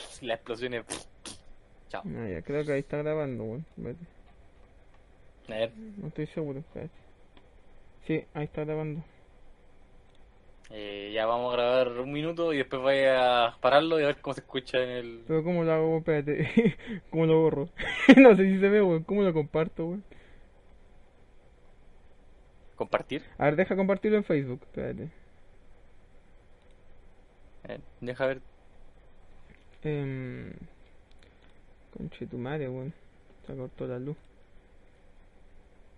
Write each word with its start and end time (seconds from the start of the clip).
La 0.22 0.34
explosión 0.34 0.74
es... 0.74 0.84
Chao. 1.88 2.04
Ah, 2.04 2.28
ya, 2.28 2.42
creo 2.42 2.64
que 2.64 2.72
ahí 2.72 2.80
está 2.80 2.98
grabando, 2.98 3.44
weón. 3.44 3.66
Espérate. 3.76 4.06
A 5.48 5.52
ver, 5.54 5.72
No 5.96 6.08
estoy 6.08 6.26
seguro, 6.28 6.60
espérate. 6.60 6.92
Sí, 8.06 8.24
ahí 8.34 8.44
está 8.44 8.64
grabando. 8.64 9.02
eh, 10.70 11.10
ya 11.14 11.26
vamos 11.26 11.52
a 11.52 11.56
grabar 11.56 11.88
un 12.00 12.12
minuto 12.12 12.52
y 12.52 12.58
después 12.58 12.82
voy 12.82 12.98
a 13.06 13.56
pararlo 13.60 13.98
y 13.98 14.02
a 14.04 14.06
ver 14.08 14.20
cómo 14.20 14.34
se 14.34 14.40
escucha 14.40 14.78
en 14.82 14.90
el... 14.90 15.24
Pero 15.26 15.42
¿cómo 15.42 15.64
lo 15.64 15.72
hago? 15.72 15.98
Espérate. 15.98 16.76
¿Cómo 17.10 17.26
lo 17.26 17.40
borro? 17.40 17.68
no 18.16 18.36
sé 18.36 18.44
si 18.44 18.60
se 18.60 18.68
ve, 18.68 18.82
weón. 18.82 19.04
¿Cómo 19.04 19.22
lo 19.22 19.32
comparto, 19.32 19.86
weón? 19.86 20.04
compartir. 22.76 23.22
A 23.38 23.44
ver, 23.46 23.56
deja 23.56 23.76
compartirlo 23.76 24.16
en 24.18 24.24
Facebook. 24.24 24.60
Espérate. 24.62 25.10
Eh, 27.64 27.80
deja 28.00 28.26
ver. 28.26 28.42
Eh... 29.84 30.52
Conche 31.96 32.26
tu 32.26 32.38
madre, 32.38 32.68
weón. 32.68 32.92
Se 33.46 33.54
cortó 33.56 33.86
la 33.86 33.98
luz. 33.98 34.16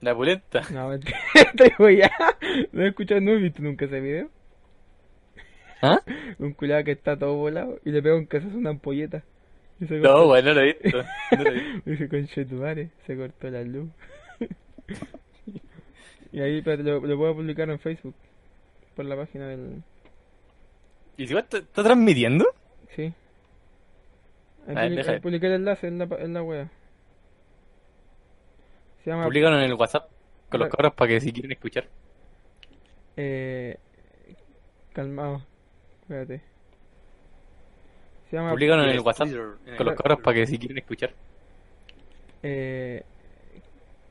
La 0.01 0.15
pulenta. 0.15 0.63
No, 0.73 0.93
estoy 1.35 1.73
weyando. 1.79 2.15
No 2.73 2.83
he 2.85 2.89
escuchado, 2.89 3.21
no 3.21 3.33
he 3.33 3.37
visto 3.37 3.63
nunca 3.63 3.85
ese 3.85 4.01
video. 4.01 4.29
¿Ah? 5.83 6.01
Un 6.39 6.53
culiado 6.53 6.85
que 6.85 6.93
está 6.93 7.19
todo 7.19 7.35
volado 7.35 7.79
y 7.85 7.91
le 7.91 8.03
pega 8.03 8.15
un 8.17 8.27
casazo 8.27 8.55
a 8.55 8.59
una 8.59 8.71
ampolleta. 8.71 9.23
Y 9.81 9.87
se 9.87 9.99
No, 9.99 10.27
bueno, 10.27 10.49
no 10.51 10.55
lo 10.55 10.61
he 10.61 10.73
visto. 10.75 11.03
No 11.33 11.43
lo 11.45 11.51
he 11.51 11.55
visto. 11.55 11.91
Dice 11.91 12.09
conche 12.09 12.45
tu 12.45 12.55
madre, 12.57 12.91
se 13.07 13.17
cortó 13.17 13.49
la 13.51 13.63
luz. 13.63 13.89
y 16.33 16.41
ahí 16.41 16.61
lo, 16.63 17.01
lo 17.01 17.17
puedo 17.17 17.35
publicar 17.35 17.69
en 17.71 17.79
Facebook. 17.79 18.15
Por 18.95 19.05
la 19.07 19.17
página 19.17 19.49
del. 19.49 19.83
¿Y 21.17 21.27
si 21.27 21.35
te- 21.35 21.59
está 21.59 21.83
transmitiendo? 21.83 22.47
Sí. 22.95 23.13
Ahí, 24.71 24.77
A 24.77 24.81
ver, 24.81 24.91
publi- 24.93 24.97
deja 24.97 25.11
ahí 25.11 25.15
ver. 25.17 25.23
publiqué 25.23 25.47
el 25.47 25.53
enlace 25.53 25.87
en 25.89 25.99
la, 25.99 26.07
pa- 26.07 26.17
en 26.21 26.35
la 26.35 26.43
wea. 26.43 26.69
Se 29.05 29.11
llama. 29.11 29.25
Publicaron 29.25 29.59
en 29.59 29.65
el 29.65 29.75
WhatsApp 29.75 30.09
con 30.51 30.61
los 30.61 30.69
Claro. 30.69 30.71
cabros 30.71 30.95
para 30.95 31.09
que 31.09 31.21
si 31.21 31.33
quieren 31.33 31.53
escuchar. 31.53 31.87
Eh, 33.17 33.77
calmado. 34.93 35.43
Espérate. 36.03 36.41
Se 38.31 38.37
llama. 38.37 38.51
Publicaron 38.51 38.85
en 38.85 38.91
el 38.91 39.01
WhatsApp 39.01 39.29
con 39.77 39.87
los 39.87 39.95
cabros 39.97 40.21
para 40.21 40.35
que 40.35 40.47
si 40.47 40.59
quieren 40.59 40.79
escuchar. 40.79 41.13
Eh, 42.43 43.03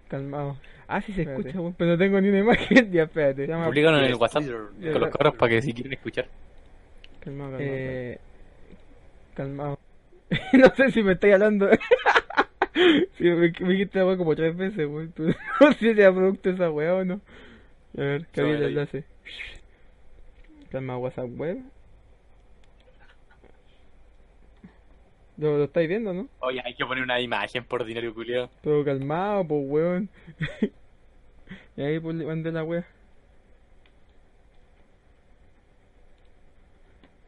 calmado. 0.08 0.58
Ah, 0.88 1.02
sí 1.02 1.14
se 1.14 1.22
escucha, 1.22 1.52
pero 1.78 1.92
no 1.92 1.98
tengo 1.98 2.20
ni 2.20 2.30
una 2.30 2.40
imagen. 2.40 2.92
ya, 2.92 3.04
espérate. 3.04 3.46
Se 3.46 3.52
llama. 3.52 3.66
Publicaron 3.68 4.00
en 4.00 4.06
el 4.06 4.16
WhatsApp 4.16 4.44
con 4.46 5.02
los 5.02 5.10
cabros 5.12 5.36
para 5.36 5.50
que 5.52 5.62
si 5.62 5.74
quieren 5.74 5.94
escuchar. 5.94 6.28
Calmado, 7.20 7.52
calmado. 7.52 7.58
Eh, 7.60 8.20
calmado. 9.36 9.80
no 10.54 10.76
sé 10.76 10.92
si 10.92 11.04
me 11.04 11.14
estáis 11.14 11.34
hablando. 11.36 11.70
sí, 13.18 13.24
me, 13.24 13.52
me 13.60 13.74
dijiste 13.74 14.00
la 14.00 14.06
weá 14.06 14.18
como 14.18 14.36
tres 14.36 14.56
veces, 14.56 14.88
weón. 14.88 15.14
No 15.60 15.72
sé 15.74 15.80
si 15.80 15.90
era 15.90 16.14
producto 16.14 16.50
esa 16.50 16.72
weá 16.72 16.96
o 16.96 17.06
no. 17.06 17.22
A 17.98 18.02
ver, 18.02 18.28
que 18.28 18.42
había 18.42 18.56
el 18.56 18.64
enlace. 18.64 19.06
Calma, 20.70 20.98
WhatsApp 20.98 21.30
web. 21.36 21.64
¿Lo, 25.38 25.58
lo 25.58 25.64
estáis 25.64 25.88
viendo, 25.88 26.14
no? 26.14 26.28
Oye, 26.40 26.62
hay 26.64 26.76
que 26.76 26.86
poner 26.86 27.04
una 27.04 27.20
imagen 27.22 27.64
por 27.64 27.86
dinero 27.86 28.14
culiado. 28.14 28.50
Todo 28.62 28.84
calmado, 28.84 29.48
pues 29.48 29.62
weón. 29.66 30.10
y 31.78 31.82
ahí 31.82 32.00
pues, 32.00 32.16
le 32.18 32.26
mandé 32.26 32.52
la 32.52 32.64
wea. 32.64 32.86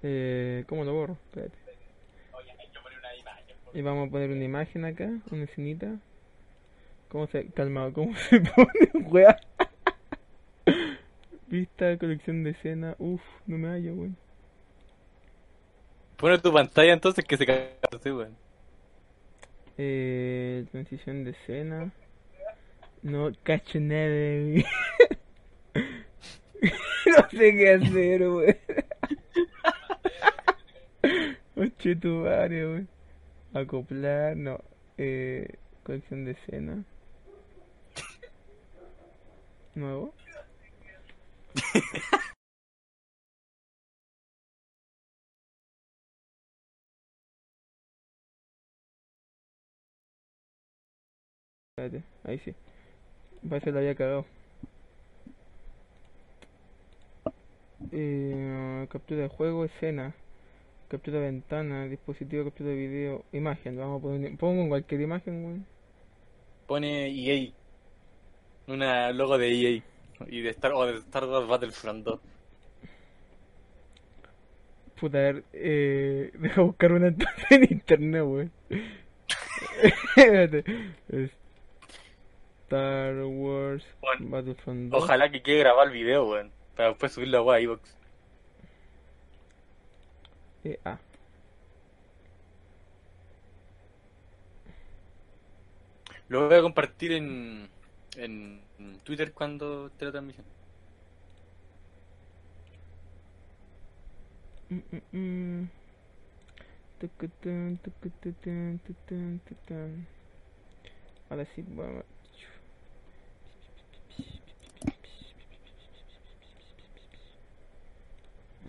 Eh, 0.03 0.65
¿Cómo 0.67 0.83
lo 0.83 0.93
borro? 0.93 1.13
Espérate. 1.13 1.57
Oye, 2.33 2.51
hay 2.51 2.67
que 2.69 2.79
poner 2.79 2.99
una 2.99 3.15
imagen 3.15 3.55
por 3.60 3.60
Y 3.73 3.81
vamos 3.81 4.07
a 4.07 4.11
poner 4.11 4.29
una 4.31 4.43
imagen 4.43 4.85
acá, 4.85 5.09
una 5.31 5.43
escenita. 5.43 5.97
¿Cómo 7.09 7.27
se... 7.27 7.47
Calmado, 7.47 7.93
¿cómo 7.93 8.15
se 8.29 8.41
pone, 8.41 9.07
wea? 9.09 9.39
Vista, 11.47 11.97
colección 11.97 12.43
de 12.43 12.51
escena. 12.51 12.95
Uf, 12.97 13.21
no 13.45 13.57
me 13.57 13.69
hallo, 13.69 13.93
weón. 13.93 14.17
Pone 16.17 16.37
tu 16.37 16.53
pantalla 16.53 16.93
entonces 16.93 17.25
que 17.25 17.37
se 17.37 17.45
cae 17.45 17.77
weón. 18.05 18.35
Eh, 19.77 20.65
transición 20.71 21.23
de 21.23 21.31
escena. 21.31 21.91
No 23.01 23.31
cacho 23.43 23.79
nada, 23.79 24.07
güey. 24.07 24.65
no 27.05 27.29
sé 27.31 27.57
qué 27.57 27.73
hacer, 27.73 28.29
güey. 28.29 28.57
Oche 31.55 31.95
tu 31.95 32.09
madre, 32.09 32.65
güey. 32.67 32.87
Acoplar, 33.53 34.35
no. 34.35 34.59
Eh, 34.97 35.47
colección 35.83 36.25
de 36.25 36.31
escena. 36.31 36.83
Nuevo. 39.75 40.13
Espérate, 51.75 52.03
ahí 52.23 52.39
sí. 52.39 52.55
Parece 53.49 53.65
que 53.67 53.71
la 53.73 53.79
había 53.79 53.95
cagado. 53.95 54.25
Eh, 57.91 58.87
captura 58.89 59.21
de 59.23 59.27
juego, 59.29 59.65
escena. 59.65 60.15
Captura 60.91 61.19
de 61.19 61.27
ventana, 61.27 61.87
dispositivo, 61.87 62.43
captura 62.43 62.71
de 62.71 62.75
video, 62.75 63.23
imagen. 63.31 63.77
Vamos 63.77 63.99
a 63.99 64.01
poner. 64.01 64.35
Pongo 64.35 64.67
cualquier 64.67 64.99
imagen, 64.99 65.45
weón. 65.45 65.65
Pone 66.67 67.07
EA. 67.07 67.53
Una 68.67 69.13
logo 69.13 69.37
de 69.37 69.53
EA. 69.53 69.83
Y 70.27 70.41
de 70.41 70.49
Star, 70.49 70.73
o 70.73 70.85
de 70.85 70.97
Star 70.97 71.23
Wars 71.23 71.47
Battlefront 71.47 72.03
2. 72.03 72.19
Puta, 74.99 75.17
a 75.17 75.21
ver, 75.21 75.43
eh, 75.53 76.29
deja 76.37 76.61
buscar 76.61 76.91
una 76.91 77.07
en 77.07 77.71
internet. 77.71 78.51
Espérate. 80.17 80.65
Star 82.65 83.15
Wars 83.23 83.85
Battlefront 84.19 84.91
2. 84.91 85.03
Ojalá 85.03 85.31
que 85.31 85.41
quede 85.41 85.59
grabado 85.59 85.87
el 85.87 85.93
video, 85.93 86.27
weón. 86.27 86.51
Para 86.75 86.89
después 86.89 87.13
subirlo 87.13 87.49
a 87.49 87.61
iVoox. 87.61 88.00
Eh, 90.63 90.79
ah. 90.85 90.99
Lo 96.29 96.47
voy 96.47 96.57
a 96.57 96.61
compartir 96.61 97.11
en, 97.13 97.69
en 98.15 98.61
Twitter 99.03 99.33
cuando 99.33 99.87
esté 99.87 100.05
la 100.05 100.11
transmisión. 100.11 100.45
Mm, 104.69 104.79
mm, 104.91 105.17
mm. 105.17 105.69
Ahora 111.29 111.45
sí, 111.55 111.65
vamos. 111.67 112.05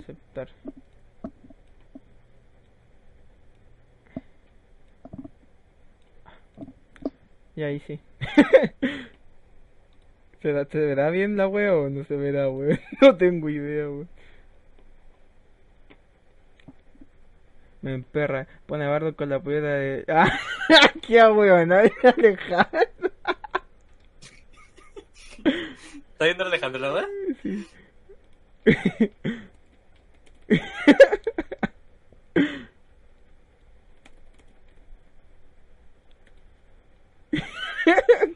Aceptar. 0.01 0.49
Y 7.57 7.63
ahí 7.63 7.81
sí. 7.87 8.01
¿Será- 10.43 10.65
¿Se 10.67 10.79
verá 10.79 11.11
bien 11.11 11.37
la 11.37 11.47
wea 11.49 11.75
o 11.77 11.89
no 11.89 12.05
se 12.05 12.17
verá, 12.17 12.49
wea? 12.51 12.81
No 13.01 13.17
tengo 13.17 13.49
idea, 13.49 13.89
wea. 13.89 14.07
Me 17.81 17.95
emperra. 17.95 18.47
Pone 18.67 18.85
a 18.85 18.89
Bardo 18.89 19.17
con 19.17 19.29
la 19.29 19.41
pollera 19.41 19.75
de. 19.75 20.05
¡Ah! 20.09 20.31
¡Qué 21.07 21.23
weón! 21.25 21.73
Alejandro. 21.73 22.37
¿Está 26.13 26.25
viendo 26.25 26.45
Alejandro 26.45 26.81
la 26.81 26.93
verdad? 26.93 27.09
Sí. 27.43 27.67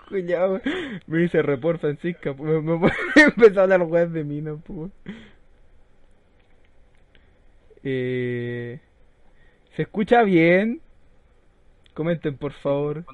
Cuidado, 0.09 0.61
me 1.07 1.19
dice 1.19 1.43
report 1.43 1.81
Francisca, 1.81 2.33
pues, 2.35 2.63
me, 2.63 2.79
me 2.79 2.91
empezó 3.17 3.61
a 3.61 3.63
hablar 3.65 3.83
weas 3.83 4.13
de 4.13 4.25
mí, 4.25 4.41
no, 4.41 4.59
pues. 4.59 4.93
Eh, 7.83 8.81
¿Se 9.75 9.83
escucha 9.83 10.23
bien? 10.23 10.81
Comenten, 11.95 12.37
por 12.37 12.53
favor. 12.53 13.05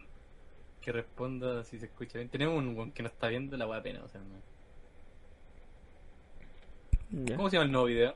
Que 0.80 0.92
responda 0.92 1.62
si 1.64 1.78
se 1.78 1.86
escucha 1.86 2.18
bien. 2.18 2.28
Tenemos 2.28 2.58
un 2.58 2.76
weón 2.76 2.92
que 2.92 3.02
no 3.02 3.08
está 3.08 3.28
viendo 3.28 3.56
la 3.56 3.66
wea 3.66 3.82
pena, 3.82 4.02
o 4.02 4.08
sea, 4.08 4.20
no. 4.20 4.42
¿Cómo 7.36 7.50
se 7.50 7.56
llama 7.56 7.66
el 7.66 7.72
nuevo 7.72 7.86
video? 7.86 8.14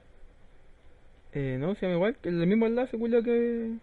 Eh, 1.32 1.56
no, 1.60 1.74
se 1.74 1.82
llama 1.82 1.96
igual, 1.96 2.16
el 2.22 2.46
mismo 2.46 2.66
enlace, 2.66 2.96
culo, 2.98 3.22
que... 3.22 3.74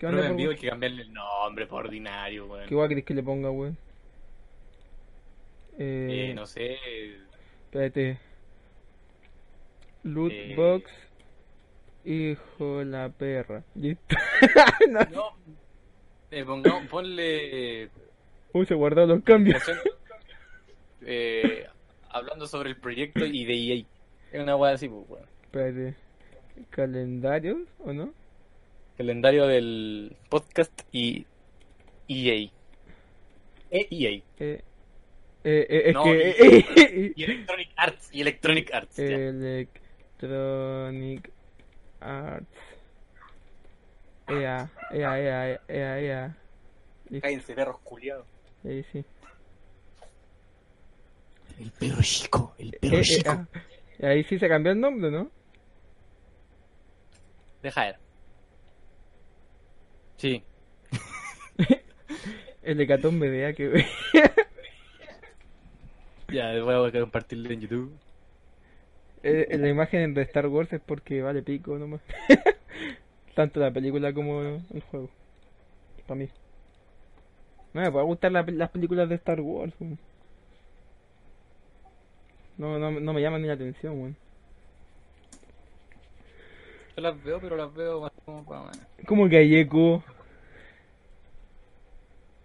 Que 0.00 0.06
No 0.06 0.12
manda 0.12 0.28
en 0.28 0.36
vivo 0.36 0.50
hay 0.52 0.56
que 0.56 0.68
cambiarle 0.70 1.02
el 1.02 1.12
nombre 1.12 1.66
por 1.66 1.84
ordinario, 1.84 2.46
weón. 2.46 2.66
¿Qué 2.66 2.74
guay 2.74 2.88
querés 2.88 3.04
que 3.04 3.12
le 3.12 3.22
ponga, 3.22 3.50
weón? 3.50 3.76
Eh, 5.78 6.30
Eh, 6.30 6.34
no 6.34 6.46
sé. 6.46 6.78
Espérate. 7.64 8.18
Loot 10.04 10.32
Eh. 10.32 10.84
Hijo 12.06 12.82
la 12.82 13.10
perra. 13.10 13.62
Listo. 13.74 14.16
No. 14.88 15.04
No. 15.10 15.36
Eh, 16.30 16.46
ponle. 16.88 17.90
Uy, 18.54 18.64
se 18.64 18.74
guardaron 18.74 19.10
los 19.10 19.22
cambios. 19.22 19.62
Eh, 21.02 21.66
hablando 22.08 22.46
sobre 22.46 22.70
el 22.70 22.76
proyecto 22.76 23.26
y 23.26 23.44
de 23.44 23.54
EA. 23.54 23.84
Es 24.32 24.42
una 24.42 24.56
wea 24.56 24.72
así, 24.72 24.88
pues, 24.88 25.04
weón. 25.10 25.26
Espérate. 25.42 25.94
¿Calendarios 26.70 27.58
o 27.80 27.92
no? 27.92 28.14
Calendario 28.96 29.46
del 29.46 30.16
podcast 30.28 30.82
y 30.92 31.26
EA. 32.08 32.50
E 33.70 33.86
EA. 33.90 34.10
Eh, 34.10 34.22
eh, 34.38 34.62
eh, 35.44 35.82
es 35.86 35.94
No, 35.94 36.04
que. 36.04 37.12
Y 37.16 37.24
Electronic 37.24 37.70
Arts. 37.76 38.08
Y 38.12 38.20
Electronic 38.20 38.74
Arts. 38.74 38.96
ya. 38.96 39.04
Electronic 40.18 41.30
Arts. 42.00 42.46
Ea, 44.28 44.70
ea, 44.92 45.18
ea, 45.20 45.60
ea, 45.68 46.00
ea. 46.00 46.36
Listo, 47.08 47.26
Cállense, 47.26 47.54
perros 47.54 47.78
culiados. 47.82 48.26
ahí 48.64 48.84
sí. 48.92 49.04
El 51.58 51.70
perro 51.72 52.02
chico. 52.02 52.54
El 52.58 52.74
Eh, 52.74 52.78
eh, 52.82 53.22
ah, 53.26 53.46
ahí 54.02 54.22
sí 54.24 54.38
se 54.38 54.48
cambió 54.48 54.72
el 54.72 54.80
nombre, 54.80 55.10
¿no? 55.10 55.30
Deja 57.62 57.84
ver. 57.86 57.98
Sí. 60.20 60.42
El 62.62 62.80
hecatombe 62.80 63.30
de 63.30 63.46
A 63.46 63.52
que. 63.54 63.84
Ya, 66.28 66.62
voy 66.62 66.88
a 66.88 66.92
compartirlo 67.00 67.50
en 67.50 67.60
YouTube. 67.60 67.92
Eh, 69.22 69.56
la 69.58 69.68
imagen 69.68 70.14
de 70.14 70.22
Star 70.22 70.46
Wars 70.46 70.72
es 70.72 70.80
porque 70.80 71.22
vale 71.22 71.42
pico 71.42 71.76
nomás. 71.78 72.00
Tanto 73.34 73.60
la 73.60 73.72
película 73.72 74.12
como 74.12 74.40
el 74.42 74.82
juego. 74.90 75.10
Para 76.06 76.18
mí. 76.20 76.28
No 77.74 77.80
me 77.80 77.90
puede 77.90 78.04
gustar 78.04 78.30
la- 78.32 78.42
las 78.42 78.70
películas 78.70 79.08
de 79.08 79.16
Star 79.16 79.40
Wars. 79.40 79.74
No, 82.58 82.78
no, 82.78 82.90
no 82.92 83.12
me 83.12 83.20
llaman 83.22 83.42
ni 83.42 83.48
la 83.48 83.54
atención, 83.54 83.98
weón. 84.00 84.16
Yo 87.00 87.08
las 87.08 87.24
veo, 87.24 87.40
pero 87.40 87.56
las 87.56 87.72
veo 87.72 88.02
más 88.02 88.12
como 88.26 88.44
para... 88.44 88.72
¿Cómo 89.06 89.26
que 89.26 89.38
hay 89.38 89.56
eco? 89.56 90.04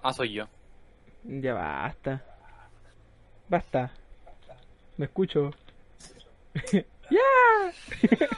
Ah, 0.02 0.14
soy 0.14 0.32
yo. 0.32 0.46
Ya 1.26 1.54
basta. 1.54 2.24
Basta. 3.50 3.92
Me 4.96 5.08
escucho. 5.08 5.52
¡Ya! 6.72 7.20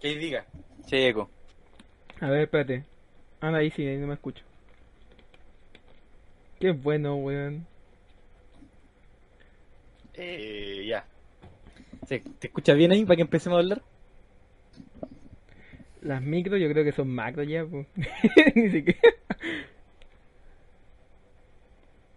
Que 0.00 0.16
diga. 0.16 0.46
Che, 0.86 1.08
eco. 1.08 1.28
A 2.20 2.30
ver, 2.30 2.42
espérate. 2.44 2.84
Anda 3.42 3.58
ahí 3.58 3.70
sí, 3.70 3.86
ahí 3.86 3.98
no 3.98 4.06
me 4.06 4.14
escucho. 4.14 4.42
Qué 6.58 6.70
bueno, 6.72 7.16
weón. 7.16 7.66
Eh, 10.14 10.84
ya. 10.88 11.04
¿Se- 12.06 12.20
¿Te 12.20 12.46
escuchas 12.46 12.76
bien 12.76 12.92
ahí 12.92 13.04
para 13.04 13.16
que 13.16 13.22
empecemos 13.22 13.56
a 13.56 13.60
hablar? 13.60 13.82
Las 16.04 16.20
micros 16.20 16.60
yo 16.60 16.68
creo 16.68 16.84
que 16.84 16.92
son 16.92 17.08
macro 17.08 17.42
ya, 17.42 17.64
pues. 17.64 17.86
Ni 18.54 18.70
siquiera. 18.70 19.00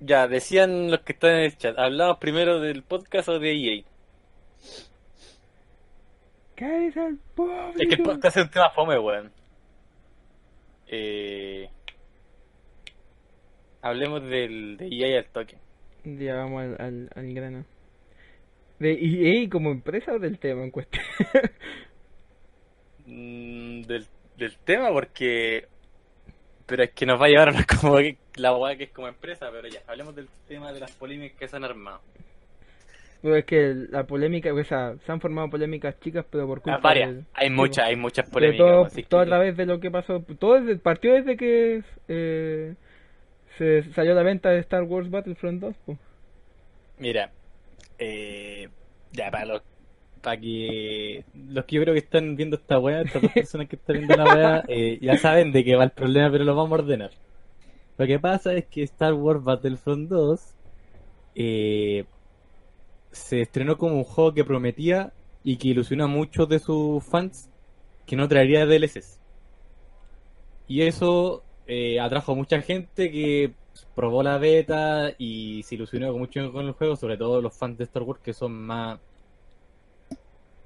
Ya, 0.02 0.28
decían 0.28 0.92
los 0.92 1.00
que 1.02 1.14
están 1.14 1.32
en 1.32 1.44
el 1.46 1.58
chat. 1.58 1.80
¿Hablamos 1.80 2.18
primero 2.18 2.60
del 2.60 2.84
podcast 2.84 3.30
o 3.30 3.40
de 3.40 3.54
EA? 3.54 3.84
¡Cállate 6.56 7.00
al 7.00 7.14
Es 7.14 7.88
que 7.88 7.96
el 7.96 8.04
público! 8.04 8.04
podcast 8.04 8.38
es 8.38 8.44
un 8.44 8.50
tema 8.50 8.70
fome, 8.72 9.00
weón. 9.00 9.32
Eh... 10.88 11.70
Hablemos 13.82 14.22
del, 14.24 14.76
de 14.76 14.88
EA 14.90 15.20
al 15.20 15.26
toque. 15.28 15.58
Ya 16.04 16.36
vamos 16.36 16.62
al, 16.62 16.76
al, 16.80 17.10
al 17.16 17.34
grano. 17.34 17.66
¿De 18.80 18.92
EA 18.92 19.50
como 19.50 19.72
empresa 19.72 20.12
o 20.12 20.20
del 20.20 20.40
tema 20.40 20.64
en 20.64 20.72
cuestión? 20.72 21.06
Mm, 23.08 23.82
del, 23.84 24.06
del 24.38 24.58
tema 24.58 24.90
porque... 24.92 25.66
Pero 26.66 26.84
es 26.84 26.92
que 26.92 27.06
nos 27.06 27.20
va 27.20 27.26
a 27.26 27.30
llevar 27.30 27.48
a 27.50 27.52
una 27.54 27.66
como 27.82 27.98
la 28.36 28.56
weá 28.56 28.76
que 28.76 28.84
es 28.86 28.90
como 28.92 29.08
empresa, 29.08 29.48
pero 29.52 29.68
ya, 29.70 29.80
hablemos 29.88 30.14
del 30.16 30.28
tema 30.48 30.72
de 30.74 30.82
las 30.82 30.92
polémicas 30.92 31.40
que 31.40 31.48
se 31.48 31.56
han 31.56 31.64
armado. 31.64 32.02
Pero 33.22 33.36
es 33.38 33.46
que 33.46 33.74
la 33.90 34.04
polémica, 34.04 34.54
o 34.54 34.64
sea, 34.64 34.96
se 35.06 35.12
han 35.12 35.20
formado 35.22 35.50
polémicas 35.50 36.00
chicas, 36.02 36.26
pero 36.30 36.46
por 36.46 36.62
culpa 36.62 36.78
Ah, 36.78 36.82
varias, 36.84 37.16
del- 37.16 37.26
hay 37.34 37.50
muchas, 37.50 37.86
hay 37.86 37.96
muchas 37.96 38.30
polémicas. 38.30 38.60
todo, 38.68 38.86
así 38.86 39.04
todo 39.04 39.22
a 39.22 39.26
través 39.26 39.58
de 39.58 39.66
lo 39.66 39.80
que 39.80 39.90
pasó. 39.90 40.20
Todo 40.38 40.60
desde, 40.62 40.78
partió 40.78 41.14
desde 41.14 41.36
que 41.38 41.84
eh, 42.10 42.76
se 43.58 43.92
salió 43.94 44.12
a 44.12 44.16
la 44.16 44.24
venta 44.24 44.50
de 44.52 44.60
Star 44.60 44.84
Wars 44.84 45.10
Battlefront 45.10 45.62
2. 45.62 45.76
pues. 45.86 45.98
Mira, 47.00 47.32
eh, 47.98 48.68
ya 49.14 49.32
para 49.32 49.46
los 49.46 49.62
para 50.28 50.42
que 50.42 51.24
los 51.34 51.64
que 51.64 51.78
yo 51.78 51.82
creo 51.84 51.94
que 51.94 52.02
están 52.02 52.36
viendo 52.36 52.58
esta 52.58 52.78
weá, 52.80 53.02
estas 53.02 53.22
dos 53.22 53.32
personas 53.32 53.70
que 53.70 53.78
están 53.78 53.96
viendo 53.96 54.18
la 54.18 54.26
weá, 54.26 54.64
eh, 54.68 55.00
ya 55.02 55.18
saben 55.18 55.54
de 55.54 55.64
qué 55.64 55.78
va 55.78 55.86
el 55.86 55.92
problema, 55.92 56.30
pero 56.30 56.44
lo 56.44 56.54
vamos 56.54 56.74
a 56.74 56.82
ordenar. 56.82 57.12
Lo 57.98 58.06
que 58.06 58.20
pasa 58.20 58.54
es 58.54 58.66
que 58.66 58.84
Star 58.84 59.14
Wars 59.14 59.42
Battlefront 59.42 60.10
2 60.10 60.56
eh, 61.36 62.04
se 63.10 63.40
estrenó 63.40 63.78
como 63.78 63.96
un 63.96 64.04
juego 64.04 64.34
que 64.34 64.44
prometía 64.44 65.14
y 65.46 65.56
que 65.56 65.70
ilusionó 65.70 66.04
a 66.04 66.08
muchos 66.08 66.50
de 66.50 66.60
sus 66.60 67.02
fans 67.06 67.50
que 68.06 68.18
no 68.18 68.28
traería 68.28 68.66
DLCs. 68.66 69.22
Y 70.68 70.82
eso 70.82 71.42
eh, 71.68 72.02
atrajo 72.02 72.34
a 72.34 72.36
mucha 72.36 72.62
gente 72.62 73.10
que 73.12 73.54
probó 73.96 74.24
la 74.24 74.38
beta 74.40 75.14
y 75.18 75.64
se 75.64 75.76
ilusionó 75.76 76.12
mucho 76.18 76.52
con 76.52 76.66
el 76.66 76.74
juego, 76.74 76.98
sobre 76.98 77.16
todo 77.16 77.42
los 77.42 77.58
fans 77.58 77.78
de 77.78 77.86
Star 77.86 78.04
Wars 78.04 78.20
que 78.22 78.34
son 78.34 78.52
más 78.52 79.00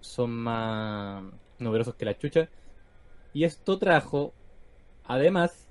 son 0.02 0.32
más 0.32 1.24
numerosos 1.60 1.96
que 1.96 2.06
la 2.06 2.18
chucha. 2.18 2.50
Y 3.34 3.46
esto 3.46 3.78
trajo, 3.80 4.34
además, 5.06 5.68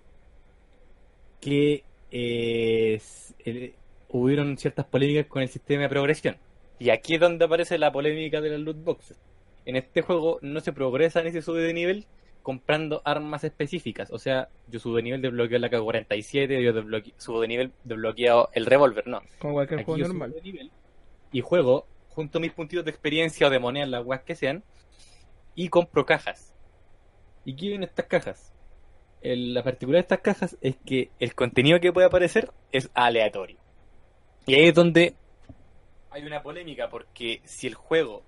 que 1.40 1.84
eh, 2.10 3.00
el- 3.44 3.74
hubieron 4.08 4.56
ciertas 4.58 4.86
polémicas 4.86 5.26
con 5.26 5.42
el 5.42 5.48
sistema 5.48 5.82
de 5.82 5.88
progresión. 5.88 6.36
Y 6.78 6.90
aquí 6.90 7.14
es 7.14 7.20
donde 7.20 7.44
aparece 7.44 7.78
la 7.78 7.92
polémica 7.92 8.40
de 8.40 8.50
las 8.50 8.60
loot 8.60 8.82
boxes. 8.82 9.18
En 9.66 9.76
este 9.76 10.02
juego 10.02 10.38
no 10.42 10.60
se 10.60 10.72
progresa 10.72 11.22
ni 11.22 11.30
se 11.30 11.42
sube 11.42 11.60
de 11.60 11.74
nivel 11.74 12.06
comprando 12.42 13.02
armas 13.04 13.44
específicas. 13.44 14.10
O 14.10 14.18
sea, 14.18 14.48
yo 14.68 14.80
subo 14.80 14.96
de 14.96 15.02
nivel 15.02 15.20
desbloqueo 15.22 15.58
la 15.58 15.68
K-47, 15.68 16.62
yo 16.62 17.02
subo 17.18 17.42
de 17.42 17.48
nivel 17.48 17.72
desbloqueado 17.84 18.48
el 18.54 18.64
revólver, 18.66 19.06
no. 19.06 19.20
Como 19.38 19.52
cualquier 19.54 19.80
Aquí 19.80 19.84
juego 19.86 19.98
subo 20.06 20.08
normal. 20.14 20.32
de 20.32 20.40
nivel 20.42 20.70
y 21.32 21.40
juego 21.42 21.86
junto 22.10 22.38
a 22.38 22.40
mis 22.40 22.52
puntitos 22.52 22.84
de 22.84 22.90
experiencia 22.90 23.46
o 23.46 23.50
de 23.50 23.58
monedas, 23.58 23.88
las 23.88 24.04
weas 24.04 24.22
que 24.22 24.34
sean, 24.36 24.62
y 25.54 25.68
compro 25.68 26.06
cajas. 26.06 26.54
¿Y 27.44 27.54
qué 27.56 27.68
vienen 27.68 27.84
estas 27.88 28.06
cajas? 28.06 28.52
El- 29.22 29.54
la 29.54 29.62
particularidad 29.62 30.08
de 30.08 30.14
estas 30.14 30.20
cajas 30.20 30.56
es 30.60 30.76
que 30.84 31.10
el 31.18 31.34
contenido 31.34 31.80
que 31.80 31.92
puede 31.92 32.06
aparecer 32.06 32.52
es 32.72 32.90
aleatorio. 32.94 33.58
Y 34.46 34.54
ahí 34.54 34.68
es 34.68 34.74
donde 34.74 35.14
hay 36.10 36.24
una 36.24 36.42
polémica, 36.42 36.88
porque 36.88 37.40
si 37.44 37.66
el 37.66 37.74
juego 37.74 38.22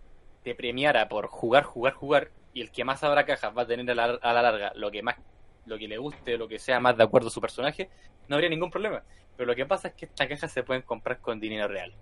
te 0.44 0.54
premiara 0.54 1.08
por 1.08 1.26
jugar, 1.26 1.64
jugar, 1.64 1.94
jugar, 1.94 2.30
y 2.52 2.60
el 2.62 2.70
que 2.70 2.84
más 2.84 3.02
abra 3.02 3.24
cajas 3.24 3.56
va 3.56 3.62
a 3.62 3.66
tener 3.66 3.90
a 3.90 3.94
la, 3.94 4.04
a 4.22 4.32
la 4.32 4.42
larga 4.42 4.72
lo 4.74 4.90
que 4.90 5.02
más 5.02 5.16
lo 5.64 5.78
que 5.78 5.86
le 5.88 5.96
guste, 5.98 6.36
lo 6.36 6.48
que 6.48 6.58
sea 6.58 6.80
más 6.80 6.96
de 6.96 7.04
acuerdo 7.04 7.28
a 7.28 7.30
su 7.30 7.40
personaje, 7.40 7.88
no 8.28 8.34
habría 8.36 8.50
ningún 8.50 8.70
problema. 8.70 9.04
Pero 9.36 9.46
lo 9.46 9.54
que 9.54 9.64
pasa 9.64 9.88
es 9.88 9.94
que 9.94 10.06
estas 10.06 10.26
cajas 10.28 10.52
se 10.52 10.64
pueden 10.64 10.82
comprar 10.82 11.20
con 11.20 11.38
dinero 11.40 11.68
real. 11.68 11.94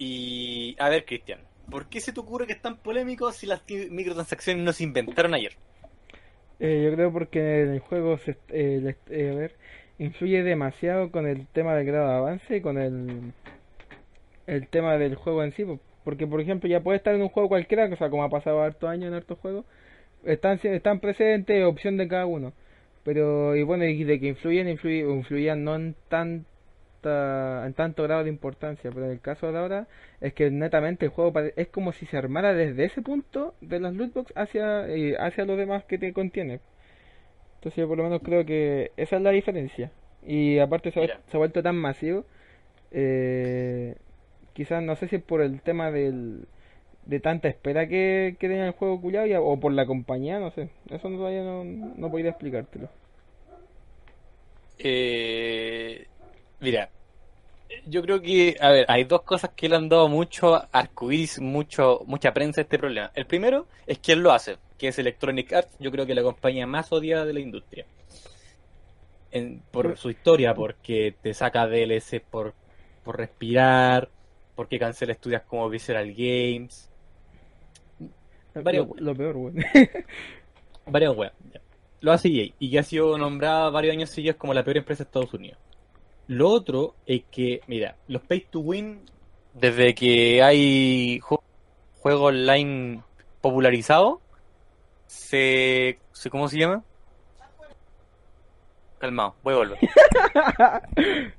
Y 0.00 0.76
a 0.78 0.88
ver, 0.88 1.04
Cristian, 1.04 1.40
¿por 1.70 1.90
qué 1.90 2.00
se 2.00 2.14
te 2.14 2.20
ocurre 2.20 2.46
que 2.46 2.54
es 2.54 2.62
tan 2.62 2.78
polémico 2.78 3.30
si 3.32 3.46
las 3.46 3.62
microtransacciones 3.68 4.64
no 4.64 4.72
se 4.72 4.84
inventaron 4.84 5.34
ayer? 5.34 5.52
Eh, 6.58 6.82
yo 6.86 6.94
creo 6.94 7.12
porque 7.12 7.64
en 7.64 7.74
el 7.74 7.80
juego 7.80 8.16
se, 8.16 8.30
eh, 8.48 8.94
eh, 9.10 9.30
a 9.30 9.34
ver, 9.34 9.56
influye 9.98 10.42
demasiado 10.42 11.10
con 11.10 11.26
el 11.26 11.46
tema 11.48 11.74
del 11.74 11.84
grado 11.84 12.08
de 12.08 12.14
avance 12.16 12.56
y 12.56 12.60
con 12.62 12.78
el, 12.78 13.34
el 14.46 14.68
tema 14.68 14.96
del 14.96 15.16
juego 15.16 15.44
en 15.44 15.52
sí. 15.52 15.66
Porque, 16.02 16.26
por 16.26 16.40
ejemplo, 16.40 16.66
ya 16.66 16.80
puede 16.80 16.96
estar 16.96 17.14
en 17.14 17.20
un 17.20 17.28
juego 17.28 17.50
cualquiera, 17.50 17.84
o 17.84 17.96
sea, 17.96 18.08
como 18.08 18.24
ha 18.24 18.30
pasado 18.30 18.62
hartos 18.62 18.88
años 18.88 19.08
en 19.08 19.14
hartos 19.14 19.38
juegos, 19.38 19.66
están, 20.24 20.58
están 20.62 21.00
presentes, 21.00 21.62
opción 21.62 21.98
de 21.98 22.08
cada 22.08 22.24
uno. 22.24 22.54
Pero, 23.04 23.54
y 23.54 23.64
bueno, 23.64 23.84
y 23.84 24.02
de 24.04 24.18
que 24.18 24.28
influyen, 24.28 24.66
influían 24.66 25.62
no 25.62 25.74
en 25.76 25.94
tan 26.08 26.46
en 27.04 27.74
tanto 27.74 28.02
grado 28.02 28.24
de 28.24 28.30
importancia, 28.30 28.90
pero 28.90 29.06
en 29.06 29.12
el 29.12 29.20
caso 29.20 29.50
de 29.50 29.58
ahora 29.58 29.86
es 30.20 30.34
que 30.34 30.50
netamente 30.50 31.06
el 31.06 31.10
juego 31.10 31.32
es 31.56 31.68
como 31.68 31.92
si 31.92 32.06
se 32.06 32.16
armara 32.16 32.54
desde 32.54 32.84
ese 32.84 33.02
punto 33.02 33.54
de 33.60 33.80
las 33.80 33.94
lootbox 33.94 34.32
hacia, 34.36 34.86
hacia 35.18 35.44
los 35.44 35.56
demás 35.58 35.84
que 35.84 35.98
te 35.98 36.12
contiene. 36.12 36.60
Entonces 37.56 37.76
yo 37.76 37.88
por 37.88 37.98
lo 37.98 38.04
menos 38.04 38.22
creo 38.22 38.44
que 38.44 38.92
esa 38.96 39.16
es 39.16 39.22
la 39.22 39.30
diferencia. 39.30 39.90
Y 40.26 40.58
aparte 40.58 40.90
se, 40.92 41.00
ha, 41.00 41.38
vuelto 41.38 41.62
tan 41.62 41.76
masivo, 41.76 42.24
eh, 42.90 43.96
quizás 44.52 44.82
no 44.82 44.96
sé 44.96 45.08
si 45.08 45.16
es 45.16 45.22
por 45.22 45.40
el 45.40 45.62
tema 45.62 45.90
del, 45.90 46.46
de 47.06 47.20
tanta 47.20 47.48
espera 47.48 47.88
que, 47.88 48.36
que 48.38 48.48
tenga 48.48 48.66
el 48.66 48.72
juego 48.72 49.00
culiado 49.00 49.44
o 49.44 49.58
por 49.58 49.72
la 49.72 49.86
compañía, 49.86 50.38
no 50.38 50.50
sé. 50.50 50.70
Eso 50.90 51.08
todavía 51.08 51.42
no, 51.42 51.64
no 51.64 52.10
podría 52.10 52.30
explicártelo. 52.30 52.88
Eh, 54.78 56.06
Mira, 56.60 56.90
yo 57.86 58.02
creo 58.02 58.20
que, 58.20 58.56
a 58.60 58.70
ver, 58.70 58.86
hay 58.88 59.04
dos 59.04 59.22
cosas 59.22 59.50
que 59.56 59.68
le 59.68 59.76
han 59.76 59.88
dado 59.88 60.08
mucho 60.08 60.62
arcoíris, 60.72 61.40
mucho, 61.40 62.02
mucha 62.06 62.32
prensa 62.32 62.60
a 62.60 62.62
este 62.62 62.78
problema. 62.78 63.10
El 63.14 63.26
primero 63.26 63.66
es 63.86 63.98
quién 63.98 64.22
lo 64.22 64.32
hace, 64.32 64.58
que 64.78 64.88
es 64.88 64.98
Electronic 64.98 65.52
Arts, 65.52 65.76
yo 65.78 65.90
creo 65.90 66.06
que 66.06 66.14
la 66.14 66.22
compañía 66.22 66.66
más 66.66 66.92
odiada 66.92 67.24
de 67.24 67.32
la 67.32 67.40
industria. 67.40 67.86
por 69.70 69.96
su 69.96 70.10
historia, 70.10 70.54
porque 70.54 71.14
te 71.22 71.34
saca 71.34 71.66
DLC 71.66 72.20
por, 72.20 72.54
por 73.04 73.16
respirar, 73.16 74.08
porque 74.54 74.78
cancela 74.78 75.12
estudios 75.12 75.42
como 75.42 75.68
Visceral 75.68 76.12
Games. 76.12 76.90
Lo, 78.54 79.14
peor, 79.14 79.36
güey. 79.36 79.54
Varios 80.86 81.16
weas. 81.16 81.32
Lo 82.00 82.12
hace 82.12 82.28
EA, 82.28 82.52
y 82.58 82.70
que 82.70 82.78
ha 82.78 82.82
sido 82.82 83.16
nombrada 83.18 83.68
varios 83.70 83.92
años 83.92 84.10
seguidos 84.10 84.36
como 84.36 84.54
la 84.54 84.64
peor 84.64 84.78
empresa 84.78 85.04
de 85.04 85.08
Estados 85.08 85.34
Unidos. 85.34 85.58
Lo 86.30 86.48
otro 86.48 86.94
es 87.06 87.24
que, 87.28 87.60
mira, 87.66 87.96
los 88.06 88.22
pay 88.22 88.46
to 88.48 88.60
win, 88.60 89.00
desde 89.52 89.96
que 89.96 90.40
hay 90.44 91.18
juego 91.18 92.26
online 92.26 93.02
popularizado, 93.40 94.20
se, 95.08 95.98
se. 96.12 96.30
¿Cómo 96.30 96.46
se 96.46 96.56
llama? 96.56 96.84
Calmado, 99.00 99.34
voy 99.42 99.54
a 99.54 99.56
volver. 99.56 99.78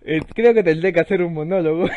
Eh, 0.04 0.20
creo 0.36 0.54
que 0.54 0.62
tendré 0.62 0.92
que 0.92 1.00
hacer 1.00 1.22
un 1.22 1.36
monólogo. 1.36 1.86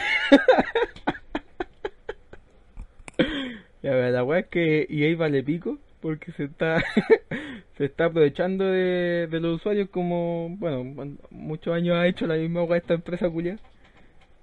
la 3.83 4.23
weá 4.23 4.39
es 4.39 4.47
que 4.47 4.87
EA 4.89 5.17
vale 5.17 5.43
pico 5.43 5.79
porque 6.05 6.33
se 6.33 6.45
está 6.45 6.85
se 7.79 7.87
está 7.87 8.05
aprovechando 8.05 8.67
de, 8.67 9.27
los 9.41 9.57
usuarios 9.57 9.89
como, 9.89 10.55
bueno, 10.59 11.17
muchos 11.31 11.75
años 11.75 11.97
ha 11.97 12.07
hecho 12.07 12.27
la 12.27 12.35
misma 12.35 12.65
esta 12.77 12.93
empresa 12.93 13.31
culia, 13.31 13.59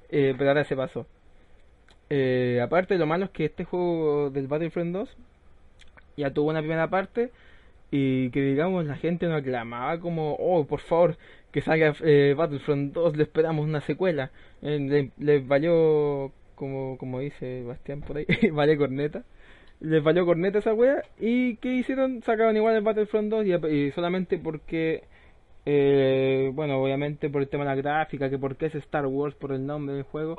eh, 0.09 0.33
pero 0.35 0.49
ahora 0.49 0.63
se 0.63 0.75
pasó. 0.75 1.05
Eh, 2.09 2.59
aparte, 2.63 2.97
lo 2.97 3.05
malo 3.05 3.25
es 3.25 3.31
que 3.31 3.45
este 3.45 3.63
juego 3.63 4.31
del 4.31 4.47
Battlefront 4.47 4.91
2 4.91 5.17
ya 6.17 6.31
tuvo 6.31 6.49
una 6.49 6.61
primera 6.61 6.89
parte 6.89 7.29
y 7.91 8.31
que 8.31 8.41
digamos 8.41 8.83
la 8.87 8.95
gente 8.95 9.27
no 9.27 9.35
aclamaba 9.35 9.99
como, 9.99 10.33
oh, 10.39 10.65
por 10.65 10.79
favor, 10.79 11.15
que 11.51 11.61
salga 11.61 11.93
eh, 12.01 12.33
Battlefront 12.35 12.91
2, 12.93 13.17
le 13.17 13.23
esperamos 13.23 13.67
una 13.67 13.81
secuela. 13.81 14.31
les 14.63 15.11
le 15.19 15.39
valió, 15.41 16.31
como, 16.55 16.97
como 16.97 17.19
dice 17.19 17.63
Bastián 17.65 18.01
por 18.01 18.17
ahí, 18.17 18.25
vale 18.51 18.77
corneta 18.77 19.23
les 19.81 20.03
valió 20.03 20.25
corneta 20.25 20.59
esa 20.59 20.73
wea. 20.73 21.03
¿Y 21.19 21.57
qué 21.57 21.73
hicieron? 21.73 22.21
Sacaron 22.23 22.55
igual 22.55 22.75
el 22.75 22.83
Battlefront 22.83 23.29
2 23.29 23.45
y, 23.69 23.91
solamente 23.91 24.37
porque, 24.37 25.03
eh, 25.65 26.51
bueno, 26.53 26.81
obviamente 26.81 27.29
por 27.29 27.41
el 27.41 27.49
tema 27.49 27.63
de 27.63 27.69
la 27.71 27.75
gráfica, 27.75 28.29
que 28.29 28.37
porque 28.37 28.67
es 28.67 28.75
Star 28.75 29.07
Wars 29.07 29.35
por 29.35 29.51
el 29.51 29.65
nombre 29.65 29.95
del 29.95 30.03
juego, 30.03 30.37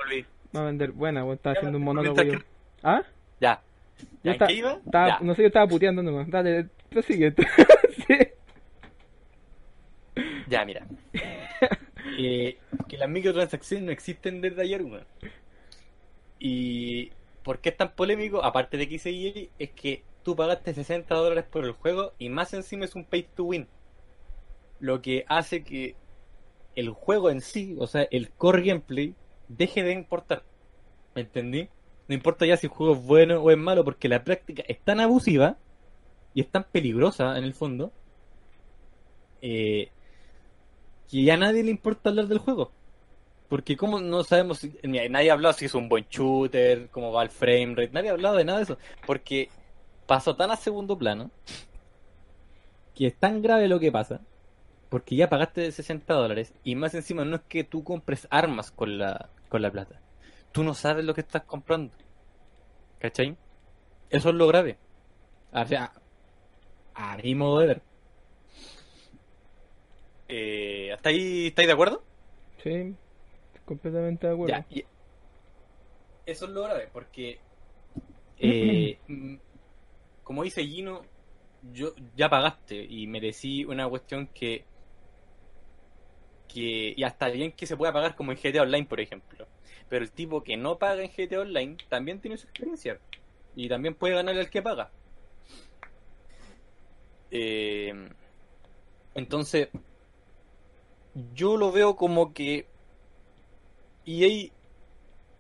va 0.57 0.61
a 0.61 0.65
vender. 0.65 0.93
Bueno, 0.93 1.33
está 1.33 1.51
haciendo 1.51 1.79
un 1.79 1.85
monólogo. 1.85 2.17
¿Ah? 2.83 3.03
Ya. 3.41 3.61
Ya 4.23 4.33
está, 4.33 4.51
iba? 4.51 4.81
No 5.21 5.35
sé, 5.35 5.43
yo 5.43 5.49
estaba 5.49 5.67
puteando 5.67 6.03
nomás. 6.03 6.31
Dale, 6.31 6.69
prosigue. 6.89 7.35
sí. 8.07 8.19
Ya, 10.49 10.65
mira. 10.65 10.87
eh, 12.19 12.59
que 12.89 12.97
las 12.97 13.09
microtransacciones 13.09 13.87
no 13.87 13.93
existen 13.93 14.41
desde 14.41 14.63
ayer, 14.63 14.83
weón. 14.83 15.05
Y 16.39 17.11
¿Por 17.43 17.61
qué 17.61 17.71
es 17.71 17.77
tan 17.77 17.95
polémico? 17.95 18.45
Aparte 18.45 18.77
de 18.77 18.89
que 18.89 18.97
hice 18.97 19.51
es 19.59 19.71
que 19.71 20.05
tú 20.23 20.37
pagaste 20.37 20.75
60 20.75 21.15
dólares 21.15 21.45
por 21.51 21.65
el 21.65 21.73
juego 21.73 22.13
y 22.19 22.29
más 22.29 22.55
encima 22.55 22.85
es 22.85 22.95
un 22.95 23.05
pay 23.05 23.25
to 23.35 23.45
win. 23.45 23.69
Lo 24.81 25.03
que 25.03 25.25
hace 25.29 25.65
que 25.65 25.97
el 26.75 26.91
juego 26.91 27.31
en 27.31 27.41
sí, 27.41 27.77
o 27.79 27.87
sea, 27.87 28.03
el 28.11 28.31
core 28.31 28.63
gameplay, 28.63 29.15
deje 29.49 29.83
de 29.83 29.93
importar. 29.93 30.45
¿Me 31.15 31.23
entendí? 31.23 31.69
No 32.09 32.15
importa 32.15 32.47
ya 32.47 32.57
si 32.57 32.67
el 32.67 32.73
juego 32.73 32.95
es 32.95 33.03
bueno 33.05 33.41
o 33.41 33.51
es 33.51 33.59
malo, 33.59 33.85
porque 33.85 34.09
la 34.09 34.25
práctica 34.25 34.63
es 34.67 34.81
tan 34.81 35.01
abusiva 35.01 35.57
y 36.35 36.41
es 36.41 36.51
tan 36.51 36.65
peligrosa 36.65 37.37
en 37.37 37.45
el 37.45 37.55
fondo 37.55 37.93
eh, 39.43 39.91
que 41.11 41.25
ya 41.25 41.35
a 41.35 41.37
nadie 41.37 41.65
le 41.65 41.71
importa 41.71 42.09
hablar 42.09 42.29
del 42.29 42.39
juego. 42.39 42.73
Porque 43.53 43.77
como 43.77 44.01
no 44.01 44.25
sabemos, 44.25 44.61
si, 44.61 44.73
nadie 44.83 45.29
ha 45.29 45.35
hablado 45.35 45.53
si 45.53 45.67
es 45.67 45.75
un 45.75 45.87
buen 45.87 46.07
shooter, 46.09 46.89
cómo 46.89 47.13
va 47.13 47.23
el 47.23 47.29
frame 47.29 47.75
rate, 47.75 47.91
nadie 47.93 48.09
ha 48.09 48.13
hablado 48.13 48.39
de 48.39 48.47
nada 48.47 48.57
de 48.57 48.65
eso. 48.65 48.79
Porque 49.07 49.51
pasó 50.07 50.35
tan 50.35 50.51
a 50.51 50.57
segundo 50.57 50.97
plano 50.97 51.31
que 52.95 53.09
es 53.09 53.15
tan 53.15 53.43
grave 53.43 53.69
lo 53.69 53.79
que 53.79 53.93
pasa. 53.93 54.23
Porque 54.89 55.17
ya 55.17 55.29
pagaste 55.29 55.71
60 55.71 56.15
dólares 56.15 56.55
y 56.65 56.77
más 56.77 56.95
encima 56.95 57.27
no 57.27 57.37
es 57.37 57.43
que 57.43 57.63
tú 57.63 57.85
compres 57.85 58.27
armas 58.31 58.71
con 58.71 58.97
la, 58.97 59.29
con 59.51 59.61
la 59.61 59.71
plata. 59.71 60.01
Tú 60.51 60.65
no 60.65 60.73
sabes 60.73 61.05
lo 61.05 61.13
que 61.13 61.21
estás 61.21 61.43
comprando. 61.43 61.93
¿Cachai? 63.01 63.37
Eso 64.09 64.31
es 64.31 64.35
lo 64.35 64.47
grave. 64.47 64.79
O 65.53 65.67
sea, 65.67 65.93
a 66.95 67.19
mi 67.19 67.35
modo 67.35 67.59
de 67.59 67.67
ver. 67.67 67.83
Eh, 70.29 70.91
¿Hasta 70.95 71.11
ahí 71.11 71.49
estáis 71.49 71.69
de 71.69 71.75
acuerdo? 71.75 72.03
Sí, 72.63 72.97
completamente 73.65 74.27
de 74.27 74.33
acuerdo. 74.33 74.65
eso 76.27 76.45
es 76.45 76.51
lo 76.51 76.63
grave, 76.65 76.89
porque 76.93 77.41
eh, 78.39 78.99
mm, 79.09 79.37
como 80.23 80.43
dice 80.43 80.65
Gino, 80.65 81.03
yo 81.73 81.93
ya 82.17 82.29
pagaste 82.29 82.77
y 82.77 83.07
merecí 83.07 83.65
una 83.65 83.89
cuestión 83.89 84.27
que 84.29 84.65
que 86.53 86.93
y 86.97 87.03
hasta 87.03 87.29
bien 87.29 87.53
que 87.53 87.67
se 87.67 87.77
pueda 87.77 87.93
pagar 87.93 88.15
como 88.15 88.33
en 88.33 88.39
GTA 88.39 88.63
Online, 88.63 88.87
por 88.87 89.01
ejemplo. 89.01 89.47
Pero 89.89 90.05
el 90.05 90.11
tipo 90.11 90.43
que 90.43 90.57
no 90.57 90.79
paga 90.79 91.03
en 91.03 91.11
GTA 91.11 91.41
Online 91.41 91.77
también 91.89 92.21
tiene 92.21 92.37
su 92.37 92.47
experiencia 92.47 92.99
y 93.55 93.69
también 93.69 93.95
puede 93.95 94.15
ganar 94.15 94.37
el 94.37 94.51
que 94.51 94.63
paga. 94.63 94.91
Eh, 97.31 98.09
entonces, 99.15 99.69
yo 101.35 101.57
lo 101.57 101.73
veo 101.73 101.97
como 101.97 102.33
que 102.33 102.67
y 104.05 104.25
ahí 104.25 104.53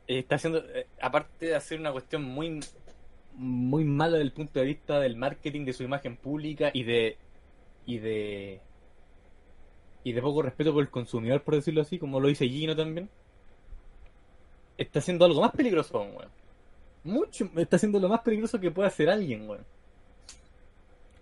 está 0.07 0.37
haciendo, 0.37 0.59
eh, 0.59 0.87
aparte 1.00 1.47
de 1.47 1.54
hacer 1.54 1.81
una 1.81 1.92
cuestión 1.92 2.23
muy 2.25 2.61
muy 3.35 3.85
mala 3.85 4.12
desde 4.12 4.25
el 4.25 4.33
punto 4.33 4.61
de 4.61 4.66
vista 4.66 5.00
del 5.00 5.16
marketing 5.16 5.64
de 5.64 5.73
su 5.73 5.83
imagen 5.83 6.16
pública 6.16 6.71
y 6.73 6.85
de 6.85 7.16
y 7.87 7.99
de 7.99 8.61
y 10.04 10.12
de 10.12 10.21
poco 10.23 10.42
respeto 10.42 10.73
por 10.73 10.83
el 10.83 10.90
consumidor 10.90 11.42
por 11.42 11.54
decirlo 11.54 11.81
así 11.81 11.99
como 11.99 12.21
lo 12.21 12.28
dice 12.28 12.47
Gino 12.47 12.76
también 12.76 13.09
está 14.76 14.99
haciendo 14.99 15.25
algo 15.25 15.40
más 15.40 15.52
peligroso 15.52 16.00
weón. 16.00 16.31
Mucho 17.04 17.49
está 17.57 17.76
haciendo 17.76 17.99
lo 17.99 18.09
más 18.09 18.21
peligroso 18.21 18.61
que 18.61 18.71
puede 18.71 18.88
hacer 18.88 19.09
alguien 19.09 19.49
weón. 19.49 19.64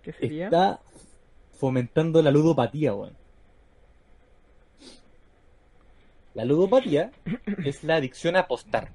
¿Qué 0.03 0.11
sería? 0.13 0.45
está 0.45 0.79
fomentando 1.53 2.21
la 2.21 2.31
ludopatía 2.31 2.93
weón 2.93 3.20
La 6.33 6.45
ludopatía 6.45 7.11
es 7.65 7.83
la 7.83 7.95
adicción 7.95 8.35
a 8.35 8.41
apostar. 8.41 8.91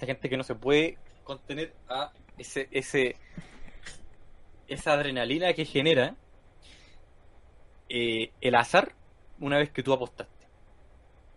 La 0.00 0.06
gente 0.06 0.28
que 0.28 0.36
no 0.36 0.44
se 0.44 0.54
puede 0.54 0.98
contener 1.24 1.72
a 1.88 2.12
ese, 2.36 2.68
ese, 2.70 3.16
esa 4.68 4.92
adrenalina 4.92 5.52
que 5.54 5.64
genera 5.64 6.16
eh, 7.88 8.30
el 8.40 8.54
azar 8.54 8.94
una 9.40 9.58
vez 9.58 9.70
que 9.70 9.82
tú 9.82 9.92
apostaste. 9.92 10.46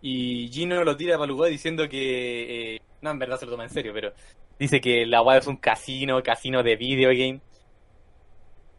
Y 0.02 0.48
Gino 0.52 0.82
lo 0.84 0.96
tira 0.96 1.16
para 1.16 1.28
lugar 1.28 1.50
diciendo 1.50 1.88
que. 1.88 2.74
Eh, 2.74 2.80
no, 3.00 3.10
en 3.10 3.18
verdad 3.18 3.38
se 3.38 3.46
lo 3.46 3.52
toma 3.52 3.64
en 3.64 3.70
serio, 3.70 3.92
pero 3.94 4.12
dice 4.58 4.80
que 4.80 5.06
la 5.06 5.22
web 5.22 5.38
es 5.38 5.46
un 5.46 5.56
casino, 5.56 6.22
casino 6.22 6.62
de 6.62 6.76
video 6.76 7.10
game. 7.10 7.40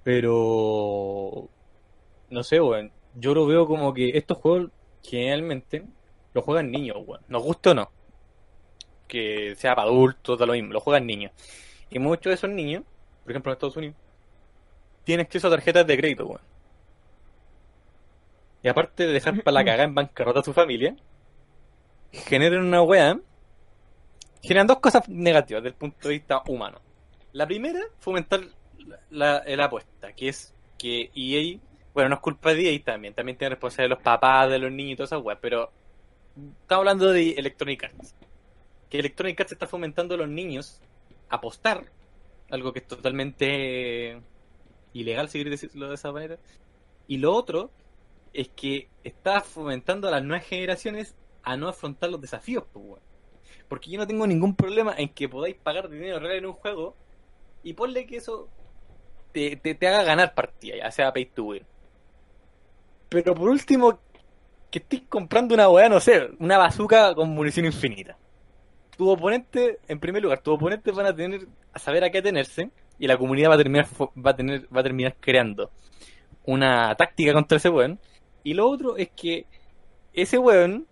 Pero. 0.04 1.50
no 2.30 2.44
sé, 2.44 2.60
weón. 2.60 2.92
Yo 3.16 3.34
lo 3.34 3.46
veo 3.46 3.68
como 3.68 3.94
que 3.94 4.18
estos 4.18 4.38
juegos 4.40 4.72
generalmente 5.02 5.86
los 6.34 6.44
juegan 6.44 6.72
niños, 6.72 6.98
weón. 7.06 7.22
Nos 7.28 7.44
gusta 7.44 7.72
o 7.72 7.74
no. 7.74 7.92
Que 9.08 9.56
sea 9.58 9.75
para 9.75 9.88
adultos, 9.88 10.40
da 10.40 10.46
lo 10.46 10.54
mismo, 10.54 10.74
lo 10.74 10.80
juegan 10.80 11.06
niños. 11.06 11.32
Y 11.90 12.00
muchos 12.00 12.32
de 12.32 12.34
esos 12.34 12.50
niños, 12.50 12.84
por 13.24 13.32
ejemplo 13.32 13.52
en 13.52 13.54
Estados 13.54 13.78
Unidos, 13.78 13.96
tienen 15.04 15.25
acceso 15.25 15.48
a 15.48 15.52
tarjetas 15.52 15.86
de 15.86 15.98
crédito, 15.98 16.25
weón. 16.25 16.42
Y 18.63 18.70
aparte 18.70 19.06
de 19.06 19.13
dejar 19.13 19.44
para 19.44 19.56
la 19.56 19.66
cagada 19.66 19.84
en 19.84 19.94
bancarrota 19.94 20.40
a 20.40 20.44
su 20.44 20.54
familia, 20.54 20.96
generan 22.12 22.66
una 22.66 22.82
weá. 22.82 23.20
Generan 24.42 24.68
dos 24.68 24.80
cosas 24.80 25.08
negativas 25.08 25.63
desde 25.63 25.74
el 25.74 25.80
punto 25.80 26.08
de 26.08 26.16
vista 26.16 26.42
humano. 26.48 26.80
La 27.34 27.46
primera, 27.46 27.80
fomentar 28.00 28.42
la, 29.10 29.44
la 29.46 29.66
apuesta, 29.66 30.13
que 30.13 30.30
es 30.30 30.54
que 30.78 31.12
EA, 31.16 31.60
bueno, 31.94 32.10
no 32.10 32.16
es 32.16 32.22
culpa 32.22 32.54
de 32.54 32.74
EA 32.74 32.84
también, 32.84 33.13
también 33.13 33.38
tiene 33.38 33.52
responsabilidad 33.52 33.90
de 33.90 33.96
los 33.96 34.04
papás, 34.04 34.50
de 34.50 34.60
los 34.60 34.72
niños 34.72 34.94
y 34.94 34.96
todas 34.98 35.12
esas 35.12 35.24
weas, 35.24 35.40
pero 35.42 35.72
estamos 36.36 36.80
hablando 36.82 37.12
de 37.12 37.32
Electronic 37.32 37.84
Arts. 37.86 38.16
Que 38.90 39.00
Electronic 39.00 39.40
Arts 39.40 39.52
está 39.54 39.68
fomentando 39.68 40.16
a 40.16 40.18
los 40.18 40.30
niños 40.30 40.82
a 41.30 41.36
apostar, 41.36 41.86
algo 42.50 42.74
que 42.74 42.80
es 42.80 42.88
totalmente 42.88 44.22
ilegal, 44.94 45.30
si 45.30 45.40
quieres 45.40 45.62
decirlo 45.62 45.90
de 45.90 45.96
esa 45.96 46.12
manera. 46.12 46.38
Y 47.08 47.18
lo 47.18 47.34
otro 47.34 47.72
es 48.34 48.50
que 48.50 48.88
está 49.04 49.42
fomentando 49.42 50.08
a 50.08 50.12
las 50.12 50.24
nuevas 50.24 50.46
generaciones 50.46 51.16
a 51.44 51.58
no 51.58 51.68
afrontar 51.68 52.10
los 52.10 52.22
desafíos, 52.22 52.63
pues. 52.72 53.02
Porque 53.68 53.92
yo 53.92 53.98
no 53.98 54.08
tengo 54.08 54.28
ningún 54.28 54.56
problema 54.56 54.94
en 54.98 55.10
que 55.10 55.30
podáis 55.30 55.56
pagar 55.56 55.90
dinero 55.90 56.20
real 56.20 56.38
en 56.38 56.46
un 56.46 56.54
juego 56.54 56.96
y 57.63 57.74
ponle 57.74 58.06
que 58.06 58.18
eso 58.18 58.50
te, 59.32 59.56
te, 59.56 59.75
te 59.75 59.88
haga 59.88 60.04
ganar 60.04 60.36
partida, 60.36 60.78
ya 60.78 60.92
sea 60.92 61.13
pay 61.13 61.25
to 61.25 61.44
win. 61.46 61.66
Pero 63.10 63.36
por 63.36 63.50
último, 63.50 64.00
que 64.74 64.80
estés 64.80 65.03
comprando 65.08 65.53
una 65.53 65.70
weá, 65.70 65.88
no 65.88 66.00
sé, 66.00 66.32
una 66.39 66.58
bazooka 66.58 67.13
con 67.13 67.30
munición 67.30 67.68
infinita. 67.68 68.18
Tu 68.98 69.08
oponente, 69.08 69.77
en 69.88 70.00
primer 70.00 70.24
lugar, 70.24 70.42
tus 70.42 70.56
oponentes 70.56 70.96
van 70.96 71.06
a 71.06 71.15
tener 71.15 71.48
a 71.72 71.77
saber 71.77 72.03
a 72.03 72.10
qué 72.10 72.18
atenerse 72.18 72.72
y 72.98 73.06
la 73.06 73.15
comunidad 73.15 73.51
va 73.51 73.53
a 73.53 73.58
terminar 73.58 73.86
va 74.18 74.32
a 74.32 74.36
tener 74.36 74.68
va 74.75 74.80
a 74.80 74.84
terminar 74.84 75.15
creando 75.20 75.70
una 76.46 76.96
táctica 76.96 77.34
contra 77.34 77.58
ese 77.58 77.70
weón. 77.70 78.00
Y 78.44 78.56
lo 78.56 78.68
otro 78.68 78.98
es 78.98 79.10
que 79.12 79.46
ese 80.12 80.39
weón 80.39 80.88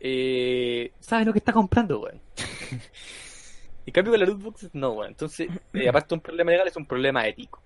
eh, 0.00 0.92
sabe 1.00 1.26
lo 1.26 1.34
que 1.34 1.40
está 1.40 1.52
comprando, 1.52 2.00
weón. 2.00 2.22
y 3.84 3.92
cambio 3.92 4.12
con 4.12 4.20
la 4.20 4.26
loot 4.26 4.42
boxes, 4.42 4.70
no, 4.72 4.92
weón. 4.92 5.10
Entonces, 5.10 5.50
eh, 5.74 5.88
aparte 5.90 6.08
de 6.08 6.14
un 6.14 6.22
problema 6.22 6.52
legal, 6.52 6.68
es 6.68 6.76
un 6.76 6.86
problema 6.86 7.28
ético. 7.28 7.60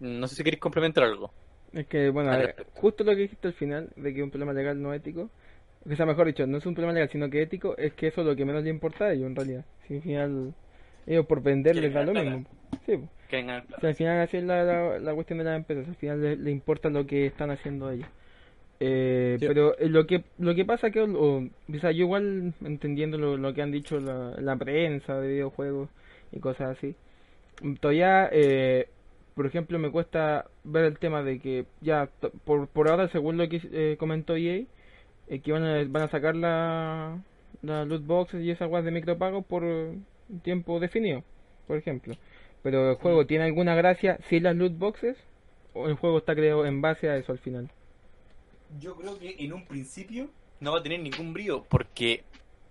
No 0.00 0.26
sé 0.26 0.34
si 0.34 0.42
queréis 0.42 0.60
complementar 0.60 1.04
algo. 1.04 1.32
Es 1.74 1.86
que, 1.86 2.10
bueno, 2.10 2.30
Al 2.30 2.42
eh, 2.42 2.54
justo 2.74 3.04
lo 3.04 3.12
que 3.12 3.22
dijiste 3.22 3.48
al 3.48 3.54
final, 3.54 3.90
de 3.96 4.14
que 4.14 4.22
un 4.22 4.30
problema 4.30 4.52
legal 4.52 4.80
no 4.80 4.94
ético, 4.94 5.30
o 5.90 5.96
sea, 5.96 6.06
mejor 6.06 6.26
dicho, 6.26 6.46
no 6.46 6.58
es 6.58 6.66
un 6.66 6.74
problema 6.74 6.94
legal, 6.94 7.10
sino 7.10 7.28
que 7.28 7.42
ético, 7.42 7.76
es 7.76 7.92
que 7.94 8.06
eso 8.08 8.20
es 8.22 8.26
lo 8.26 8.36
que 8.36 8.44
menos 8.44 8.62
le 8.64 8.70
importa 8.70 9.06
a 9.06 9.12
ellos, 9.12 9.26
en 9.26 9.36
realidad. 9.36 9.64
Si 9.86 9.96
al 9.96 10.02
final, 10.02 10.54
ellos 11.06 11.26
por 11.26 11.42
vender 11.42 11.76
les 11.76 11.92
da 11.92 12.02
lo 12.04 12.12
mismo. 12.14 12.44
Sí. 12.86 12.98
Que 13.28 13.36
vengan 13.36 13.64
al 13.82 13.94
final 13.94 14.20
así 14.20 14.36
es 14.36 14.44
la, 14.44 14.62
la, 14.64 14.98
la 14.98 15.14
cuestión 15.14 15.38
de 15.38 15.44
las 15.44 15.56
empresas, 15.56 15.88
al 15.88 15.96
final 15.96 16.20
le, 16.22 16.36
le 16.36 16.50
importa 16.50 16.90
lo 16.90 17.06
que 17.06 17.26
están 17.26 17.50
haciendo 17.50 17.90
ellos. 17.90 18.08
Eh, 18.80 19.36
Sí. 19.40 19.46
Pero 19.46 19.76
eh, 19.78 19.88
lo 19.88 20.06
que 20.06 20.24
lo 20.38 20.54
que 20.54 20.64
pasa 20.64 20.90
que, 20.90 21.00
o, 21.00 21.38
o 21.38 21.78
sea, 21.80 21.90
yo 21.90 22.04
igual 22.04 22.54
entendiendo 22.64 23.18
lo, 23.18 23.36
lo 23.36 23.52
que 23.54 23.62
han 23.62 23.70
dicho 23.72 23.98
la, 24.00 24.34
la 24.40 24.56
prensa 24.56 25.20
de 25.20 25.28
videojuegos 25.28 25.88
y 26.32 26.40
cosas 26.40 26.76
así, 26.76 26.94
todavía, 27.80 28.28
eh, 28.32 28.88
por 29.34 29.46
ejemplo, 29.46 29.78
me 29.78 29.90
cuesta 29.90 30.46
ver 30.62 30.84
el 30.84 30.98
tema 30.98 31.22
de 31.22 31.40
que 31.40 31.66
ya, 31.80 32.08
por, 32.44 32.68
por 32.68 32.88
ahora, 32.88 33.08
según 33.08 33.36
lo 33.36 33.48
que 33.48 33.60
eh, 33.72 33.96
comentó 33.98 34.36
EA, 34.36 34.64
eh, 35.28 35.40
que 35.40 35.52
van 35.52 35.64
a, 35.64 35.84
van 35.88 36.02
a 36.04 36.08
sacar 36.08 36.36
la, 36.36 37.18
la 37.62 37.84
loot 37.84 38.06
boxes 38.06 38.42
y 38.42 38.50
esas 38.50 38.68
guas 38.68 38.84
de 38.84 38.90
micropago 38.90 39.42
por 39.42 39.64
tiempo 40.42 40.78
definido, 40.80 41.24
por 41.66 41.76
ejemplo. 41.76 42.14
Pero 42.62 42.90
el 42.90 42.96
juego 42.96 43.26
tiene 43.26 43.44
alguna 43.44 43.74
gracia 43.74 44.18
sin 44.28 44.44
las 44.44 44.56
loot 44.56 44.78
boxes 44.78 45.16
o 45.72 45.88
el 45.88 45.94
juego 45.94 46.18
está 46.18 46.34
creado 46.34 46.64
en 46.64 46.80
base 46.80 47.08
a 47.08 47.16
eso 47.16 47.32
al 47.32 47.38
final. 47.38 47.70
Yo 48.80 48.94
creo 48.96 49.18
que 49.18 49.36
en 49.38 49.52
un 49.52 49.66
principio 49.66 50.30
no 50.60 50.72
va 50.72 50.78
a 50.78 50.82
tener 50.82 51.00
ningún 51.00 51.32
brillo 51.32 51.64
porque 51.68 52.22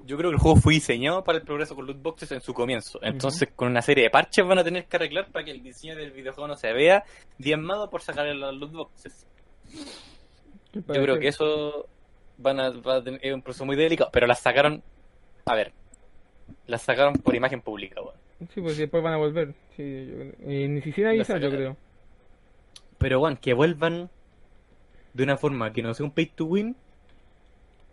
yo 0.05 0.17
creo 0.17 0.29
que 0.29 0.35
el 0.35 0.41
juego 0.41 0.57
fue 0.57 0.73
diseñado 0.73 1.23
para 1.23 1.37
el 1.37 1.43
progreso 1.43 1.75
con 1.75 1.85
loot 1.85 2.01
boxes 2.01 2.31
en 2.31 2.41
su 2.41 2.53
comienzo. 2.53 2.99
Entonces, 3.01 3.49
con 3.55 3.69
una 3.69 3.81
serie 3.81 4.05
de 4.05 4.09
parches 4.09 4.45
van 4.45 4.59
a 4.59 4.63
tener 4.63 4.85
que 4.85 4.95
arreglar 4.97 5.31
para 5.31 5.45
que 5.45 5.51
el 5.51 5.63
diseño 5.63 5.95
del 5.95 6.11
videojuego 6.11 6.47
no 6.47 6.55
se 6.55 6.71
vea 6.73 7.03
diezmado 7.37 7.89
por 7.89 8.01
sacar 8.01 8.25
las 8.27 8.53
loot 8.53 8.71
boxes. 8.71 9.25
Yo 10.73 10.81
creo 10.83 11.19
que 11.19 11.27
eso 11.27 11.87
van 12.37 12.59
a, 12.59 12.69
va 12.71 12.95
a 12.95 13.03
tener, 13.03 13.19
es 13.23 13.33
un 13.33 13.41
proceso 13.41 13.65
muy 13.65 13.75
delicado, 13.75 14.09
pero 14.11 14.27
las 14.27 14.39
sacaron, 14.39 14.83
a 15.45 15.55
ver, 15.55 15.71
las 16.67 16.81
sacaron 16.81 17.13
por 17.15 17.35
imagen 17.35 17.61
pública, 17.61 18.01
weón. 18.01 18.15
Sí, 18.53 18.61
pues 18.61 18.77
después 18.77 19.03
van 19.03 19.13
a 19.13 19.17
volver. 19.17 19.53
Sí, 19.75 20.07
yo. 20.07 20.51
Y 20.51 20.67
ni 20.67 20.81
siquiera 20.81 21.11
La 21.11 21.15
avisan, 21.15 21.41
yo 21.41 21.49
creo. 21.49 21.77
Pero, 22.97 23.21
weón, 23.21 23.37
que 23.37 23.53
vuelvan 23.53 24.09
de 25.13 25.23
una 25.23 25.37
forma 25.37 25.71
que 25.71 25.81
no 25.81 25.93
sea 25.93 26.05
un 26.05 26.11
pay 26.11 26.27
to 26.27 26.45
win. 26.45 26.75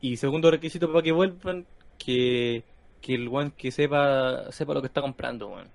Y 0.01 0.17
segundo 0.17 0.51
requisito 0.51 0.91
para 0.91 1.03
que 1.03 1.13
vuelvan, 1.13 1.67
que, 2.05 2.63
que 3.01 3.15
el 3.15 3.29
weón 3.29 3.51
que 3.53 3.71
sepa, 3.71 4.51
sepa 4.53 4.75
lo 4.75 4.81
que 4.81 4.87
está 4.89 5.01
comprando, 5.03 5.49
weón. 5.49 5.69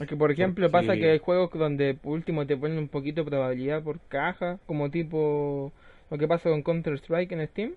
Es 0.00 0.08
que, 0.08 0.16
por 0.16 0.30
ejemplo, 0.30 0.70
Porque- 0.70 0.86
pasa 0.86 0.98
que 0.98 1.10
hay 1.10 1.18
juegos 1.18 1.50
donde 1.52 1.94
por 1.94 2.12
último 2.12 2.46
te 2.46 2.56
ponen 2.56 2.78
un 2.78 2.88
poquito 2.88 3.22
de 3.22 3.30
probabilidad 3.30 3.82
por 3.82 4.00
caja, 4.08 4.58
como 4.66 4.90
tipo 4.90 5.72
lo 6.10 6.18
que 6.18 6.26
pasa 6.28 6.48
con 6.50 6.62
Counter 6.62 6.94
Strike 6.94 7.32
en 7.32 7.46
Steam, 7.48 7.72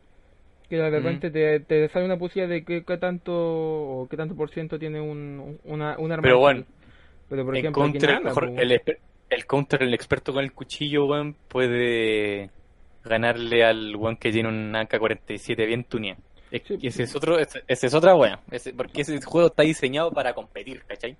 que 0.69 0.78
de 0.78 0.89
Mm. 0.89 0.93
repente 0.93 1.30
te, 1.30 1.60
te 1.60 1.89
sale 1.89 2.06
una 2.06 2.17
posibilidad 2.17 2.50
de 2.50 2.63
qué, 2.63 2.84
qué 2.84 2.98
tanto 2.98 3.34
o 3.34 4.08
qué 4.10 4.17
tanto 4.17 4.36
por 4.36 4.50
ciento 4.50 4.80
tiene 4.80 5.00
un, 5.02 5.60
una, 5.65 5.98
un 6.00 6.12
arma. 6.12 6.24
Pero 6.24 6.39
bueno, 6.39 6.63
pero 7.30 7.43
por 7.45 7.56
el 7.56 7.60
ejemplo, 7.60 7.84
aquí 7.84 7.91
counter, 7.93 8.10
nada, 8.10 8.21
mejor, 8.21 8.54
po. 8.54 8.62
el, 8.62 8.82
el 9.30 9.45
counter, 9.45 9.84
el 9.84 9.93
experto 9.93 10.34
con 10.34 10.43
el 10.43 10.54
cuchillo, 10.54 11.06
weón, 11.06 11.36
puede 11.50 12.50
ganarle 13.04 13.63
al 13.65 13.95
weón 13.95 14.15
que 14.17 14.32
tiene 14.32 14.50
un 14.50 14.74
AK-47 14.76 15.65
bien 15.67 15.84
tuneado. 15.84 16.21
Es, 16.56 16.63
Sí, 16.68 16.78
y 16.80 16.88
ese 16.88 17.04
es 17.04 17.15
otro, 17.15 17.38
ese, 17.39 17.63
ese 17.68 17.88
es 17.88 17.94
otra 17.94 18.15
weón. 18.15 18.39
Ese- 18.52 18.74
porque 18.74 19.02
ese 19.02 19.20
juego 19.22 19.48
está 19.48 19.63
diseñado 19.63 20.12
para 20.12 20.34
competir, 20.34 20.84
¿cachai? 20.88 21.18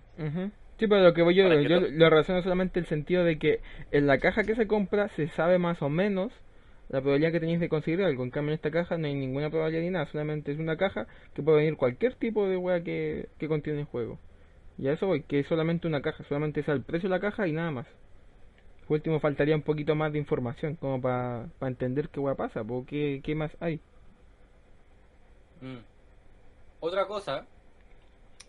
Sí, 0.78 0.88
pero 0.88 1.02
lo 1.04 1.14
que 1.14 1.22
voy 1.22 1.36
yo, 1.36 1.44
yo 1.62 1.80
to- 1.82 1.88
lo 1.90 2.10
relaciono 2.10 2.42
solamente 2.42 2.80
el 2.80 2.86
sentido 2.86 3.24
de 3.24 3.38
que 3.38 3.60
en 3.92 4.08
la 4.08 4.18
caja 4.20 4.44
que 4.44 4.56
se 4.56 4.68
compra 4.68 5.10
se 5.10 5.28
sabe 5.30 5.58
más 5.58 5.82
o 5.82 5.90
menos 5.90 6.32
la 6.90 7.02
probabilidad 7.02 7.32
que 7.32 7.40
tenéis 7.40 7.60
de 7.60 7.70
conseguir 7.70 8.02
algo. 8.04 8.24
En 8.24 8.30
cambio, 8.30 8.52
en 8.52 8.56
esta 8.56 8.72
caja 8.72 8.98
no 8.98 9.08
hay 9.08 9.14
ninguna 9.16 9.50
probabilidad 9.50 9.84
ni 9.84 9.90
nada, 9.90 10.06
solamente 10.12 10.52
es 10.52 10.60
una 10.60 10.78
caja 10.78 11.08
que 11.34 11.42
puede 11.44 11.58
venir 11.60 11.76
cualquier 11.78 12.14
tipo 12.16 12.48
de 12.48 12.58
wea 12.58 12.82
que, 12.84 13.28
que 13.40 13.48
contiene 13.48 13.80
el 13.82 13.86
juego. 13.86 14.20
Y 14.78 14.88
a 14.88 14.94
eso 14.94 15.08
voy, 15.08 15.24
que 15.24 15.40
es 15.40 15.48
solamente 15.48 15.88
una 15.88 16.02
caja, 16.02 16.24
solamente 16.26 16.60
es 16.62 16.68
el 16.68 16.82
precio 16.82 17.10
de 17.10 17.16
la 17.16 17.22
caja 17.22 17.48
y 17.48 17.52
nada 17.54 17.72
más. 17.72 17.88
Por 18.88 18.96
último, 18.96 19.20
faltaría 19.20 19.56
un 19.56 19.64
poquito 19.64 19.96
más 19.96 20.12
de 20.14 20.20
información, 20.20 20.76
como 20.76 21.02
para 21.02 21.48
entender 21.62 22.10
qué 22.10 22.20
wea 22.20 22.36
pasa, 22.36 22.64
porque 22.64 23.22
qué 23.24 23.34
más 23.34 23.52
hay. 23.60 23.80
Mm. 25.66 25.84
Otra 26.82 27.08
cosa 27.08 27.46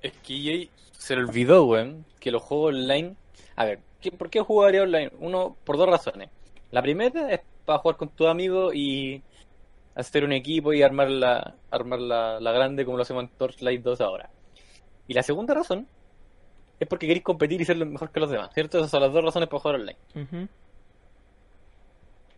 es 0.03 0.13
que 0.25 0.35
EA 0.35 0.69
se 0.93 1.17
le 1.17 1.23
olvidó, 1.23 1.65
weón, 1.65 2.05
que 2.21 2.31
los 2.31 2.43
juegos 2.43 2.75
online. 2.75 3.17
A 3.57 3.65
ver, 3.65 3.81
¿qué- 4.01 4.13
¿por 4.13 4.29
qué 4.31 4.41
jugaría 4.41 4.83
online? 4.83 5.11
Uno, 5.21 5.57
por 5.65 5.77
dos 5.79 5.89
razones. 5.89 6.31
La 6.71 6.83
primera 6.83 7.31
es 7.33 7.41
para 7.65 7.79
jugar 7.79 7.97
con 7.97 8.09
tus 8.11 8.27
amigos 8.27 8.75
y 8.75 9.23
hacer 9.95 10.25
un 10.25 10.33
equipo 10.33 10.73
y 10.73 10.83
armar 10.83 11.11
la, 11.11 11.55
armar 11.71 12.01
la, 12.01 12.39
la 12.41 12.53
grande 12.53 12.85
como 12.85 12.97
lo 12.99 13.03
hacemos 13.03 13.25
en 13.25 13.31
Torchlight 13.31 13.83
2 13.83 14.01
ahora. 14.01 14.29
Y 15.09 15.15
la 15.15 15.23
segunda 15.23 15.55
razón 15.55 15.87
es 16.79 16.87
porque 16.89 17.07
queréis 17.07 17.25
competir 17.25 17.61
y 17.61 17.65
ser 17.65 17.79
lo 17.79 17.87
mejor 17.87 18.11
que 18.11 18.21
los 18.21 18.31
demás, 18.31 18.51
¿cierto? 18.53 18.79
Esas 18.79 18.91
son 18.91 19.01
las 19.01 19.13
dos 19.13 19.25
razones 19.25 19.49
para 19.49 19.61
jugar 19.61 19.77
online. 19.81 19.97
Ujú. 20.15 20.49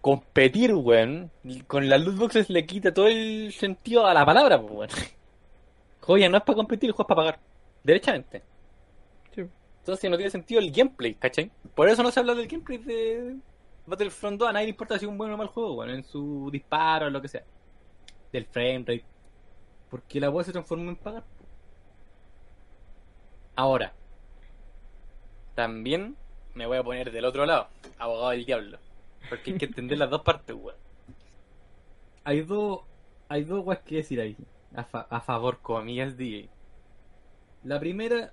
Competir, 0.00 0.74
weón, 0.74 1.30
con 1.66 1.88
las 1.88 2.00
loot 2.00 2.16
boxes 2.16 2.50
le 2.50 2.64
quita 2.66 2.94
todo 2.94 3.08
el 3.08 3.52
sentido 3.52 4.06
a 4.06 4.14
la 4.14 4.24
palabra, 4.24 4.60
pues, 4.60 4.72
weón. 4.72 4.90
Joya, 6.00 6.28
no 6.28 6.38
es 6.38 6.42
para 6.44 6.56
competir, 6.56 6.88
el 6.88 6.92
juego 6.92 7.04
es 7.04 7.08
para 7.08 7.26
pagar. 7.26 7.40
Derechamente. 7.82 8.42
Sí. 9.34 9.42
Entonces 9.80 10.10
no 10.10 10.16
tiene 10.16 10.30
sentido 10.30 10.60
el 10.60 10.70
gameplay, 10.70 11.14
¿cachai? 11.14 11.50
Por 11.74 11.88
eso 11.88 12.02
no 12.02 12.10
se 12.10 12.20
habla 12.20 12.34
del 12.34 12.46
gameplay 12.48 12.78
de 12.78 13.36
Battlefront 13.86 14.38
2. 14.38 14.48
A 14.48 14.52
nadie 14.52 14.66
le 14.66 14.70
importa 14.70 14.98
si 14.98 15.04
es 15.04 15.10
un 15.10 15.18
buen 15.18 15.32
o 15.32 15.36
mal 15.36 15.48
juego, 15.48 15.74
weón, 15.74 15.90
en 15.90 16.04
su 16.04 16.48
disparo 16.50 17.06
o 17.06 17.10
lo 17.10 17.20
que 17.20 17.28
sea. 17.28 17.44
Del 18.32 18.46
frame 18.46 18.78
rate. 18.80 19.04
Porque 19.90 20.20
la 20.20 20.30
weá 20.30 20.44
se 20.44 20.52
transformó 20.52 20.90
en 20.90 20.96
pagar. 20.96 21.24
Ahora. 23.56 23.92
También 25.54 26.16
me 26.54 26.66
voy 26.66 26.78
a 26.78 26.84
poner 26.84 27.10
del 27.10 27.24
otro 27.24 27.46
lado, 27.46 27.68
abogado 27.98 28.30
del 28.30 28.44
diablo. 28.44 28.78
Porque 29.28 29.52
hay 29.52 29.58
que 29.58 29.66
entender 29.66 29.98
las 29.98 30.10
dos 30.10 30.22
partes, 30.22 30.54
weón. 30.58 30.76
Hay 32.24 32.42
dos, 32.42 32.80
hay 33.28 33.44
dos 33.44 33.64
weas 33.64 33.80
que 33.80 33.96
decir 33.96 34.20
ahí, 34.20 34.36
a, 34.74 34.84
fa- 34.84 35.06
a 35.10 35.20
favor, 35.20 35.58
comillas, 35.60 36.16
DJ. 36.16 36.48
La 37.64 37.80
primera, 37.80 38.32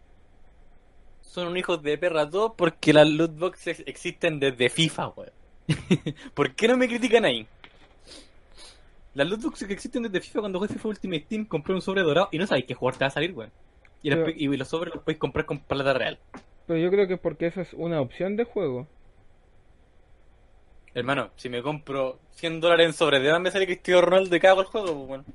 son 1.21 1.47
un 1.47 1.57
hijos 1.57 1.81
de 1.81 1.97
perra 1.97 2.29
todos 2.29 2.53
porque 2.57 2.93
las 2.93 3.09
loot 3.09 3.37
boxes 3.37 3.83
existen 3.85 4.39
desde 4.39 4.69
FIFA, 4.69 5.07
weón. 5.09 5.31
¿Por 6.33 6.53
qué 6.55 6.67
no 6.67 6.77
me 6.77 6.87
critican 6.87 7.25
ahí? 7.25 7.47
Las 9.13 9.27
loot 9.29 9.41
boxes 9.43 9.67
que 9.67 9.73
existen 9.73 10.03
desde 10.03 10.19
FIFA 10.21 10.41
cuando 10.41 10.59
juegas 10.59 10.75
FIFA 10.75 10.89
Ultimate 10.89 11.25
Team 11.29 11.45
compré 11.45 11.73
un 11.73 11.81
sobre 11.81 12.01
dorado 12.03 12.27
y 12.31 12.37
no 12.37 12.45
sabéis 12.47 12.65
qué 12.65 12.73
jugador 12.73 12.97
te 12.99 13.05
va 13.05 13.07
a 13.07 13.11
salir, 13.11 13.31
weón. 13.33 13.51
Y, 14.03 14.09
Pero- 14.09 14.27
los, 14.27 14.35
y 14.35 14.47
los 14.57 14.67
sobres 14.67 14.93
los 14.93 15.03
podéis 15.03 15.19
comprar 15.19 15.45
con 15.45 15.59
plata 15.59 15.93
real. 15.93 16.19
Pero 16.67 16.79
yo 16.79 16.89
creo 16.91 17.07
que 17.07 17.13
es 17.13 17.19
porque 17.19 17.47
eso 17.47 17.61
es 17.61 17.73
una 17.73 18.01
opción 18.01 18.35
de 18.35 18.43
juego. 18.43 18.87
Hermano, 20.95 21.29
si 21.35 21.49
me 21.49 21.61
compro 21.61 22.19
100 22.31 22.61
dólares 22.61 22.87
en 22.87 22.93
sobre, 22.93 23.19
¿de 23.19 23.29
dónde 23.29 23.51
sale 23.51 23.65
Cristiano 23.65 24.01
Ronaldo 24.01 24.29
de 24.29 24.39
cago 24.39 24.61
el 24.61 24.67
juego? 24.67 24.95
Pues, 24.95 25.09
weón? 25.09 25.25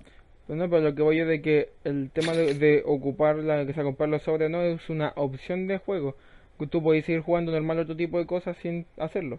Pero 0.47 0.59
no, 0.59 0.71
pero 0.71 0.83
lo 0.83 0.95
que 0.95 1.03
voy 1.03 1.19
yo 1.19 1.27
de 1.27 1.43
que 1.43 1.69
el 1.85 2.11
tema 2.11 2.33
de, 2.33 2.55
de 2.55 2.83
ocupar 2.87 3.37
la 3.37 3.67
que 3.67 3.75
sea 3.75 3.85
comprar 3.85 4.09
los 4.09 4.23
sobres 4.23 4.51
no 4.51 4.63
es 4.63 4.89
una 4.89 5.13
opción 5.17 5.67
de 5.67 5.77
juego. 5.77 6.17
Que 6.59 6.67
tú 6.67 6.83
podés 6.83 7.05
seguir 7.05 7.21
jugando 7.21 7.53
normal 7.53 7.79
otro 7.79 7.95
tipo 7.95 8.19
de 8.19 8.27
cosas 8.27 8.57
sin 8.63 8.87
hacerlo. 8.97 9.39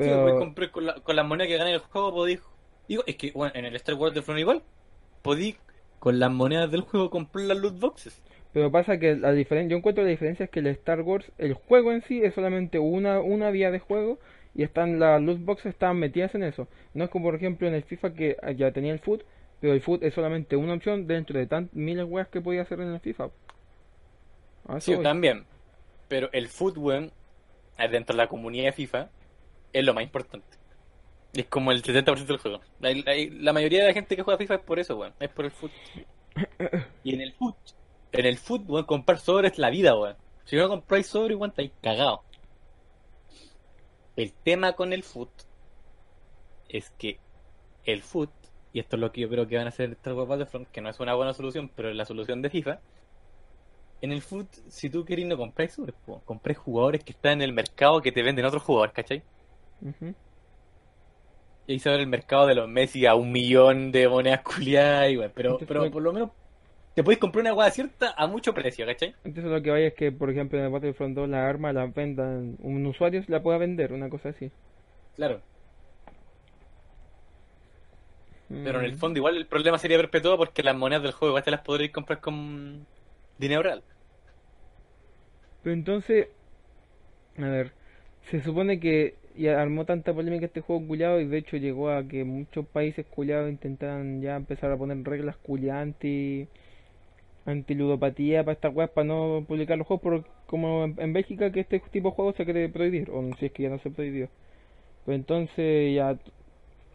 Sí, 0.00 0.10
Pero 0.10 0.20
podéis 0.22 0.38
comprar 0.40 0.70
con, 0.72 0.86
la, 0.86 0.94
con 0.96 1.14
las 1.14 1.26
monedas 1.26 1.48
que 1.48 1.58
gané 1.58 1.72
el 1.74 1.78
juego, 1.78 2.12
podéis... 2.12 2.40
Digo, 2.88 3.04
es 3.06 3.14
que, 3.16 3.30
bueno, 3.30 3.52
en 3.54 3.66
el 3.66 3.76
Star 3.76 3.94
Wars 3.94 4.14
de 4.14 4.22
Front 4.22 4.40
igual, 4.40 4.62
podéis 5.22 5.56
con 6.00 6.18
las 6.18 6.30
monedas 6.32 6.70
del 6.70 6.82
juego 6.82 7.08
comprar 7.08 7.44
las 7.44 7.58
loot 7.58 7.78
boxes. 7.78 8.20
Pero 8.52 8.70
pasa 8.70 8.98
que 8.98 9.16
la 9.16 9.32
diferencia, 9.32 9.70
yo 9.70 9.78
encuentro 9.78 10.04
la 10.04 10.10
diferencia 10.10 10.44
es 10.44 10.50
que 10.50 10.60
el 10.60 10.66
Star 10.66 11.02
Wars, 11.02 11.30
el 11.38 11.54
juego 11.54 11.92
en 11.92 12.02
sí 12.02 12.20
es 12.22 12.34
solamente 12.34 12.78
una, 12.80 13.20
una 13.20 13.50
vía 13.50 13.70
de 13.70 13.78
juego 13.78 14.18
y 14.54 14.62
están 14.62 14.98
las 14.98 15.20
loot 15.22 15.40
boxes 15.44 15.66
están 15.72 15.98
metidas 15.98 16.34
en 16.34 16.44
eso. 16.44 16.68
No 16.94 17.04
es 17.04 17.10
como 17.10 17.26
por 17.26 17.34
ejemplo 17.36 17.66
en 17.68 17.74
el 17.74 17.82
FIFA 17.82 18.14
que 18.14 18.36
ya 18.56 18.70
tenía 18.72 18.92
el 18.92 19.00
foot, 19.00 19.22
pero 19.60 19.72
el 19.72 19.80
foot 19.80 20.02
es 20.02 20.14
solamente 20.14 20.56
una 20.56 20.74
opción 20.74 21.06
dentro 21.06 21.38
de 21.38 21.46
tan 21.46 21.70
miles 21.72 22.04
weas 22.08 22.28
que 22.28 22.40
podía 22.40 22.62
hacer 22.62 22.80
en 22.80 22.92
el 22.92 23.00
FIFA. 23.00 23.30
A 24.68 24.76
eso 24.78 24.90
Sí, 24.90 24.94
voy. 24.94 25.04
también. 25.04 25.44
Pero 26.08 26.28
el 26.32 26.48
fútbol, 26.48 27.10
eh, 27.78 27.88
dentro 27.88 28.14
de 28.14 28.22
la 28.22 28.28
comunidad 28.28 28.66
de 28.66 28.72
FIFA, 28.72 29.08
es 29.72 29.84
lo 29.84 29.94
más 29.94 30.04
importante. 30.04 30.46
Es 31.32 31.46
como 31.46 31.72
el 31.72 31.82
70% 31.82 32.26
del 32.26 32.38
juego. 32.38 32.60
La, 32.80 32.90
la- 32.92 33.14
la 33.40 33.52
mayoría 33.52 33.82
de 33.82 33.88
la 33.88 33.94
gente 33.94 34.14
que 34.16 34.22
juega 34.22 34.38
FIFA 34.38 34.54
es 34.56 34.60
por 34.60 34.78
eso, 34.78 34.96
weón. 34.96 35.12
Es 35.18 35.28
por 35.30 35.44
el 35.46 35.50
fútbol. 35.50 35.76
Y 37.04 37.14
en 37.14 37.20
el 37.20 37.32
fútbol, 37.32 37.56
en 38.12 38.26
el 38.26 38.38
fútbol, 38.38 38.86
comprar 38.86 39.18
sobre 39.18 39.48
es 39.48 39.58
la 39.58 39.70
vida, 39.70 39.98
weón. 39.98 40.16
Si 40.44 40.56
no 40.56 40.68
compráis 40.68 41.06
sobre, 41.06 41.34
weón, 41.34 41.50
estáis 41.50 41.72
cagados. 41.82 42.20
El 44.16 44.32
tema 44.32 44.74
con 44.74 44.92
el 44.92 45.02
foot 45.02 45.30
es 46.68 46.90
que 46.90 47.18
el 47.84 48.02
foot, 48.02 48.30
y 48.72 48.80
esto 48.80 48.96
es 48.96 49.00
lo 49.00 49.12
que 49.12 49.22
yo 49.22 49.28
creo 49.28 49.46
que 49.46 49.56
van 49.56 49.66
a 49.66 49.70
hacer 49.70 49.90
Star 49.92 50.14
Wars 50.14 50.28
Battlefront, 50.28 50.68
que 50.70 50.80
no 50.80 50.88
es 50.88 51.00
una 51.00 51.14
buena 51.14 51.34
solución, 51.34 51.70
pero 51.74 51.90
es 51.90 51.96
la 51.96 52.04
solución 52.04 52.42
de 52.42 52.50
FIFA. 52.50 52.80
En 54.00 54.12
el 54.12 54.22
foot, 54.22 54.48
si 54.68 54.90
tú 54.90 55.04
querés 55.04 55.26
no 55.26 55.36
compráis 55.36 55.72
sobre, 55.72 55.92
po, 55.92 56.20
compráis 56.24 56.58
jugadores 56.58 57.02
que 57.02 57.12
están 57.12 57.34
en 57.34 57.42
el 57.42 57.52
mercado 57.52 58.02
que 58.02 58.12
te 58.12 58.22
venden 58.22 58.44
otros 58.44 58.62
jugadores, 58.62 58.94
¿cachai? 58.94 59.22
Y 61.66 61.72
ahí 61.72 61.78
se 61.78 61.88
abre 61.88 62.02
el 62.02 62.08
mercado 62.08 62.46
de 62.46 62.54
los 62.54 62.68
Messi 62.68 63.06
a 63.06 63.14
un 63.14 63.32
millón 63.32 63.90
de 63.90 64.08
monedas 64.08 64.42
culiadas, 64.42 65.10
y, 65.10 65.18
pero, 65.34 65.58
pero 65.58 65.90
por 65.90 66.02
lo 66.02 66.12
menos 66.12 66.30
te 66.94 67.02
podéis 67.04 67.20
comprar 67.20 67.42
una 67.42 67.54
hueá 67.54 67.70
cierta 67.70 68.14
a 68.16 68.26
mucho 68.26 68.54
precio, 68.54 68.86
¿cachai? 68.86 69.16
Entonces 69.24 69.50
lo 69.52 69.60
que 69.60 69.70
vaya 69.70 69.88
es 69.88 69.94
que 69.94 70.12
por 70.12 70.30
ejemplo 70.30 70.56
en 70.58 70.66
el 70.66 70.70
Battlefront 70.70 71.16
2 71.16 71.28
las 71.28 71.40
armas 71.40 71.74
las 71.74 71.92
vendan, 71.92 72.56
un 72.60 72.86
usuario 72.86 73.22
la 73.26 73.42
pueda 73.42 73.58
vender, 73.58 73.92
una 73.92 74.08
cosa 74.08 74.28
así. 74.30 74.52
Claro. 75.14 75.44
Pero 78.62 78.78
en 78.80 78.86
el 78.86 78.92
Mm. 78.92 78.94
fondo 78.94 79.18
igual 79.18 79.36
el 79.36 79.46
problema 79.46 79.78
sería 79.78 79.96
perpetuado 79.98 80.38
porque 80.38 80.62
las 80.62 80.76
monedas 80.76 81.02
del 81.04 81.12
juego 81.12 81.32
igual 81.32 81.44
te 81.44 81.50
las 81.50 81.60
podréis 81.60 81.92
comprar 81.92 82.20
con 82.20 82.86
dinero 83.38 83.62
real. 83.62 83.84
Pero 85.62 85.74
entonces, 85.74 86.28
a 87.36 87.48
ver, 87.48 87.74
se 88.30 88.42
supone 88.42 88.80
que 88.80 89.18
ya 89.34 89.60
armó 89.60 89.84
tanta 89.84 90.14
polémica 90.14 90.46
este 90.46 90.60
juego 90.60 90.86
culiado 90.86 91.20
y 91.20 91.26
de 91.26 91.38
hecho 91.38 91.56
llegó 91.56 91.90
a 91.90 92.06
que 92.06 92.24
muchos 92.24 92.66
países 92.68 93.06
culiados 93.06 93.50
intentaran 93.50 94.20
ya 94.22 94.36
empezar 94.36 94.70
a 94.70 94.78
poner 94.78 95.02
reglas 95.04 95.36
culiadas 95.38 95.82
anti, 95.82 96.48
antiludopatía 97.46 98.44
para 98.44 98.54
estas 98.54 98.74
weas 98.74 98.90
para 98.90 99.06
no 99.06 99.44
publicar 99.46 99.78
los 99.78 99.86
juegos, 99.86 100.02
por, 100.02 100.24
como 100.46 100.84
en, 100.84 101.12
Bélgica 101.12 101.52
que 101.52 101.60
este 101.60 101.80
tipo 101.90 102.10
de 102.10 102.14
juegos 102.16 102.36
se 102.36 102.44
quiere 102.44 102.68
prohibir, 102.68 103.10
o 103.10 103.22
si 103.38 103.46
es 103.46 103.52
que 103.52 103.64
ya 103.64 103.70
no 103.70 103.78
se 103.78 103.90
prohibió. 103.90 104.28
Pues 105.04 105.16
entonces 105.16 105.94
ya, 105.94 106.18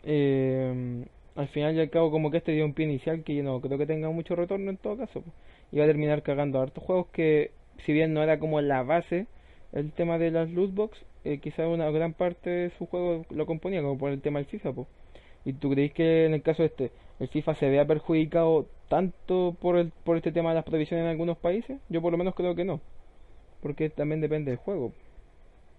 eh, 0.03 1.05
al 1.35 1.47
final 1.49 1.75
y 1.75 1.79
al 1.81 1.89
cabo 1.89 2.11
como 2.11 2.31
que 2.31 2.37
este 2.37 2.51
dio 2.53 2.65
un 2.65 2.73
pie 2.73 2.85
inicial 2.85 3.23
que 3.23 3.35
yo 3.35 3.43
no 3.43 3.61
creo 3.61 3.77
que 3.77 3.85
tenga 3.85 4.09
mucho 4.09 4.35
retorno 4.35 4.69
en 4.71 4.77
todo 4.77 4.97
caso. 4.97 5.21
pues. 5.21 5.35
Y 5.71 5.77
va 5.77 5.83
a 5.85 5.87
terminar 5.87 6.23
cagando 6.23 6.59
a 6.59 6.63
hartos 6.63 6.83
juegos 6.83 7.07
que 7.13 7.51
si 7.85 7.93
bien 7.93 8.13
no 8.13 8.23
era 8.23 8.39
como 8.39 8.61
la 8.61 8.83
base 8.83 9.27
el 9.73 9.91
tema 9.91 10.17
de 10.17 10.31
las 10.31 10.49
loot 10.49 10.73
box, 10.73 10.97
eh, 11.25 11.39
quizá 11.39 11.67
una 11.67 11.89
gran 11.91 12.13
parte 12.13 12.49
de 12.49 12.69
su 12.77 12.85
juego 12.87 13.25
lo 13.29 13.45
componía, 13.45 13.81
como 13.81 13.97
por 13.97 14.11
el 14.11 14.21
tema 14.21 14.39
del 14.39 14.47
FIFA, 14.47 14.73
po. 14.73 14.87
¿Y 15.45 15.53
tú 15.53 15.71
creéis 15.71 15.93
que 15.93 16.25
en 16.25 16.33
el 16.33 16.41
caso 16.41 16.63
este, 16.63 16.91
el 17.19 17.27
FIFA 17.27 17.55
se 17.55 17.69
vea 17.69 17.85
perjudicado 17.85 18.67
tanto 18.87 19.55
por 19.59 19.77
el, 19.77 19.91
por 20.03 20.17
este 20.17 20.31
tema 20.31 20.49
de 20.49 20.55
las 20.55 20.65
prohibiciones 20.65 21.03
en 21.03 21.11
algunos 21.11 21.37
países? 21.37 21.79
Yo 21.89 22.01
por 22.01 22.11
lo 22.11 22.17
menos 22.17 22.35
creo 22.35 22.55
que 22.55 22.65
no, 22.65 22.81
porque 23.61 23.89
también 23.89 24.21
depende 24.21 24.51
del 24.51 24.59
juego. 24.59 24.93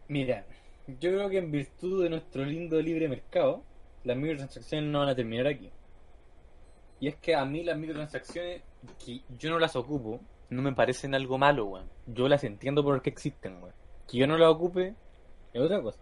Mira, 0.09 0.45
yo 0.87 1.11
creo 1.11 1.29
que 1.29 1.39
en 1.39 1.51
virtud 1.51 2.03
de 2.03 2.11
nuestro 2.11 2.45
lindo 2.45 2.81
libre 2.81 3.09
mercado, 3.09 3.63
las 4.05 4.17
microtransacciones 4.17 4.91
no 4.91 5.01
van 5.01 5.09
a 5.09 5.15
terminar 5.15 5.47
aquí. 5.47 5.71
Y 7.01 7.09
es 7.09 7.17
que 7.17 7.35
a 7.35 7.45
mí 7.45 7.63
las 7.63 7.79
microtransacciones, 7.79 8.63
que 9.05 9.21
yo 9.39 9.51
no 9.51 9.59
las 9.59 9.77
ocupo, 9.77 10.21
no 10.51 10.63
me 10.63 10.73
parecen 10.73 11.15
algo 11.15 11.39
malo, 11.39 11.67
weón. 11.67 11.89
Yo 12.07 12.29
las 12.29 12.45
entiendo 12.45 12.83
por 12.83 13.01
qué 13.03 13.11
existen, 13.11 13.63
weón. 13.63 13.75
Que 14.09 14.19
yo 14.19 14.27
no 14.27 14.37
las 14.37 14.51
ocupe 14.51 14.95
es 15.53 15.61
otra 15.61 15.81
cosa. 15.81 16.01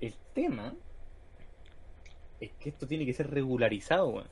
El 0.00 0.14
tema 0.34 0.74
es 2.40 2.50
que 2.58 2.70
esto 2.70 2.86
tiene 2.86 3.06
que 3.06 3.12
ser 3.12 3.30
regularizado, 3.30 4.08
weón. 4.08 4.28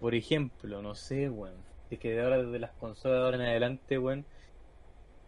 Por 0.00 0.14
ejemplo, 0.14 0.82
no 0.82 0.94
sé, 0.94 1.28
weón. 1.28 1.56
De 1.90 1.98
que 1.98 2.12
de 2.12 2.22
ahora 2.22 2.42
desde 2.42 2.58
las 2.58 2.72
consolas 2.72 3.18
de 3.18 3.24
ahora 3.24 3.36
en 3.38 3.42
adelante, 3.44 3.98
weón, 3.98 4.26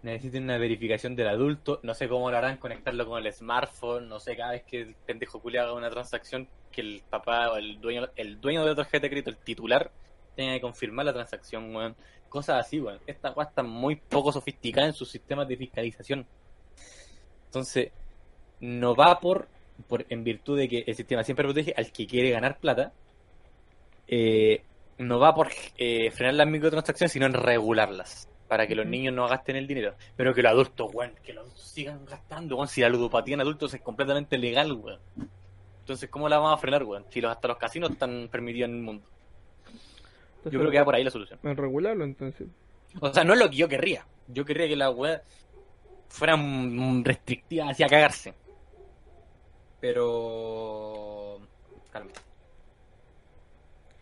necesiten 0.02 0.44
una 0.44 0.58
verificación 0.58 1.16
del 1.16 1.28
adulto. 1.28 1.80
No 1.82 1.94
sé 1.94 2.08
cómo 2.08 2.30
lo 2.30 2.36
harán, 2.36 2.58
conectarlo 2.58 3.06
con 3.06 3.24
el 3.24 3.32
smartphone. 3.32 4.08
No 4.08 4.20
sé, 4.20 4.36
cada 4.36 4.52
vez 4.52 4.62
que 4.64 4.82
el 4.82 4.94
pendejo 4.94 5.40
culiao 5.40 5.66
haga 5.66 5.74
una 5.74 5.90
transacción, 5.90 6.48
que 6.70 6.82
el 6.82 7.02
papá 7.08 7.50
o 7.52 7.56
el 7.56 7.80
dueño, 7.80 8.08
el 8.16 8.40
dueño 8.40 8.62
de 8.62 8.70
la 8.70 8.76
tarjeta 8.76 9.02
de 9.02 9.10
crédito, 9.10 9.30
el 9.30 9.38
titular, 9.38 9.90
tenga 10.36 10.52
que 10.52 10.60
confirmar 10.60 11.06
la 11.06 11.14
transacción, 11.14 11.74
weón. 11.74 11.96
Cosas 12.28 12.64
así, 12.64 12.80
weón. 12.80 13.00
Esta 13.06 13.32
weá 13.32 13.48
está 13.48 13.62
muy 13.62 13.96
poco 13.96 14.30
sofisticada 14.30 14.86
en 14.86 14.92
sus 14.92 15.10
sistemas 15.10 15.48
de 15.48 15.56
fiscalización. 15.56 16.26
Entonces, 17.46 17.90
no 18.60 18.94
va 18.94 19.18
por, 19.18 19.48
por 19.88 20.04
en 20.08 20.24
virtud 20.24 20.58
de 20.58 20.68
que 20.68 20.84
el 20.86 20.94
sistema 20.94 21.24
siempre 21.24 21.44
protege 21.44 21.74
al 21.76 21.92
que 21.92 22.06
quiere 22.06 22.30
ganar 22.30 22.58
plata. 22.58 22.92
eh, 24.08 24.62
no 24.98 25.18
va 25.18 25.34
por 25.34 25.48
eh, 25.78 26.10
frenar 26.10 26.34
las 26.34 26.46
microtransacciones, 26.48 27.12
sino 27.12 27.26
en 27.26 27.32
regularlas. 27.32 28.28
Para 28.48 28.66
que 28.66 28.74
los 28.74 28.84
niños 28.86 29.14
no 29.14 29.26
gasten 29.28 29.56
el 29.56 29.66
dinero. 29.66 29.94
Pero 30.16 30.34
que 30.34 30.42
los 30.42 30.50
adultos, 30.52 30.90
weón, 30.92 31.12
que 31.22 31.32
los 31.32 31.44
adultos 31.44 31.68
sigan 31.70 32.04
gastando, 32.04 32.56
weón. 32.56 32.68
Si 32.68 32.80
la 32.82 32.88
ludopatía 32.90 33.34
en 33.34 33.40
adultos 33.40 33.72
es 33.72 33.80
completamente 33.80 34.36
legal, 34.36 34.72
weón. 34.72 35.00
Entonces, 35.80 36.10
¿cómo 36.10 36.28
la 36.28 36.38
vamos 36.38 36.54
a 36.54 36.60
frenar, 36.60 36.82
weón? 36.84 37.06
Si 37.08 37.20
los, 37.20 37.30
hasta 37.32 37.48
los 37.48 37.56
casinos 37.56 37.90
están 37.92 38.28
permitidos 38.30 38.68
en 38.68 38.76
el 38.76 38.82
mundo. 38.82 39.06
Entonces, 40.38 40.52
Yo 40.52 40.58
creo 40.58 40.70
que 40.70 40.78
va 40.78 40.84
por 40.84 40.94
ahí 40.96 41.04
la 41.04 41.10
solución. 41.10 41.38
En 41.42 41.56
regularlo 41.56 42.04
entonces. 42.04 42.48
O 43.00 43.12
sea, 43.14 43.24
no 43.24 43.32
es 43.34 43.38
lo 43.38 43.48
que 43.48 43.56
yo 43.56 43.68
querría. 43.68 44.04
Yo 44.28 44.44
querría 44.44 44.68
que 44.68 44.76
las 44.76 44.94
weas 44.94 45.22
fueran 46.08 46.76
mm, 46.76 47.04
restrictivas 47.04 47.70
hacia 47.70 47.86
cagarse. 47.88 48.34
Pero. 49.80 51.38
Calma. 51.92 52.10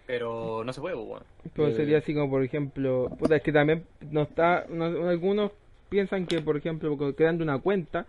Pero 0.07 0.62
no 0.64 0.73
se 0.73 0.81
puede, 0.81 0.97
pues, 0.97 1.07
weón. 1.09 1.23
Pero 1.55 1.69
Eh, 1.69 1.75
sería 1.75 1.99
así 1.99 2.14
como 2.14 2.31
por 2.31 2.43
ejemplo, 2.43 3.11
puta, 3.19 3.37
es 3.37 3.43
que 3.43 3.53
también 3.53 3.85
no 4.11 4.23
está, 4.23 4.64
no- 4.69 5.09
algunos 5.09 5.53
piensan 5.91 6.27
que 6.27 6.41
por 6.41 6.57
ejemplo 6.57 6.97
creando 7.14 7.45
una 7.45 7.59
cuenta 7.59 8.07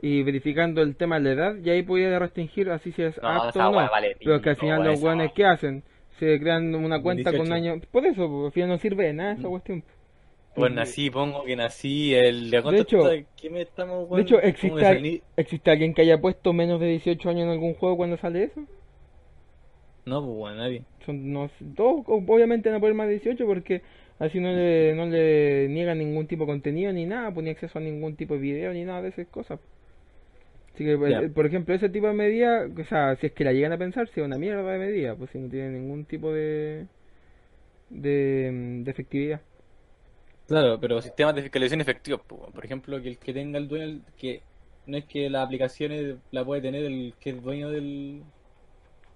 y 0.00 0.22
verificando 0.22 0.82
el 0.82 0.96
tema 0.96 1.16
de 1.18 1.22
la 1.22 1.30
edad, 1.32 1.56
y 1.62 1.70
ahí 1.70 1.82
podría 1.82 2.18
restringir 2.18 2.70
así 2.70 2.92
si 2.92 3.02
es 3.02 3.20
No, 3.22 3.28
apto 3.28 3.58
o 3.58 3.72
no. 3.72 3.90
vale 3.90 4.16
Pero 4.22 4.40
que 4.40 4.50
al 4.50 4.56
final 4.56 4.84
los 4.84 5.02
wea. 5.02 5.28
¿qué 5.34 5.44
hacen? 5.46 5.82
Se 6.18 6.38
crean 6.40 6.74
una 6.74 7.00
cuenta 7.02 7.30
con 7.32 7.40
un 7.40 7.46
18. 7.48 7.54
año, 7.74 7.80
por 7.90 8.06
eso, 8.06 8.28
pues, 8.28 8.46
al 8.46 8.52
final 8.52 8.68
no 8.70 8.78
sirve 8.78 9.04
de 9.06 9.12
nada 9.14 9.32
esa 9.32 9.48
Mm. 9.48 9.50
cuestión. 9.50 9.84
Pues 10.54 10.72
nací, 10.72 11.10
pongo 11.10 11.44
que 11.44 11.56
nací 11.56 12.14
el. 12.14 12.50
¿De, 12.68 12.78
hecho- 12.78 13.18
¿Qué 13.36 13.50
me 13.50 13.62
estamos, 13.62 14.08
De 14.10 14.22
weón? 14.22 14.22
hecho, 14.22 14.40
¿Cómo 14.60 14.76
¿existe, 14.76 14.86
al-? 14.86 15.04
¿existe 15.36 15.70
alguien 15.70 15.92
que 15.94 16.02
haya 16.02 16.18
puesto 16.20 16.54
menos 16.54 16.80
de 16.80 16.86
18 16.88 17.28
años 17.28 17.42
en 17.44 17.50
algún 17.50 17.74
juego 17.74 17.98
cuando 17.98 18.16
sale 18.16 18.44
eso? 18.44 18.66
No, 20.06 20.22
pues, 20.24 20.34
weón, 20.36 20.56
nadie. 20.58 20.86
Son, 21.04 21.32
no, 21.32 21.50
todos 21.76 22.02
obviamente 22.08 22.70
a 22.70 22.80
poner 22.80 22.94
más 22.94 23.06
de 23.06 23.14
18 23.14 23.46
porque 23.46 23.82
así 24.18 24.40
no 24.40 24.48
le, 24.52 24.94
no 24.94 25.06
le 25.06 25.68
niegan 25.68 25.98
ningún 25.98 26.26
tipo 26.26 26.44
de 26.44 26.52
contenido 26.52 26.92
ni 26.92 27.04
nada, 27.06 27.32
pues 27.32 27.44
ni 27.44 27.50
acceso 27.50 27.78
a 27.78 27.82
ningún 27.82 28.16
tipo 28.16 28.34
de 28.34 28.40
video 28.40 28.72
ni 28.72 28.84
nada 28.84 29.02
de 29.02 29.08
esas 29.10 29.26
cosas. 29.28 29.60
Así 30.74 30.84
que, 30.84 30.92
Ya. 31.04 31.20
eh, 31.26 31.28
por 31.28 31.46
ejemplo, 31.46 31.74
ese 31.74 31.88
tipo 31.88 32.08
de 32.08 32.14
medida, 32.14 32.66
o 32.66 32.84
sea, 32.84 33.16
si 33.16 33.26
es 33.26 33.32
que 33.32 33.44
la 33.44 33.52
llegan 33.52 33.72
a 33.72 33.78
pensar, 33.78 34.08
si 34.08 34.20
es 34.20 34.26
una 34.26 34.38
mierda 34.38 34.70
de 34.72 34.78
medida, 34.78 35.14
pues 35.14 35.30
si 35.30 35.38
no 35.38 35.48
tiene 35.48 35.70
ningún 35.70 36.04
tipo 36.04 36.32
de, 36.32 36.86
de, 37.90 38.50
mm, 38.52 38.84
de 38.84 38.90
efectividad. 38.90 39.40
Claro, 40.46 40.78
pero 40.80 41.00
sistemas 41.00 41.34
de 41.34 41.42
fiscalización 41.42 41.80
efectivos, 41.80 42.20
pues, 42.26 42.40
por 42.52 42.64
ejemplo, 42.64 43.00
que 43.00 43.08
el 43.10 43.18
que 43.18 43.32
tenga 43.32 43.58
el 43.58 43.66
dueño, 43.68 44.00
que 44.18 44.42
no 44.86 44.98
es 44.98 45.04
que 45.06 45.30
las 45.30 45.44
aplicaciones 45.46 46.16
la 46.30 46.44
puede 46.44 46.60
tener 46.60 46.84
el 46.84 47.14
que 47.18 47.30
es 47.30 47.42
dueño 47.42 47.70
del 47.70 48.22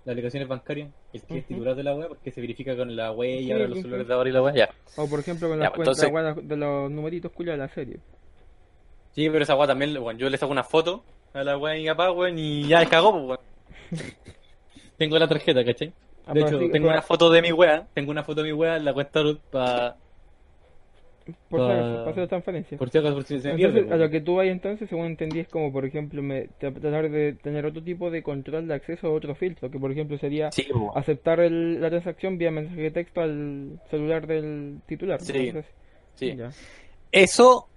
las 0.04 0.12
aplicaciones 0.14 0.48
bancarias, 0.48 0.88
el 1.12 1.22
que 1.22 1.38
es 1.38 1.46
titular 1.46 1.74
de 1.76 1.82
la 1.82 1.94
web, 1.94 2.08
porque 2.08 2.30
se 2.30 2.40
verifica 2.40 2.74
con 2.74 2.96
la 2.96 3.12
web 3.12 3.40
y 3.40 3.52
ahora 3.52 3.68
los 3.68 3.78
celulares 3.78 4.08
de 4.08 4.14
ahora 4.14 4.30
y 4.30 4.32
la 4.32 4.42
web, 4.42 4.54
ya. 4.54 4.70
O 4.96 5.06
por 5.06 5.20
ejemplo 5.20 5.48
con 5.50 5.58
Ya, 5.58 5.64
las 5.64 5.72
pues, 5.74 5.86
cuentas 5.86 6.04
entonces- 6.08 6.48
de 6.48 6.56
los 6.56 6.90
numeritos 6.90 7.30
culiados 7.32 7.60
de 7.60 7.66
la 7.66 7.74
serie. 7.74 7.96
Sí, 9.14 9.28
pero 9.28 9.42
esa 9.42 9.54
web 9.54 9.68
también, 9.68 10.00
bueno, 10.00 10.18
yo 10.18 10.30
le 10.30 10.38
saco 10.38 10.50
una 10.52 10.64
foto 10.64 11.04
a 11.34 11.44
la 11.44 11.58
web 11.58 11.76
y 11.78 11.84
capaz, 11.84 12.10
weón, 12.12 12.38
y 12.38 12.66
ya 12.68 12.86
cagó, 12.86 13.12
pues, 13.12 13.38
weón. 13.92 14.12
Tengo 14.96 15.18
la 15.18 15.28
tarjeta, 15.28 15.62
¿cachai? 15.62 15.92
Ah, 16.26 16.32
De 16.32 16.40
hecho, 16.40 16.58
sí, 16.58 16.70
tengo 16.70 16.88
una 16.88 17.02
foto 17.02 17.28
de 17.30 17.42
mi 17.42 17.52
wea, 17.52 17.86
tengo 17.92 18.10
una 18.10 18.24
foto 18.24 18.42
de 18.42 18.48
mi 18.48 18.52
wea 18.52 18.76
en 18.76 18.84
la 18.86 18.94
cuenta 18.94 19.22
root 19.22 19.40
para 19.50 19.96
Por, 21.48 21.60
pa- 21.60 21.66
si 21.66 21.72
acaso, 21.72 21.98
para 21.98 22.10
hacer 22.10 22.28
transferencias. 22.28 22.78
por 22.78 22.90
si 22.90 22.98
acaso 22.98 23.14
por 23.14 23.24
si 23.24 23.40
se 23.40 23.54
pierde. 23.54 23.92
A 23.92 23.96
lo 23.96 24.10
que 24.10 24.20
tú 24.20 24.36
vas 24.36 24.46
entonces, 24.46 24.88
según 24.88 25.06
entendí, 25.06 25.40
es 25.40 25.48
como, 25.48 25.72
por 25.72 25.84
ejemplo, 25.84 26.22
me, 26.22 26.48
tratar 26.58 27.10
de 27.10 27.34
tener 27.34 27.66
otro 27.66 27.82
tipo 27.82 28.10
de 28.10 28.22
control 28.22 28.68
de 28.68 28.74
acceso 28.74 29.06
a 29.08 29.10
otro 29.10 29.34
filtro, 29.34 29.70
que 29.70 29.78
por 29.78 29.90
ejemplo 29.92 30.16
sería 30.18 30.50
Sí, 30.52 30.66
aceptar 30.94 31.40
el- 31.40 31.80
la 31.80 31.90
transacción 31.90 32.38
vía 32.38 32.50
mensaje 32.50 32.80
de 32.80 32.90
texto 32.90 33.20
al 33.20 33.80
celular 33.90 34.26
del 34.26 34.80
titular. 34.86 35.20
Sí, 35.20 35.32
Entonces, 35.48 35.72
sí. 36.14 36.36
ya. 36.36 36.50
Eso, 37.12 37.68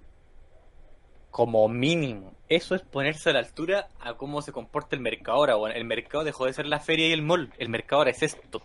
como 1.30 1.68
mínimo, 1.70 2.34
eso 2.50 2.76
es 2.76 2.82
ponerse 2.82 3.30
a 3.30 3.34
la 3.34 3.40
altura 3.40 3.88
a 4.02 4.16
cómo 4.16 4.42
se 4.42 4.52
comporta 4.52 4.96
el 4.96 5.02
mercado 5.02 5.38
ahora. 5.52 5.74
El 5.74 5.86
mercado 5.86 6.24
dejó 6.24 6.46
de 6.46 6.54
ser 6.54 6.66
la 6.68 6.80
feria 6.80 7.08
y 7.08 7.14
el 7.14 7.22
mall. 7.22 7.50
El 7.58 7.70
mercado 7.70 8.00
ahora 8.02 8.12
es 8.12 8.22
esto. 8.22 8.62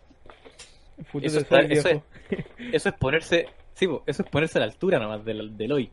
Eso, 1.23 1.39
está- 1.41 1.61
es, 1.61 1.85
eso 2.73 2.89
es 2.89 2.95
ponerse, 2.97 3.47
sí, 3.77 3.87
po, 3.87 4.03
eso 4.07 4.23
es 4.25 4.29
ponerse 4.29 4.59
a 4.59 4.61
la 4.61 4.67
altura 4.67 4.99
nomás 4.99 5.25
del, 5.25 5.57
del 5.57 5.71
hoy. 5.73 5.91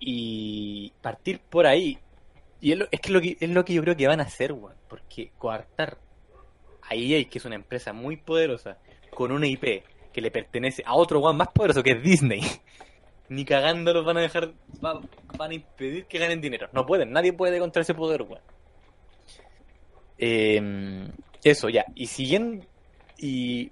Y 0.00 0.92
partir 1.00 1.38
por 1.38 1.66
ahí. 1.66 1.98
Y 2.60 2.72
es, 2.72 2.78
lo, 2.78 2.86
es 2.90 3.00
que, 3.00 3.12
lo 3.12 3.20
que 3.20 3.36
es 3.40 3.48
lo 3.50 3.64
que 3.64 3.74
yo 3.74 3.82
creo 3.82 3.96
que 3.96 4.06
van 4.08 4.20
a 4.20 4.24
hacer, 4.24 4.52
weón. 4.52 4.74
Porque 4.88 5.30
coartar 5.38 5.98
a 6.82 6.94
EA, 6.94 7.24
que 7.28 7.38
es 7.38 7.44
una 7.44 7.54
empresa 7.54 7.92
muy 7.92 8.16
poderosa, 8.16 8.78
con 9.14 9.30
una 9.32 9.46
IP 9.46 9.84
que 10.12 10.20
le 10.20 10.30
pertenece 10.30 10.82
a 10.84 10.94
otro 10.94 11.20
weón 11.20 11.36
más 11.36 11.48
poderoso 11.48 11.82
que 11.82 11.92
es 11.92 12.02
Disney. 12.02 12.40
Ni 13.28 13.44
cagando 13.44 13.94
los 13.94 14.04
van 14.04 14.16
a 14.18 14.20
dejar, 14.20 14.52
va- 14.84 15.00
van 15.38 15.50
a 15.50 15.54
impedir 15.54 16.06
que 16.06 16.18
ganen 16.18 16.40
dinero. 16.40 16.68
No 16.72 16.84
pueden, 16.84 17.12
nadie 17.12 17.32
puede 17.32 17.58
contra 17.60 17.82
ese 17.82 17.94
poder, 17.94 18.22
weón. 18.22 18.42
Eh, 20.18 21.08
eso, 21.44 21.68
ya. 21.68 21.84
Y 21.94 22.06
siguiendo, 22.06 22.64
y 23.18 23.70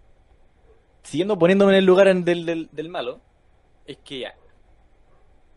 siguiendo 1.03 1.39
poniéndome 1.39 1.73
en 1.73 1.79
el 1.79 1.85
lugar 1.85 2.15
del, 2.15 2.69
del, 2.71 2.89
malo, 2.89 3.21
es 3.87 3.99
que 3.99 4.21
ya. 4.21 4.35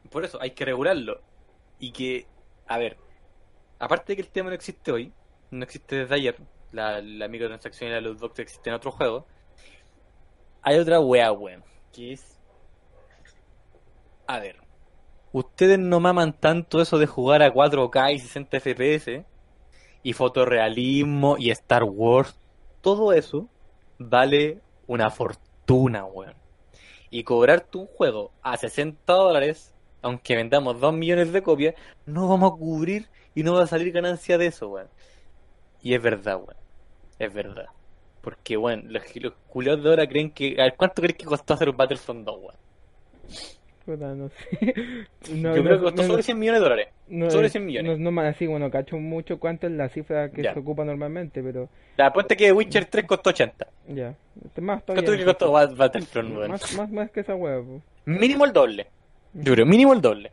Por 0.09 0.25
eso 0.25 0.41
hay 0.41 0.51
que 0.51 0.65
regularlo. 0.65 1.21
Y 1.79 1.91
que, 1.91 2.27
a 2.67 2.77
ver, 2.77 2.97
aparte 3.79 4.13
de 4.13 4.15
que 4.17 4.21
el 4.21 4.29
tema 4.29 4.49
no 4.49 4.55
existe 4.55 4.91
hoy, 4.91 5.11
no 5.51 5.63
existe 5.63 5.97
desde 5.97 6.15
ayer, 6.15 6.37
la, 6.71 7.01
la 7.01 7.27
microtransacción 7.27 7.89
y 7.89 7.93
la 7.93 8.01
loot 8.01 8.19
box 8.19 8.39
existe 8.39 8.69
en 8.69 8.75
otros 8.75 8.95
juegos, 8.95 9.25
hay 10.61 10.77
otra 10.77 10.99
wea, 10.99 11.31
weón, 11.31 11.63
que 11.91 12.13
es... 12.13 12.39
A 14.25 14.39
ver, 14.39 14.55
ustedes 15.33 15.77
no 15.77 15.99
maman 15.99 16.31
tanto 16.33 16.81
eso 16.81 16.97
de 16.97 17.07
jugar 17.07 17.43
a 17.43 17.53
4K 17.53 18.13
y 18.13 18.19
60 18.19 18.59
FPS, 18.61 19.25
y 20.03 20.13
fotorrealismo 20.13 21.37
y 21.37 21.49
Star 21.49 21.83
Wars, 21.83 22.37
todo 22.81 23.13
eso 23.13 23.47
vale 23.97 24.61
una 24.87 25.09
fortuna, 25.09 26.05
weón. 26.05 26.35
Y 27.09 27.23
cobrarte 27.23 27.77
un 27.77 27.87
juego 27.87 28.31
a 28.41 28.57
60 28.57 29.13
dólares, 29.13 29.73
aunque 30.01 30.35
vendamos 30.35 30.79
2 30.79 30.93
millones 30.93 31.31
de 31.31 31.43
copias, 31.43 31.75
no 32.05 32.27
vamos 32.27 32.53
a 32.53 32.55
cubrir 32.55 33.07
y 33.35 33.43
no 33.43 33.53
va 33.53 33.63
a 33.63 33.67
salir 33.67 33.91
ganancia 33.91 34.37
de 34.37 34.47
eso, 34.47 34.69
weón. 34.69 34.89
Y 35.81 35.93
es 35.93 36.01
verdad, 36.01 36.37
weón. 36.37 36.57
Es 37.19 37.33
verdad. 37.33 37.67
Porque, 38.21 38.57
weón, 38.57 38.91
los, 38.91 39.03
los 39.15 39.83
de 39.83 39.89
ahora 39.89 40.07
creen 40.07 40.31
que... 40.31 40.55
¿cuánto 40.77 41.01
crees 41.01 41.17
que 41.17 41.25
costó 41.25 41.53
hacer 41.53 41.69
un 41.69 41.77
Battlefront 41.77 42.25
2, 42.25 42.37
weón? 42.39 42.55
Puta, 43.85 44.13
no 44.15 44.29
sé. 44.29 44.73
No, 45.35 45.55
Yo 45.55 45.63
creo 45.63 45.77
que 45.77 45.83
costó 45.83 46.03
sobre 46.03 46.23
100 46.23 46.39
millones 46.39 46.61
de 46.61 46.63
dólares. 46.69 46.87
sobre 47.31 47.47
es- 47.47 47.51
100 47.51 47.65
millones. 47.65 47.99
No, 47.99 48.11
más 48.11 48.33
así, 48.35 48.47
bueno, 48.47 48.69
cacho 48.71 48.97
mucho 48.97 49.39
cuánto 49.39 49.67
es 49.67 49.73
la 49.73 49.89
cifra 49.89 50.29
que 50.31 50.43
Ya. 50.43 50.53
se 50.53 50.59
ocupa 50.59 50.83
normalmente, 50.85 51.41
pero 51.43 51.69
La 51.97 52.11
ponte 52.13 52.35
que 52.37 52.51
Witcher 52.53 52.85
3 52.85 53.05
costó 53.05 53.29
80. 53.31 53.67
ya. 53.89 54.15
Este 54.45 54.61
más 54.61 54.83
¿Cuánto 54.83 55.01
todavía. 55.03 55.05
crees 55.05 55.19
que 55.19 55.25
costó 55.25 55.51
Bat- 55.51 55.75
Battlefront, 55.75 56.35
weón? 56.37 56.51
Más, 56.51 56.77
más, 56.77 56.91
más 56.91 57.11
que 57.11 57.19
esa 57.21 57.35
hueá. 57.35 57.61
Mínimo 58.05 58.45
el 58.45 58.53
doble. 58.53 58.87
Yo 59.33 59.53
creo, 59.53 59.65
mínimo 59.65 59.93
el 59.93 60.01
doble. 60.01 60.31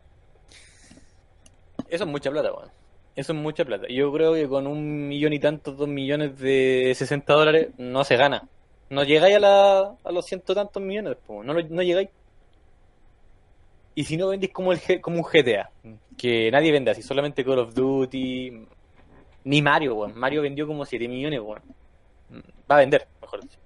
Eso 1.88 2.04
es 2.04 2.10
mucha 2.10 2.30
plata, 2.30 2.52
weón. 2.52 2.68
Eso 3.16 3.32
es 3.32 3.38
mucha 3.38 3.64
plata. 3.64 3.86
Yo 3.88 4.12
creo 4.12 4.34
que 4.34 4.48
con 4.48 4.66
un 4.66 5.08
millón 5.08 5.32
y 5.32 5.40
tantos, 5.40 5.76
dos 5.76 5.88
millones 5.88 6.38
de 6.38 6.92
60 6.94 7.32
dólares, 7.32 7.68
no 7.78 8.04
se 8.04 8.16
gana. 8.16 8.48
No 8.88 9.04
llegáis 9.04 9.36
a, 9.36 9.40
la, 9.40 9.94
a 10.04 10.12
los 10.12 10.24
ciento 10.26 10.54
tantos 10.54 10.82
millones, 10.82 11.16
po. 11.26 11.42
No, 11.44 11.54
no 11.54 11.82
llegáis. 11.82 12.08
Y 13.94 14.04
si 14.04 14.16
no 14.16 14.28
vendís 14.28 14.50
como, 14.50 14.72
el, 14.72 15.00
como 15.00 15.18
un 15.18 15.22
GTA, 15.24 15.70
que 16.16 16.50
nadie 16.50 16.72
vende 16.72 16.90
así, 16.90 17.02
solamente 17.02 17.44
Call 17.44 17.58
of 17.58 17.74
Duty, 17.74 18.66
ni 19.44 19.62
Mario, 19.62 19.96
weón. 19.96 20.18
Mario 20.18 20.42
vendió 20.42 20.66
como 20.66 20.84
7 20.84 21.08
millones, 21.08 21.40
weón. 21.40 21.62
Va 22.70 22.76
a 22.76 22.78
vender, 22.78 23.08
mejor 23.20 23.42
dicho. 23.42 23.58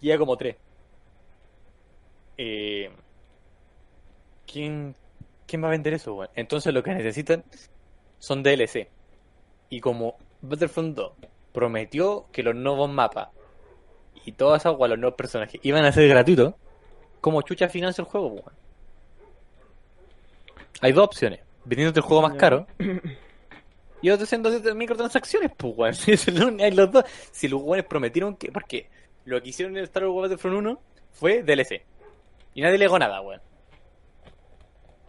Llega 0.00 0.18
como 0.18 0.36
3. 0.36 0.56
Eh, 2.36 2.90
¿quién, 4.46 4.94
¿Quién 5.46 5.62
va 5.62 5.68
a 5.68 5.72
vender 5.72 5.94
eso, 5.94 6.14
weón? 6.14 6.30
Entonces 6.34 6.72
lo 6.72 6.82
que 6.82 6.94
necesitan 6.94 7.44
son 8.18 8.42
DLC. 8.42 8.88
Y 9.70 9.80
como 9.80 10.16
Battlefront 10.42 10.96
2 10.96 11.12
prometió 11.52 12.26
que 12.32 12.42
los 12.42 12.54
nuevos 12.54 12.90
mapas 12.90 13.28
y 14.24 14.32
todas 14.32 14.62
esas 14.62 14.76
weas, 14.78 14.90
los 14.90 14.98
nuevos 14.98 15.16
personajes 15.16 15.60
iban 15.64 15.84
a 15.84 15.92
ser 15.92 16.08
gratuitos, 16.08 16.54
¿cómo 17.20 17.42
chucha 17.42 17.68
financia 17.68 18.02
el 18.02 18.08
juego, 18.08 18.28
weón? 18.28 18.52
Hay 20.80 20.92
dos 20.92 21.04
opciones. 21.04 21.40
Vendiéndote 21.64 22.00
el 22.00 22.06
juego 22.06 22.22
más 22.22 22.36
caro 22.36 22.66
y 24.02 24.10
otro 24.10 24.24
haciendo 24.24 24.50
microtransacciones, 24.74 25.52
pues, 25.56 25.74
weón. 25.76 26.60
Hay 26.60 26.70
los 26.70 26.90
dos. 26.90 27.04
Si 27.30 27.48
los 27.48 27.62
weones 27.62 27.86
prometieron 27.86 28.36
que. 28.36 28.50
Porque 28.52 28.88
lo 29.24 29.42
que 29.42 29.50
hicieron 29.50 29.74
en 29.74 29.78
el 29.78 29.84
Star 29.84 30.06
Wars 30.06 30.30
Battlefront 30.30 30.56
1 30.56 30.80
fue 31.12 31.42
DLC. 31.42 31.82
Y 32.54 32.62
nadie 32.62 32.78
le 32.78 32.84
legó 32.84 32.98
nada, 32.98 33.20
weón. 33.20 33.40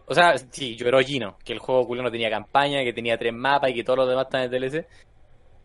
O 0.06 0.14
sea, 0.14 0.36
sí, 0.50 0.74
lloró 0.74 0.98
Gino, 1.00 1.38
que 1.44 1.52
el 1.52 1.60
juego 1.60 1.86
culo 1.86 2.02
no 2.02 2.10
tenía 2.10 2.28
campaña, 2.28 2.82
que 2.82 2.92
tenía 2.92 3.16
tres 3.16 3.32
mapas 3.32 3.70
y 3.70 3.74
que 3.74 3.84
todos 3.84 4.00
los 4.00 4.08
demás 4.08 4.26
están 4.26 4.42
en 4.42 4.50
DLC. 4.50 4.86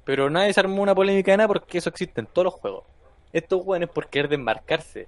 Pero 0.04 0.30
nadie 0.30 0.54
se 0.54 0.60
armó 0.60 0.84
una 0.84 0.94
polémica 0.94 1.32
de 1.32 1.38
nada 1.38 1.48
porque 1.48 1.80
eso 1.80 1.90
existe 1.90 2.22
en 2.22 2.28
todos 2.28 2.46
los 2.46 2.54
juegos. 2.54 2.84
Estos 3.34 3.66
weones 3.66 3.90
por 3.90 4.08
querer 4.08 4.30
desmarcarse. 4.30 5.08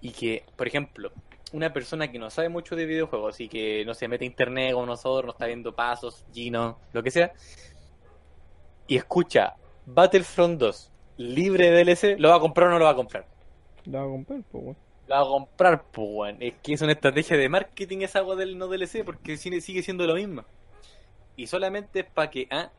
Y 0.00 0.10
que, 0.10 0.44
por 0.56 0.66
ejemplo, 0.66 1.12
una 1.52 1.72
persona 1.72 2.10
que 2.10 2.18
no 2.18 2.30
sabe 2.30 2.48
mucho 2.48 2.76
de 2.76 2.86
videojuegos 2.86 3.40
y 3.40 3.48
que 3.48 3.84
no 3.84 3.94
se 3.94 4.08
mete 4.08 4.24
a 4.24 4.26
internet 4.26 4.72
como 4.72 4.86
nosotros, 4.86 5.26
no 5.26 5.32
está 5.32 5.46
viendo 5.46 5.74
pasos, 5.74 6.24
Gino, 6.32 6.78
lo 6.92 7.02
que 7.02 7.10
sea, 7.10 7.32
y 8.86 8.96
escucha 8.96 9.56
Battlefront 9.86 10.58
2 10.58 10.90
libre 11.20 11.70
de 11.70 11.84
DLC, 11.84 12.18
¿lo 12.18 12.30
va 12.30 12.36
a 12.36 12.40
comprar 12.40 12.68
o 12.68 12.70
no 12.72 12.78
lo 12.78 12.86
va 12.86 12.92
a 12.92 12.96
comprar? 12.96 13.26
La 13.84 14.00
voy 14.02 14.08
a 14.08 14.12
comprar, 14.12 14.42
pues, 14.50 14.64
weón. 14.64 14.76
Lo 15.06 15.14
va 15.14 15.20
a 15.20 15.26
comprar, 15.26 15.84
pues, 15.92 16.08
weón. 16.10 16.36
Es 16.40 16.54
que 16.62 16.72
es 16.72 16.80
una 16.80 16.92
estrategia 16.92 17.36
de 17.36 17.48
marketing 17.48 17.98
esa 17.98 18.20
agua 18.20 18.36
del 18.36 18.56
no 18.56 18.68
DLC 18.68 19.04
porque 19.04 19.36
sigue 19.36 19.60
sigue 19.60 19.82
siendo 19.82 20.06
lo 20.06 20.14
mismo. 20.14 20.44
Y 21.36 21.46
solamente 21.46 22.00
es 22.00 22.06
para 22.06 22.30
que, 22.30 22.48
ah, 22.50 22.70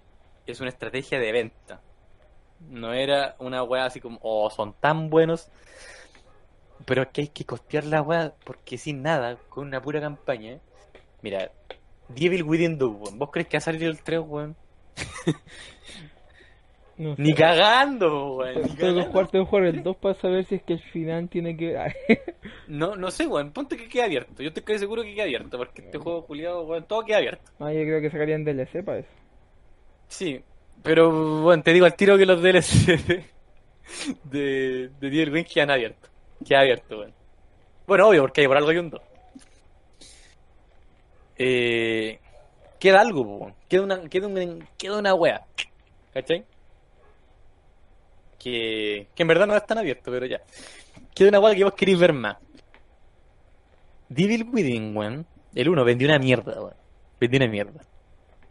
es 0.47 0.60
una 0.60 0.69
estrategia 0.69 1.19
de 1.19 1.31
venta. 1.31 1.81
No 2.60 2.93
era 2.93 3.36
una 3.38 3.63
weá 3.63 3.86
así 3.86 3.99
como, 3.99 4.19
oh, 4.23 4.49
son 4.49 4.73
tan 4.73 5.10
buenos. 5.10 5.49
Pero 6.85 7.03
es 7.03 7.09
que 7.09 7.21
hay 7.21 7.27
que 7.29 7.45
costear 7.45 7.85
la 7.85 8.01
weá 8.01 8.33
porque 8.43 8.77
sin 8.77 9.01
nada, 9.01 9.37
con 9.49 9.67
una 9.67 9.81
pura 9.81 10.01
campaña. 10.01 10.59
Mira, 11.21 11.51
Devil 12.09 12.43
Within 12.43 12.77
2, 12.77 12.95
weón. 12.99 13.19
¿Vos 13.19 13.29
crees 13.31 13.47
que 13.47 13.57
va 13.57 13.59
a 13.59 13.61
salir 13.61 13.83
el 13.83 14.01
3, 14.01 14.21
weón? 14.21 14.55
No. 16.97 17.15
Ni 17.17 17.33
cagando, 17.33 18.35
weón. 18.37 18.75
Tengo 18.75 18.75
que 18.75 18.77
cagando. 18.77 19.05
jugar, 19.05 19.27
tengo 19.29 19.45
que 19.45 19.49
jugar 19.49 19.65
el 19.65 19.83
2 19.83 19.97
para 19.97 20.15
saber 20.15 20.45
si 20.45 20.55
es 20.55 20.63
que 20.63 20.73
el 20.73 20.81
final 20.81 21.29
tiene 21.29 21.57
que. 21.57 21.75
No, 22.67 22.95
no 22.95 23.11
sé, 23.11 23.27
weón. 23.27 23.51
Ponte 23.51 23.77
que 23.77 23.87
queda 23.89 24.05
abierto. 24.05 24.41
Yo 24.43 24.49
estoy 24.49 24.63
casi 24.63 24.79
seguro 24.79 25.03
que 25.03 25.13
queda 25.13 25.23
abierto. 25.23 25.57
Porque 25.57 25.81
este 25.81 25.97
juego, 25.97 26.25
culiado, 26.25 26.63
weón, 26.63 26.85
todo 26.85 27.03
queda 27.05 27.17
abierto. 27.17 27.51
ah, 27.59 27.71
yo 27.73 27.81
creo 27.81 28.01
que 28.01 28.09
sacarían 28.11 28.43
DLC 28.45 28.83
para 28.83 28.99
eso. 28.99 29.09
Sí, 30.07 30.43
pero 30.83 31.41
bueno, 31.41 31.63
te 31.63 31.73
digo 31.73 31.85
al 31.85 31.95
tiro 31.95 32.17
que 32.17 32.25
los 32.25 32.41
DLC 32.41 32.97
de, 33.05 33.25
de, 34.25 34.89
de 34.99 35.09
Devil 35.09 35.31
Wing 35.33 35.45
quedan 35.45 35.71
abiertos. 35.71 36.11
Queda 36.45 36.62
abierto, 36.62 36.99
weón. 36.99 37.13
Bueno, 37.88 38.08
obvio, 38.08 38.21
porque 38.21 38.41
hay 38.41 38.47
por 38.47 38.58
algo 38.58 38.69
hay 38.69 38.77
un 38.77 38.89
2. 38.89 39.01
Eh, 41.38 42.19
queda 42.80 43.01
algo, 43.01 43.21
weón. 43.21 43.56
Queda 43.67 43.84
una, 43.84 44.10
queda, 44.10 44.27
un, 44.27 44.67
queda 44.77 44.97
una 44.97 45.13
wea. 45.13 45.45
¿Cachai? 46.13 46.45
Que, 48.39 49.08
que 49.13 49.21
en 49.23 49.27
verdad 49.27 49.47
no 49.47 49.56
es 49.56 49.65
tan 49.65 49.77
abierto, 49.77 50.12
pero 50.12 50.25
ya. 50.25 50.41
Queda 51.13 51.30
una 51.30 51.39
wea 51.39 51.56
que 51.56 51.63
vos 51.63 51.73
queréis 51.73 51.99
ver 51.99 52.13
más. 52.13 52.38
Devil 54.10 54.47
Within, 54.51 54.95
weón. 54.95 55.25
El 55.54 55.69
1 55.69 55.84
vendió 55.84 56.08
una 56.08 56.19
mierda, 56.19 56.62
weón. 56.62 56.75
vendió 57.19 57.38
una 57.38 57.47
mierda. 57.47 57.82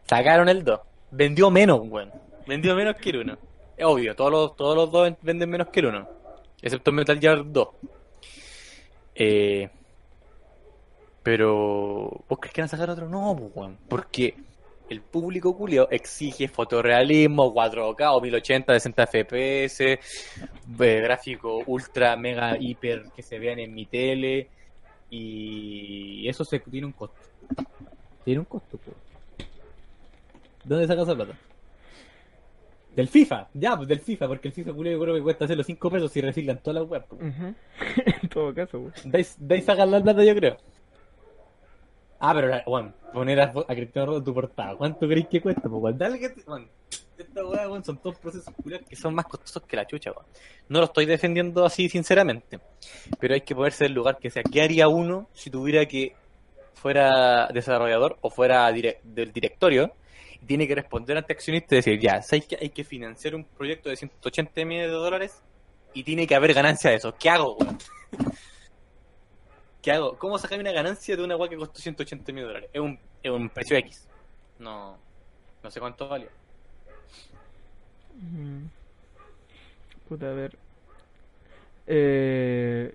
Sacaron 0.07 0.49
el 0.49 0.63
2. 0.63 0.79
Vendió 1.11 1.49
menos, 1.49 1.81
weón. 1.83 2.11
Vendió 2.47 2.75
menos 2.75 2.95
que 2.95 3.09
el 3.11 3.17
1. 3.17 3.37
Es 3.77 3.85
obvio, 3.85 4.15
todos 4.15 4.31
los, 4.31 4.55
todos 4.55 4.75
los 4.75 4.91
dos 4.91 5.13
venden 5.21 5.49
menos 5.49 5.69
que 5.69 5.79
el 5.79 5.87
1. 5.87 6.20
Excepto 6.61 6.91
Metal 6.91 7.19
Gear 7.19 7.51
2. 7.51 7.67
Eh, 9.15 9.69
pero, 11.23 12.23
¿vos 12.27 12.39
crees 12.39 12.53
que 12.53 12.61
van 12.61 12.65
a 12.65 12.69
sacar 12.69 12.89
otro? 12.89 13.07
No, 13.07 13.35
pues, 13.37 13.51
weón. 13.55 13.77
Porque 13.87 14.35
el 14.89 15.01
público 15.01 15.55
culio 15.55 15.89
exige 15.89 16.47
fotorrealismo, 16.47 17.53
4K 17.53 18.15
o 18.15 18.21
1080, 18.21 18.73
60 18.73 19.07
FPS, 19.07 19.81
eh, 19.81 19.99
gráfico 21.01 21.63
ultra, 21.65 22.15
mega, 22.15 22.57
hiper 22.59 23.05
que 23.15 23.21
se 23.21 23.39
vean 23.39 23.59
en 23.59 23.73
mi 23.73 23.85
tele. 23.85 24.49
Y 25.09 26.27
eso 26.27 26.43
se 26.43 26.59
tiene 26.59 26.87
un 26.87 26.93
costo. 26.93 27.15
Tiene 28.23 28.39
un 28.39 28.45
costo, 28.45 28.77
pues. 28.77 28.97
¿Dónde 30.63 30.87
sacas 30.87 31.07
esa 31.07 31.15
plata? 31.15 31.33
Del 32.95 33.07
FIFA, 33.07 33.47
ya, 33.53 33.77
pues 33.77 33.87
del 33.87 33.99
FIFA, 34.01 34.27
porque 34.27 34.49
el 34.49 34.53
FIFA 34.53 34.73
culio 34.73 34.91
yo 34.91 34.99
creo 34.99 35.15
que 35.15 35.21
cuesta 35.21 35.45
hacer 35.45 35.55
los 35.57 35.65
5 35.65 35.89
pesos 35.89 36.11
si 36.11 36.19
reciclan 36.21 36.57
todas 36.57 36.81
las 36.81 36.89
web. 36.89 37.05
pues. 37.07 37.21
Ujú. 37.21 37.53
en 38.23 38.29
todo 38.29 38.53
caso, 38.53 38.79
weón. 38.79 38.93
De 39.11 39.55
ahí, 39.55 39.61
sacan 39.61 39.89
la 39.91 40.01
plata, 40.01 40.23
yo 40.23 40.35
creo. 40.35 40.57
Ah, 42.19 42.33
pero, 42.35 42.47
la- 42.49 42.63
bueno, 42.67 42.93
poner 43.13 43.39
a, 43.41 43.45
a 43.45 43.75
Cristiano 43.75 44.05
Ronaldo 44.07 44.17
en 44.17 44.23
tu 44.25 44.33
portada. 44.33 44.75
¿Cuánto 44.75 45.07
crees 45.07 45.27
que 45.27 45.41
cuesta? 45.41 45.61
Pues, 45.69 45.81
weón? 45.81 45.97
dale 45.97 46.19
que 46.19 46.29
te- 46.29 46.43
esta 47.17 47.45
weá, 47.45 47.67
weón, 47.69 47.83
son 47.83 47.97
todos 47.97 48.17
procesos 48.17 48.53
culiados 48.55 48.87
que 48.87 48.95
son 48.95 49.13
más 49.15 49.25
costosos 49.25 49.63
que 49.63 49.75
la 49.75 49.85
chucha, 49.87 50.11
weón. 50.11 50.25
No 50.69 50.79
lo 50.79 50.85
estoy 50.85 51.05
defendiendo 51.05 51.65
así, 51.65 51.87
sinceramente. 51.89 52.59
Pero 53.19 53.33
hay 53.33 53.41
que 53.41 53.55
ponerse 53.55 53.85
el 53.85 53.93
lugar 53.93 54.17
que 54.17 54.29
sea. 54.29 54.43
¿Qué 54.43 54.61
haría 54.61 54.87
uno 54.87 55.29
si 55.33 55.49
tuviera 55.49 55.85
que 55.85 56.13
fuera 56.73 57.47
desarrollador 57.53 58.17
o 58.21 58.29
fuera 58.29 58.69
dire- 58.71 58.99
del 59.03 59.31
directorio? 59.31 59.93
Tiene 60.45 60.67
que 60.67 60.75
responder 60.75 61.17
ante 61.17 61.33
accionista 61.33 61.75
y 61.75 61.77
decir, 61.77 61.99
ya, 61.99 62.21
¿sabes 62.21 62.45
que 62.47 62.57
hay 62.59 62.69
que 62.69 62.83
financiar 62.83 63.35
un 63.35 63.45
proyecto 63.45 63.89
de 63.89 63.95
180 63.95 64.65
millones 64.65 64.89
de 64.89 64.95
dólares? 64.95 65.41
Y 65.93 66.03
tiene 66.03 66.25
que 66.25 66.35
haber 66.35 66.53
ganancia 66.53 66.89
de 66.89 66.97
eso. 66.97 67.13
¿Qué 67.17 67.29
hago? 67.29 67.57
¿Qué 69.81 69.91
hago? 69.91 70.17
¿Cómo 70.17 70.37
sacar 70.37 70.59
una 70.59 70.71
ganancia 70.71 71.15
de 71.15 71.23
una 71.23 71.33
agua 71.33 71.49
que 71.49 71.57
costó 71.57 71.79
180 71.79 72.31
mil 72.33 72.43
dólares? 72.43 72.69
Es 72.73 72.81
un, 72.81 72.99
es 73.23 73.31
un 73.31 73.49
precio 73.49 73.77
X. 73.77 74.07
No, 74.59 74.97
no 75.63 75.71
sé 75.71 75.79
cuánto 75.79 76.07
vale. 76.07 76.27
Mm. 78.15 78.65
Puta, 80.07 80.29
a 80.29 80.33
ver. 80.33 80.57
Eh, 81.87 82.93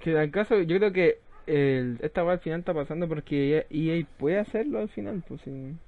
que 0.00 0.30
caso, 0.30 0.60
yo 0.60 0.76
creo 0.78 0.92
que 0.92 1.18
el, 1.46 1.98
esta 2.02 2.22
weá 2.22 2.34
al 2.34 2.40
final 2.40 2.60
está 2.60 2.74
pasando 2.74 3.08
porque 3.08 3.66
EA 3.70 4.06
puede 4.18 4.38
hacerlo 4.38 4.78
al 4.78 4.88
final, 4.88 5.22
pues 5.26 5.40
sin. 5.42 5.80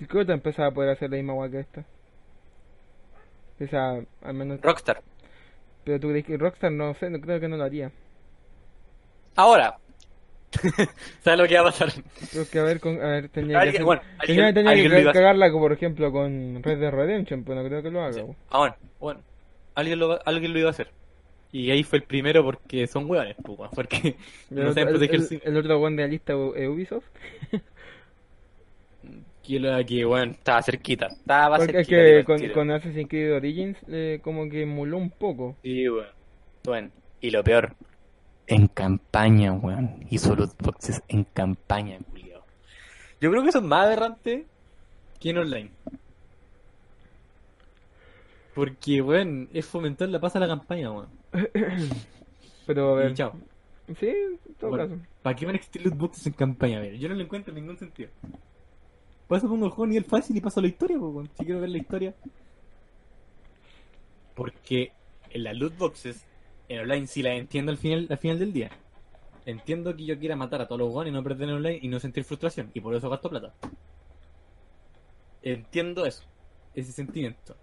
Si 0.00 0.06
creo 0.06 0.26
que 0.26 0.32
empezaba 0.32 0.68
a 0.68 0.72
poder 0.72 0.90
hacer 0.90 1.10
la 1.10 1.16
misma 1.18 1.34
weá 1.34 1.48
que 1.50 1.60
esta. 1.60 1.84
O 3.62 3.66
sea, 3.68 4.00
al 4.22 4.34
menos. 4.34 4.60
Rockstar. 4.62 5.02
Pero 5.84 6.00
tú 6.00 6.08
crees 6.08 6.24
que 6.24 6.36
Rockstar 6.38 6.72
no 6.72 6.94
sé, 6.94 7.10
no 7.10 7.20
creo 7.20 7.38
que 7.38 7.46
no 7.48 7.56
lo 7.56 7.64
haría. 7.64 7.92
Ahora. 9.36 9.76
¿Sabes 11.22 11.38
lo 11.38 11.46
que 11.46 11.54
va 11.54 11.60
a 11.60 11.64
pasar? 11.64 11.92
Creo 12.32 12.48
que 12.50 12.58
a 12.58 12.62
ver, 12.64 12.80
con, 12.80 13.00
a 13.00 13.06
ver, 13.08 13.28
tenía 13.28 13.60
que, 13.70 13.82
bueno, 13.84 14.02
tenía, 14.26 14.52
que 14.52 15.04
cagarla, 15.12 15.48
por 15.52 15.72
ejemplo, 15.72 16.10
con 16.10 16.60
Red 16.62 16.80
Dead 16.80 16.90
Redemption, 16.90 17.44
pero 17.44 17.62
no 17.62 17.68
creo 17.68 17.82
que 17.82 17.90
lo 17.92 18.00
haga. 18.02 18.14
Sí. 18.14 18.22
Ah, 18.50 18.58
bueno, 18.58 18.76
bueno. 18.98 19.20
Alguien 19.76 20.00
lo, 20.00 20.18
alguien 20.26 20.52
lo 20.52 20.58
iba 20.58 20.68
a 20.68 20.72
hacer. 20.72 20.90
Y 21.52 21.70
ahí 21.70 21.84
fue 21.84 21.98
el 21.98 22.04
primero 22.04 22.42
porque 22.42 22.86
son 22.88 23.08
hueones, 23.08 23.36
pues, 23.44 23.70
porque 23.74 24.16
El, 24.50 24.56
no 24.56 24.60
otro- 24.62 24.74
saben 24.74 24.88
el- 24.88 24.94
protegerse. 24.94 25.34
el- 25.36 25.42
el 25.52 25.56
otro 25.58 25.80
one 25.80 25.96
de 25.96 26.02
la 26.02 26.08
lista 26.08 26.32
es 26.32 26.68
Ubisoft. 26.68 27.04
Que, 29.50 29.60
lo- 29.60 29.84
que, 29.86 30.04
bueno, 30.04 30.32
estaba 30.32 30.62
cerquita. 30.62 31.08
Estaba 31.08 31.56
Porque 31.56 31.80
es 31.80 31.86
cerquita. 31.86 31.88
que 31.88 31.96
de 31.96 32.24
con, 32.24 32.48
con 32.50 32.70
Assassin's 32.72 33.08
Creed 33.08 33.34
Origins 33.36 33.78
eh, 33.88 34.20
como 34.22 34.48
que 34.50 34.62
emuló 34.62 34.96
un 34.98 35.10
poco. 35.10 35.56
Sí, 35.62 35.88
weón. 35.88 36.06
Bueno, 36.64 36.90
y 37.20 37.30
lo 37.30 37.44
peor, 37.44 37.76
en 38.46 38.68
campaña, 38.68 39.52
weón. 39.52 40.06
Hizo 40.10 40.34
loot 40.36 40.52
boxes 40.62 41.02
en 41.08 41.24
campaña, 41.24 41.98
culiao. 42.10 42.44
Yo 43.20 43.30
creo 43.30 43.42
que 43.42 43.50
eso 43.50 43.58
es 43.58 43.64
más 43.64 43.86
aberrante 43.86 44.46
que 45.20 45.30
en 45.30 45.38
online. 45.38 45.70
Porque, 48.54 49.02
weón, 49.02 49.48
es 49.52 49.66
fomentar 49.66 50.08
la 50.08 50.20
paz 50.20 50.36
a 50.36 50.40
la 50.40 50.48
campaña, 50.48 50.90
weón. 50.92 51.08
Pero 52.66 52.92
a 52.94 52.98
Y 52.98 53.12
ver, 53.12 53.14
chao. 53.14 53.34
sí, 53.98 54.08
en 54.08 54.54
todo 54.58 54.70
Bueno, 54.70 54.84
caso. 54.88 55.00
¿Para 55.22 55.36
qué 55.36 55.46
van 55.46 55.54
a 55.54 55.58
existir 55.58 55.82
loot 55.84 55.96
boxes 55.96 56.26
en 56.26 56.32
campaña? 56.34 56.80
Mira, 56.80 56.96
yo 56.96 57.08
no 57.08 57.14
le 57.14 57.24
encuentro 57.24 57.52
ningún 57.54 57.78
sentido. 57.78 58.10
Por 59.30 59.38
eso 59.38 59.48
pongo 59.48 59.66
el 59.66 59.70
juego 59.70 59.84
a 59.84 59.86
nivel 59.86 60.04
fácil 60.04 60.36
y 60.36 60.40
paso 60.40 60.58
a 60.58 60.62
la 60.64 60.68
historia, 60.70 60.98
pues, 60.98 61.14
weón. 61.14 61.30
Si 61.38 61.44
quiero 61.44 61.60
ver 61.60 61.70
la 61.70 61.78
historia. 61.78 62.12
Porque 64.34 64.90
en 65.30 65.44
las 65.44 65.56
loot 65.56 65.78
boxes, 65.78 66.26
en 66.68 66.80
online 66.80 67.06
sí 67.06 67.22
las 67.22 67.34
entiendo 67.34 67.70
al 67.70 67.78
final, 67.78 68.08
al 68.10 68.18
final 68.18 68.40
del 68.40 68.52
día. 68.52 68.72
Entiendo 69.46 69.94
que 69.94 70.04
yo 70.04 70.18
quiera 70.18 70.34
matar 70.34 70.62
a 70.62 70.66
todos 70.66 70.80
los 70.80 70.90
guanes 70.90 71.12
y 71.12 71.14
no 71.14 71.22
perder 71.22 71.48
en 71.48 71.54
online 71.54 71.78
y 71.80 71.86
no 71.86 72.00
sentir 72.00 72.24
frustración. 72.24 72.72
Y 72.74 72.80
por 72.80 72.92
eso 72.92 73.08
gasto 73.08 73.30
plata. 73.30 73.54
Entiendo 75.42 76.04
eso. 76.06 76.24
Ese 76.74 76.90
sentimiento. 76.90 77.54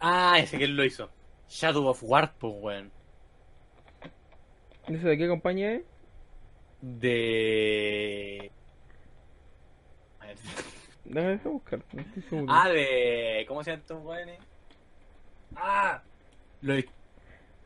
Ah, 0.00 0.38
ese 0.38 0.58
que 0.58 0.64
él 0.64 0.76
lo 0.76 0.84
hizo. 0.84 1.08
Shadow 1.48 1.86
of 1.86 2.02
War, 2.02 2.34
pues, 2.38 2.52
weón. 2.60 2.90
¿Eso 4.86 5.08
de 5.08 5.16
qué 5.16 5.28
compañía 5.28 5.76
es? 5.76 5.82
De. 6.82 8.52
Déjame 11.04 11.36
buscar, 11.44 11.80
no 11.92 12.00
estoy 12.00 12.22
seguro. 12.22 12.46
Ah, 12.48 12.68
de. 12.68 13.44
¿Cómo 13.46 13.62
se 13.62 13.70
llaman 13.70 13.80
estos 13.82 14.02
weones? 14.04 14.38
Ah, 15.56 16.02
lo 16.62 16.74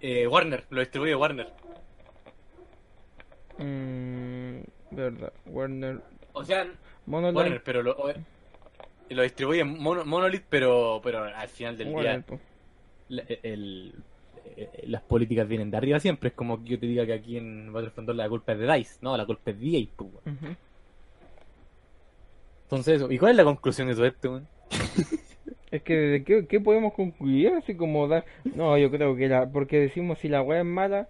eh, 0.00 0.26
Warner, 0.26 0.64
lo 0.70 0.80
distribuye 0.80 1.14
Warner. 1.14 1.52
Mm, 3.58 4.60
verdad, 4.90 5.32
Warner. 5.46 6.00
O 6.32 6.44
sea, 6.44 6.66
Monolith. 7.06 7.36
Warner, 7.36 7.62
pero 7.62 7.82
lo, 7.82 7.96
lo 9.10 9.22
distribuye 9.22 9.64
Mono- 9.64 10.04
Monolith, 10.04 10.44
pero, 10.48 11.00
pero 11.02 11.24
al 11.24 11.48
final 11.48 11.76
del 11.76 11.88
Warner, 11.88 12.24
día 12.24 12.38
la- 13.08 13.24
el- 13.42 13.94
eh, 14.56 14.84
las 14.86 15.02
políticas 15.02 15.48
vienen 15.48 15.70
de 15.70 15.76
arriba 15.76 15.98
siempre. 15.98 16.28
Es 16.28 16.34
como 16.34 16.62
que 16.62 16.70
yo 16.70 16.78
te 16.78 16.86
diga 16.86 17.06
que 17.06 17.14
aquí 17.14 17.36
en 17.36 17.72
Battlefront 17.72 18.06
2 18.08 18.16
la 18.16 18.28
culpa 18.28 18.52
es 18.52 18.58
de 18.58 18.72
DICE, 18.72 18.98
no, 19.00 19.16
la 19.16 19.26
culpa 19.26 19.50
es 19.50 19.60
de 19.60 19.66
EA, 19.78 19.86
pues. 19.96 20.10
Ujú. 20.26 20.54
Entonces, 22.68 22.96
eso. 22.96 23.10
¿y 23.10 23.18
cuál 23.18 23.32
es 23.32 23.36
la 23.38 23.44
conclusión 23.44 23.88
de 23.88 23.94
todo 23.94 24.06
esto, 24.06 24.30
weón? 24.30 24.48
Es 25.70 25.82
que 25.82 25.94
¿de 25.94 26.24
qué, 26.24 26.46
qué 26.46 26.60
podemos 26.60 26.94
concluir? 26.94 27.48
Así 27.54 27.74
como 27.74 28.08
dar... 28.08 28.24
No, 28.54 28.78
yo 28.78 28.90
creo 28.90 29.14
que 29.16 29.28
la... 29.28 29.50
Porque 29.50 29.78
decimos 29.78 30.18
si 30.18 30.28
la 30.28 30.40
weá 30.40 30.60
es 30.60 30.64
mala, 30.64 31.08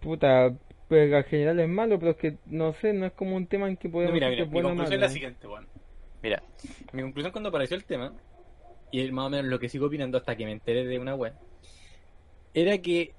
puta, 0.00 0.54
pues 0.88 1.12
en 1.12 1.24
general 1.24 1.58
es 1.60 1.68
malo, 1.68 1.98
pero 1.98 2.12
es 2.12 2.16
que 2.16 2.36
no 2.46 2.72
sé, 2.74 2.92
no 2.92 3.06
es 3.06 3.12
como 3.12 3.34
un 3.36 3.46
tema 3.48 3.68
en 3.68 3.76
que 3.76 3.88
No, 3.88 3.92
podemos 3.92 4.14
mira, 4.14 4.28
decir 4.28 4.30
mira, 4.30 4.44
es 4.44 4.50
mi 4.52 4.62
conclusión 4.62 4.94
es 4.94 5.00
la 5.00 5.06
malo. 5.06 5.12
siguiente, 5.14 5.46
weón. 5.48 5.66
Mira, 6.22 6.42
mi 6.92 7.02
conclusión 7.02 7.32
cuando 7.32 7.48
apareció 7.48 7.76
el 7.76 7.84
tema, 7.84 8.12
y 8.92 9.00
es 9.00 9.12
más 9.12 9.26
o 9.26 9.30
menos 9.30 9.46
lo 9.46 9.58
que 9.58 9.68
sigo 9.68 9.86
opinando 9.86 10.16
hasta 10.18 10.36
que 10.36 10.44
me 10.44 10.52
enteré 10.52 10.84
de 10.86 10.98
una 10.98 11.14
web, 11.14 11.34
era 12.54 12.78
que 12.78 13.14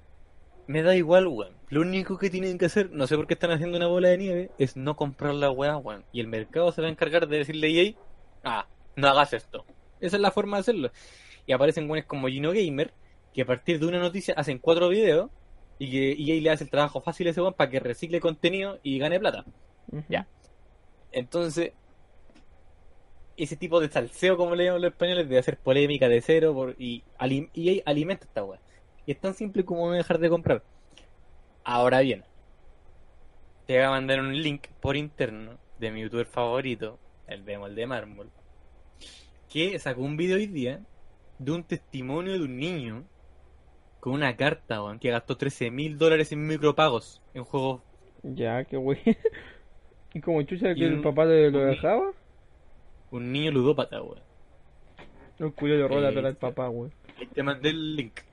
me 0.66 0.82
da 0.82 0.94
igual, 0.96 1.26
weón. 1.26 1.54
Lo 1.68 1.80
único 1.80 2.16
que 2.18 2.30
tienen 2.30 2.58
que 2.58 2.66
hacer, 2.66 2.90
no 2.92 3.06
sé 3.06 3.16
por 3.16 3.26
qué 3.26 3.34
están 3.34 3.50
haciendo 3.50 3.76
una 3.76 3.86
bola 3.88 4.08
de 4.08 4.18
nieve, 4.18 4.50
es 4.58 4.76
no 4.76 4.96
comprar 4.96 5.34
la 5.34 5.50
weá, 5.50 5.76
weón. 5.76 6.04
Y 6.12 6.20
el 6.20 6.26
mercado 6.28 6.70
se 6.72 6.80
va 6.80 6.88
a 6.88 6.90
encargar 6.90 7.26
de 7.28 7.38
decirle 7.38 7.66
a 7.66 7.82
EA, 7.82 7.94
ah, 8.44 8.66
no 8.96 9.08
hagas 9.08 9.32
esto. 9.32 9.64
Esa 10.00 10.16
es 10.16 10.22
la 10.22 10.30
forma 10.30 10.56
de 10.56 10.60
hacerlo. 10.62 10.90
Y 11.46 11.52
aparecen 11.52 11.84
weones 11.90 12.06
como 12.06 12.28
Gino 12.28 12.52
Gamer, 12.52 12.92
que 13.34 13.42
a 13.42 13.46
partir 13.46 13.78
de 13.80 13.86
una 13.86 13.98
noticia 13.98 14.34
hacen 14.36 14.58
cuatro 14.58 14.88
videos, 14.88 15.30
y 15.78 15.90
que 15.90 16.12
EA 16.12 16.40
le 16.40 16.50
hace 16.50 16.64
el 16.64 16.70
trabajo 16.70 17.00
fácil 17.00 17.26
a 17.26 17.30
ese 17.30 17.40
weón 17.40 17.54
para 17.54 17.70
que 17.70 17.80
recicle 17.80 18.20
contenido 18.20 18.78
y 18.82 18.98
gane 18.98 19.18
plata. 19.18 19.44
Ya. 20.08 20.26
Entonces, 21.12 21.72
ese 23.36 23.56
tipo 23.56 23.80
de 23.80 23.88
salseo, 23.88 24.36
como 24.36 24.54
le 24.54 24.64
llaman 24.66 24.82
los 24.82 24.92
españoles, 24.92 25.28
de 25.28 25.38
hacer 25.38 25.56
polémica 25.58 26.08
de 26.08 26.20
cero 26.20 26.52
por, 26.54 26.76
y, 26.78 27.02
alim- 27.18 27.48
ahí 27.56 27.82
alimenta 27.86 28.26
esta 28.26 28.44
weá. 28.44 28.60
Y 29.10 29.12
es 29.12 29.20
tan 29.20 29.34
simple 29.34 29.64
como 29.64 29.88
no 29.88 29.94
dejar 29.94 30.20
de 30.20 30.28
comprar. 30.28 30.62
Ahora 31.64 31.98
bien, 31.98 32.22
te 33.66 33.74
voy 33.74 33.82
a 33.82 33.90
mandar 33.90 34.20
un 34.20 34.40
link 34.40 34.68
por 34.80 34.96
interno 34.96 35.58
de 35.80 35.90
mi 35.90 36.02
youtuber 36.02 36.26
favorito, 36.26 36.96
el 37.26 37.42
Bemol 37.42 37.74
de 37.74 37.88
Mármol, 37.88 38.30
que 39.52 39.76
sacó 39.80 40.02
un 40.02 40.16
video 40.16 40.36
hoy 40.36 40.46
día 40.46 40.78
de 41.40 41.50
un 41.50 41.64
testimonio 41.64 42.34
de 42.34 42.44
un 42.44 42.56
niño 42.56 43.02
con 43.98 44.12
una 44.12 44.36
carta, 44.36 44.80
weón, 44.80 45.00
que 45.00 45.10
gastó 45.10 45.36
13 45.36 45.72
mil 45.72 45.98
dólares 45.98 46.30
en 46.30 46.46
micropagos 46.46 47.20
en 47.34 47.42
juegos. 47.42 47.82
Ya, 48.22 48.62
qué 48.62 48.76
wey. 48.76 49.00
¿Y 50.14 50.20
como 50.20 50.40
chucha 50.42 50.72
que 50.76 50.84
el 50.86 51.02
papá 51.02 51.24
le 51.24 51.50
lo 51.50 51.58
dejaba? 51.64 52.12
Un 53.10 53.32
niño 53.32 53.50
ludópata, 53.50 54.00
weón. 54.00 54.22
El 55.40 55.52
culo 55.52 55.74
le 55.74 55.88
rola 55.88 56.10
Eh, 56.10 56.14
para 56.14 56.28
el 56.28 56.36
papá, 56.36 56.70
wey. 56.70 56.92
Ahí 57.18 57.26
te 57.26 57.42
mandé 57.42 57.70
el 57.70 57.96
link. 57.96 58.29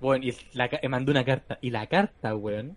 Bueno, 0.00 0.24
y 0.24 0.34
la, 0.54 0.68
me 0.82 0.88
mandó 0.88 1.12
una 1.12 1.24
carta. 1.24 1.58
Y 1.60 1.70
la 1.70 1.86
carta, 1.86 2.34
weón. 2.36 2.76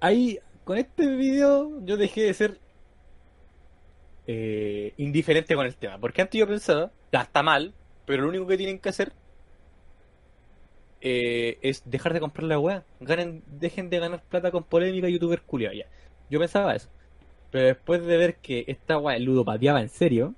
Ahí 0.00 0.38
con 0.64 0.78
este 0.78 1.06
video 1.16 1.80
yo 1.84 1.96
dejé 1.96 2.22
de 2.22 2.34
ser 2.34 2.60
eh, 4.26 4.92
indiferente 4.96 5.54
con 5.54 5.66
el 5.66 5.76
tema. 5.76 5.98
Porque 5.98 6.22
antes 6.22 6.38
yo 6.38 6.46
pensaba, 6.46 6.90
ya 7.12 7.22
está 7.22 7.42
mal, 7.42 7.74
pero 8.04 8.22
lo 8.22 8.28
único 8.30 8.46
que 8.46 8.56
tienen 8.56 8.78
que 8.78 8.88
hacer 8.88 9.12
eh, 11.00 11.58
es 11.62 11.82
dejar 11.84 12.12
de 12.14 12.20
comprar 12.20 12.44
la 12.48 12.58
weá. 12.58 12.84
Ganen, 13.00 13.42
dejen 13.46 13.90
de 13.90 13.98
ganar 14.00 14.22
plata 14.24 14.50
con 14.50 14.64
polémica 14.64 15.08
youtuber 15.08 15.42
culiao 15.42 15.72
ya. 15.72 15.86
Yo 16.30 16.40
pensaba 16.40 16.74
eso. 16.74 16.88
Pero 17.50 17.66
después 17.66 18.04
de 18.04 18.16
ver 18.16 18.36
que 18.36 18.64
esta 18.66 18.98
weá 18.98 19.18
ludopateaba 19.18 19.80
en 19.80 19.88
serio, 19.88 20.34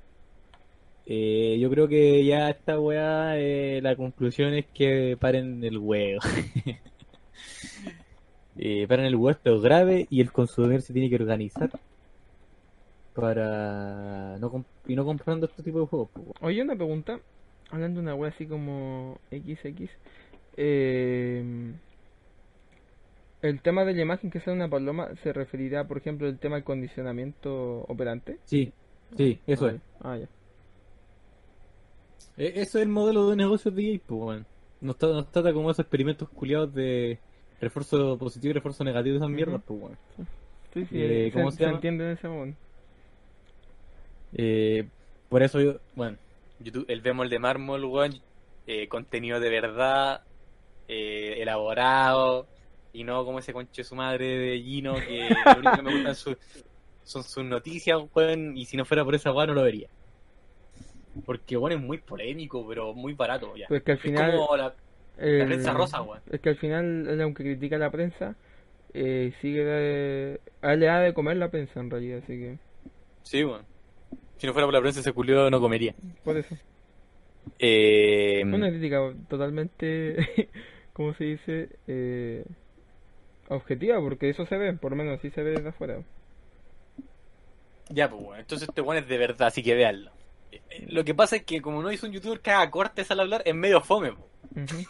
eh, 1.10 1.56
yo 1.58 1.70
creo 1.70 1.88
que 1.88 2.22
ya 2.22 2.50
esta 2.50 2.78
weá, 2.78 3.38
eh, 3.38 3.80
la 3.82 3.96
conclusión 3.96 4.52
es 4.52 4.66
que 4.66 5.16
paren 5.18 5.64
el 5.64 5.78
huevo. 5.78 6.20
eh, 8.58 8.86
paren 8.86 9.06
el 9.06 9.16
huevo, 9.16 9.30
esto 9.30 9.56
es 9.56 9.62
grave 9.62 10.06
y 10.10 10.20
el 10.20 10.30
consumidor 10.32 10.82
se 10.82 10.92
tiene 10.92 11.08
que 11.08 11.16
organizar 11.16 11.70
para 13.14 14.36
no 14.38 14.52
comp- 14.52 14.66
y 14.86 14.94
no 14.94 15.04
comprando 15.06 15.46
este 15.46 15.62
tipo 15.62 15.80
de 15.80 15.86
juegos. 15.86 16.10
pues. 16.12 16.26
Oye, 16.42 16.62
una 16.62 16.76
pregunta. 16.76 17.20
Hablando 17.70 18.00
de 18.00 18.06
una 18.06 18.14
wea 18.14 18.30
así 18.30 18.46
como 18.46 19.18
XX. 19.30 19.90
Eh, 20.56 21.72
el 23.40 23.62
tema 23.62 23.84
de 23.84 23.94
la 23.94 24.02
imagen 24.02 24.30
que 24.30 24.40
sea 24.40 24.52
una 24.52 24.68
paloma 24.68 25.10
se 25.22 25.32
referirá, 25.32 25.86
por 25.88 25.98
ejemplo, 25.98 26.26
al 26.26 26.38
tema 26.38 26.56
del 26.56 26.64
condicionamiento 26.64 27.84
operante. 27.88 28.38
Sí, 28.44 28.72
sí, 29.16 29.38
eso 29.46 29.66
ah, 29.66 29.70
es. 29.70 29.80
Ah, 30.00 30.16
ya. 30.18 30.28
E- 32.38 32.52
Eso 32.62 32.78
es 32.78 32.82
el 32.84 32.88
modelo 32.88 33.28
de 33.30 33.36
negocios 33.36 33.74
de 33.74 33.92
EA, 33.94 34.00
pues, 34.06 34.20
weón. 34.20 34.46
Nos, 34.80 34.96
trata- 34.96 35.14
nos 35.14 35.30
trata 35.32 35.52
como 35.52 35.70
esos 35.70 35.80
experimentos 35.80 36.28
culiados 36.28 36.72
de 36.72 37.18
refuerzo 37.60 38.16
positivo 38.16 38.50
y 38.50 38.54
refuerzo 38.54 38.84
negativo 38.84 39.14
de 39.14 39.18
esas 39.18 39.30
mierdas, 39.30 39.60
pues, 39.66 39.80
weón. 39.80 39.98
Sí, 40.72 40.84
sí, 40.86 40.88
Eh, 41.02 41.30
se, 41.32 41.32
¿cómo 41.32 41.50
se 41.50 41.64
entiende 41.64 42.04
en 42.04 42.10
ese 42.12 42.28
momento. 42.28 42.58
Eh, 44.34 44.86
por 45.28 45.42
eso 45.42 45.60
yo, 45.60 45.76
bueno, 45.94 46.16
YouTube, 46.60 46.84
el 46.88 47.00
bemol 47.00 47.28
de 47.30 47.38
mármol, 47.38 47.84
weón, 47.84 48.20
eh, 48.66 48.88
contenido 48.88 49.40
de 49.40 49.50
verdad, 49.50 50.22
eh, 50.88 51.36
elaborado, 51.38 52.46
y 52.92 53.04
no 53.04 53.24
como 53.24 53.38
ese 53.38 53.52
conche 53.52 53.84
su 53.84 53.94
madre 53.94 54.26
de 54.38 54.60
Gino, 54.60 54.94
que 54.94 55.28
lo 55.44 55.58
único 55.60 55.76
que 55.76 55.82
me 55.82 55.92
gustan 55.94 56.14
su- 56.14 56.36
son 57.04 57.24
sus 57.24 57.44
noticias, 57.44 57.98
weón, 58.14 58.56
y 58.56 58.64
si 58.66 58.76
no 58.76 58.84
fuera 58.84 59.04
por 59.04 59.14
esa 59.14 59.32
weón 59.32 59.48
no 59.48 59.54
lo 59.54 59.62
vería. 59.62 59.88
Porque, 61.24 61.56
weón, 61.56 61.72
es 61.72 61.80
muy 61.80 61.98
polémico, 61.98 62.66
pero 62.66 62.94
muy 62.94 63.12
barato, 63.14 63.56
ya. 63.56 63.66
Pues 63.68 63.82
que 63.82 63.92
al 63.92 63.98
Es 64.02 64.12
como 64.14 64.56
la, 64.56 64.74
el- 65.18 65.46
prensa 65.46 65.72
rosa, 65.74 66.02
weón. 66.02 66.20
Es 66.30 66.40
que 66.40 66.48
al 66.50 66.56
final, 66.56 67.20
aunque 67.20 67.42
critica 67.44 67.76
a 67.76 67.78
la 67.78 67.90
prensa, 67.90 68.34
eh, 68.94 69.32
sigue 69.40 69.64
de, 69.64 70.40
a 70.62 70.72
él 70.72 70.80
le 70.80 70.86
da 70.86 71.00
de 71.00 71.14
comer 71.14 71.36
la 71.36 71.50
prensa 71.50 71.80
en 71.80 71.90
realidad, 71.90 72.20
así 72.24 72.38
que. 72.38 72.58
Sí, 73.22 73.44
weón. 73.44 73.62
Si 74.38 74.46
no 74.46 74.52
fuera 74.52 74.66
por 74.66 74.74
la 74.74 74.80
prensa 74.80 75.00
ese 75.00 75.12
culiao 75.12 75.50
no 75.50 75.60
comería. 75.60 75.94
Por 76.24 76.36
eso. 76.36 76.54
Eh, 77.58 78.42
Una 78.44 78.68
crítica 78.70 79.12
totalmente, 79.28 80.50
¿cómo 80.92 81.14
se 81.14 81.24
dice? 81.24 81.68
Eh, 81.86 82.44
objetiva, 83.48 84.00
porque 84.00 84.30
eso 84.30 84.46
se 84.46 84.56
ve, 84.56 84.72
por 84.74 84.92
lo 84.92 84.96
menos 84.96 85.18
así 85.18 85.30
se 85.30 85.42
ve 85.42 85.50
desde 85.52 85.68
afuera. 85.70 86.02
Ya, 87.90 88.08
pues, 88.10 88.22
bueno, 88.22 88.40
entonces 88.40 88.68
este 88.68 88.80
weón 88.80 89.02
es 89.02 89.08
de 89.08 89.18
verdad, 89.18 89.48
así 89.48 89.62
que 89.62 89.74
véanlo. 89.74 90.10
Lo 90.88 91.04
que 91.04 91.14
pasa 91.14 91.36
es 91.36 91.42
que 91.44 91.60
como 91.60 91.82
no 91.82 91.90
hizo 91.92 92.06
un 92.06 92.12
youtuber 92.12 92.40
que 92.40 92.50
haga 92.50 92.70
cortes 92.70 93.10
al 93.10 93.20
hablar, 93.20 93.42
es 93.44 93.54
medio 93.54 93.80
fome, 93.80 94.12
po, 94.12 94.28
Ujú. 94.56 94.84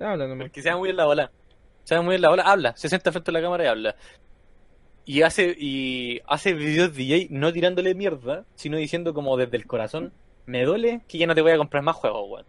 Habla 0.00 0.26
nomás. 0.26 0.46
porque 0.48 0.62
se 0.62 0.70
va 0.70 0.76
muy 0.76 0.90
en 0.90 0.96
la 0.96 1.04
bola. 1.06 1.30
Se 1.84 1.94
va 1.94 2.02
muy 2.02 2.14
en 2.16 2.22
la 2.22 2.28
bola, 2.30 2.42
habla, 2.44 2.76
se 2.76 2.88
sienta 2.88 3.12
frente 3.12 3.30
a 3.30 3.34
la 3.34 3.42
cámara 3.42 3.64
y 3.64 3.66
habla. 3.68 3.96
Y 5.06 5.22
hace, 5.22 5.54
y 5.58 6.20
hace 6.26 6.54
videos 6.54 6.94
DJ 6.94 7.28
no 7.30 7.52
tirándole 7.52 7.94
mierda, 7.94 8.44
sino 8.54 8.76
diciendo 8.78 9.12
como 9.14 9.36
desde 9.36 9.56
el 9.58 9.66
corazón, 9.66 10.12
me 10.46 10.64
duele 10.64 11.02
que 11.06 11.18
ya 11.18 11.26
no 11.26 11.34
te 11.34 11.42
voy 11.42 11.52
a 11.52 11.58
comprar 11.58 11.82
más 11.82 11.94
juegos, 11.96 12.26
weón. 12.30 12.46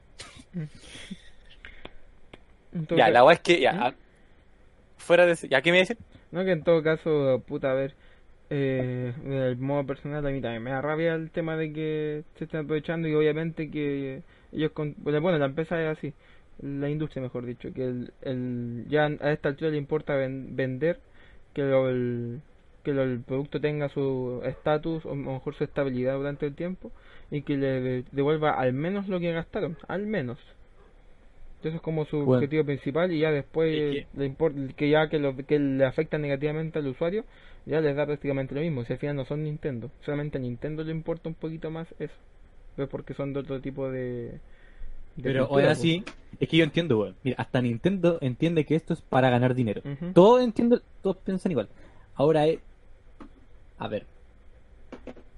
Todo 2.87 2.97
Ya, 2.97 3.09
la 3.09 3.23
weá 3.23 3.33
es 3.35 3.39
que, 3.41 3.59
ya, 3.59 3.73
¿Mm? 3.73 3.79
ah, 3.83 3.93
fuera 4.97 5.25
de 5.25 5.35
¿ya 5.49 5.61
qué 5.61 5.71
me 5.71 5.79
dicen? 5.79 5.97
No, 6.31 6.43
que 6.43 6.51
en 6.51 6.63
todo 6.63 6.81
caso, 6.83 7.41
puta, 7.45 7.71
a 7.71 7.73
ver, 7.73 7.95
eh, 8.49 9.13
del 9.23 9.57
modo 9.57 9.85
personal 9.85 10.25
a 10.25 10.29
mí 10.31 10.41
también 10.41 10.63
me 10.63 10.71
da 10.71 10.81
rabia 10.81 11.15
el 11.15 11.31
tema 11.31 11.57
de 11.57 11.73
que 11.73 12.23
se 12.37 12.45
estén 12.45 12.61
aprovechando 12.61 13.07
y 13.07 13.15
obviamente 13.15 13.69
que 13.71 14.23
ellos, 14.51 14.71
con, 14.71 14.95
bueno, 14.97 15.37
la 15.37 15.45
empresa 15.47 15.81
es 15.81 15.97
así, 15.97 16.13
la 16.61 16.89
industria 16.89 17.21
mejor 17.23 17.45
dicho, 17.45 17.73
que 17.73 17.85
el, 17.85 18.13
el 18.21 18.85
ya 18.89 19.05
a 19.05 19.31
esta 19.31 19.49
altura 19.49 19.71
le 19.71 19.77
importa 19.77 20.15
ven- 20.15 20.55
vender, 20.55 20.99
que 21.53 21.63
lo- 21.63 21.89
el, 21.89 22.41
que 22.83 22.91
el 22.91 23.21
producto 23.23 23.59
tenga 23.61 23.89
su 23.89 24.41
estatus 24.45 25.05
o 25.05 25.15
mejor 25.15 25.55
su 25.55 25.63
estabilidad 25.63 26.15
durante 26.17 26.45
el 26.45 26.55
tiempo 26.55 26.91
y 27.31 27.41
que 27.43 27.57
le 27.57 27.67
de- 27.81 28.05
devuelva 28.11 28.51
al 28.51 28.73
menos 28.73 29.07
lo 29.07 29.19
que 29.19 29.31
gastaron, 29.33 29.77
al 29.87 30.05
menos. 30.07 30.39
Eso 31.67 31.77
es 31.77 31.81
como 31.81 32.05
su 32.05 32.17
Bueno. 32.17 32.33
objetivo 32.33 32.63
principal 32.65 33.11
y 33.11 33.19
ya 33.19 33.31
después 33.31 33.73
Es 33.75 34.05
le 34.15 34.25
importa 34.25 34.59
que 34.75 34.89
ya 34.89 35.09
que 35.09 35.19
lo 35.19 35.35
que 35.35 35.59
le 35.59 35.85
afecta 35.85 36.17
negativamente 36.17 36.79
al 36.79 36.87
usuario 36.87 37.25
ya 37.65 37.81
les 37.81 37.95
da 37.95 38.05
prácticamente 38.05 38.53
lo 38.53 38.61
mismo. 38.61 38.83
Si 38.85 38.93
al 38.93 38.99
final 38.99 39.15
no 39.15 39.25
son 39.25 39.43
Nintendo, 39.43 39.89
solamente 40.01 40.37
a 40.37 40.41
Nintendo 40.41 40.83
le 40.83 40.91
importa 40.91 41.29
un 41.29 41.35
poquito 41.35 41.71
más 41.71 41.87
eso. 41.99 42.13
Pero 42.75 42.87
porque 42.89 43.13
son 43.13 43.33
de 43.33 43.39
otro 43.39 43.59
tipo 43.61 43.89
de. 43.89 44.31
de 45.15 45.23
Pero 45.23 45.45
ahora 45.45 45.69
po. 45.69 45.75
sí, 45.75 46.03
es 46.39 46.47
que 46.49 46.57
yo 46.57 46.63
entiendo, 46.63 46.99
weón. 46.99 47.15
Mira, 47.23 47.37
hasta 47.39 47.61
Nintendo 47.61 48.19
entiende 48.21 48.65
que 48.65 48.75
esto 48.75 48.93
es 48.93 49.01
para 49.01 49.29
ganar 49.29 49.55
dinero. 49.55 49.81
Ujú. 49.85 50.11
Todos 50.13 50.43
entienden, 50.43 50.81
todos 51.01 51.17
piensan 51.17 51.51
igual. 51.51 51.69
Ahora 52.15 52.45
es. 52.47 52.59
A 53.77 53.87
ver. 53.87 54.05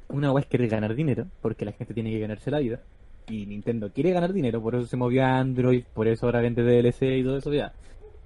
Una 0.10 0.32
weá 0.32 0.42
es 0.42 0.48
querer 0.48 0.70
ganar 0.70 0.96
dinero, 0.96 1.28
porque 1.42 1.64
la 1.66 1.72
gente 1.74 1.94
tiene 1.94 2.12
que 2.12 2.20
ganarse 2.20 2.50
la 2.52 2.60
vida. 2.60 2.82
Y 3.30 3.46
Nintendo 3.46 3.92
quiere 3.92 4.12
ganar 4.12 4.32
dinero, 4.32 4.62
por 4.62 4.76
eso 4.76 4.86
se 4.86 4.96
movió 4.96 5.26
a 5.26 5.40
Android, 5.40 5.84
por 5.94 6.08
eso 6.08 6.26
ahora 6.26 6.42
vende 6.42 6.64
DLC 6.64 7.18
y 7.18 7.24
todo 7.24 7.38
eso 7.38 7.54
ya. 7.54 7.74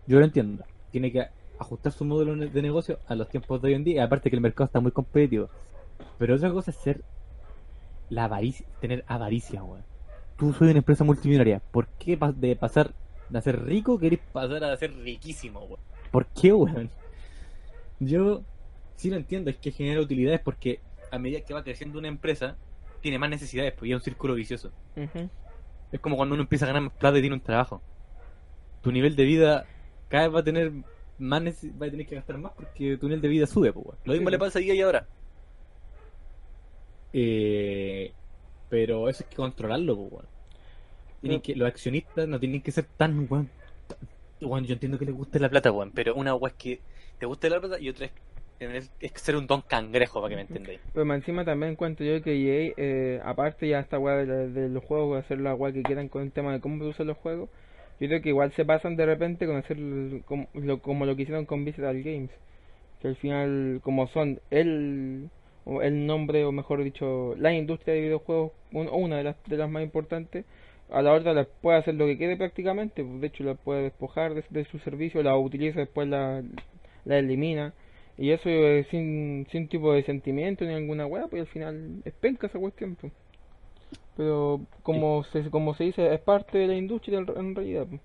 Yo 0.05 0.19
lo 0.19 0.25
entiendo. 0.25 0.63
Tiene 0.91 1.11
que 1.11 1.27
ajustar 1.57 1.91
su 1.91 2.05
modelo 2.05 2.35
de 2.35 2.61
negocio 2.61 2.99
a 3.07 3.15
los 3.15 3.27
tiempos 3.29 3.61
de 3.61 3.69
hoy 3.69 3.73
en 3.75 3.83
día. 3.83 4.03
Aparte 4.03 4.29
que 4.29 4.35
el 4.35 4.41
mercado 4.41 4.65
está 4.65 4.79
muy 4.79 4.91
competitivo. 4.91 5.49
Pero 6.19 6.35
otra 6.35 6.51
cosa 6.51 6.71
es 6.71 6.77
ser 6.77 7.01
la 8.09 8.25
avaricia, 8.25 8.65
tener 8.79 9.03
avaricia, 9.07 9.63
weón. 9.63 9.83
Tú 10.37 10.53
soy 10.53 10.69
una 10.69 10.79
empresa 10.79 11.03
multimillonaria. 11.03 11.61
¿Por 11.71 11.87
qué 11.87 12.17
de 12.35 12.55
pasar 12.55 12.91
de 13.29 13.41
ser 13.41 13.63
rico 13.63 13.97
querés 13.97 14.19
pasar 14.33 14.63
a 14.63 14.77
ser 14.77 14.93
riquísimo, 14.93 15.61
weón? 15.61 15.79
¿Por 16.11 16.25
qué, 16.27 16.53
weón? 16.53 16.89
Yo 17.99 18.41
sí 18.97 19.09
lo 19.09 19.15
entiendo, 19.15 19.49
es 19.49 19.57
que 19.57 19.71
genera 19.71 20.01
utilidades 20.01 20.41
porque 20.41 20.79
a 21.09 21.17
medida 21.17 21.41
que 21.41 21.53
va 21.53 21.63
creciendo 21.63 21.97
una 21.97 22.07
empresa, 22.07 22.55
tiene 23.01 23.19
más 23.19 23.29
necesidades, 23.29 23.73
pues 23.73 23.89
y 23.89 23.91
es 23.91 23.95
un 23.95 24.03
círculo 24.03 24.35
vicioso. 24.35 24.71
Es 25.91 25.99
como 25.99 26.15
cuando 26.15 26.35
uno 26.35 26.43
empieza 26.43 26.65
a 26.65 26.67
ganar 26.67 26.83
más 26.83 26.93
plata 26.93 27.17
y 27.17 27.21
tiene 27.21 27.35
un 27.35 27.41
trabajo. 27.41 27.81
Tu 28.81 28.91
nivel 28.91 29.15
de 29.15 29.25
vida 29.25 29.65
cada 30.07 30.27
vez 30.27 30.35
va 30.35 30.39
a 30.39 30.43
tener 30.43 30.71
más 31.17 31.43
va 31.43 31.85
a 31.85 31.91
tener 31.91 32.05
que 32.07 32.15
gastar 32.15 32.37
más 32.37 32.51
porque 32.53 32.97
tu 32.97 33.07
nivel 33.07 33.21
de 33.21 33.27
vida 33.27 33.47
sube, 33.47 33.71
pues. 33.71 33.97
Lo 34.05 34.13
mismo 34.13 34.29
Sí, 34.29 34.31
le 34.31 34.39
pasa 34.39 34.59
a 34.59 34.61
EA 34.61 34.73
y 34.73 34.81
ahora. 34.81 35.07
Eh, 37.13 38.13
pero 38.69 39.09
eso 39.09 39.23
hay 39.23 39.29
que 39.29 39.35
controlarlo, 39.35 39.95
pues. 40.09 40.25
Tienen 41.21 41.41
que, 41.41 41.55
los 41.55 41.67
accionistas 41.67 42.27
no 42.27 42.39
tienen 42.39 42.61
que 42.61 42.71
ser 42.71 42.85
tan, 42.97 43.27
weón. 43.29 43.49
weón, 44.41 44.65
yo 44.65 44.73
entiendo 44.73 44.97
que 44.97 45.05
les 45.05 45.13
guste 45.13 45.39
la 45.39 45.49
plata, 45.49 45.71
weón, 45.71 45.91
pero 45.91 46.15
una 46.15 46.33
weón 46.33 46.51
es 46.51 46.57
que 46.57 46.81
te 47.19 47.25
guste 47.27 47.49
la 47.49 47.59
plata 47.59 47.79
y 47.79 47.89
otra 47.89 48.07
es, 48.07 48.11
tener- 48.61 48.83
ser 49.15 49.35
un 49.35 49.47
don 49.47 49.61
cangrejo, 49.61 50.21
para 50.21 50.29
que 50.29 50.35
me 50.35 50.41
entendáis. 50.41 50.79
Pero 50.93 51.11
encima 51.13 51.43
también 51.43 51.71
encuentro 51.71 52.05
yo 52.05 52.21
que 52.21 52.33
EA, 52.33 52.73
eh, 52.77 53.19
aparte 53.25 53.67
ya 53.67 53.79
esta 53.79 53.97
weá 53.97 54.17
de, 54.17 54.49
de 54.49 54.69
los 54.69 54.83
juegos, 54.83 55.23
hacer 55.23 55.39
la 55.39 55.55
weá 55.55 55.73
que 55.73 55.81
quieran 55.81 56.09
con 56.09 56.21
el 56.21 56.31
tema 56.31 56.53
de 56.53 56.59
cómo 56.59 56.77
producen 56.77 57.07
los 57.07 57.17
juegos, 57.17 57.49
yo 57.99 58.07
creo 58.07 58.21
que 58.21 58.29
igual 58.29 58.51
se 58.53 58.63
pasan 58.63 58.95
de 58.95 59.05
repente 59.07 59.47
con 59.47 59.55
hacer 59.55 59.77
como 60.25 61.05
lo, 61.05 61.15
que 61.15 61.21
hicieron 61.23 61.45
con 61.45 61.65
Visceral 61.65 62.01
Games. 62.03 62.29
Que 63.01 63.07
al 63.07 63.15
final, 63.15 63.79
como 63.83 64.07
son 64.07 64.39
el, 64.51 65.29
el 65.81 66.05
nombre, 66.05 66.45
o 66.45 66.51
mejor 66.51 66.83
dicho, 66.83 67.33
la 67.37 67.53
industria 67.53 67.95
de 67.95 68.01
videojuegos, 68.01 68.51
una 68.71 69.17
de 69.17 69.23
las, 69.23 69.35
de 69.47 69.57
las 69.57 69.69
más 69.71 69.81
importantes, 69.81 70.45
a 70.91 71.01
la 71.01 71.13
otra 71.13 71.33
les 71.33 71.47
puede 71.61 71.79
hacer 71.79 71.95
lo 71.95 72.05
que 72.05 72.17
quiere 72.17 72.37
prácticamente, 72.37 73.03
de 73.03 73.27
hecho 73.27 73.43
la 73.43 73.55
puede 73.55 73.83
despojar 73.83 74.35
de, 74.35 74.43
de 74.49 74.65
su 74.65 74.77
servicio, 74.79 75.23
la 75.23 75.35
utiliza, 75.35 75.79
después 75.79 76.07
la, 76.07 76.43
la 77.05 77.17
elimina. 77.17 77.73
Y 78.21 78.29
eso 78.29 78.49
sin, 78.91 79.47
sin 79.51 79.67
tipo 79.67 79.91
de 79.91 80.03
sentimiento 80.03 80.63
ni 80.63 80.75
alguna 80.75 81.07
weá, 81.07 81.25
pues 81.25 81.41
al 81.41 81.47
final 81.47 82.03
es 82.05 82.13
penca 82.13 82.45
esa 82.45 82.59
cuestión. 82.59 82.95
pues. 82.95 83.11
Pero 84.15 84.61
como 84.83 85.23
se, 85.23 85.49
como 85.49 85.73
se 85.73 85.85
dice, 85.85 86.13
es 86.13 86.21
parte 86.21 86.59
de 86.59 86.67
la 86.67 86.75
industria 86.75 87.17
en, 87.17 87.55
realidad. 87.55 87.87
pues. 87.89 87.99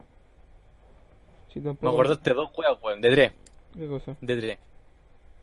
Si 1.52 1.60
Me 1.60 1.70
acordaste 1.70 2.30
de 2.30 2.34
dos 2.34 2.48
juegos, 2.48 2.78
weón, 2.82 3.02
de 3.02 3.10
tres. 3.10 3.32
¿Qué 3.74 3.86
cosa? 3.86 4.16
De 4.22 4.36
tres. 4.38 4.58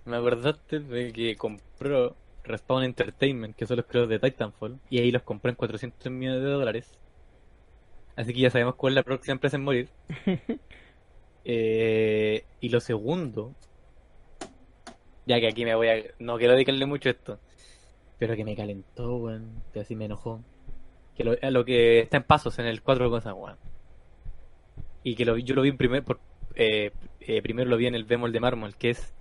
Me 0.06 0.18
acordaste 0.18 0.80
de 0.80 1.14
que 1.14 1.36
compró 1.36 2.16
Respawn 2.44 2.84
Entertainment, 2.84 3.56
que 3.56 3.68
son 3.68 3.78
los 3.78 3.86
creadores 3.86 4.20
de 4.20 4.28
Titanfall, 4.28 4.80
y 4.90 4.98
ahí 4.98 5.12
los 5.12 5.22
compró 5.22 5.52
en 5.52 5.56
400 5.56 6.12
millones 6.12 6.42
de 6.42 6.50
dólares. 6.50 6.98
Así 8.16 8.34
que 8.34 8.40
ya 8.40 8.50
sabemos 8.50 8.74
cuál 8.74 8.94
es 8.94 8.96
la 8.96 9.04
próxima 9.04 9.34
empresa 9.34 9.58
en 9.58 9.64
morir. 9.64 9.90
Eh, 11.46 12.46
y 12.62 12.70
lo 12.70 12.80
segundo 12.80 13.54
ya 15.26 15.40
que 15.40 15.48
aquí 15.48 15.66
me 15.66 15.76
voy 15.76 15.88
a... 15.88 16.04
No 16.20 16.38
quiero 16.38 16.54
dedicarle 16.54 16.86
mucho 16.86 17.10
a 17.10 17.14
esto. 17.14 17.40
Pero 18.20 18.36
que 18.36 18.46
me 18.46 18.56
calentó, 18.56 19.18
weón. 19.18 19.64
Que 19.74 19.82
así 19.82 19.96
me 19.96 20.06
enojó. 20.06 20.42
Que 21.16 21.24
lo, 21.24 21.36
lo 21.42 21.66
que 21.66 22.00
está 22.00 22.18
en 22.18 22.24
pasos 22.24 22.58
en 22.60 22.66
el 22.66 22.82
cuatro 22.82 23.10
cosas, 23.10 23.34
weón. 23.36 23.58
Y 25.04 25.16
que 25.16 25.26
lo, 25.26 25.38
yo 25.38 25.56
lo 25.56 25.62
vi 25.62 25.70
en 25.70 25.78
primer, 25.78 26.04
por, 26.04 26.20
eh, 26.56 26.92
eh, 27.20 27.42
primero 27.42 27.70
lo 27.70 27.78
vi 27.78 27.88
en 27.88 27.96
el 27.96 28.06
Bemol 28.06 28.32
de 28.32 28.40
Mármol, 28.40 28.76
que 28.76 28.92
es 28.92 29.14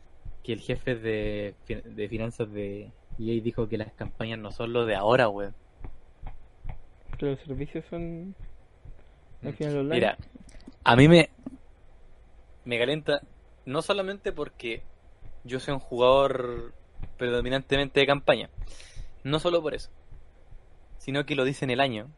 que 0.44 0.52
el 0.52 0.60
jefe 0.60 0.94
de, 0.94 1.54
de 1.66 2.08
finanzas 2.08 2.50
de 2.52 2.90
EA 3.18 3.42
dijo 3.42 3.68
que 3.68 3.78
las 3.78 3.92
campañas 3.92 4.38
no 4.38 4.50
son 4.52 4.72
lo 4.72 4.86
de 4.86 4.94
ahora, 4.94 5.28
weón. 5.28 5.54
Los 7.18 7.38
servicios 7.40 7.84
son... 7.88 8.34
Mira, 9.42 10.16
a 10.84 10.96
mí 10.96 11.08
me, 11.08 11.30
me 12.64 12.78
calenta 12.78 13.20
no 13.64 13.82
solamente 13.82 14.32
porque 14.32 14.82
yo 15.44 15.60
soy 15.60 15.74
un 15.74 15.80
jugador 15.80 16.72
predominantemente 17.16 18.00
de 18.00 18.06
campaña, 18.06 18.50
no 19.24 19.38
solo 19.38 19.62
por 19.62 19.74
eso, 19.74 19.90
sino 20.98 21.26
que 21.26 21.34
lo 21.34 21.44
dice 21.44 21.64
en 21.64 21.70
el 21.70 21.80
año, 21.80 22.08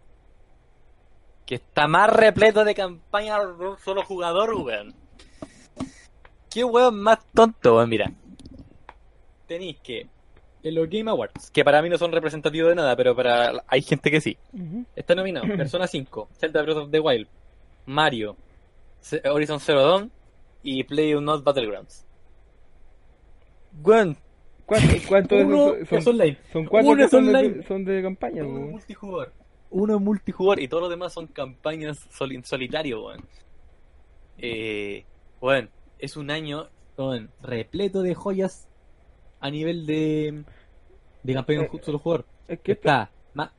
que 1.47 1.57
está 1.57 1.87
más 1.87 2.11
repleto 2.11 2.64
de 2.64 2.75
campaña 2.75 3.39
solo 3.83 4.05
jugador, 4.05 4.55
weón. 4.55 4.95
Qué 6.51 6.64
weón 6.64 7.01
más 7.01 7.18
tonto, 7.33 7.77
weón, 7.77 7.91
mira. 7.91 8.12
Tenéis 9.47 9.79
que 9.81 10.09
en 10.62 10.75
los 10.75 10.89
Game 10.89 11.11
Awards, 11.11 11.51
que 11.51 11.64
para 11.64 11.83
mí 11.83 11.91
no 11.91 11.99
son 11.99 12.12
representativos 12.12 12.70
de 12.70 12.77
nada, 12.77 12.97
pero 12.97 13.14
para 13.14 13.64
hay 13.66 13.83
gente 13.83 14.11
que 14.11 14.20
sí. 14.20 14.39
Está 14.97 15.14
nominado 15.14 15.47
Persona 15.57 15.87
5, 15.87 16.29
Zelda 16.39 16.62
Breath 16.62 16.79
of 16.79 16.91
the 16.91 17.01
Wild, 17.01 17.29
Mario, 17.87 18.37
Horizon 19.25 19.61
Zero 19.61 19.83
Dawn 19.83 20.11
y 20.62 20.83
Play 20.85 21.14
Not 21.20 21.45
Battlegrounds. 21.45 22.07
¿Cuánto, 23.83 24.20
cuánto 25.09 25.37
Uno 25.37 25.75
son, 25.87 26.03
son, 26.03 26.14
online. 26.14 26.39
Son 26.53 26.64
cuatro 26.66 26.91
Uno 26.91 27.03
que 27.05 27.09
son, 27.11 27.29
online. 27.29 27.49
de, 27.51 27.62
son 27.64 27.85
de 27.85 28.03
campaña, 28.03 28.45
Uno 28.45 28.55
weón. 28.61 28.70
multijugador. 28.72 29.33
Uno 29.70 29.99
multijugador 29.99 30.61
y 30.61 30.68
todos 30.68 30.83
los 30.83 30.91
demás 30.91 31.12
son 31.12 31.27
campañas 31.27 31.99
sol 32.11 32.33
en 32.33 32.45
solitario, 32.45 33.05
weón. 33.07 33.25
Eh, 34.39 35.05
weón, 35.41 35.70
es 35.99 36.16
un 36.16 36.31
año 36.31 36.68
weón, 36.97 37.31
repleto 37.43 38.03
de 38.03 38.14
joyas 38.14 38.68
a 39.41 39.51
nivel 39.51 39.87
de, 39.87 40.45
de 41.22 41.35
campaña 41.35 41.61
de 41.61 41.64
Eh, 41.66 41.70
un 41.72 41.83
solo 41.83 41.99
jugador. 41.99 42.25
Es 42.49 42.61
que 42.61 42.72
esto- 42.72 42.89
Está 42.89 43.11
Ma- 43.35 43.53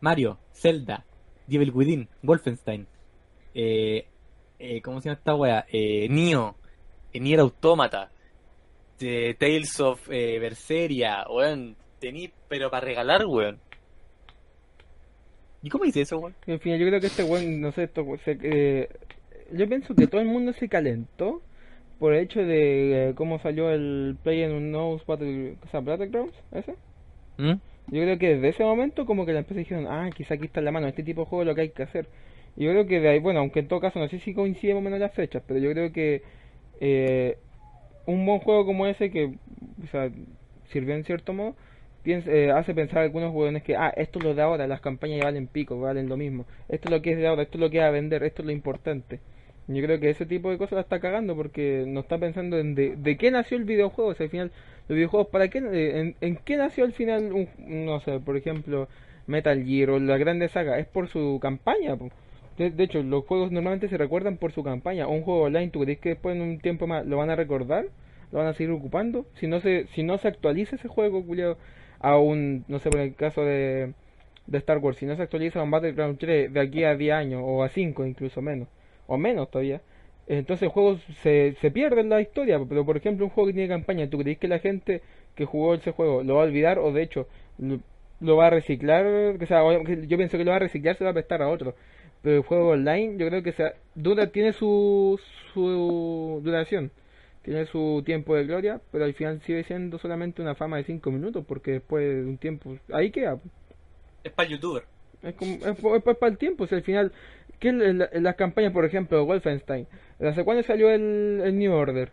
Mario, 0.00 0.38
Zelda, 0.52 1.04
Devil 1.46 1.70
Within, 1.72 2.08
Wolfenstein, 2.22 2.86
eh, 3.54 4.06
eh, 4.58 4.80
¿cómo 4.82 5.00
se 5.00 5.08
llama 5.08 5.18
esta 5.18 5.34
wea? 5.34 5.66
Eh, 5.72 6.08
Nioh, 6.08 6.54
eh, 7.12 7.20
Nier 7.20 7.40
Automata, 7.40 8.10
eh, 9.00 9.34
Tales 9.38 9.80
of 9.80 10.08
eh, 10.10 10.38
Berseria, 10.38 11.24
weón, 11.28 11.76
tení, 12.00 12.30
pero 12.48 12.70
para 12.70 12.86
regalar, 12.86 13.26
weón. 13.26 13.58
¿Y 15.62 15.68
cómo 15.70 15.84
dice 15.84 16.02
eso, 16.02 16.18
weón? 16.18 16.34
En 16.46 16.60
fin, 16.60 16.76
yo 16.76 16.86
creo 16.86 17.00
que 17.00 17.06
este 17.06 17.24
weón, 17.24 17.60
no 17.60 17.72
sé, 17.72 17.84
esto, 17.84 18.04
se- 18.24 18.38
eh, 18.42 18.88
yo 19.52 19.68
pienso 19.68 19.94
que 19.94 20.06
todo 20.06 20.20
el 20.20 20.26
mundo 20.26 20.52
se 20.52 20.68
calentó 20.68 21.40
por 21.98 22.14
el 22.14 22.20
hecho 22.24 22.40
de 22.40 23.10
eh, 23.10 23.14
cómo 23.14 23.38
salió 23.38 23.70
el 23.70 24.16
Play 24.22 24.42
en 24.42 24.52
un 24.52 24.72
Nose 24.72 25.04
Battle, 25.06 25.56
o 25.64 25.68
sea, 25.70 25.80
Battlegrounds, 25.80 26.34
ese. 26.52 26.74
¿Mm? 27.38 27.52
Yo 27.88 28.02
creo 28.02 28.18
que 28.18 28.34
desde 28.36 28.48
ese 28.48 28.64
momento 28.64 29.06
como 29.06 29.24
que 29.26 29.32
la 29.32 29.40
empresa 29.40 29.58
dijeron, 29.60 29.86
ah, 29.88 30.10
quizá 30.14 30.34
aquí 30.34 30.46
está 30.46 30.60
en 30.60 30.66
la 30.66 30.72
mano, 30.72 30.88
este 30.88 31.02
tipo 31.04 31.22
de 31.22 31.26
juego 31.26 31.42
es 31.42 31.48
lo 31.48 31.54
que 31.54 31.60
hay 31.62 31.70
que 31.70 31.82
hacer. 31.84 32.08
Y 32.56 32.64
yo 32.64 32.70
creo 32.72 32.86
que 32.86 33.00
de 33.00 33.08
ahí, 33.08 33.18
bueno, 33.20 33.40
aunque 33.40 33.60
en 33.60 33.68
todo 33.68 33.80
caso 33.80 33.98
no 33.98 34.08
sé 34.08 34.18
si 34.18 34.34
coincide 34.34 34.74
más 34.74 34.80
o 34.80 34.84
menos 34.84 35.00
las 35.00 35.14
fechas, 35.14 35.42
pero 35.46 35.58
yo 35.60 35.70
creo 35.72 35.92
que 35.92 36.22
eh, 36.80 37.38
un 38.06 38.26
buen 38.26 38.40
juego 38.40 38.66
como 38.66 38.86
ese 38.86 39.10
que, 39.10 39.34
o 39.82 39.86
sirvió 40.70 40.94
en 40.94 41.04
cierto 41.04 41.32
modo, 41.32 41.54
piensa- 42.02 42.30
eh, 42.30 42.50
hace 42.50 42.74
pensar 42.74 42.98
a 43.00 43.02
algunos 43.02 43.30
jugadores 43.32 43.62
que, 43.62 43.76
ah, 43.76 43.92
esto 43.96 44.18
es 44.18 44.24
lo 44.24 44.34
de 44.34 44.42
ahora, 44.42 44.66
las 44.66 44.80
campañas 44.80 45.18
ya 45.18 45.24
valen 45.24 45.46
pico, 45.46 45.78
valen 45.80 46.08
lo 46.08 46.16
mismo. 46.16 46.46
Esto 46.68 46.88
es 46.88 46.90
lo 46.90 47.02
que 47.02 47.12
es 47.12 47.18
de 47.18 47.26
ahora, 47.26 47.42
esto 47.42 47.58
es 47.58 47.60
lo 47.60 47.70
que 47.70 47.78
va 47.80 47.86
a 47.88 47.90
vender, 47.90 48.22
esto 48.24 48.42
es 48.42 48.46
lo 48.46 48.52
importante. 48.52 49.20
Yo 49.68 49.82
creo 49.82 50.00
que 50.00 50.10
ese 50.10 50.26
tipo 50.26 50.50
de 50.50 50.58
cosas 50.58 50.72
la 50.74 50.80
está 50.82 51.00
cagando 51.00 51.36
porque 51.36 51.84
no 51.86 52.00
está 52.00 52.18
pensando 52.18 52.58
en 52.58 52.74
de, 52.74 53.16
qué 53.16 53.30
nació 53.30 53.56
el 53.56 53.64
videojuego. 53.64 54.10
Al 54.18 54.28
final, 54.28 54.50
los 54.88 54.96
videojuegos, 54.96 55.28
¿para 55.28 55.48
qué? 55.48 55.58
eh, 55.58 56.00
¿En, 56.00 56.16
en 56.20 56.36
qué 56.36 56.56
nació 56.56 56.84
al 56.84 56.92
final, 56.92 57.32
un, 57.32 57.48
no 57.58 58.00
sé, 58.00 58.18
por 58.20 58.36
ejemplo, 58.36 58.88
Metal 59.26 59.64
Gear 59.64 59.90
o 59.90 59.98
la 60.00 60.18
grande 60.18 60.48
saga? 60.48 60.78
Es 60.78 60.86
por 60.86 61.08
su 61.08 61.38
campaña. 61.40 61.96
De, 62.58 62.84
hecho, 62.84 63.02
los 63.02 63.24
juegos 63.24 63.50
normalmente 63.50 63.88
se 63.88 63.96
recuerdan 63.96 64.36
por 64.36 64.52
su 64.52 64.62
campaña. 64.62 65.06
Un 65.06 65.22
juego 65.22 65.42
online, 65.42 65.70
¿tú 65.70 65.80
crees 65.80 65.98
que 65.98 66.10
después 66.10 66.36
en 66.36 66.42
un 66.42 66.58
tiempo 66.58 66.86
más 66.86 67.06
lo 67.06 67.16
van 67.16 67.30
a 67.30 67.36
recordar? 67.36 67.86
¿Lo 68.30 68.38
van 68.38 68.48
a 68.48 68.54
seguir 68.54 68.72
ocupando? 68.72 69.26
Si 69.34 69.46
no 69.46 69.60
se, 69.60 69.86
si 69.88 70.02
no 70.02 70.18
se 70.18 70.28
actualiza 70.28 70.76
ese 70.76 70.88
juego, 70.88 71.24
culiao, 71.24 71.56
a 72.00 72.18
un, 72.18 72.64
no 72.68 72.78
sé, 72.78 72.90
por 72.90 73.00
el 73.00 73.14
caso 73.14 73.42
de, 73.44 73.94
de 74.46 74.58
Star 74.58 74.78
Wars, 74.78 74.98
si 74.98 75.06
no 75.06 75.16
se 75.16 75.22
actualiza 75.22 75.62
un 75.62 75.70
Battleground 75.70 76.18
3 76.18 76.52
de 76.52 76.60
aquí 76.60 76.84
a 76.84 76.96
10 76.96 77.14
años 77.14 77.42
o 77.44 77.62
a 77.62 77.68
5 77.68 78.06
incluso 78.06 78.42
menos, 78.42 78.68
o 79.06 79.16
menos 79.18 79.50
todavía, 79.50 79.80
entonces 80.26 80.62
el 80.64 80.68
juego 80.70 80.98
se, 81.22 81.54
se 81.60 81.70
pierde 81.70 82.00
en 82.00 82.08
la 82.08 82.20
historia. 82.20 82.60
Pero 82.68 82.84
por 82.84 82.96
ejemplo, 82.96 83.26
un 83.26 83.30
juego 83.30 83.48
que 83.48 83.54
tiene 83.54 83.68
campaña, 83.68 84.08
¿tú 84.08 84.18
crees 84.18 84.38
que 84.38 84.48
la 84.48 84.58
gente 84.58 85.02
que 85.34 85.44
jugó 85.44 85.74
ese 85.74 85.92
juego 85.92 86.22
lo 86.22 86.36
va 86.36 86.42
a 86.42 86.44
olvidar 86.44 86.78
o 86.78 86.92
de 86.92 87.02
hecho 87.02 87.26
lo, 87.58 88.36
va 88.36 88.46
a 88.48 88.50
reciclar? 88.50 89.04
O 89.06 89.46
sea, 89.46 89.62
yo 89.62 90.16
pienso 90.16 90.38
que 90.38 90.44
lo 90.44 90.50
va 90.50 90.56
a 90.56 90.60
reciclar, 90.60 90.96
se 90.96 91.04
va 91.04 91.10
a 91.10 91.14
prestar 91.14 91.42
a 91.42 91.48
otro. 91.48 91.74
Pero 92.22 92.36
el 92.36 92.42
juego 92.42 92.70
online, 92.70 93.16
yo 93.18 93.28
creo 93.28 93.42
que 93.42 93.52
se, 93.52 93.72
dura, 93.94 94.28
tiene 94.28 94.52
su, 94.52 95.18
su 95.52 96.40
duración, 96.44 96.90
tiene 97.42 97.66
su 97.66 98.02
tiempo 98.04 98.34
de 98.36 98.44
gloria, 98.44 98.80
pero 98.92 99.04
al 99.04 99.14
final 99.14 99.40
sigue 99.42 99.64
siendo 99.64 99.98
solamente 99.98 100.40
una 100.42 100.54
fama 100.54 100.76
de 100.76 100.84
5 100.84 101.10
minutos, 101.10 101.44
porque 101.46 101.72
después 101.72 102.04
de 102.06 102.22
un 102.24 102.38
tiempo, 102.38 102.76
ahí 102.92 103.10
queda. 103.10 103.38
Es 104.24 104.32
para 104.32 104.46
el 104.46 104.52
youtuber. 104.54 104.84
Es, 105.22 105.34
como, 105.34 105.54
es, 105.96 106.02
para 106.02 106.32
el 106.32 106.38
tiempo, 106.38 106.64
o 106.64 106.66
sea, 106.66 106.78
al 106.78 106.84
final, 106.84 107.12
¿qué 107.60 107.68
es 107.68 107.74
la- 107.74 107.92
la- 107.92 108.10
las 108.20 108.36
campañas, 108.36 108.72
por 108.72 108.84
ejemplo, 108.84 109.24
Wolfenstein? 109.24 109.86
¿Hace 110.20 110.44
cuándo 110.44 110.62
salió 110.62 110.90
el, 110.90 111.40
el 111.44 111.58
New 111.58 111.72
Order? 111.72 112.10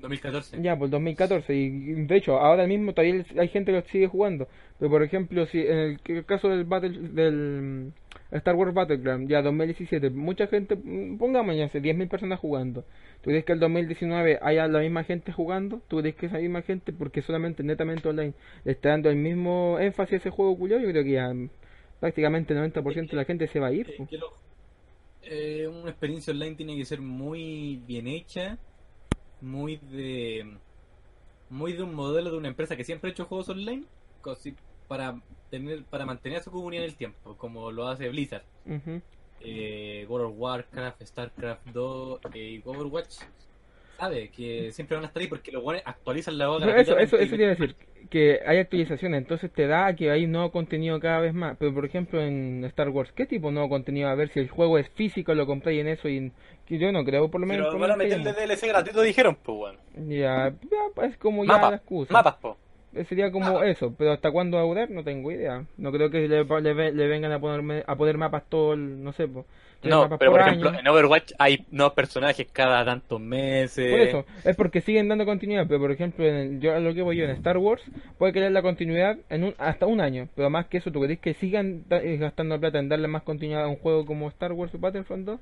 2014. 0.00 0.60
Ya, 0.62 0.76
pues 0.76 0.90
2014, 0.90 1.54
y 1.54 1.68
de 2.06 2.16
hecho, 2.16 2.38
ahora 2.38 2.66
mismo 2.66 2.92
todavía 2.92 3.24
hay 3.38 3.48
gente 3.48 3.72
que 3.72 3.78
lo 3.78 3.84
sigue 3.86 4.06
jugando. 4.08 4.48
Pero 4.78 4.90
por 4.90 5.02
ejemplo, 5.02 5.46
si 5.46 5.60
en 5.60 5.78
el 5.78 6.00
que- 6.00 6.24
caso 6.24 6.48
del 6.48 6.64
Battle, 6.64 6.98
del 7.10 7.92
Star 8.38 8.54
Wars 8.54 8.72
Battleground, 8.72 9.28
ya 9.28 9.42
2017, 9.42 10.10
mucha 10.10 10.46
gente, 10.46 10.76
mm, 10.76 11.18
pongamos 11.18 11.54
ya, 11.54 11.66
hace 11.66 11.80
10.000 11.80 12.08
personas 12.08 12.40
jugando. 12.40 12.84
¿Tú 13.20 13.30
crees 13.30 13.44
que 13.44 13.52
el 13.52 13.60
2019 13.60 14.38
haya 14.40 14.66
la 14.68 14.80
misma 14.80 15.04
gente 15.04 15.32
jugando? 15.32 15.82
¿Tú 15.88 15.98
crees 15.98 16.16
que 16.16 16.26
esa 16.26 16.38
misma 16.38 16.62
gente, 16.62 16.92
porque 16.92 17.22
solamente 17.22 17.62
netamente 17.62 18.08
online, 18.08 18.32
le 18.64 18.72
está 18.72 18.90
dando 18.90 19.10
el 19.10 19.16
mismo 19.16 19.78
énfasis 19.78 20.14
a 20.14 20.16
ese 20.16 20.30
juego 20.30 20.56
culiao? 20.56 20.80
Yo 20.80 20.88
creo 20.88 21.04
que 21.04 21.12
ya 21.12 21.32
mm, 21.32 21.50
prácticamente 22.00 22.54
el 22.54 22.72
90% 22.72 23.10
de 23.10 23.16
la 23.16 23.24
gente 23.24 23.46
se 23.48 23.60
va 23.60 23.66
a 23.68 23.72
ir. 23.72 23.90
Eh, 23.90 24.08
eh, 25.24 25.68
una 25.68 25.90
experiencia 25.90 26.32
online 26.32 26.56
tiene 26.56 26.76
que 26.76 26.84
ser 26.84 27.00
muy 27.00 27.82
bien 27.86 28.08
hecha, 28.08 28.58
muy 29.40 29.76
de 29.76 30.56
muy 31.50 31.74
de 31.74 31.82
un 31.82 31.94
modelo 31.94 32.30
de 32.30 32.38
una 32.38 32.48
empresa 32.48 32.76
que 32.76 32.84
siempre 32.84 33.10
ha 33.10 33.12
hecho 33.12 33.26
juegos 33.26 33.50
online 33.50 33.84
para 34.88 35.20
tener 35.52 35.84
para 35.84 36.06
mantener 36.06 36.38
a 36.38 36.42
su 36.42 36.50
comunidad 36.50 36.84
en 36.84 36.90
el 36.90 36.96
tiempo, 36.96 37.36
como 37.36 37.70
lo 37.70 37.86
hace 37.86 38.08
Blizzard. 38.08 38.42
Eh, 39.40 40.06
World 40.08 40.28
of 40.28 40.34
Warcraft, 40.38 41.02
Starcraft 41.02 41.66
2 41.66 42.20
eh, 42.32 42.38
y 42.38 42.62
Overwatch. 42.64 43.18
Sabe 43.98 44.30
que 44.30 44.72
siempre 44.72 44.96
van 44.96 45.04
a 45.04 45.08
estar 45.08 45.20
ahí 45.20 45.28
porque 45.28 45.52
los 45.52 45.62
buenos 45.62 45.82
actualizan 45.84 46.38
la 46.38 46.48
boca. 46.48 46.64
No, 46.64 46.74
eso, 46.74 46.96
eso, 46.98 47.18
eso 47.18 47.36
quiere 47.36 47.54
decir 47.54 47.76
que 48.10 48.40
hay 48.44 48.58
actualizaciones, 48.58 49.18
entonces 49.18 49.52
te 49.52 49.66
da 49.66 49.94
que 49.94 50.10
hay 50.10 50.26
nuevo 50.26 50.50
contenido 50.50 50.98
cada 50.98 51.20
vez 51.20 51.34
más. 51.34 51.56
Pero 51.58 51.74
por 51.74 51.84
ejemplo 51.84 52.20
en 52.20 52.64
Star 52.64 52.88
Wars, 52.88 53.12
¿qué 53.12 53.26
tipo 53.26 53.48
de 53.48 53.54
nuevo 53.54 53.68
contenido? 53.68 54.08
A 54.08 54.14
ver 54.14 54.30
si 54.30 54.40
el 54.40 54.48
juego 54.48 54.78
es 54.78 54.88
físico, 54.90 55.34
lo 55.34 55.46
compré 55.46 55.78
en 55.78 55.88
eso 55.88 56.08
y 56.08 56.32
que 56.66 56.78
yo 56.78 56.90
no 56.90 57.04
creo, 57.04 57.30
por 57.30 57.42
lo 57.42 57.46
menos. 57.46 57.66
Pero 57.68 57.78
van 57.78 57.90
a 57.92 57.96
meterle 57.96 58.32
DLC 58.32 58.68
gratuito, 58.68 59.02
dijeron, 59.02 59.36
pues 59.42 59.56
bueno. 59.56 59.78
ya, 60.08 60.52
ya, 60.70 61.06
es 61.06 61.16
como 61.18 61.44
ya 61.44 61.70
la 61.70 61.76
excusa. 61.76 62.12
mapas, 62.12 62.36
po. 62.36 62.56
Sería 63.08 63.32
como 63.32 63.62
eso, 63.62 63.94
pero 63.96 64.12
¿hasta 64.12 64.30
cuándo 64.30 64.56
va 64.58 64.62
a 64.64 64.66
durar? 64.66 64.90
No 64.90 65.02
tengo 65.04 65.32
idea. 65.32 65.64
No 65.78 65.92
creo 65.92 66.10
que 66.10 66.28
le, 66.28 66.44
le, 66.44 66.92
le 66.92 67.06
vengan 67.08 67.32
a 67.32 67.40
ponerme, 67.40 67.82
a 67.86 67.96
poner 67.96 68.18
mapas 68.18 68.44
todo 68.48 68.74
el, 68.74 69.02
no 69.02 69.12
sé, 69.12 69.26
po, 69.28 69.46
No, 69.82 70.14
pero 70.18 70.30
por 70.30 70.32
por 70.32 70.40
ejemplo, 70.40 70.70
año. 70.70 70.78
en 70.78 70.86
Overwatch 70.88 71.32
hay 71.38 71.66
nuevos 71.70 71.94
personajes 71.94 72.46
cada 72.52 72.84
tantos 72.84 73.20
meses. 73.20 73.76
Por 73.88 74.00
eso, 74.00 74.24
es 74.44 74.56
porque 74.56 74.80
siguen 74.80 75.08
dando 75.08 75.24
continuidad, 75.26 75.66
pero 75.68 75.80
por 75.80 75.90
ejemplo, 75.92 76.24
en 76.26 76.34
el- 76.34 76.60
yo 76.60 76.78
lo 76.80 76.94
que 76.94 77.02
voy 77.02 77.16
yo 77.16 77.24
en 77.24 77.30
Star 77.30 77.58
Wars, 77.58 77.82
puede 78.18 78.32
querer 78.32 78.50
la 78.52 78.62
continuidad 78.62 79.18
en 79.28 79.44
un, 79.44 79.54
hasta 79.58 79.86
un 79.86 80.00
año, 80.00 80.28
pero 80.34 80.48
más 80.50 80.66
que 80.66 80.78
eso, 80.78 80.90
¿tú 80.92 81.00
crees 81.00 81.18
que 81.20 81.34
sigan 81.34 81.84
eh, 81.90 82.16
gastando 82.18 82.58
plata 82.58 82.78
en 82.78 82.88
darle 82.88 83.08
más 83.08 83.22
continuidad 83.22 83.64
a 83.64 83.68
un 83.68 83.76
juego 83.76 84.06
como 84.06 84.28
Star 84.28 84.52
Wars 84.52 84.74
o 84.74 84.78
Battlefront 84.78 85.26
2? 85.26 85.40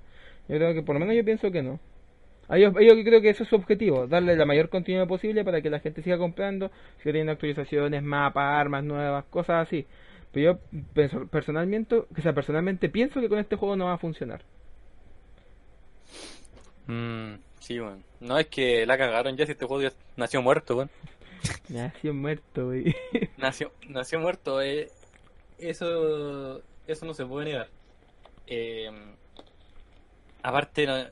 Yo 0.48 0.56
creo 0.56 0.74
que 0.74 0.82
por 0.82 0.94
lo 0.96 1.00
menos 1.00 1.14
yo 1.14 1.24
pienso 1.24 1.50
que 1.52 1.62
no. 1.62 1.78
Ellos, 2.52 2.74
ellos 2.80 2.96
creo 3.04 3.20
que 3.20 3.30
ese 3.30 3.44
es 3.44 3.48
su 3.48 3.56
objetivo, 3.56 4.06
darle 4.06 4.36
la 4.36 4.44
mayor 4.46 4.68
continuidad 4.68 5.06
posible 5.06 5.44
para 5.44 5.62
que 5.62 5.70
la 5.70 5.80
gente 5.80 6.02
siga 6.02 6.18
comprando, 6.18 6.68
siga 6.98 7.12
teniendo 7.12 7.32
actualizaciones, 7.32 8.02
mapas, 8.02 8.60
armas 8.60 8.82
nuevas, 8.84 9.24
cosas 9.30 9.66
así. 9.68 9.86
Pero 10.32 10.52
yo 10.54 10.80
penso- 10.94 11.26
personalmente, 11.28 11.96
o 11.96 12.06
sea, 12.22 12.32
personalmente 12.32 12.88
pienso 12.88 13.20
que 13.20 13.28
con 13.28 13.38
este 13.38 13.56
juego 13.56 13.76
no 13.76 13.86
va 13.86 13.94
a 13.94 13.98
funcionar. 13.98 14.42
Mm, 16.86 17.34
sí, 17.60 17.78
bueno. 17.78 18.02
No, 18.20 18.38
es 18.38 18.46
que 18.48 18.84
la 18.86 18.98
cagaron 18.98 19.36
ya 19.36 19.46
si 19.46 19.52
este 19.52 19.66
juego 19.66 19.82
ya 19.82 19.92
nació 20.16 20.42
muerto, 20.42 20.76
weón. 20.76 20.90
Nació 21.68 22.12
muerto, 22.12 22.66
güey. 22.66 22.94
Nació, 23.38 23.72
nació 23.88 24.20
muerto, 24.20 24.60
eh. 24.60 24.90
Eso, 25.58 26.60
eso 26.86 27.06
no 27.06 27.14
se 27.14 27.24
puede 27.24 27.46
negar. 27.46 27.68
Eh, 28.46 28.90
aparte, 30.42 30.86
no- 30.86 31.06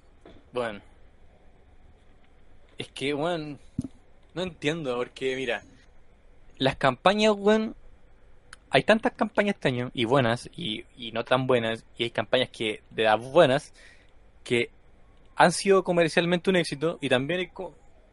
bueno, 0.53 0.81
es 2.79 2.89
que, 2.89 3.13
bueno, 3.13 3.59
no 4.35 4.43
entiendo, 4.43 4.97
porque 4.97 5.37
mira, 5.37 5.63
las 6.59 6.77
campañas, 6.77 7.37
bueno, 7.37 7.75
hay 8.71 8.83
tantas 8.83 9.13
campañas 9.13 9.57
este 9.57 9.69
año, 9.69 9.91
y 9.95 10.05
buenas, 10.05 10.49
y, 10.57 10.85
y 10.97 11.13
no 11.13 11.25
tan 11.25 11.47
buenas, 11.47 11.85
y 11.97 12.05
hay 12.05 12.11
campañas 12.11 12.51
que, 12.51 12.83
de 12.91 13.03
las 13.05 13.21
buenas, 13.21 13.73
que 14.45 14.71
han 15.37 15.53
sido 15.53 15.85
comercialmente 15.85 16.51
un 16.51 16.57
éxito, 16.57 16.99
y 17.01 17.09
también 17.09 17.41
hay 17.41 17.51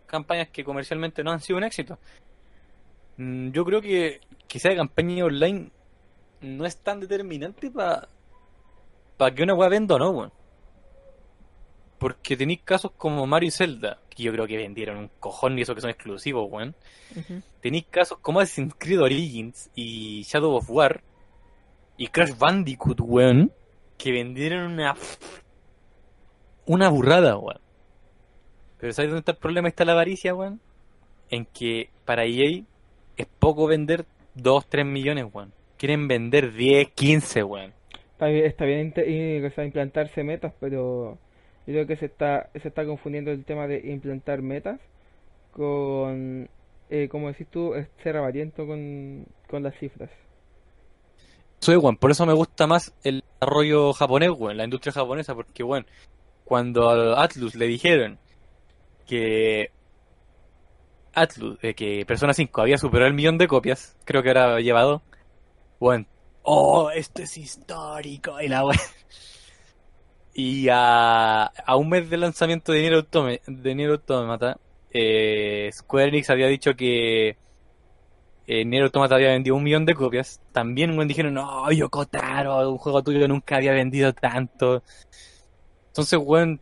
campañas 0.08 0.50
que 0.50 0.64
comercialmente 0.64 1.24
no 1.24 1.32
han 1.32 1.42
sido 1.42 1.58
un 1.58 1.64
éxito. 1.64 1.98
Mm, 3.18 3.52
Yo 3.52 3.64
creo 3.66 3.82
que 3.82 4.22
que 4.48 4.60
sea 4.60 4.76
campaña 4.76 5.26
online 5.26 5.70
no 6.42 6.66
es 6.66 6.78
tan 6.78 7.00
determinante 7.00 7.72
para 7.72 8.08
que 9.36 9.44
una 9.44 9.54
weá 9.56 9.70
venda 9.70 9.96
o 9.96 10.00
no, 10.00 10.12
weón. 10.12 10.32
Porque 11.98 12.36
tenéis 12.36 12.62
casos 12.64 12.92
como 12.98 13.26
Mario 13.26 13.48
y 13.48 13.52
Zelda, 13.52 14.00
que 14.10 14.24
yo 14.24 14.32
creo 14.34 14.48
que 14.48 14.58
vendieron 14.58 14.98
un 14.98 15.10
cojón 15.20 15.58
y 15.58 15.62
eso 15.62 15.74
que 15.74 15.82
son 15.82 15.90
exclusivos, 15.90 16.48
weón. 16.52 16.76
Ujú. 17.16 17.42
Tenéis 17.62 17.86
casos 17.90 18.20
como 18.20 18.40
Assassin's 18.40 18.76
Creed 18.78 19.02
Origins 19.02 19.70
y 19.76 20.24
Shadow 20.24 20.56
of 20.56 20.70
War 20.70 21.02
y 21.98 22.08
Crash 22.08 22.38
Bandicoot, 22.38 23.00
weón, 23.02 23.52
que 23.98 24.12
vendieron 24.12 24.74
una 24.74 24.96
una 26.66 26.90
burrada, 26.90 27.38
weón. 27.38 27.62
Pero 28.80 28.94
¿sabes 28.94 29.10
dónde 29.10 29.20
está 29.20 29.32
el 29.32 29.38
problema? 29.38 29.68
Está 29.68 29.86
la 29.86 29.94
avaricia, 29.94 30.36
weón. 30.36 30.60
En 31.30 31.46
que 31.46 31.90
para 32.04 32.26
EA 32.26 32.64
es 33.18 33.28
poco 33.40 33.68
vender 33.68 34.06
2, 34.36 34.68
3 34.68 34.86
millones, 34.86 35.26
weón. 35.32 35.54
Quieren 35.78 36.08
vender 36.08 36.54
10, 36.54 36.90
15, 36.90 37.44
weón. 37.44 37.74
Está 38.12 38.28
bien, 38.28 38.46
está 38.46 38.66
bien 38.66 39.52
implantarse 39.66 40.24
metas, 40.24 40.54
pero 40.60 41.18
yo 41.68 41.74
creo 41.74 41.88
que 41.88 41.98
se 41.98 42.06
está, 42.06 42.50
se 42.54 42.68
está 42.68 42.86
confundiendo 42.86 43.32
el 43.32 43.44
tema 43.44 43.68
de 43.68 43.80
implantar 43.92 44.42
metas 44.42 44.80
con, 45.52 46.50
eh, 46.90 47.08
como 47.10 47.30
decís 47.30 47.48
tú, 47.50 47.74
ser 48.04 48.18
avariento 48.18 48.68
con, 48.68 49.26
con 49.50 49.64
las 49.64 49.76
cifras. 49.80 50.10
Soy, 51.60 51.78
weón. 51.78 51.98
Por 51.98 52.12
eso 52.12 52.26
me 52.26 52.34
gusta 52.34 52.68
más 52.68 52.94
el 53.04 53.24
desarrollo 53.40 53.94
japonés, 53.94 54.30
weón. 54.30 54.58
La 54.58 54.66
industria 54.66 54.94
japonesa, 54.94 55.34
porque, 55.34 55.64
weón, 55.64 55.88
cuando 56.44 56.90
a 56.90 57.24
Atlus 57.24 57.56
le 57.56 57.66
dijeron 57.66 58.20
que 59.08 59.72
Atlus, 61.14 61.58
eh, 61.64 61.74
que 61.74 62.06
Persona 62.06 62.34
5 62.34 62.62
había 62.62 62.78
superado 62.78 63.08
el 63.08 63.16
millón 63.16 63.38
de 63.38 63.48
copias, 63.48 63.98
creo 64.06 64.22
que 64.22 64.30
ahora 64.30 64.60
llevado, 64.60 65.02
weón, 65.80 66.08
oh, 66.44 66.92
esto 66.92 67.24
es 67.24 67.38
histórico, 67.38 68.40
y 68.42 68.48
la. 68.48 68.64
Y 70.38 70.68
a, 70.70 71.46
a 71.46 71.76
un 71.78 71.88
mes 71.88 72.10
del 72.10 72.20
lanzamiento 72.20 72.74
de 72.74 72.82
Nier, 72.82 72.94
Automa- 72.96 73.40
de 73.48 73.74
Nier 73.74 73.92
Automata, 73.92 74.58
eh, 74.92 75.70
Square 75.72 76.10
Enix 76.10 76.30
había 76.30 76.48
dicho 76.48 76.76
que 76.76 77.38
eh, 78.46 78.66
Nier 78.66 78.84
Automata 78.84 79.16
había 79.16 79.30
vendido 79.30 79.56
un 79.56 79.64
millón 79.64 79.86
de 79.86 79.96
copias. 79.96 80.42
También 80.52 80.92
weón, 80.92 81.08
dijeron, 81.08 81.36
no, 81.36 81.72
Yoko 81.72 82.06
Taro, 82.06 82.70
un 82.70 82.78
juego 82.78 83.02
tuyo 83.02 83.26
nunca 83.30 83.56
había 83.56 83.72
vendido 83.72 84.12
tanto. 84.14 84.84
Entonces, 85.88 86.20
weón, 86.22 86.60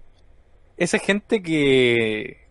esa 0.78 1.00
gente 1.00 1.42
que... 1.42 2.44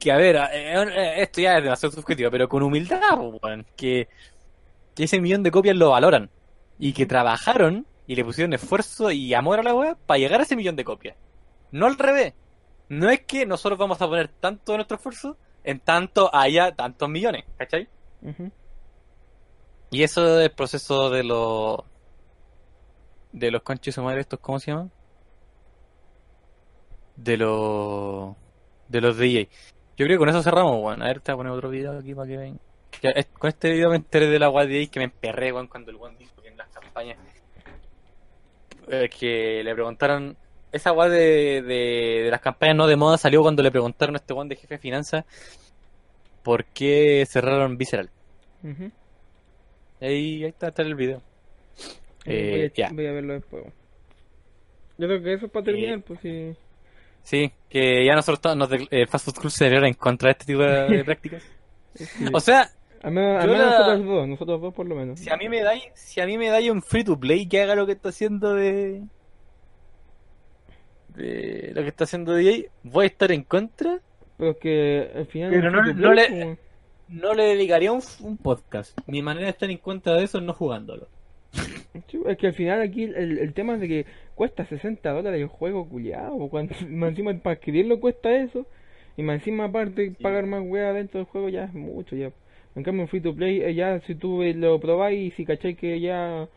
Que, 0.00 0.10
a 0.10 0.16
ver, 0.16 0.36
eh, 0.52 0.72
eh, 0.74 1.14
esto 1.22 1.40
ya 1.40 1.58
es 1.58 1.62
demasiado 1.62 1.94
subjetivo, 1.94 2.32
pero 2.32 2.48
con 2.48 2.64
humildad, 2.64 3.00
weón, 3.16 3.64
que, 3.76 4.08
que 4.96 5.04
ese 5.04 5.20
millón 5.20 5.44
de 5.44 5.52
copias 5.52 5.76
lo 5.76 5.90
valoran. 5.90 6.30
Y 6.80 6.94
que 6.94 7.06
trabajaron 7.06 7.86
y 8.10 8.16
le 8.16 8.24
pusieron 8.24 8.52
esfuerzo 8.52 9.12
y 9.12 9.32
amor 9.34 9.60
a 9.60 9.62
la 9.62 9.72
web 9.72 9.96
para 10.04 10.18
llegar 10.18 10.40
a 10.40 10.42
ese 10.42 10.56
millón 10.56 10.74
de 10.74 10.82
copias. 10.82 11.16
No 11.70 11.86
al 11.86 11.96
revés. 11.96 12.34
No 12.88 13.08
es 13.08 13.20
que 13.20 13.46
nosotros 13.46 13.78
vamos 13.78 14.02
a 14.02 14.08
poner 14.08 14.26
tanto 14.26 14.72
de 14.72 14.78
nuestro 14.78 14.96
esfuerzo 14.96 15.36
en 15.62 15.78
tanto 15.78 16.28
haya 16.34 16.74
tantos 16.74 17.08
millones, 17.08 17.44
¿cachai? 17.56 17.88
Ujú. 18.22 18.50
Y 19.92 20.02
eso 20.02 20.40
es 20.40 20.46
el 20.46 20.50
proceso 20.50 21.08
de 21.08 21.22
los 21.22 21.84
de 23.30 23.52
los 23.52 23.62
conchos 23.62 23.94
de 23.94 24.02
madre 24.02 24.22
estos, 24.22 24.40
¿cómo 24.40 24.58
se 24.58 24.72
llaman? 24.72 24.90
De 27.14 27.36
los 27.36 28.34
de 28.88 29.00
los 29.02 29.18
DJ. 29.18 29.48
Yo 29.96 30.06
creo 30.06 30.16
que 30.16 30.18
con 30.18 30.28
eso 30.30 30.42
cerramos, 30.42 30.82
weón. 30.82 31.00
A 31.00 31.06
ver, 31.06 31.20
te 31.20 31.30
voy 31.30 31.34
a 31.34 31.36
poner 31.36 31.52
otro 31.52 31.70
video 31.70 31.96
aquí 31.96 32.12
para 32.12 32.26
que 32.26 32.36
vean. 32.36 32.60
Con 33.38 33.48
este 33.48 33.70
video 33.70 33.88
me 33.88 33.96
enteré 33.96 34.26
de 34.26 34.40
la 34.40 34.50
de 34.50 34.66
DJ 34.66 34.90
que 34.90 34.98
me 34.98 35.04
emperré, 35.04 35.52
weón, 35.52 35.68
cuando 35.68 35.92
el 35.92 35.96
weón 35.96 36.18
dijo 36.18 36.42
que 36.42 36.48
en 36.48 36.56
las 36.56 36.68
campañas 36.70 37.16
eh, 38.90 39.08
que 39.08 39.62
le 39.64 39.74
preguntaron 39.74 40.36
esa 40.72 40.92
weá 40.92 41.08
de, 41.08 41.62
de, 41.62 42.22
de 42.24 42.28
las 42.30 42.40
campañas 42.40 42.76
no 42.76 42.86
de 42.86 42.96
moda 42.96 43.18
salió 43.18 43.42
cuando 43.42 43.62
le 43.62 43.70
preguntaron 43.70 44.14
a 44.14 44.18
este 44.18 44.32
weón 44.34 44.48
de 44.48 44.56
jefe 44.56 44.74
de 44.74 44.78
finanzas 44.78 45.24
por 46.42 46.64
qué 46.66 47.26
cerraron 47.28 47.76
Visceral. 47.76 48.10
Ujú. 48.62 48.90
Ahí, 50.00 50.42
ahí 50.44 50.50
está, 50.50 50.68
está 50.68 50.82
el 50.82 50.94
video. 50.94 51.20
Eh, 52.24 52.70
voy, 52.74 52.82
Eh, 52.82 52.84
a, 52.84 52.92
voy 52.92 53.06
a 53.06 53.12
verlo 53.12 53.34
después. 53.34 53.64
Yo 54.98 55.06
creo 55.06 55.22
que 55.22 55.32
eso 55.34 55.46
es 55.46 55.52
para 55.52 55.64
terminar, 55.64 56.02
pues 56.02 56.20
sí. 56.20 56.54
Sí, 57.22 57.52
que 57.68 58.04
ya 58.04 58.14
nosotros 58.14 58.40
todos 58.40 58.56
nos 58.56 58.70
de- 58.70 59.06
Fast 59.06 59.26
Food 59.26 59.34
Club 59.40 59.50
se 59.52 59.66
en 59.66 59.94
contra 59.94 60.28
de 60.28 60.32
este 60.32 60.44
tipo 60.46 60.60
de, 60.62 60.88
de 60.88 61.04
prácticas. 61.04 61.42
sí. 61.94 62.06
O 62.32 62.40
sea, 62.40 62.70
Al 63.02 63.12
menos, 63.12 63.42
al 63.42 63.50
menos 63.50 63.66
la- 63.66 63.70
nosotros 63.78 64.04
dos, 64.06 64.28
nosotros 64.28 64.60
dos 64.60 64.74
por 64.74 64.86
lo 64.86 64.94
menos. 64.94 65.18
si 65.20 65.30
a 65.30 65.36
mí 65.36 65.48
me 65.48 65.62
dais, 65.62 65.84
si 65.94 66.20
a 66.20 66.26
mí 66.26 66.36
me 66.36 66.48
dais 66.48 66.70
un 66.70 66.82
free 66.82 67.04
to 67.04 67.18
play 67.18 67.46
que 67.46 67.62
haga 67.62 67.74
lo 67.74 67.86
que 67.86 67.92
está 67.92 68.10
haciendo 68.10 68.54
de 68.54 69.02
de 71.16 71.72
lo 71.74 71.82
que 71.82 71.88
está 71.88 72.04
haciendo 72.04 72.34
DJ, 72.34 72.70
voy 72.84 73.04
a 73.04 73.06
estar 73.08 73.32
en 73.32 73.42
contra. 73.42 73.98
Pero 74.36 74.52
es 74.52 74.56
que 74.58 75.10
al 75.14 75.26
final 75.26 75.50
Pero 75.50 75.70
no- 75.70 76.12
le- 76.14 76.28
pues, 76.28 76.58
No 77.08 77.34
le 77.34 77.42
dedicaría 77.44 77.90
un, 77.90 78.00
un 78.20 78.36
podcast. 78.36 78.96
Mi 79.08 79.20
manera 79.20 79.46
de 79.46 79.50
estar 79.50 79.68
en 79.68 79.78
contra 79.78 80.14
de 80.14 80.22
eso 80.24 80.38
es 80.38 80.44
no 80.44 80.52
jugándolo. 80.54 81.08
Es 82.26 82.36
que 82.38 82.46
al 82.46 82.54
final 82.54 82.80
aquí 82.82 83.02
el, 83.04 83.38
el 83.38 83.52
tema 83.52 83.74
es 83.74 83.80
de 83.80 83.88
que 83.88 84.06
cuesta 84.36 84.64
60 84.64 85.10
dólares 85.10 85.40
el 85.40 85.48
juego 85.48 85.88
culiado, 85.88 86.38
cuando 86.48 86.72
más 86.88 87.10
encima 87.10 87.34
para 87.38 87.54
adquirirlo 87.56 87.98
cuesta 87.98 88.30
eso, 88.30 88.64
y 89.16 89.22
más 89.24 89.34
encima 89.40 89.64
aparte 89.64 90.10
Sí. 90.16 90.22
pagar 90.22 90.46
más 90.46 90.62
weá 90.64 90.92
dentro 90.92 91.18
del 91.18 91.26
juego 91.26 91.48
ya 91.48 91.64
es 91.64 91.74
mucho 91.74 92.14
ya. 92.14 92.30
En 92.76 92.82
cambio 92.82 93.02
en 93.02 93.08
free 93.08 93.20
to 93.20 93.34
play 93.34 93.60
eh, 93.62 93.74
ya 93.74 94.00
si 94.00 94.14
tú 94.14 94.42
eh, 94.42 94.54
lo 94.54 94.78
probáis 94.80 95.32
y 95.32 95.36
si 95.36 95.44
cacháis 95.44 95.76
que 95.76 96.00
ya 96.00 96.48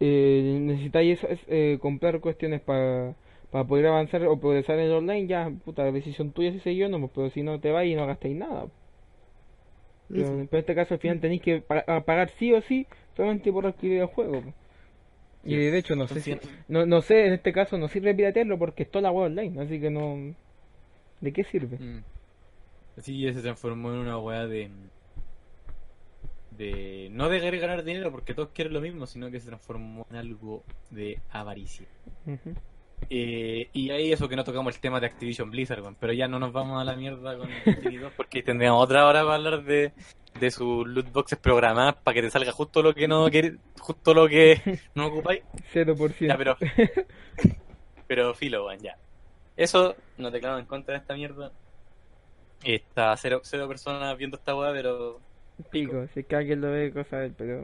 eh, 0.00 0.58
necesitáis 0.60 1.18
eso, 1.18 1.28
es, 1.28 1.40
eh, 1.48 1.78
comprar 1.80 2.20
cuestiones 2.20 2.60
para 2.60 3.14
poder 3.68 3.86
avanzar 3.86 4.24
o 4.26 4.38
progresar 4.38 4.78
en 4.78 4.86
el 4.86 4.92
online, 4.92 5.26
ya 5.26 5.50
puta 5.64 5.84
decisión 5.84 6.32
tuya 6.32 6.52
si 6.52 6.60
seguís 6.60 6.84
o 6.86 6.88
no, 6.88 6.98
pues, 7.00 7.12
pero 7.14 7.30
si 7.30 7.42
no 7.42 7.60
te 7.60 7.70
vais 7.70 7.90
y 7.92 7.94
no 7.96 8.06
gastáis 8.06 8.36
nada. 8.36 8.66
Pero, 10.08 10.24
pero 10.26 10.48
en 10.52 10.58
este 10.60 10.74
caso 10.74 10.94
al 10.94 11.00
final 11.00 11.20
tenéis 11.20 11.42
que 11.42 11.60
pa- 11.60 11.84
pagar 12.04 12.30
sí 12.38 12.52
o 12.52 12.60
sí 12.62 12.86
solamente 13.16 13.50
por 13.52 13.66
adquirir 13.66 14.00
el 14.00 14.06
juego. 14.06 14.42
po. 14.42 14.52
Y 15.44 15.50
Sí. 15.50 15.56
de 15.56 15.78
hecho 15.78 15.96
no 15.96 16.06
sé 16.06 16.20
si, 16.20 16.36
no, 16.68 16.86
no 16.86 17.02
sé, 17.02 17.26
en 17.26 17.34
este 17.34 17.52
caso 17.52 17.76
no 17.78 17.88
sirve 17.88 18.14
piratearlo 18.14 18.58
porque 18.58 18.82
está 18.82 19.00
la 19.00 19.10
web 19.12 19.26
online, 19.26 19.60
así 19.62 19.80
que 19.80 19.90
no 19.90 20.34
¿de 21.20 21.32
qué 21.32 21.44
sirve? 21.44 21.78
Mm. 21.78 21.98
Así 22.98 23.20
ya 23.20 23.32
se 23.32 23.40
transformó 23.42 23.92
en 23.92 23.98
una 23.98 24.18
weá 24.18 24.46
de. 24.46 24.70
De. 26.56 27.08
no 27.10 27.28
de 27.28 27.40
querer 27.40 27.60
ganar 27.60 27.84
dinero 27.84 28.10
porque 28.10 28.34
todos 28.34 28.50
quieren 28.50 28.72
lo 28.72 28.80
mismo, 28.80 29.06
sino 29.06 29.30
que 29.30 29.40
se 29.40 29.46
transformó 29.46 30.06
en 30.10 30.16
algo 30.16 30.64
de 30.90 31.20
avaricia. 31.30 31.86
Eh, 33.10 33.68
y 33.72 33.90
ahí 33.90 34.12
eso 34.12 34.28
que 34.28 34.36
no 34.36 34.44
tocamos 34.44 34.74
el 34.74 34.80
tema 34.80 35.00
de 35.00 35.06
Activision 35.06 35.50
Blizzard, 35.50 35.82
weón, 35.82 35.96
pero 35.98 36.12
ya 36.12 36.28
no 36.28 36.38
nos 36.38 36.52
vamos 36.52 36.80
a 36.80 36.84
la 36.84 36.96
mierda 36.96 37.36
con 37.36 37.48
Destiny 37.64 37.98
2 37.98 38.12
porque 38.16 38.42
tendríamos 38.42 38.82
otra 38.82 39.06
hora 39.06 39.22
para 39.22 39.34
hablar 39.34 39.64
de, 39.64 39.92
de 40.40 40.50
sus 40.50 40.86
loot 40.86 41.12
boxes 41.12 41.38
programadas 41.38 41.96
para 41.96 42.14
que 42.14 42.22
te 42.22 42.30
salga 42.30 42.52
justo 42.52 42.82
lo 42.82 42.94
que 42.94 43.06
no 43.06 43.30
queréis, 43.30 43.58
justo 43.78 44.14
lo 44.14 44.28
que 44.28 44.80
no 44.94 45.06
ocupáis. 45.06 45.42
0%. 45.72 46.26
Ya, 46.26 46.36
pero. 46.36 46.56
pero 48.06 48.34
filo, 48.34 48.66
weón, 48.66 48.80
ya. 48.80 48.96
Eso 49.56 49.94
nos 50.18 50.32
declaramos 50.32 50.62
en 50.62 50.68
contra 50.68 50.94
de 50.94 51.00
esta 51.00 51.14
mierda. 51.14 51.52
Está 52.62 53.16
cero, 53.16 53.40
cero 53.44 53.68
personas 53.68 54.16
viendo 54.16 54.36
esta 54.36 54.54
weá, 54.54 54.72
pero. 54.72 55.20
Pico, 55.70 56.06
si 56.12 56.20
es 56.20 56.26
que 56.26 56.36
alguien 56.36 56.60
lo 56.60 56.70
ve, 56.70 56.92
cosa 56.92 57.18
de 57.18 57.26
él, 57.26 57.34
pero 57.36 57.60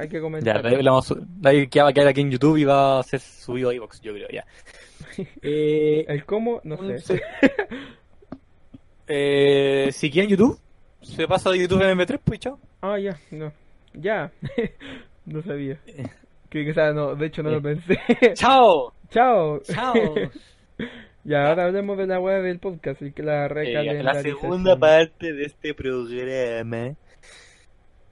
hay 0.00 0.08
que 0.08 0.16
Ya, 0.16 0.20
comentar. 0.20 0.62
de 0.62 0.68
ahí, 0.68 0.82
le 0.82 0.90
vamos 0.90 1.04
a 1.10 1.14
su- 1.14 1.26
de 1.26 1.48
ahí 1.48 1.66
que 1.68 1.82
va 1.82 1.88
a 1.88 1.92
quedar 1.92 2.08
aquí 2.08 2.20
en 2.20 2.30
YouTube 2.30 2.56
y 2.56 2.64
va 2.64 2.98
a 3.00 3.02
ser 3.02 3.20
subido 3.20 3.70
a 3.70 3.74
iVoox, 3.74 4.00
yo 4.00 4.12
creo, 4.14 4.28
ya. 4.28 4.44
Eh, 5.42 6.04
El 6.08 6.24
cómo, 6.24 6.60
no 6.64 6.76
un- 6.76 6.98
sé. 6.98 7.20
eh, 9.08 9.88
si 9.92 10.10
quieren 10.10 10.30
YouTube, 10.30 10.58
se 11.00 11.26
pasa 11.26 11.50
de 11.50 11.58
YouTube 11.60 11.82
a 11.82 11.90
MP3, 11.92 12.20
pues 12.24 12.40
chao. 12.40 12.58
Ah, 12.80 12.98
ya, 12.98 13.16
no. 13.30 13.52
Ya. 13.94 14.30
no 15.26 15.42
sabía. 15.42 15.78
Que, 16.48 16.70
o 16.70 16.74
sea, 16.74 16.92
no, 16.92 17.14
de 17.14 17.26
hecho 17.26 17.42
no 17.42 17.50
lo 17.50 17.62
pensé. 17.62 17.98
¡Chao! 18.34 18.92
Chao. 19.10 19.60
¡Chao! 19.62 20.14
Ya, 21.24 21.48
ahora 21.48 21.66
hablemos 21.66 21.96
de 21.98 22.06
la 22.06 22.18
web 22.20 22.42
del 22.42 22.58
podcast 22.58 23.00
y 23.02 23.12
que 23.12 23.22
la 23.22 23.44
Eh, 23.44 23.48
recalendarización. 23.48 24.34
la 24.34 24.40
segunda 24.40 24.76
parte 24.78 25.32
de 25.32 25.44
este 25.44 25.74
programa, 25.74 26.94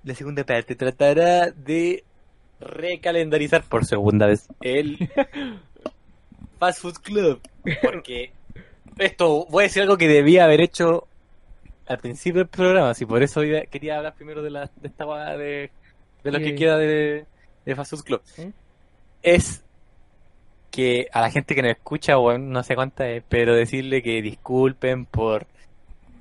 la 0.05 0.14
segunda 0.14 0.44
parte 0.44 0.74
tratará 0.76 1.51
de 1.51 2.05
recalendarizar 2.61 3.62
por 3.64 3.84
segunda 3.84 4.26
vez 4.26 4.48
el 4.61 4.98
Fast 6.59 6.80
Food 6.80 6.98
Club. 7.03 7.40
Porque 7.82 8.32
esto, 8.98 9.46
voy 9.51 9.64
a 9.64 9.66
decir 9.66 9.82
algo 9.82 9.96
que 9.96 10.09
debía 10.09 10.44
haber 10.44 10.61
hecho 10.61 11.07
al 11.86 11.98
principio 11.98 12.40
del 12.40 12.48
programa, 12.48 12.94
si 12.94 13.05
por 13.07 13.22
eso 13.22 13.42
iba- 13.42 13.62
quería 13.62 13.96
hablar 13.98 14.14
primero 14.14 14.42
de, 14.42 14.51
la, 14.51 14.70
de 14.76 14.88
esta 14.88 15.05
de, 15.36 15.70
de 16.22 16.30
lo 16.32 16.38
que 16.38 16.55
queda 16.55 16.76
de, 16.78 17.26
de 17.64 17.74
Fast 17.76 17.90
Food 17.92 18.05
Club. 18.05 18.22
¿Mm? 18.38 18.48
Es 19.22 19.64
que 20.70 21.09
a 21.12 21.20
la 21.20 21.30
gente 21.30 21.55
que 21.55 21.62
nos 21.62 21.72
escucha, 21.72 22.16
bueno, 22.16 22.44
no 22.46 22.62
sé 22.62 22.74
cuánta 22.76 23.09
es, 23.09 23.24
pero 23.28 23.55
decirle 23.55 24.03
que 24.03 24.22
disculpen 24.22 25.05
por 25.05 25.46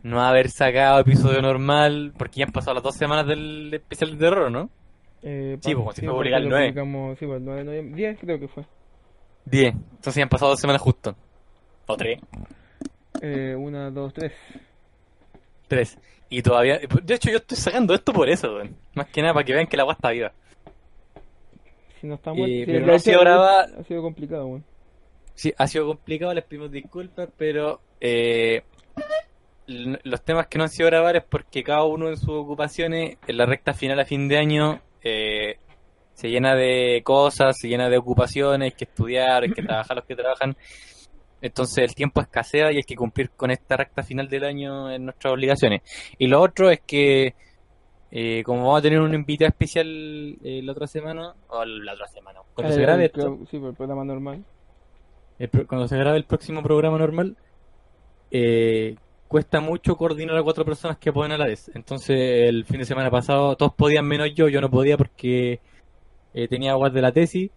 no 0.04 0.22
haber 0.22 0.50
sacado 0.50 1.00
episodio 1.00 1.42
normal, 1.42 2.14
porque 2.18 2.40
ya 2.40 2.46
han 2.46 2.52
pasado 2.52 2.76
las 2.76 2.84
dos 2.84 2.96
semanas 2.96 3.28
del 3.28 3.74
especial 3.74 4.12
de 4.12 4.18
terror, 4.18 4.52
¿no? 4.52 4.70
Eh, 5.22 5.58
Sí, 5.62 5.76
pues, 5.76 5.96
si 5.98 6.02
fue 6.06 6.14
porque 6.14 6.30
publicado 6.32 6.38
el 6.44 6.44
lo 6.46 6.50
9. 6.52 6.68
publicamos- 6.74 7.20
Sí, 7.20 7.26
pues 7.26 7.38
el 7.40 7.46
9 7.46 7.60
de 7.60 7.66
noviembre. 7.66 7.96
10 7.98 8.20
creo 8.20 8.40
que 8.40 8.48
fue. 8.48 8.66
Diez. 9.46 9.74
Entonces 9.74 10.16
ya 10.16 10.24
han 10.24 10.30
pasado 10.30 10.52
dos 10.52 10.60
semanas 10.60 10.82
justo. 10.82 11.16
O 11.88 11.98
tres. 11.98 12.20
Eh, 13.22 13.56
una, 13.58 13.90
dos, 13.90 14.14
tres. 14.14 14.32
Tres. 15.68 15.98
Y 16.30 16.42
todavía... 16.44 16.80
De 17.04 17.14
hecho, 17.16 17.32
yo 17.32 17.38
estoy 17.38 17.58
sacando 17.58 17.94
esto 17.94 18.14
por 18.14 18.30
eso, 18.30 18.54
weón. 18.56 18.76
Más 18.94 19.08
que 19.08 19.22
nada 19.22 19.34
para 19.34 19.44
que 19.46 19.54
vean 19.54 19.68
que 19.68 19.76
la 19.76 19.84
agua 19.84 19.94
está 19.94 20.12
viva. 20.12 20.32
Si 22.00 22.08
no 22.08 22.16
está 22.16 22.32
Eh, 22.32 22.34
muerto. 22.36 22.56
sí, 22.56 22.64
pero 22.66 22.80
de 22.80 22.86
no 22.86 22.94
ha 22.94 23.00
sido 23.00 23.22
Ha 23.44 23.84
sido 23.84 24.02
complicado, 24.02 24.46
weón. 24.48 24.64
Sí, 25.34 25.54
ha 25.58 25.68
sido 25.68 25.88
complicado, 25.88 26.34
les 26.34 26.44
pedimos 26.44 26.72
disculpas, 26.72 27.30
pero 27.38 27.82
eh, 28.02 28.62
los 30.04 30.22
temas 30.24 30.48
que 30.48 30.58
no 30.58 30.64
han 30.66 30.70
sido 30.70 30.88
grabar 30.88 31.16
es 31.16 31.24
porque 31.24 31.64
cada 31.64 31.84
uno 31.84 32.10
en 32.10 32.18
sus 32.18 32.30
ocupaciones, 32.30 33.18
en 33.28 33.38
la 33.38 33.46
recta 33.46 33.74
final 33.74 34.00
a 34.00 34.06
fin 34.06 34.28
de 34.28 34.38
año, 34.38 34.82
eh, 35.04 35.58
se 36.14 36.30
llena 36.30 36.56
de 36.56 37.02
cosas, 37.04 37.58
se 37.58 37.68
llena 37.70 37.88
de 37.90 37.98
ocupaciones, 37.98 38.72
hay 38.72 38.78
que 38.78 38.86
estudiar, 38.86 39.44
hay 39.44 39.52
que 39.52 39.62
trabajar 39.88 39.96
los 39.98 40.06
que 40.06 40.16
trabajan. 40.16 40.56
Entonces 41.42 41.78
el 41.86 41.96
tiempo 41.96 42.20
escasea 42.22 42.72
y 42.72 42.78
hay 42.78 42.84
que 42.84 42.96
cumplir 42.96 43.30
con 43.30 43.50
esta 43.52 43.78
recta 43.78 44.04
final 44.04 44.28
del 44.28 44.44
año 44.44 44.92
en 44.92 45.06
nuestras 45.06 45.34
obligaciones. 45.34 45.82
Y 46.18 46.28
lo 46.28 46.42
otro 46.42 46.70
es 46.70 46.82
que, 46.82 47.34
eh, 48.12 48.44
como 48.44 48.64
vamos 48.64 48.80
a 48.80 48.82
tener 48.82 49.00
un 49.00 49.14
invitado 49.14 49.48
especial 49.50 49.88
eh, 50.44 50.62
la 50.64 50.72
otra 50.74 50.88
semana, 50.88 51.34
o 51.48 51.64
la 51.64 51.94
otra 51.94 52.08
semana, 52.08 52.40
cuando 52.54 52.74
se 52.74 52.80
Eh, 52.80 52.84
grabe 52.84 53.06
el- 53.06 53.48
Sí, 53.50 53.56
el 53.58 53.74
programa 53.74 54.04
normal. 54.04 54.44
el 55.38 55.50
cuando 55.68 55.88
se 55.88 55.98
grabe 55.98 56.18
el 56.18 56.26
próximo 56.26 56.62
programa 56.62 56.98
normal, 56.98 57.38
eh, 58.32 58.96
cuesta 59.30 59.62
mucho 59.62 59.96
coordinar 59.96 60.36
a 60.36 60.44
cuatro 60.44 60.66
personas 60.66 60.98
que 60.98 61.14
pueden 61.14 61.32
a 61.32 61.38
la 61.38 61.46
vez. 61.46 61.72
Entonces, 61.76 62.50
el 62.50 62.66
fin 62.66 62.80
de 62.80 62.86
semana 62.86 63.12
pasado 63.12 63.56
todos 63.56 63.74
podían 63.76 64.06
menos 64.06 64.34
yo, 64.34 64.50
yo 64.50 64.60
no 64.60 64.70
podía 64.70 64.98
porque 64.98 65.62
eh, 66.34 66.48
tenía 66.50 66.72
aguas 66.72 66.92
de 66.92 67.02
la 67.02 67.12
tesis. 67.14 67.52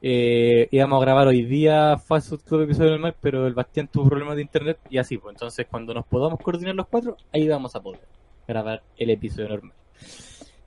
Eh, 0.00 0.68
íbamos 0.70 0.98
a 0.98 1.04
grabar 1.04 1.26
hoy 1.26 1.42
día 1.42 1.98
Fast 1.98 2.46
Club 2.46 2.62
episodio 2.62 2.92
normal, 2.92 3.16
pero 3.20 3.46
el 3.46 3.54
Bastián 3.54 3.88
tuvo 3.88 4.08
problemas 4.08 4.36
de 4.36 4.42
internet 4.42 4.78
y 4.88 4.98
así, 4.98 5.18
pues. 5.18 5.34
Entonces, 5.34 5.66
cuando 5.68 5.92
nos 5.92 6.06
podamos 6.06 6.38
coordinar 6.40 6.76
los 6.76 6.86
cuatro, 6.86 7.16
ahí 7.32 7.48
vamos 7.48 7.74
a 7.74 7.82
poder 7.82 8.00
grabar 8.46 8.82
el 8.96 9.10
episodio 9.10 9.48
normal. 9.48 9.72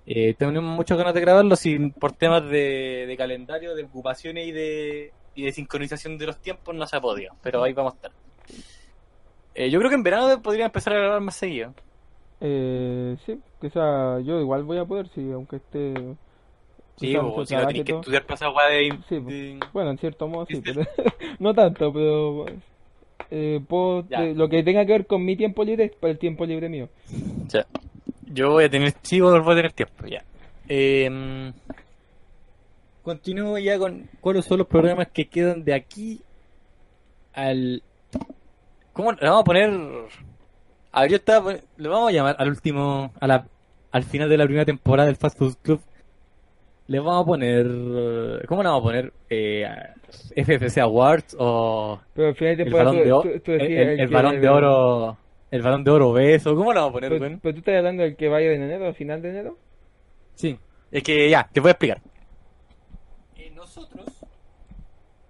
Eh, 0.05 0.33
tenemos 0.37 0.75
muchas 0.75 0.97
ganas 0.97 1.13
de 1.13 1.21
grabarlo 1.21 1.55
sin, 1.55 1.91
por 1.91 2.11
temas 2.11 2.43
de, 2.49 3.05
de 3.07 3.15
calendario, 3.15 3.75
de 3.75 3.83
ocupaciones 3.83 4.45
y 4.45 4.51
de, 4.51 5.13
y 5.35 5.43
de 5.43 5.53
sincronización 5.53 6.17
de 6.17 6.25
los 6.25 6.37
tiempos 6.41 6.75
no 6.75 6.85
se 6.85 6.97
ha 6.97 7.01
podido, 7.01 7.33
pero 7.41 7.63
ahí 7.63 7.71
vamos 7.71 7.93
a 7.93 7.95
estar. 7.95 8.11
Eh, 9.59 9.69
yo 9.69 9.77
creo 9.77 9.89
que 9.89 9.95
en 9.97 10.03
verano 10.03 10.41
podría 10.41 10.67
empezar 10.67 10.93
a 10.93 10.99
grabar 10.99 11.19
más 11.19 11.35
seguido. 11.35 11.73
Eh, 12.39 13.17
sí, 13.25 13.37
quizá 13.59 14.21
yo 14.21 14.39
igual 14.39 14.63
voy 14.63 14.77
a 14.77 14.85
poder, 14.85 15.09
sí, 15.09 15.29
aunque 15.33 15.57
esté. 15.57 15.93
Sí, 16.95 17.13
o 17.17 17.45
si 17.45 17.55
no 17.55 17.67
tenés 17.67 17.83
que 17.83 17.91
estudiar 17.91 18.25
weá 18.55 18.67
de, 18.69 18.99
Sí, 19.09 19.19
de- 19.19 19.59
Bueno, 19.73 19.91
en 19.91 19.97
cierto 19.97 20.29
modo 20.29 20.45
sí, 20.45 20.61
¿Viste? 20.61 20.73
pero 20.73 20.87
no 21.39 21.53
tanto, 21.53 21.91
pero 21.91 22.45
eh, 23.31 23.59
puedo, 23.67 24.05
eh, 24.11 24.33
lo 24.33 24.47
que 24.47 24.63
tenga 24.63 24.85
que 24.85 24.93
ver 24.93 25.05
con 25.05 25.25
mi 25.25 25.35
tiempo 25.35 25.65
libre 25.65 25.83
es 25.85 25.91
para 25.97 26.11
el 26.11 26.19
tiempo 26.19 26.45
libre 26.45 26.69
mío. 26.69 26.87
Ya. 27.49 27.65
Yo 28.31 28.51
voy 28.51 28.63
a 28.63 28.69
tener, 28.69 28.93
sí, 29.01 29.19
voy 29.19 29.37
a 29.37 29.55
tener 29.55 29.73
tiempo, 29.73 30.05
ya. 30.07 30.23
Eh, 30.69 31.51
continúo 33.01 33.57
ya 33.57 33.77
con 33.77 34.07
cuáles 34.21 34.45
son 34.45 34.59
los 34.59 34.67
programas 34.67 35.09
que 35.09 35.27
quedan 35.27 35.65
de 35.65 35.73
aquí 35.73 36.21
al... 37.33 37.83
¿Cómo 38.99 39.13
le 39.13 39.29
vamos 39.29 39.39
a 39.39 39.43
poner? 39.45 39.69
A 40.91 41.01
ver, 41.03 41.11
yo 41.11 41.15
estaba... 41.15 41.45
pon- 41.45 41.61
Le 41.77 41.87
vamos 41.87 42.09
a 42.09 42.11
llamar 42.11 42.35
al 42.37 42.49
último, 42.49 43.13
a 43.21 43.27
la, 43.27 43.47
al 43.93 44.03
final 44.03 44.27
de 44.27 44.37
la 44.37 44.43
primera 44.43 44.65
temporada 44.65 45.07
del 45.07 45.15
Fast 45.15 45.37
Food 45.37 45.55
Club. 45.61 45.79
Le 46.87 46.99
vamos 46.99 47.23
a 47.23 47.25
poner... 47.25 47.65
¿Cómo 48.45 48.61
le 48.61 48.67
vamos 48.67 48.81
a 48.81 48.83
poner? 48.83 49.13
Eh, 49.29 49.65
FFC 50.35 50.79
Awards 50.79 51.33
o 51.39 52.01
Pero 52.13 52.27
al 52.27 52.35
final 52.35 52.57
de 52.57 52.63
el 52.63 52.73
balón 52.73 52.97
de, 52.97 53.03
tú, 53.05 53.15
oro, 53.15 53.21
tú- 53.31 53.39
tú 53.39 53.51
el, 53.53 54.07
balón 54.09 54.41
de 54.41 54.49
oro, 54.49 55.17
el 55.49 55.61
balón 55.61 55.83
de 55.85 55.91
oro 55.91 56.11
beso, 56.11 56.53
¿cómo 56.57 56.73
le 56.73 56.79
vamos 56.81 56.89
a 56.89 56.93
poner, 56.95 57.09
Pero, 57.11 57.39
pero 57.41 57.53
tú 57.53 57.59
estás 57.59 57.75
hablando 57.77 58.03
del 58.03 58.17
que 58.17 58.27
vaya 58.27 58.51
en 58.51 58.63
enero, 58.63 58.85
al 58.85 58.95
final 58.95 59.21
de 59.21 59.29
enero. 59.29 59.57
Sí, 60.35 60.59
es 60.91 61.03
que 61.03 61.29
ya, 61.29 61.47
te 61.53 61.61
voy 61.61 61.69
a 61.69 61.71
explicar. 61.71 62.01
Eh, 63.37 63.49
nosotros 63.55 64.18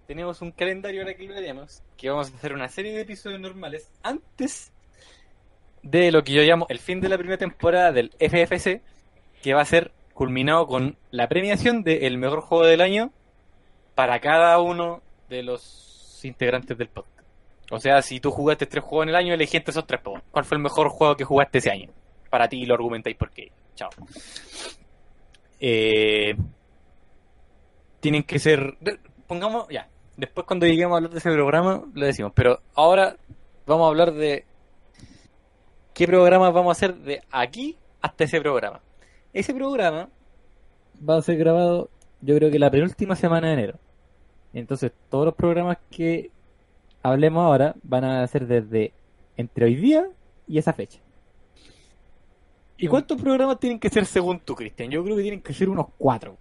tenemos 0.09 0.41
un 0.41 0.51
calendario 0.51 1.01
ahora 1.03 1.13
que 1.13 1.23
lo 1.27 1.35
veremos, 1.35 1.83
que 1.95 2.09
vamos 2.09 2.31
a 2.33 2.35
hacer 2.35 2.51
una 2.53 2.67
serie 2.67 2.93
de 2.93 3.01
episodios 3.01 3.39
normales 3.39 3.91
antes 4.01 4.71
de 5.83 6.11
lo 6.11 6.23
que 6.23 6.33
yo 6.33 6.41
llamo 6.41 6.65
el 6.69 6.79
fin 6.79 6.99
de 6.99 7.09
la 7.09 7.17
primera 7.19 7.37
temporada 7.37 7.91
del 7.91 8.09
FFC, 8.19 8.81
que 9.43 9.53
va 9.53 9.61
a 9.61 9.65
ser 9.65 9.91
culminado 10.15 10.65
con 10.65 10.97
la 11.11 11.29
premiación 11.29 11.83
del 11.83 12.17
mejor 12.17 12.41
juego 12.41 12.65
del 12.65 12.81
año 12.81 13.11
para 13.93 14.19
cada 14.19 14.59
uno 14.59 15.03
de 15.29 15.43
los 15.43 16.19
integrantes 16.23 16.75
del 16.75 16.87
podcast. 16.89 17.27
O 17.69 17.79
sea, 17.79 18.01
si 18.01 18.19
tú 18.19 18.31
jugaste 18.31 18.65
tres 18.65 18.83
juegos 18.83 19.03
en 19.03 19.09
el 19.09 19.15
año, 19.15 19.35
elegí 19.35 19.57
entre 19.57 19.69
esos 19.69 19.85
tres. 19.85 20.01
po. 20.01 20.19
¿Cuál 20.31 20.43
fue 20.43 20.57
el 20.57 20.63
mejor 20.63 20.89
juego 20.89 21.15
que 21.15 21.23
jugaste 21.23 21.59
ese 21.59 21.69
año? 21.69 21.91
Para 22.31 22.49
ti 22.49 22.65
lo 22.65 22.73
argumentáis 22.73 23.15
por 23.15 23.29
qué. 23.29 23.51
Chao. 23.75 23.91
Eh, 25.59 26.35
tienen 27.99 28.23
que 28.23 28.39
ser. 28.39 28.75
de- 28.79 28.97
Pongamos, 29.27 29.67
ya. 29.69 29.87
Después, 30.19 30.45
cuando 30.45 30.65
lleguemos 30.65 30.95
a 30.95 30.97
hablar 30.97 31.11
de 31.11 31.17
ese 31.17 31.31
programa, 31.31 31.81
lo 31.93 32.05
decimos. 32.05 32.33
Pero 32.35 32.59
ahora 32.75 33.15
vamos 33.65 33.85
a 33.85 33.87
hablar 33.87 34.13
de 34.13 34.43
qué 35.93 36.07
programas 36.07 36.53
vamos 36.53 36.71
a 36.71 36.73
hacer 36.73 36.95
de 36.97 37.21
aquí 37.31 37.77
hasta 38.01 38.25
ese 38.25 38.41
programa. 38.41 38.81
Ese 39.31 39.53
programa 39.53 40.09
va 41.07 41.15
a 41.15 41.21
ser 41.21 41.37
grabado, 41.37 41.89
yo 42.19 42.35
creo 42.35 42.51
que 42.51 42.59
la 42.59 42.69
penúltima 42.69 43.15
semana 43.15 43.47
de 43.47 43.53
enero. 43.53 43.79
Entonces, 44.51 44.91
todos 45.09 45.23
los 45.23 45.35
programas 45.35 45.77
que 45.89 46.31
hablemos 47.01 47.45
ahora 47.45 47.75
van 47.83 48.03
a 48.03 48.27
ser 48.27 48.45
desde 48.45 48.91
entre 49.37 49.65
hoy 49.65 49.75
día 49.75 50.05
y 50.49 50.57
esa 50.57 50.73
fecha. 50.73 50.99
¿Y 52.75 52.87
cuántos 52.87 53.21
programas 53.21 53.57
tienen 53.57 53.79
que 53.79 53.89
ser 53.89 54.05
según 54.05 54.41
tú, 54.41 54.53
Cristian? 54.53 54.91
Yo 54.91 55.01
creo 55.01 55.15
que 55.15 55.21
tienen 55.21 55.41
que 55.41 55.53
ser 55.53 55.69
unos 55.69 55.87
cuatro. 55.97 56.35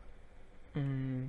Mm. 0.74 1.26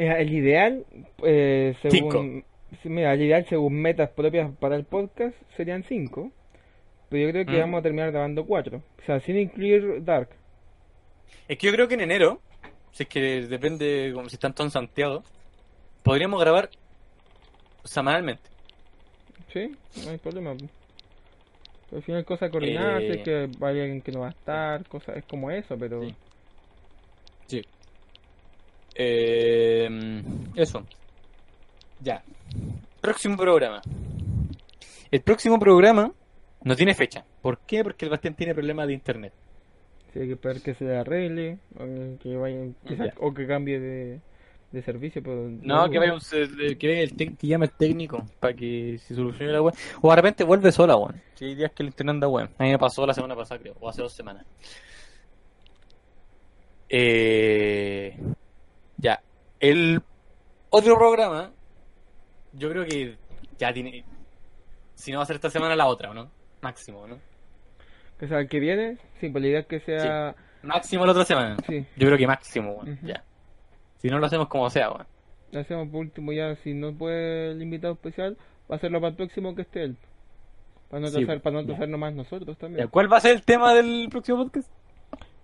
Mira, 0.00 0.18
el 0.18 0.32
ideal, 0.32 0.86
eh, 1.24 1.74
según, 1.82 2.42
mira, 2.84 3.12
el 3.12 3.20
ideal 3.20 3.44
según 3.50 3.74
metas 3.74 4.08
propias 4.08 4.50
para 4.58 4.74
el 4.76 4.84
podcast 4.84 5.36
serían 5.58 5.84
cinco, 5.86 6.30
pero 7.10 7.26
yo 7.26 7.30
creo 7.32 7.44
que 7.44 7.58
Mm. 7.58 7.60
vamos 7.60 7.80
a 7.80 7.82
terminar 7.82 8.10
grabando 8.10 8.46
cuatro, 8.46 8.78
o 8.78 9.04
sea, 9.04 9.20
sin 9.20 9.36
incluir 9.36 10.02
Dark. 10.02 10.30
Es 11.46 11.58
que 11.58 11.66
yo 11.66 11.72
creo 11.74 11.86
que 11.86 11.94
en 11.94 12.00
enero, 12.00 12.40
si 12.92 13.02
es 13.02 13.08
que 13.10 13.20
depende 13.46 14.10
como 14.14 14.30
si 14.30 14.36
están 14.36 14.54
todos 14.54 14.68
en 14.68 14.72
Santiago, 14.72 15.22
podríamos 16.02 16.40
grabar 16.40 16.70
semanalmente. 17.84 18.48
Sí, 19.52 19.76
no 20.02 20.12
hay 20.12 20.16
problema. 20.16 20.54
Pero 20.56 21.96
al 21.98 22.02
final 22.04 22.24
cosas 22.24 22.50
coordinadas, 22.50 23.02
Eh. 23.02 23.10
es 23.16 23.22
que 23.22 23.50
vaya 23.58 23.82
alguien 23.82 24.00
que 24.00 24.12
no 24.12 24.20
va 24.20 24.28
a 24.28 24.30
estar, 24.30 24.86
cosas, 24.88 25.18
es 25.18 25.24
como 25.26 25.50
eso, 25.50 25.76
pero 25.78 26.00
Sí. 26.02 26.14
Sí. 27.48 27.62
Eh, 29.02 30.22
eso. 30.56 30.84
Ya. 32.00 32.22
Próximo 33.00 33.34
programa. 33.36 33.80
El 35.10 35.22
próximo 35.22 35.58
programa 35.58 36.12
no 36.62 36.76
tiene 36.76 36.94
fecha. 36.94 37.24
¿Por 37.40 37.60
qué? 37.60 37.82
Porque 37.82 38.04
el 38.04 38.10
Bastián 38.10 38.34
tiene 38.34 38.52
problemas 38.54 38.86
de 38.88 38.92
internet. 38.92 39.32
sí 40.12 40.18
hay 40.20 40.26
que 40.26 40.32
esperar 40.34 40.60
que 40.60 40.74
se 40.74 40.84
le 40.84 40.96
arregle, 40.98 41.58
o 41.78 42.18
que 42.18 42.36
vaya, 42.36 42.66
Ya. 42.84 43.14
o 43.18 43.32
que 43.32 43.46
cambie 43.46 43.80
de, 43.80 44.20
de 44.72 44.82
servicio, 44.82 45.22
pero 45.22 45.48
No, 45.62 45.88
que 45.88 45.98
vaya 45.98 46.12
un, 46.14 46.20
que 46.20 46.86
venga 46.86 47.00
el 47.02 47.16
tec- 47.16 47.36
que 47.38 47.46
llame 47.46 47.66
el 47.66 47.72
técnico 47.72 48.26
para 48.38 48.52
que 48.54 48.98
se 48.98 49.14
solucione 49.14 49.50
la 49.52 49.62
web. 49.62 49.74
O 50.02 50.10
de 50.10 50.16
repente 50.16 50.44
vuelve 50.44 50.70
sola, 50.72 50.94
weón. 50.96 51.20
Si 51.36 51.46
hay 51.46 51.54
días 51.54 51.72
que 51.72 51.82
el 51.84 51.88
internet 51.88 52.14
anda 52.16 52.28
weón. 52.28 52.50
A 52.58 52.64
mí 52.64 52.70
me 52.70 52.78
pasó 52.78 53.06
la 53.06 53.14
semana 53.14 53.34
pasada, 53.34 53.60
creo, 53.60 53.76
o 53.80 53.88
hace 53.88 54.02
dos 54.02 54.12
semanas. 54.12 54.44
Eh, 56.88 58.16
ya. 59.00 59.20
El 59.58 60.02
otro 60.70 60.96
programa, 60.96 61.50
yo 62.52 62.70
creo 62.70 62.84
que 62.84 63.16
ya 63.58 63.72
tiene. 63.72 64.04
Si 64.94 65.10
no 65.12 65.18
va 65.18 65.24
a 65.24 65.26
ser 65.26 65.36
esta 65.36 65.50
semana, 65.50 65.74
la 65.76 65.86
otra, 65.86 66.10
¿o 66.10 66.14
¿no? 66.14 66.30
Máximo, 66.62 67.06
¿no? 67.06 67.18
O 68.22 68.26
sea, 68.26 68.40
el 68.40 68.48
que 68.48 68.60
viene, 68.60 68.98
sí, 69.18 69.28
pues 69.30 69.42
la 69.42 69.48
idea 69.48 69.60
es 69.60 69.66
que 69.66 69.80
sea... 69.80 70.34
Máximo 70.62 71.06
la 71.06 71.12
otra 71.12 71.24
semana. 71.24 71.56
Sí, 71.66 71.86
Yo 71.96 72.06
creo 72.06 72.18
que 72.18 72.26
máximo. 72.26 72.74
Ujú. 72.76 72.96
Ya. 73.02 73.24
Si 73.96 74.08
no 74.08 74.18
lo 74.18 74.26
hacemos 74.26 74.48
como 74.48 74.68
sea, 74.68 74.90
weón. 74.90 75.06
lo 75.52 75.60
hacemos 75.60 75.88
por 75.88 76.00
último 76.00 76.32
ya, 76.32 76.54
si 76.56 76.74
no 76.74 76.92
puede 76.92 77.52
el 77.52 77.62
invitado 77.62 77.94
especial, 77.94 78.36
va 78.70 78.74
a 78.74 78.76
hacerlo 78.76 79.00
para 79.00 79.10
el 79.10 79.16
próximo 79.16 79.54
que 79.54 79.62
esté 79.62 79.84
él. 79.84 79.96
Para 80.90 81.00
no 81.00 81.08
Sí, 81.08 81.16
atrasar, 81.22 81.40
para 81.40 81.54
no 81.54 81.60
ya. 81.60 81.64
atrasarnos 81.64 82.00
más 82.00 82.12
nosotros 82.14 82.58
también. 82.58 82.88
¿Cuál 82.88 83.10
va 83.10 83.16
a 83.16 83.20
ser 83.20 83.32
el 83.36 83.42
tema 83.42 83.72
del 83.72 84.08
próximo 84.10 84.44
podcast? 84.44 84.70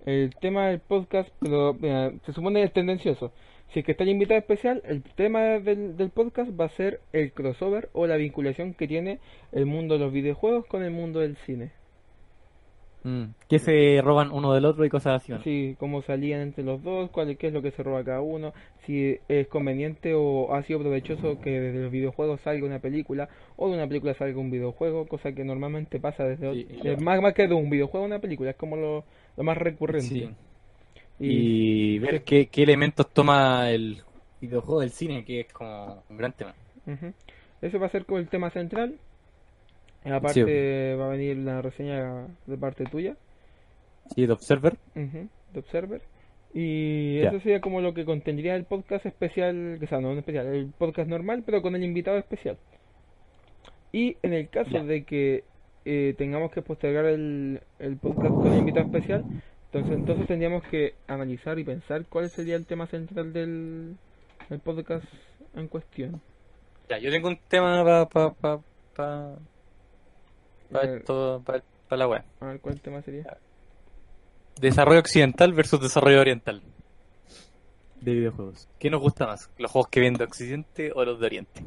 El 0.06 0.36
tema 0.36 0.68
del 0.68 0.78
podcast, 0.78 1.30
pero 1.40 1.76
se 2.24 2.32
supone 2.32 2.62
es 2.62 2.72
tendencioso. 2.72 3.32
Si 3.72 3.80
es 3.80 3.84
que 3.84 3.90
está 3.90 4.04
el 4.04 4.10
invitado 4.10 4.38
especial, 4.38 4.80
el 4.86 5.02
tema 5.02 5.40
del, 5.58 5.96
del 5.96 6.10
podcast 6.10 6.52
va 6.58 6.66
a 6.66 6.68
ser 6.68 7.00
el 7.12 7.32
crossover 7.32 7.90
o 7.92 8.06
la 8.06 8.16
vinculación 8.16 8.72
que 8.72 8.86
tiene 8.86 9.18
el 9.50 9.66
mundo 9.66 9.94
de 9.94 10.00
los 10.04 10.12
videojuegos 10.12 10.64
con 10.66 10.84
el 10.84 10.92
mundo 10.92 11.18
del 11.20 11.36
cine. 11.38 11.72
Que 13.48 13.58
se 13.58 14.00
roban 14.02 14.32
uno 14.32 14.52
del 14.52 14.64
otro 14.64 14.84
y 14.84 14.88
cosas 14.88 15.22
así, 15.22 15.32
¿no? 15.32 15.38
Sí, 15.44 15.76
cómo 15.78 16.02
salían 16.02 16.40
entre 16.40 16.64
los 16.64 16.82
dos, 16.82 17.10
cuál, 17.10 17.36
qué 17.36 17.48
es 17.48 17.52
lo 17.52 17.60
que 17.62 17.70
se 17.70 17.82
roba 17.82 18.02
cada 18.04 18.20
uno, 18.20 18.52
si 18.84 19.18
es 19.28 19.46
conveniente 19.48 20.14
o 20.14 20.54
ha 20.54 20.62
sido 20.62 20.80
provechoso 20.80 21.40
que 21.40 21.60
desde 21.60 21.82
los 21.82 21.92
videojuegos 21.92 22.40
salga 22.40 22.66
una 22.66 22.78
película 22.80 23.28
o 23.56 23.68
de 23.68 23.74
una 23.74 23.86
película 23.86 24.14
salga 24.14 24.38
un 24.40 24.50
videojuego, 24.50 25.06
cosa 25.06 25.32
que 25.32 25.44
normalmente 25.44 26.00
pasa 26.00 26.24
desde 26.24 26.48
Sí, 26.52 26.66
ot- 26.68 26.82
ya. 26.82 26.92
eh, 26.92 26.96
más, 26.96 27.20
más 27.20 27.34
que 27.34 27.48
de 27.48 27.54
un 27.54 27.70
videojuego 27.70 28.04
a 28.04 28.08
una 28.08 28.18
película, 28.20 28.50
es 28.50 28.56
como 28.56 28.76
lo, 28.76 29.04
lo 29.36 29.44
más 29.44 29.56
recurrente. 29.58 30.14
Sí. 30.14 30.30
Y, 31.20 31.28
Y 31.30 31.98
ver 31.98 32.22
qué, 32.24 32.48
qué 32.48 32.62
elementos 32.62 33.12
toma 33.12 33.70
el 33.70 34.02
videojuego 34.40 34.80
del 34.80 34.90
cine, 34.90 35.24
que 35.24 35.40
es 35.40 35.52
como 35.52 36.04
un 36.08 36.16
gran 36.16 36.32
tema. 36.32 36.54
ujú. 36.86 37.12
Eso 37.62 37.78
va 37.78 37.86
a 37.86 37.90
ser 37.90 38.04
como 38.04 38.18
el 38.18 38.28
tema 38.28 38.50
central. 38.50 38.98
Aparte 40.12 40.94
va 40.94 41.06
a 41.06 41.10
venir 41.10 41.36
la 41.38 41.62
reseña 41.62 42.28
de 42.46 42.56
parte 42.56 42.84
tuya. 42.84 43.16
Sí, 44.14 44.26
de 44.26 44.32
Observer. 44.32 44.76
De 44.94 45.28
Observer. 45.58 46.02
Y 46.54 47.18
eso 47.18 47.38
sería 47.40 47.60
como 47.60 47.80
lo 47.80 47.92
que 47.92 48.04
contendría 48.04 48.54
el 48.54 48.64
podcast 48.64 49.04
especial, 49.04 49.78
o 49.82 49.86
sea, 49.86 50.00
no 50.00 50.12
un 50.12 50.18
especial, 50.18 50.46
el 50.46 50.72
podcast 50.78 51.08
normal, 51.08 51.42
pero 51.44 51.60
con 51.60 51.76
el 51.76 51.84
invitado 51.84 52.16
especial. 52.16 52.56
Y 53.92 54.16
en 54.22 54.32
el 54.32 54.48
caso 54.48 54.82
de 54.84 55.04
que 55.04 55.44
eh, 55.84 56.14
tengamos 56.16 56.50
que 56.52 56.62
postergar 56.62 57.04
el, 57.04 57.60
el 57.78 57.96
podcast 57.98 58.34
con 58.34 58.52
el 58.52 58.58
invitado 58.60 58.86
especial, 58.86 59.24
entonces, 59.66 59.98
entonces 59.98 60.26
tendríamos 60.26 60.62
que 60.64 60.94
analizar 61.06 61.58
y 61.58 61.64
pensar 61.64 62.06
cuál 62.06 62.30
sería 62.30 62.56
el 62.56 62.64
tema 62.64 62.86
central 62.86 63.32
del, 63.32 63.96
del 64.48 64.60
podcast 64.60 65.04
en 65.54 65.68
cuestión. 65.68 66.22
Ya, 66.88 66.98
yo 66.98 67.10
tengo 67.10 67.28
un 67.28 67.38
tema 67.48 67.84
para 67.84 68.06
pa, 68.06 68.32
pa, 68.32 68.60
pa, 68.94 69.38
pa 70.70 70.82
Eh, 70.82 70.96
esto, 70.98 71.42
pa, 71.44 71.60
pa 71.88 71.96
la 71.96 72.06
web. 72.08 72.22
a 72.40 72.46
ver 72.46 72.60
cuál 72.60 72.80
tema 72.80 73.02
sería. 73.02 73.36
Desarrollo 74.60 75.00
occidental 75.00 75.52
versus 75.52 75.80
desarrollo 75.80 76.20
oriental 76.20 76.62
de 78.00 78.12
videojuegos. 78.14 78.68
¿Qué 78.78 78.90
nos 78.90 79.00
gusta 79.00 79.26
más? 79.26 79.50
¿Los 79.58 79.70
juegos 79.70 79.88
que 79.90 80.00
vienen 80.00 80.18
de 80.18 80.24
Occidente 80.24 80.92
o 80.94 81.04
los 81.04 81.18
de 81.20 81.26
Oriente? 81.26 81.62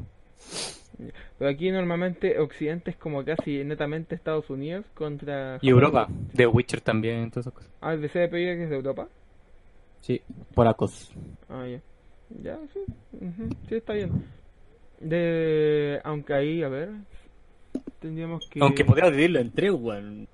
Pero 1.38 1.50
aquí 1.50 1.70
normalmente 1.70 2.38
Occidente 2.38 2.90
es 2.90 2.96
como 2.96 3.24
casi 3.24 3.64
netamente 3.64 4.14
Estados 4.14 4.50
Unidos 4.50 4.84
contra... 4.94 5.58
Y 5.62 5.70
Europa, 5.70 6.08
de 6.32 6.46
Witcher 6.46 6.80
también, 6.80 7.30
todas 7.30 7.46
esas 7.46 7.54
cosas. 7.54 7.70
Ah, 7.80 7.94
el 7.94 8.02
DC 8.02 8.18
de 8.18 8.28
que 8.30 8.64
es 8.64 8.70
de 8.70 8.76
Europa. 8.76 9.08
Sí, 10.00 10.20
polacos. 10.54 11.10
Ah, 11.48 11.66
ya. 11.66 11.80
Ya, 12.42 12.58
sí. 12.72 12.80
ujú, 13.12 13.48
Sí, 13.68 13.76
está 13.76 13.94
bien. 13.94 14.26
De... 15.00 16.00
Aunque 16.04 16.34
ahí, 16.34 16.62
a 16.62 16.68
ver... 16.68 16.90
Tendríamos 18.00 18.48
que... 18.48 18.60
Aunque 18.60 18.84
podríamos 18.84 19.12
dividirlo 19.12 19.40
en 19.40 19.50
tres, 19.52 19.72
weón. 19.72 20.26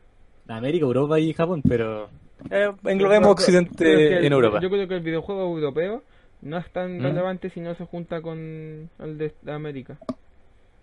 América, 0.48 0.84
Europa 0.86 1.18
y 1.18 1.32
Japón, 1.32 1.60
pero 1.68 2.08
eh, 2.50 2.70
englobemos 2.84 3.30
Occidente 3.32 4.18
el- 4.18 4.24
en 4.26 4.32
Europa. 4.32 4.60
Yo 4.60 4.70
creo 4.70 4.86
que 4.86 4.94
el 4.94 5.00
videojuego 5.00 5.42
europeo 5.42 6.02
no 6.42 6.58
es 6.58 6.70
tan 6.70 6.98
¿Mm? 6.98 7.02
relevante 7.02 7.50
si 7.50 7.60
no 7.60 7.74
se 7.74 7.84
junta 7.84 8.20
con 8.22 8.38
el 8.38 9.18
de, 9.18 9.34
de 9.42 9.52
América. 9.52 9.98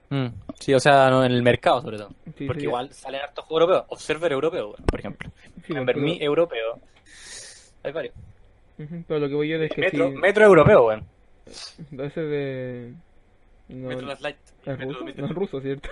Mm, 0.09 0.27
Sí, 0.59 0.73
o 0.73 0.79
sea, 0.79 1.09
no, 1.09 1.23
en 1.23 1.31
el 1.31 1.41
mercado 1.41 1.81
sobre 1.81 1.97
todo. 1.97 2.09
Sí, 2.37 2.45
Porque 2.45 2.63
igual 2.63 2.91
salen 2.91 3.21
hartos 3.21 3.45
juegos 3.45 3.61
europeos. 3.69 3.85
Observer 3.89 4.31
europeo, 4.33 4.75
por 4.85 4.99
ejemplo. 4.99 5.29
Sí, 5.65 5.69
Remember 5.69 5.95
Me 5.97 6.21
europeo. 6.21 6.79
Hay 7.83 7.91
varios. 7.93 8.13
pero 9.07 9.19
lo 9.21 9.29
que 9.29 9.35
voy 9.35 9.47
yo 9.49 9.57
es 9.61 9.71
que 9.71 9.81
Metro, 9.81 10.09
si... 10.11 10.17
Metro 10.17 10.45
europeo, 10.45 10.87
weón. 10.87 11.03
Ese 11.45 12.21
de... 12.21 12.93
No, 13.69 13.87
Metro 13.87 14.07
Last 14.07 14.21
Light. 14.21 14.37
¿Es 14.65 14.77
Metro 14.77 14.85
ruso? 14.89 14.99
2003. 14.99 15.17
No 15.17 15.25
es 15.27 15.31
ruso, 15.35 15.61
¿cierto? 15.61 15.89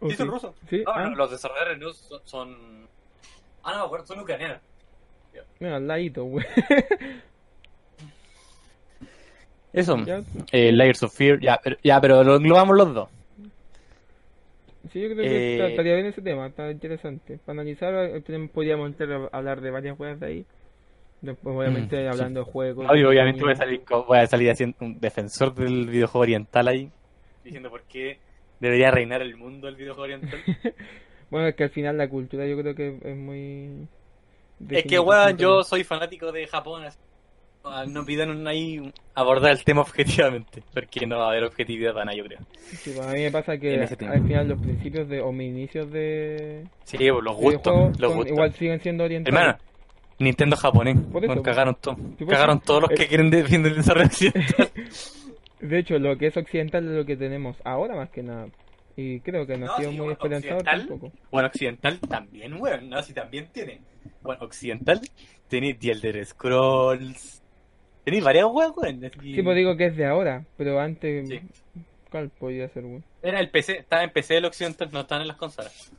¿O 0.00 0.08
Sí, 0.10 0.16
son 0.16 0.28
rusos. 0.28 0.54
Sí, 0.68 0.82
No, 0.86 0.92
ah, 0.92 1.08
no, 1.08 1.16
los 1.16 1.30
desarrolladores 1.30 1.78
no 1.78 1.92
son, 1.92 2.20
son... 2.24 2.88
Ah, 3.64 3.72
no, 3.72 3.78
me 3.80 3.84
acuerdo, 3.86 4.06
son 4.06 4.20
ucranianos. 4.20 4.58
mira, 5.60 5.76
al 5.76 5.86
ladito, 5.86 6.24
güey. 6.24 6.46
Eso. 9.72 9.96
Eh, 10.52 10.72
Layers 10.72 11.02
of 11.02 11.14
Fear, 11.14 11.40
ya, 11.40 11.60
pero, 11.62 11.76
ya, 11.82 12.00
pero 12.00 12.24
lo 12.24 12.36
englobamos 12.36 12.76
los 12.76 12.94
dos. 12.94 13.08
Sí, 14.92 15.00
yo 15.02 15.08
creo 15.10 15.18
que 15.22 15.56
Eh, 15.56 15.68
estaría 15.70 15.94
bien 15.94 16.06
ese 16.06 16.22
tema, 16.22 16.46
está 16.46 16.70
interesante. 16.70 17.38
Para 17.44 17.60
analizar, 17.60 17.92
eh, 17.94 18.48
podríamos 18.52 18.88
entrar 18.88 19.28
a 19.30 19.36
hablar 19.36 19.60
de 19.60 19.70
varias 19.70 19.98
weas 20.00 20.18
de 20.18 20.26
ahí. 20.26 20.46
Después, 21.20 21.54
obviamente, 21.56 21.96
Mm, 21.96 22.00
sí. 22.00 22.06
hablando 22.06 22.44
de 22.44 22.50
juegos. 22.50 22.86
No, 22.86 22.92
obviamente 22.92 23.42
voy 23.42 23.50
a 23.50 23.54
de- 23.54 23.58
salir, 23.58 23.82
voy 24.06 24.18
a 24.18 24.26
salir 24.26 24.50
haciendo 24.50 24.76
un 24.80 24.98
defensor 25.00 25.54
del 25.54 25.86
videojuego 25.88 26.22
oriental 26.22 26.68
ahí, 26.68 26.90
diciendo 27.44 27.68
por 27.70 27.82
qué 27.82 28.18
debería 28.60 28.90
reinar 28.90 29.22
el 29.22 29.36
mundo 29.36 29.66
del 29.66 29.76
videojuego 29.76 30.02
oriental. 30.04 30.40
Bueno, 31.30 31.48
es 31.48 31.56
que 31.56 31.64
al 31.64 31.68
final 31.70 31.98
la 31.98 32.08
cultura 32.08 32.46
yo 32.46 32.56
creo 32.58 32.74
que 32.74 32.96
es 33.04 33.14
muy... 33.16 33.86
es 34.70 34.84
que, 34.86 34.98
weón, 34.98 35.36
yo 35.36 35.62
soy 35.62 35.84
fanático 35.84 36.32
de 36.32 36.46
Japón, 36.46 36.84
así, 36.84 36.96
no- 37.88 38.02
pidan 38.06 38.46
ahí 38.48 38.90
abordar 39.14 39.50
el 39.50 39.62
tema 39.62 39.80
objetivamente, 39.88 40.62
porque 40.72 41.06
no 41.06 41.18
va 41.18 41.26
a 41.26 41.30
haber 41.32 41.44
objetividad 41.44 41.92
para 41.92 42.06
nada, 42.06 42.16
yo 42.16 42.24
creo. 42.24 42.38
Sí, 42.56 42.92
pues, 42.96 43.06
a 43.06 43.12
mí 43.12 43.20
me 43.24 43.30
pasa 43.30 43.58
que 43.58 43.78
al 43.78 44.26
final 44.26 44.48
los 44.48 44.58
principios 44.58 45.06
de, 45.06 45.20
o 45.20 45.30
mis 45.30 45.48
inicios 45.50 45.90
de 45.92 46.64
Sí, 46.84 46.96
pues, 46.96 47.22
los 47.22 47.36
gustos, 47.36 48.00
los 48.00 48.14
gustos. 48.14 48.32
igual 48.32 48.54
siguen 48.54 48.80
siendo 48.80 49.04
orientales. 49.04 49.38
Hermano, 49.38 49.58
Nintendo 50.20 50.56
japonés, 50.56 50.96
Por 51.12 51.22
eso, 51.24 51.30
weón, 51.32 51.42
pues. 51.44 51.54
cagaron 51.54 51.76
todo. 51.78 51.96
Pues, 52.16 52.30
Cagaron 52.30 52.60
todos 52.60 52.80
los 52.88 52.90
que 52.98 53.06
quieren 53.06 53.28
defender 53.28 53.72
el 53.72 53.76
desarrollo 53.78 54.06
occidental. 54.06 54.70
De 55.60 55.78
hecho, 55.78 55.98
lo 55.98 56.16
que 56.18 56.26
es 56.28 56.36
occidental 56.36 56.84
es 56.84 56.90
lo 56.92 57.04
que 57.04 57.16
tenemos 57.16 57.56
ahora 57.64 57.96
más 57.96 58.10
que 58.10 58.22
nada. 58.22 58.48
Y 58.96 59.20
creo 59.20 59.46
que 59.46 59.56
no, 59.56 59.66
No, 59.66 59.72
ha 59.72 59.76
sido 59.76 59.90
sí, 59.90 59.96
muy 59.96 60.06
bueno, 60.06 60.12
esperanzador 60.12 60.62
tampoco. 60.64 61.12
Bueno, 61.30 61.48
occidental 61.48 62.00
también, 62.00 62.60
weón, 62.60 62.88
no, 62.88 63.00
si 63.02 63.12
también 63.12 63.48
tiene. 63.52 63.80
Bueno, 64.22 64.44
occidental 64.44 65.00
tiene 65.48 65.74
The 65.74 65.92
Elder 65.92 66.26
Scrolls. 66.26 67.42
Tenéis 68.04 68.24
varias 68.24 68.46
weón, 68.50 68.72
weón. 68.76 69.10
Sí, 69.22 69.42
pues 69.42 69.56
digo 69.56 69.76
que 69.76 69.86
es 69.86 69.96
de 69.96 70.06
ahora, 70.06 70.44
pero 70.56 70.80
antes, 70.80 71.28
Sí. 71.28 71.40
¿cuál 72.10 72.30
podía 72.30 72.68
ser, 72.70 72.84
güey? 72.84 73.02
Era 73.22 73.38
el 73.40 73.50
PC, 73.50 73.78
estaba 73.78 74.02
en 74.02 74.10
PC 74.10 74.38
el 74.38 74.46
occidental, 74.46 74.88
no 74.92 75.00
estaban 75.00 75.22
en 75.22 75.28
las 75.28 75.36
consolas. 75.36 75.92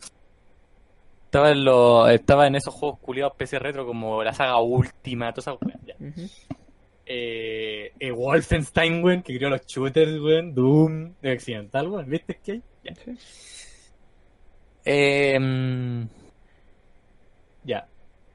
Estaba 1.25 1.51
en, 1.51 1.63
los, 1.63 2.09
estaba 2.09 2.47
en 2.47 2.55
esos 2.55 2.73
juegos 2.73 2.99
culiados 2.99 3.33
PC 3.37 3.59
retro 3.59 3.85
como 3.85 4.23
la 4.23 4.33
saga 4.33 4.59
Última, 4.59 5.31
todas 5.31 5.47
esas 5.47 5.57
weón. 5.61 5.79
ya. 5.85 5.95
Eh, 7.11 7.91
eh, 7.99 8.11
Wolfenstein, 8.11 9.03
weón, 9.03 9.23
que 9.23 9.35
creó 9.35 9.49
los 9.49 9.65
shooters, 9.65 10.19
weón. 10.21 10.53
Doom, 10.53 11.15
de 11.21 11.33
occidental, 11.33 11.87
weón. 11.87 12.07
¿Viste 12.07 12.39
que 12.43 12.51
hay? 12.51 12.63
Ya. 12.83 12.93
Sí. 12.95 13.17
Eh, 14.85 15.39
mm, 15.39 16.03
ya. 17.63 17.87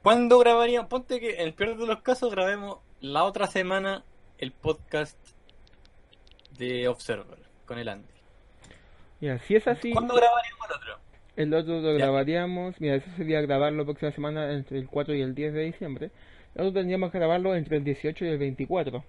¿Cuándo 0.03 0.37
grabaríamos? 0.39 0.89
Ponte 0.89 1.19
que 1.21 1.35
en 1.35 1.47
el 1.47 1.53
peor 1.53 1.77
de 1.77 1.87
los 1.87 2.01
casos 2.01 2.31
grabemos 2.31 2.79
la 2.99 3.23
otra 3.23 3.47
semana 3.47 4.03
el 4.37 4.51
podcast 4.51 5.17
de 6.57 6.87
Observer 6.89 7.39
con 7.65 7.79
el 7.79 7.87
Andy. 7.89 8.13
Mira, 9.21 9.39
si 9.39 9.55
es 9.55 9.67
así, 9.67 9.91
¿Cuándo 9.91 10.15
grabaríamos 10.15 10.67
el 10.69 10.75
otro? 10.75 10.99
el 11.37 11.53
otro 11.53 11.79
lo 11.81 11.91
Ya. 11.97 12.05
grabaríamos, 12.05 12.79
mira, 12.81 12.95
eso 12.95 13.09
sería 13.17 13.39
grabarlo 13.41 13.79
la 13.79 13.85
próxima 13.85 14.11
semana 14.11 14.51
entre 14.53 14.77
el 14.79 14.87
4 14.87 15.15
y 15.15 15.21
el 15.21 15.33
10 15.33 15.53
de 15.53 15.61
diciembre. 15.61 16.11
El 16.55 16.61
otro 16.67 16.73
tendríamos 16.73 17.11
que 17.11 17.17
grabarlo 17.19 17.55
entre 17.55 17.77
el 17.77 17.83
18 17.83 18.25
y 18.25 18.27
el 18.29 18.37
24. 18.37 19.03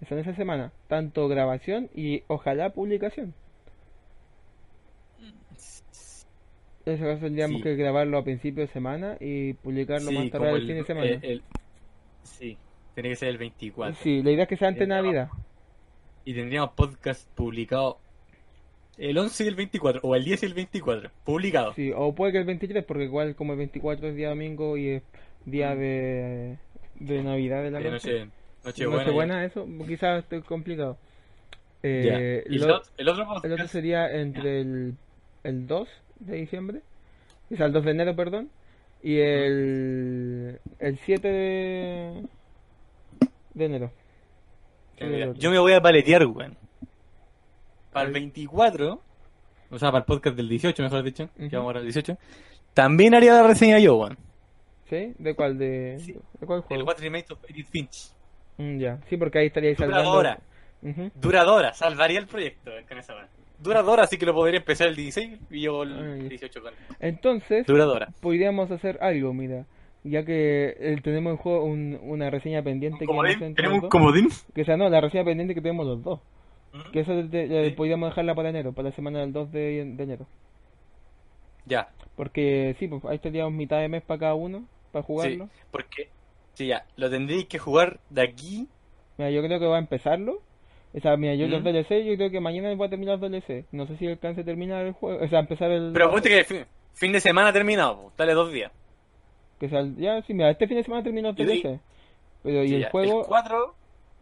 Esa 0.00 0.14
en 0.14 0.20
esa 0.20 0.34
semana, 0.34 0.72
tanto 0.88 1.28
grabación 1.28 1.90
y 1.94 2.22
ojalá 2.26 2.70
publicación. 2.70 3.34
En 6.86 6.94
ese 6.94 7.04
caso 7.04 7.20
tendríamos 7.20 7.58
Sí. 7.58 7.62
que 7.62 7.76
grabarlo 7.76 8.18
a 8.18 8.24
principio 8.24 8.62
de 8.66 8.72
semana 8.72 9.16
y 9.20 9.52
publicarlo 9.54 10.10
más 10.12 10.30
tarde 10.30 10.46
como 10.46 10.56
el 10.56 10.66
fin 10.66 10.76
de 10.76 10.84
semana. 10.84 11.06
el- 11.06 11.24
el- 11.24 11.42
sí, 12.22 12.56
tiene 12.94 13.10
que 13.10 13.16
ser 13.16 13.28
el 13.28 13.38
24. 13.38 13.94
Sí, 14.02 14.22
la 14.22 14.30
idea 14.30 14.44
es 14.44 14.48
que 14.48 14.56
sea 14.56 14.68
antes 14.68 14.80
de 14.88 14.94
Eh, 14.94 14.96
Navidad. 15.02 15.28
Y 16.24 16.34
tendríamos 16.34 16.70
podcast 16.72 17.28
publicado 17.34 17.98
el 18.96 19.16
11 19.18 19.44
y 19.44 19.48
el 19.48 19.54
24, 19.54 20.00
o 20.02 20.14
el 20.16 20.24
10 20.24 20.42
y 20.42 20.46
el 20.46 20.54
24, 20.54 21.10
publicado. 21.24 21.74
Sí, 21.74 21.92
o 21.94 22.14
puede 22.14 22.32
que 22.32 22.38
el 22.38 22.44
23, 22.44 22.84
porque 22.84 23.04
igual 23.04 23.34
como 23.34 23.52
el 23.52 23.58
24 23.58 24.08
es 24.08 24.16
día 24.16 24.30
domingo 24.30 24.76
y 24.76 24.88
es 24.88 25.02
día 25.44 25.74
de, 25.74 26.58
de 26.96 27.22
Navidad 27.22 27.62
de 27.62 27.70
la. 27.70 27.78
De 27.80 27.90
noche. 27.90 28.12
noche, 28.24 28.30
Nochebuena. 28.64 29.02
Nochebuena, 29.04 29.44
eso, 29.44 29.66
quizás 29.86 30.22
esté 30.22 30.42
complicado. 30.42 30.98
Eh, 31.82 32.44
¿Y 32.48 32.56
el, 32.56 32.60
lo- 32.68 32.82
el 32.98 33.08
otro 33.08 33.26
el 33.42 33.52
otro 33.54 33.66
sería 33.68 34.10
entre 34.12 34.60
el, 34.60 34.94
el 35.44 35.66
2 35.66 35.88
de 36.20 36.36
diciembre, 36.36 36.82
o 37.50 37.56
sea, 37.56 37.66
el 37.66 37.72
2 37.72 37.84
de 37.86 37.90
enero, 37.90 38.14
perdón, 38.14 38.50
y 39.02 39.16
el, 39.18 40.60
el 40.78 40.98
7 40.98 41.26
de, 41.26 42.22
de 43.54 43.64
enero. 43.64 43.90
Mira, 45.00 45.24
el 45.26 45.34
yo 45.38 45.50
me 45.50 45.58
voy 45.58 45.72
a 45.72 45.80
paletear, 45.80 46.26
weón. 46.26 46.58
Para 47.92 48.08
el 48.10 48.14
Ay. 48.14 48.20
24, 48.24 49.00
o 49.70 49.78
sea, 49.78 49.88
para 49.90 50.00
el 50.00 50.04
podcast 50.04 50.36
del 50.36 50.50
18, 50.50 50.82
mejor 50.82 51.02
dicho, 51.02 51.30
que 51.34 51.46
Ujú. 51.46 51.56
vamos 51.56 51.66
ahora 51.68 51.78
al 51.80 51.86
18, 51.86 52.18
también 52.74 53.14
haría 53.14 53.32
la 53.32 53.42
reseña 53.46 53.78
yo, 53.78 53.96
weón. 53.96 54.18
¿Sí? 54.90 55.14
¿De 55.18 55.34
cuál? 55.34 55.56
¿De, 55.56 55.96
Sí. 56.00 56.12
¿de 56.12 56.46
cuál 56.46 56.58
El 56.58 56.62
juego? 56.64 56.84
What 56.84 56.98
Remains 56.98 57.30
of 57.30 57.38
Edith 57.48 57.68
Finch. 57.68 58.10
Mm, 58.58 58.78
ya, 58.78 58.98
sí, 59.08 59.16
porque 59.16 59.38
ahí 59.38 59.46
estaría 59.46 59.74
salvando... 59.76 60.10
Duradora, 60.10 60.40
duradora, 61.14 61.72
salvaría 61.74 62.18
el 62.18 62.26
proyecto 62.26 62.70
con 62.88 62.98
esa 62.98 63.14
weón. 63.14 63.26
Duradora, 63.58 64.02
así 64.04 64.16
que 64.18 64.26
lo 64.26 64.34
podría 64.34 64.58
empezar 64.58 64.88
el 64.88 64.96
16 64.96 65.38
y 65.50 65.60
yo 65.62 65.82
el 65.84 65.92
Ah, 65.92 66.16
ya. 66.22 66.28
18 66.28 66.62
con 66.62 66.74
Entonces, 66.98 67.66
Duradora. 67.66 68.08
podríamos 68.20 68.70
hacer 68.70 68.98
algo, 69.02 69.32
mira. 69.32 69.64
Ya 70.02 70.24
que 70.24 70.74
eh, 70.80 70.96
tenemos 71.02 71.32
en 71.32 71.36
juego 71.36 71.64
un- 71.64 71.98
una 72.02 72.30
reseña 72.30 72.62
pendiente 72.62 73.04
que, 73.06 73.12
hemos 73.12 73.28
hecho 73.28 73.44
entre 73.44 73.68
los 73.68 73.82
dos. 73.82 73.90
comodín. 73.90 74.28
que 74.54 74.64
sea, 74.64 74.76
no, 74.78 74.88
la 74.88 75.00
reseña 75.02 75.24
pendiente 75.24 75.54
que 75.54 75.60
tenemos 75.60 75.86
los 75.86 76.02
dos. 76.02 76.20
¿Mm? 76.72 76.90
Que 76.92 77.00
eso 77.00 77.12
de- 77.14 77.48
de- 77.48 77.68
Sí. 77.70 77.76
podríamos 77.76 78.08
dejarla 78.08 78.34
para 78.34 78.48
enero, 78.48 78.72
para 78.72 78.88
la 78.88 78.94
semana 78.94 79.20
del 79.20 79.32
2 79.32 79.52
de, 79.52 79.84
de 79.94 80.02
enero. 80.02 80.26
Ya, 81.66 81.88
Porque 82.16 82.74
sí, 82.78 82.88
pues 82.88 83.04
ahí 83.04 83.16
estaríamos 83.16 83.52
mitad 83.52 83.78
de 83.78 83.88
mes 83.88 84.02
para 84.02 84.20
cada 84.20 84.34
uno, 84.34 84.64
para 84.92 85.02
sí, 85.02 85.06
jugarlo. 85.06 85.48
porque, 85.70 86.08
sí, 86.54 86.66
ya, 86.66 86.84
lo 86.96 87.10
tendréis 87.10 87.46
que 87.46 87.58
jugar 87.58 88.00
de 88.10 88.22
aquí. 88.22 88.66
Mira, 89.18 89.30
yo 89.30 89.42
creo 89.42 89.58
que 89.60 89.66
va 89.66 89.76
a 89.76 89.80
empezarlo. 89.80 90.40
O 90.92 91.00
sea, 91.00 91.16
mira, 91.16 91.34
yo 91.34 91.46
los. 91.46 91.62
DLC, 91.62 92.04
yo 92.04 92.16
creo 92.16 92.30
que 92.30 92.40
mañana 92.40 92.74
voy 92.74 92.86
a 92.86 92.90
terminar 92.90 93.18
los 93.18 93.30
DLC. 93.30 93.64
No 93.70 93.86
sé 93.86 93.96
si 93.96 94.06
alcance 94.08 94.40
a 94.40 94.44
terminar 94.44 94.84
el 94.86 94.92
juego, 94.92 95.24
o 95.24 95.28
sea, 95.28 95.38
empezar 95.40 95.70
el... 95.70 95.92
Pero 95.92 96.10
ponte 96.10 96.28
que 96.28 96.42
fin, 96.44 96.64
fin 96.94 97.12
de 97.12 97.20
semana 97.20 97.52
terminado, 97.52 98.02
pues, 98.02 98.16
dale 98.16 98.34
dos 98.34 98.52
días. 98.52 98.72
Que 99.60 99.68
sea, 99.68 99.80
el- 99.80 99.96
ya, 99.96 100.20
sí, 100.22 100.34
mira, 100.34 100.50
este 100.50 100.66
fin 100.66 100.78
de 100.78 100.82
semana 100.84 101.02
de 101.02 101.10
ahí- 101.10 101.34
DLC. 101.34 101.80
Pero, 102.42 102.64
y 102.64 102.68
Sí, 102.68 102.74
el 102.76 102.80
ya, 102.82 102.90
juego, 102.90 103.24
4 103.28 103.74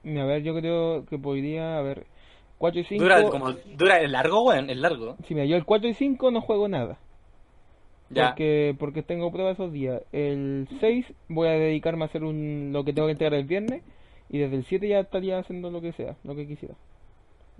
mira, 0.02 0.24
a 0.24 0.26
ver, 0.26 0.42
yo 0.42 0.54
creo 0.54 1.06
que 1.06 1.16
podría, 1.18 1.78
a 1.78 1.82
ver, 1.82 2.06
4 2.58 2.80
y 2.80 2.84
5... 2.84 3.02
dura 3.04 3.22
como, 3.30 3.52
dura, 3.52 4.00
es 4.00 4.10
largo, 4.10 4.42
weón, 4.42 4.68
es 4.68 4.76
largo. 4.76 5.16
Sí, 5.26 5.34
mira, 5.34 5.46
yo 5.46 5.56
el 5.56 5.64
4 5.64 5.88
y 5.88 5.94
5 5.94 6.30
no 6.32 6.40
juego 6.40 6.68
nada. 6.68 6.98
Ya, 8.10 8.28
Porque, 8.28 8.74
porque 8.78 9.02
tengo 9.02 9.30
pruebas 9.30 9.54
esos 9.54 9.72
días. 9.72 10.00
El 10.12 10.66
6 10.80 11.04
voy 11.28 11.48
a 11.48 11.52
dedicarme 11.52 12.04
a 12.04 12.06
hacer 12.06 12.24
un, 12.24 12.70
lo 12.72 12.82
que 12.84 12.92
tengo 12.94 13.06
que 13.06 13.12
entregar 13.12 13.34
el 13.34 13.44
viernes. 13.44 13.82
Y 14.30 14.38
desde 14.38 14.56
el 14.56 14.64
7 14.64 14.88
ya 14.88 15.00
estaría 15.00 15.38
haciendo 15.38 15.70
lo 15.70 15.80
que 15.80 15.92
sea, 15.92 16.16
lo 16.24 16.34
que 16.34 16.46
quisiera. 16.46 16.74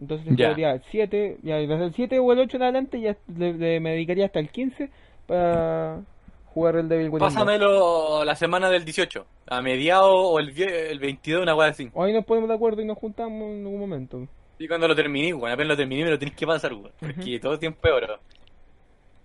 Entonces 0.01 0.37
Ya. 0.37 0.51
el 0.53 0.83
7, 0.91 1.39
ya 1.43 1.57
desde 1.57 1.85
el 1.85 1.93
7 1.95 2.19
o 2.19 2.33
el 2.33 2.39
8 2.39 2.57
en 2.57 2.63
adelante 2.63 3.01
ya 3.01 3.17
le- 3.37 3.55
le- 3.55 3.81
me 3.81 3.91
dedicaría 3.93 4.27
hasta 4.27 4.39
el 4.39 4.49
15 4.51 4.91
para 5.27 6.01
jugar 6.47 6.77
el 6.77 6.89
Devil 6.89 7.07
Within 7.09 7.19
2. 7.21 7.35
pásamelo 7.35 8.25
la 8.25 8.35
semana 8.37 8.71
del 8.71 8.85
18, 8.85 9.27
a 9.49 9.61
mediados 9.61 10.11
o 10.13 10.39
el, 10.39 10.59
el 10.61 10.99
22, 10.99 11.43
una 11.43 11.55
weá 11.55 11.69
así. 11.69 11.91
Ahí 11.97 12.13
nos 12.13 12.25
ponemos 12.25 12.49
de 12.49 12.55
acuerdo 12.55 12.81
y 12.81 12.85
nos 12.87 12.97
juntamos 12.99 13.43
en 13.51 13.65
algún 13.65 13.81
momento. 13.81 14.27
Y 14.59 14.67
cuando 14.69 14.89
lo 14.89 14.95
terminé, 14.97 15.33
weón, 15.35 15.53
apenas 15.53 15.69
lo 15.69 15.77
terminé, 15.77 16.05
me 16.05 16.11
lo 16.11 16.19
tenés 16.19 16.35
que 16.35 16.47
pasar, 16.47 16.73
weón, 16.73 16.91
porque 17.01 17.39
todo 17.41 17.53
el 17.55 17.59
tiempo 17.59 17.81
es 17.87 17.93
oro. 17.93 18.19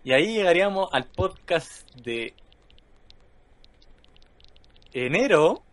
Y 0.04 0.12
ahí 0.12 0.34
llegaríamos 0.34 0.90
al 0.92 1.06
podcast 1.06 1.90
de 2.04 2.34
enero, 4.92 5.64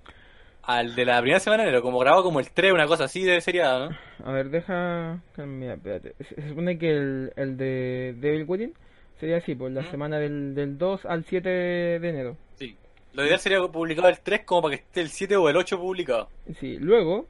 al 0.63 0.95
de 0.95 1.05
la 1.05 1.21
primera 1.21 1.41
semana 1.41 1.65
de 1.65 1.71
enero, 1.71 1.83
como 1.83 1.99
grabado 1.99 2.23
como 2.23 2.39
el 2.39 2.49
3, 2.49 2.73
una 2.73 2.87
cosa 2.87 3.05
así 3.05 3.25
de 3.25 3.41
seriado, 3.41 3.91
¿no? 3.91 3.97
A 4.25 4.31
ver, 4.33 4.51
deja... 4.51 5.21
Mira, 5.37 5.75
espérate. 5.75 6.15
Se, 6.21 6.49
supone 6.49 6.79
que 6.79 6.91
el, 6.91 7.33
el 7.35 7.57
de 7.57 8.15
Devil 8.19 8.45
Within 8.47 8.75
sería 9.19 9.39
así, 9.39 9.57
por 9.57 9.71
la 9.73 9.83
¿Mm? 9.83 9.91
semana 9.91 10.19
del, 10.21 10.55
del 10.55 10.79
2 10.79 11.07
al 11.07 11.25
7 11.25 11.49
de 11.49 12.09
enero. 12.09 12.37
Sí. 12.55 12.77
Lo 13.13 13.25
ideal 13.25 13.41
sería 13.41 13.61
publicado 13.67 14.09
el 14.09 14.21
3 14.21 14.43
como 14.45 14.63
para 14.63 14.77
que 14.77 14.83
esté 14.83 15.01
el 15.01 15.09
7 15.09 15.37
o 15.37 15.49
el 15.49 15.57
8 15.57 15.77
publicado. 15.77 16.29
Sí, 16.61 16.79
luego 16.79 17.27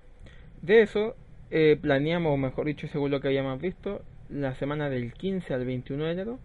de 0.61 0.83
eso 0.83 1.15
eh, 1.51 1.79
planeamos, 1.81 2.35
o 2.35 2.37
mejor 2.37 2.67
dicho, 2.67 2.87
según 2.89 3.11
lo 3.11 3.21
que 3.21 3.29
habíamos 3.29 3.59
visto, 3.59 4.03
la 4.29 4.55
semana 4.57 4.91
del 4.91 5.15
15 5.15 5.55
al 5.55 5.65
21 5.65 6.05
de 6.05 6.13
enero. 6.13 6.39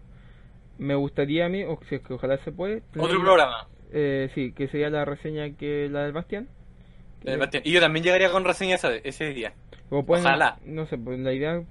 Me 0.78 0.94
gustaría 0.94 1.46
a 1.46 1.48
mí, 1.48 1.64
o 1.64 1.78
si 1.88 1.94
es 1.96 2.00
que 2.02 2.14
ojalá 2.14 2.36
se 2.44 2.52
puede, 2.52 2.82
Otro 2.98 3.20
programa. 3.20 3.66
eh, 3.92 4.30
sí, 4.34 4.52
que 4.52 4.68
sería 4.68 4.90
la 4.90 5.04
reseña 5.04 5.50
que 5.56 5.88
la 5.90 6.02
del 6.04 6.12
Bastián. 6.12 6.48
Que- 7.22 7.30
del 7.30 7.38
Bastián. 7.40 7.62
Y 7.64 7.72
yo 7.72 7.80
también 7.80 8.04
llegaría 8.04 8.30
con 8.30 8.44
reseña 8.44 8.74
ese, 8.76 9.00
ese 9.04 9.32
día. 9.32 9.54
como 9.88 10.04
pueden- 10.04 10.26
ojalá. 10.26 10.58
No 10.64 10.84
sé, 10.86 10.98
pues 10.98 11.18
la 11.20 11.32
idea, 11.32 11.62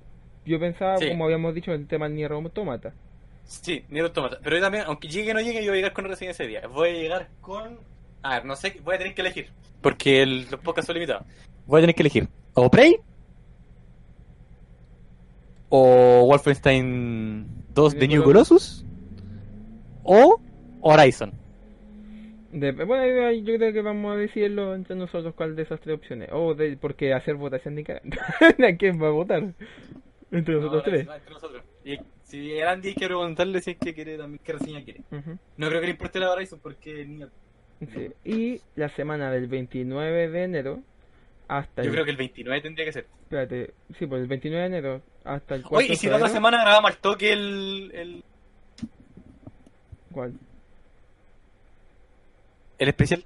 yo 0.45 0.59
pensaba, 0.59 0.97
Sí. 0.97 1.09
como 1.09 1.25
habíamos 1.25 1.53
dicho, 1.53 1.71
el 1.73 1.85
tema 1.87 2.07
del 2.07 2.15
Nier 2.15 2.31
Automata. 2.31 2.93
Sí, 3.43 3.83
ni 3.89 3.99
automata. 3.99 4.39
Pero 4.43 4.55
yo 4.55 4.61
también, 4.63 4.85
aunque 4.87 5.07
llegue 5.07 5.31
o 5.31 5.33
no 5.35 5.41
llegue, 5.41 5.59
yo 5.63 5.69
voy 5.71 5.77
a 5.77 5.81
llegar 5.81 5.93
con 5.93 6.05
reseña 6.05 6.31
ese 6.31 6.47
día. 6.47 6.65
Voy 6.67 6.89
a 6.89 6.93
llegar 6.93 7.29
con. 7.41 7.77
A 8.23 8.35
ver, 8.35 8.45
no 8.45 8.55
sé, 8.55 8.79
voy 8.83 8.95
a 8.95 8.97
tener 8.97 9.13
que 9.13 9.21
elegir. 9.21 9.49
Porque 9.81 10.23
el, 10.23 10.47
los 10.49 10.59
podcasts 10.61 10.87
son 10.87 10.95
limitados. 10.95 11.27
Voy 11.67 11.79
a 11.79 11.81
tener 11.83 11.93
que 11.95 12.01
elegir. 12.01 12.27
O 12.55 12.71
Prey. 12.71 12.95
O 15.69 16.25
Wolfenstein 16.27 17.45
2 17.73 17.95
de 17.95 18.07
New 18.07 18.23
Colossus. 18.23 18.85
O 20.05 20.39
Horizon. 20.81 21.31
De- 22.51 22.71
bueno, 22.71 23.31
yo 23.31 23.57
creo 23.57 23.73
que 23.73 23.81
vamos 23.81 24.13
a 24.13 24.17
decidirlo 24.17 24.75
entre 24.75 24.95
nosotros 24.95 25.33
cuál 25.35 25.55
de 25.55 25.63
esas 25.63 25.79
tres 25.81 25.95
opciones. 25.97 26.29
O 26.31 26.53
de, 26.55 26.77
porque 26.77 27.13
hacer 27.13 27.35
votación 27.35 27.75
de 27.75 27.83
cada... 27.83 28.01
¿A 28.69 28.75
quién 28.77 29.01
va 29.01 29.07
a 29.07 29.11
votar? 29.11 29.43
Entre 30.31 30.55
nosotros 30.55 30.83
No, 30.85 30.91
tres. 30.91 31.07
entre 31.07 31.33
nosotros. 31.33 31.63
Y 31.83 31.97
si 32.23 32.53
el 32.57 32.67
Andy 32.67 32.93
que 32.95 33.05
preguntarle 33.07 33.61
si 33.61 33.71
es 33.71 33.77
que 33.77 33.93
quiere 33.93 34.17
también 34.17 34.39
qué 34.43 34.53
reseña 34.53 34.83
quiere. 34.83 35.01
No 35.57 35.67
creo 35.67 35.81
que 35.81 35.87
le 35.87 35.91
importe 35.91 36.19
la 36.19 36.31
Horizon 36.31 36.59
porque 36.61 37.05
ni 37.05 37.25
Sí. 37.93 38.11
Y 38.23 38.61
la 38.75 38.87
semana 38.89 39.29
del 39.31 39.47
29 39.47 40.29
de 40.29 40.43
enero 40.43 40.79
hasta 41.49 41.83
Yo 41.83 41.89
el... 41.89 41.93
creo 41.93 42.05
que 42.05 42.11
el 42.11 42.17
29 42.17 42.61
tendría 42.61 42.85
que 42.85 42.93
ser. 42.93 43.05
Espérate, 43.23 43.73
sí, 43.99 44.07
pues 44.07 44.21
el 44.21 44.27
29 44.27 44.61
de 44.61 44.77
enero 44.77 45.01
hasta 45.25 45.55
el 45.55 45.61
4 45.63 45.77
Oye, 45.77 45.93
y 45.93 45.95
si 45.97 46.07
la 46.07 46.15
otra 46.15 46.29
semana 46.29 46.61
grabamos 46.61 46.91
al 46.91 46.97
toque 46.97 47.33
el, 47.33 47.91
el, 47.93 48.23
¿Cuál? 50.16 50.34
el 52.78 52.88
especial. 52.88 53.24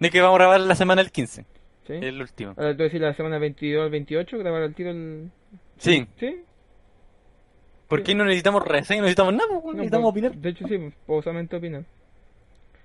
De 0.00 0.10
que 0.10 0.20
vamos 0.20 0.34
a 0.36 0.38
grabar 0.38 0.60
la 0.60 0.74
semana 0.74 1.02
del 1.02 1.12
15, 1.12 1.44
¿Sí? 1.86 1.92
el 1.92 2.20
último. 2.20 2.52
Ahora 2.56 2.76
tú 2.76 2.82
decís 2.82 3.00
la 3.00 3.14
semana 3.14 3.38
22 3.38 3.84
al 3.84 3.90
28, 3.90 4.38
grabar 4.38 4.62
al 4.62 4.74
tiro 4.74 4.90
el... 4.90 5.30
Sí, 5.78 6.04
¿Sí? 6.18 6.42
porque 7.88 8.14
no 8.16 8.24
necesitamos 8.24 8.64
reseña, 8.64 9.00
no 9.02 9.04
necesitamos 9.04 9.34
nada, 9.34 9.46
No, 9.52 9.72
necesitamos 9.72 10.12
pues, 10.12 10.24
opinar. 10.24 10.36
De 10.36 10.48
hecho 10.50 10.66
sí, 10.66 10.92
solamente 11.06 11.56
opinar. 11.56 11.84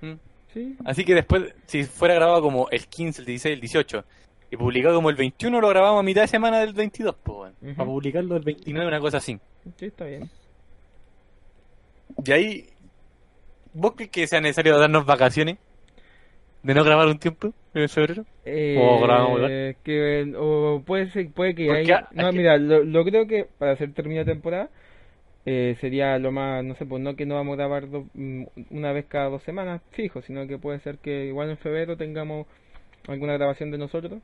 Mm. 0.01 0.13
Sí, 0.53 0.75
Así 0.85 1.03
que 1.05 1.15
después, 1.15 1.53
si 1.65 1.83
fuera 1.83 2.13
grabado 2.15 2.41
como 2.43 2.69
el 2.69 2.85
15, 2.87 3.21
el 3.21 3.25
16, 3.25 3.53
el 3.55 3.61
18 3.61 4.03
y 4.51 4.57
publicado 4.57 4.95
como 4.95 5.09
el 5.09 5.15
21, 5.15 5.61
lo 5.61 5.67
grabamos 5.67 5.99
a 5.99 6.03
mitad 6.03 6.21
de 6.21 6.27
semana 6.27 6.59
del 6.59 6.73
22, 6.73 7.15
pues, 7.23 7.37
bueno, 7.37 7.55
Ujú. 7.61 7.73
para 7.75 7.85
publicarlo 7.89 8.35
el 8.37 8.43
29, 8.43 8.87
una 8.87 8.99
cosa 8.99 9.17
así. 9.17 9.39
sí, 9.77 9.85
está 9.87 10.05
bien. 10.05 10.29
Y 12.25 12.31
ahí, 12.31 12.69
¿vos 13.73 13.93
crees 13.95 14.11
que 14.11 14.27
sea 14.27 14.41
necesario 14.41 14.77
darnos 14.77 15.05
vacaciones? 15.05 15.57
¿De 16.63 16.73
no 16.73 16.83
grabar 16.83 17.07
un 17.07 17.19
tiempo 17.19 17.53
en 17.73 17.89
febrero? 17.89 18.25
Eh, 18.45 18.77
O 18.77 19.01
grabamos 19.01 19.41
que, 19.83 20.33
o 20.37 20.81
puede 20.85 21.11
ser, 21.11 21.31
puede 21.33 21.55
que 21.55 21.67
Porque 21.67 21.93
haya... 21.93 21.97
a- 21.97 22.09
No, 22.11 22.27
aquí- 22.27 22.37
mira, 22.37 22.57
lo, 22.57 22.83
lo 22.83 23.03
creo 23.05 23.27
que 23.27 23.45
para 23.57 23.73
hacer 23.73 23.93
terminar 23.93 24.25
temporada 24.25 24.69
eh, 25.45 25.77
sería 25.81 26.19
lo 26.19 26.31
más, 26.31 26.63
no 26.65 26.75
sé, 26.75 26.85
pues 26.85 27.01
no 27.03 27.15
que 27.15 27.25
no 27.27 27.35
vamos 27.35 27.53
a 27.53 27.57
grabar 27.57 27.89
do- 27.89 28.07
mm, 28.15 28.45
una 28.71 28.93
vez 28.93 29.05
cada 29.07 29.29
dos 29.29 29.43
semanas 29.43 29.81
fijo, 29.91 30.21
sino 30.23 30.47
que 30.47 30.57
puede 30.59 30.79
ser 30.81 30.99
que 30.99 31.25
igual 31.27 31.49
en 31.51 31.57
febrero 31.57 31.97
tengamos 31.97 32.47
alguna 33.07 33.33
grabación 33.35 33.71
de 33.71 33.79
nosotros. 33.79 34.21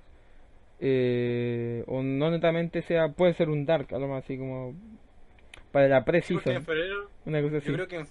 Eh, 0.80 1.84
o 1.88 2.04
no 2.04 2.32
netamente 2.32 2.82
sea, 2.84 3.10
puede 3.10 3.34
ser 3.36 3.50
un 3.50 3.66
dark, 3.66 3.88
algo 3.94 4.08
más 4.10 4.24
así 4.26 4.38
como 4.38 4.76
para 5.76 5.88
la 5.90 6.06
una 7.26 7.42
cosa 7.42 7.58
así. 7.58 7.68
Yo 7.68 7.74
creo 7.74 7.88
que 7.90 7.96
en, 7.98 8.08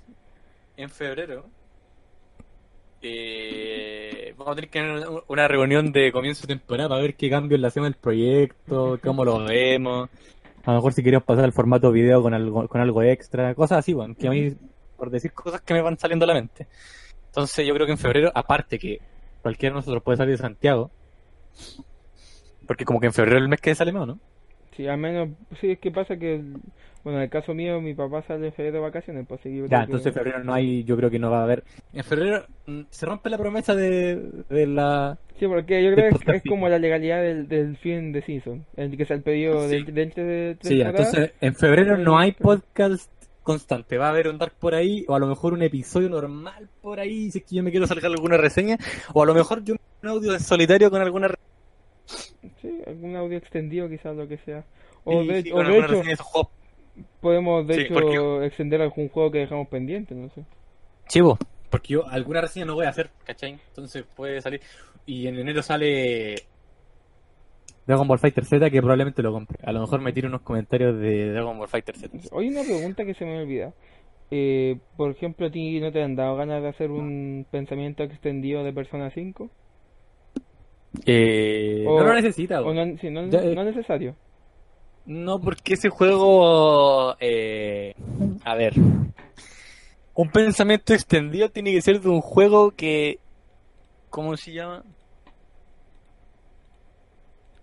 en 0.76 0.90
febrero 0.90 1.46
eh, 3.00 4.34
vamos 4.36 4.52
a 4.52 4.54
tener 4.56 4.70
que 4.70 4.80
tener 4.80 5.08
una- 5.28 5.48
reunión 5.48 5.90
de 5.90 6.12
comienzo 6.12 6.46
de 6.46 6.56
temporada 6.56 6.90
para 6.90 7.00
ver 7.00 7.14
qué 7.14 7.30
cambios 7.30 7.58
le 7.58 7.66
hacemos 7.66 7.86
al 7.86 7.94
proyecto, 7.94 8.98
cómo 9.02 9.24
lo 9.24 9.44
vemos. 9.44 10.10
A 10.64 10.72
lo 10.72 10.76
mejor 10.76 10.92
si 10.92 11.02
queremos 11.02 11.24
pasar 11.24 11.44
al 11.44 11.52
formato 11.52 11.90
video 11.90 12.22
con 12.22 12.34
algo, 12.34 12.68
con 12.68 12.82
algo 12.82 13.02
extra, 13.02 13.54
cosas 13.54 13.78
así, 13.78 13.94
bueno, 13.94 14.14
que 14.14 14.28
a 14.28 14.30
mí, 14.30 14.54
por 14.98 15.08
decir 15.10 15.32
cosas 15.32 15.62
que 15.62 15.72
me 15.72 15.80
van 15.80 15.98
saliendo 15.98 16.24
a 16.24 16.28
la 16.28 16.34
mente. 16.34 16.66
Entonces 17.26 17.66
yo 17.66 17.72
creo 17.72 17.86
que 17.86 17.92
en 17.92 17.98
febrero, 17.98 18.30
aparte 18.34 18.78
que 18.78 19.00
cualquiera 19.40 19.72
de 19.74 19.78
nosotros 19.78 20.02
puede 20.02 20.18
salir 20.18 20.32
de 20.36 20.42
Santiago, 20.42 20.90
porque 22.66 22.84
como 22.84 23.00
que 23.00 23.06
en 23.06 23.12
febrero 23.14 23.38
es 23.38 23.42
el 23.42 23.48
mes 23.48 23.60
que 23.60 23.74
sale 23.74 23.92
más, 23.92 24.06
¿no? 24.06 24.18
Sí, 24.76 24.86
al 24.88 24.98
menos, 24.98 25.28
sí, 25.60 25.70
es 25.70 25.78
que 25.78 25.90
pasa 25.92 26.16
que, 26.16 26.42
bueno, 27.04 27.18
en 27.18 27.24
el 27.24 27.30
caso 27.30 27.54
mío, 27.54 27.80
mi 27.80 27.94
papá 27.94 28.22
sale 28.22 28.46
en 28.46 28.52
febrero 28.52 28.78
de 28.78 28.82
vacaciones, 28.82 29.26
pues 29.28 29.40
yo 29.44 29.66
Ya, 29.66 29.82
entonces 29.84 30.12
febrero 30.12 30.42
no 30.42 30.52
hay, 30.54 30.82
yo 30.84 30.96
creo 30.96 31.10
que 31.10 31.18
no 31.18 31.30
va 31.30 31.40
a 31.40 31.44
haber. 31.44 31.62
En 31.92 32.02
febrero, 32.02 32.44
mm, 32.66 32.80
se 32.90 33.06
rompe 33.06 33.30
la 33.30 33.38
promesa 33.38 33.74
de, 33.74 34.16
de 34.48 34.66
la... 34.66 35.18
Sí, 35.38 35.46
porque 35.46 35.84
yo 35.84 35.92
creo 35.94 36.10
que 36.18 36.36
es, 36.36 36.42
como 36.48 36.68
la 36.68 36.78
legalidad 36.78 37.22
del, 37.22 37.46
del 37.46 37.76
fin 37.76 38.10
de 38.12 38.22
season, 38.22 38.64
el 38.76 38.96
que 38.96 39.04
se 39.04 39.14
ha 39.14 39.18
pedido 39.18 39.68
Sí. 39.68 39.82
del, 39.82 39.94
del, 39.94 40.10
de 40.10 40.56
Sí, 40.62 40.78
ya, 40.78 40.88
entonces 40.90 41.32
en 41.40 41.54
febrero 41.54 41.96
no 41.98 42.18
hay 42.18 42.32
podcast 42.32 43.10
constante, 43.42 43.98
va 43.98 44.06
a 44.06 44.10
haber 44.10 44.28
un 44.28 44.38
Dark 44.38 44.54
por 44.58 44.74
ahí, 44.74 45.04
o 45.06 45.14
a 45.14 45.18
lo 45.18 45.26
mejor 45.26 45.52
un 45.52 45.62
episodio 45.62 46.08
normal 46.08 46.68
por 46.80 46.98
ahí, 46.98 47.30
si 47.30 47.38
es 47.38 47.44
que 47.44 47.56
yo 47.56 47.62
me 47.62 47.70
quiero 47.70 47.86
sacar 47.86 48.06
alguna 48.06 48.38
reseña, 48.38 48.78
o 49.12 49.22
a 49.22 49.26
lo 49.26 49.34
mejor 49.34 49.62
yo 49.62 49.74
un 50.02 50.08
audio 50.08 50.32
en 50.32 50.40
solitario 50.40 50.90
con 50.90 51.02
alguna 51.02 51.28
re- 51.28 51.36
Sí, 52.62 52.80
algún 52.86 53.16
audio 53.16 53.36
extendido 53.38 53.88
quizás 53.88 54.16
lo 54.16 54.26
que 54.28 54.38
sea. 54.38 54.64
O 55.04 55.20
sí, 55.22 55.28
de, 55.28 55.42
sí, 55.42 55.52
o 55.52 55.56
con 55.56 55.66
de 55.66 55.78
hecho, 55.78 56.02
podemos 57.20 57.66
de 57.66 57.74
Sí, 57.74 57.80
hecho 57.82 57.94
porque- 57.94 58.46
extender 58.46 58.80
algún 58.82 59.08
juego 59.08 59.30
que 59.30 59.38
dejamos 59.38 59.68
pendiente, 59.68 60.14
no 60.14 60.28
sé. 60.30 60.44
Chivo, 61.08 61.38
porque 61.70 61.94
yo 61.94 62.06
alguna 62.08 62.40
reseña 62.40 62.66
no 62.66 62.74
voy 62.74 62.86
a 62.86 62.90
hacer, 62.90 63.10
¿cachai? 63.24 63.58
Entonces 63.68 64.04
puede 64.16 64.40
salir. 64.40 64.60
Y 65.06 65.26
en 65.26 65.38
enero 65.38 65.62
sale 65.62 66.36
Dragon 67.86 68.08
Ball 68.08 68.18
Fighter 68.18 68.44
Z, 68.44 68.70
que 68.70 68.80
probablemente 68.80 69.22
lo 69.22 69.32
compre. 69.32 69.58
A 69.62 69.72
lo 69.72 69.80
mejor 69.80 70.00
me 70.00 70.12
tiro 70.12 70.28
unos 70.28 70.40
comentarios 70.42 70.98
de 70.98 71.32
Dragon 71.32 71.58
Ball 71.58 71.68
Fighter 71.68 71.96
Z. 71.96 72.16
Hoy 72.32 72.48
una 72.48 72.62
pregunta 72.62 73.04
que 73.04 73.14
se 73.14 73.24
me 73.26 73.40
olvida. 73.42 73.72
Eh, 74.30 74.78
por 74.96 75.10
ejemplo, 75.10 75.46
¿a 75.46 75.50
ti 75.50 75.78
no 75.80 75.92
te 75.92 76.02
han 76.02 76.16
dado 76.16 76.34
ganas 76.36 76.62
de 76.62 76.68
hacer 76.68 76.90
un 76.90 77.46
pensamiento 77.50 78.02
extendido 78.02 78.64
de 78.64 78.72
Persona 78.72 79.10
5? 79.10 79.50
Eh, 81.06 81.84
O- 81.86 81.98
no 82.00 82.06
lo 82.06 82.14
necesita, 82.14 82.62
¿O 82.62 82.72
no, 82.72 82.96
sí, 82.98 83.10
no, 83.10 83.26
Ya, 83.28 83.42
eh. 83.42 83.54
no 83.54 83.62
es 83.62 83.74
necesario? 83.76 84.14
No, 85.06 85.40
porque 85.40 85.74
ese 85.74 85.88
juego. 85.90 87.16
Eh, 87.20 87.94
a 88.44 88.54
ver. 88.54 88.74
Un 90.14 90.30
pensamiento 90.30 90.94
extendido 90.94 91.50
tiene 91.50 91.72
que 91.72 91.82
ser 91.82 92.00
de 92.00 92.08
un 92.08 92.20
juego 92.20 92.70
que. 92.70 93.18
¿Cómo 94.10 94.36
se 94.36 94.52
llama? 94.52 94.84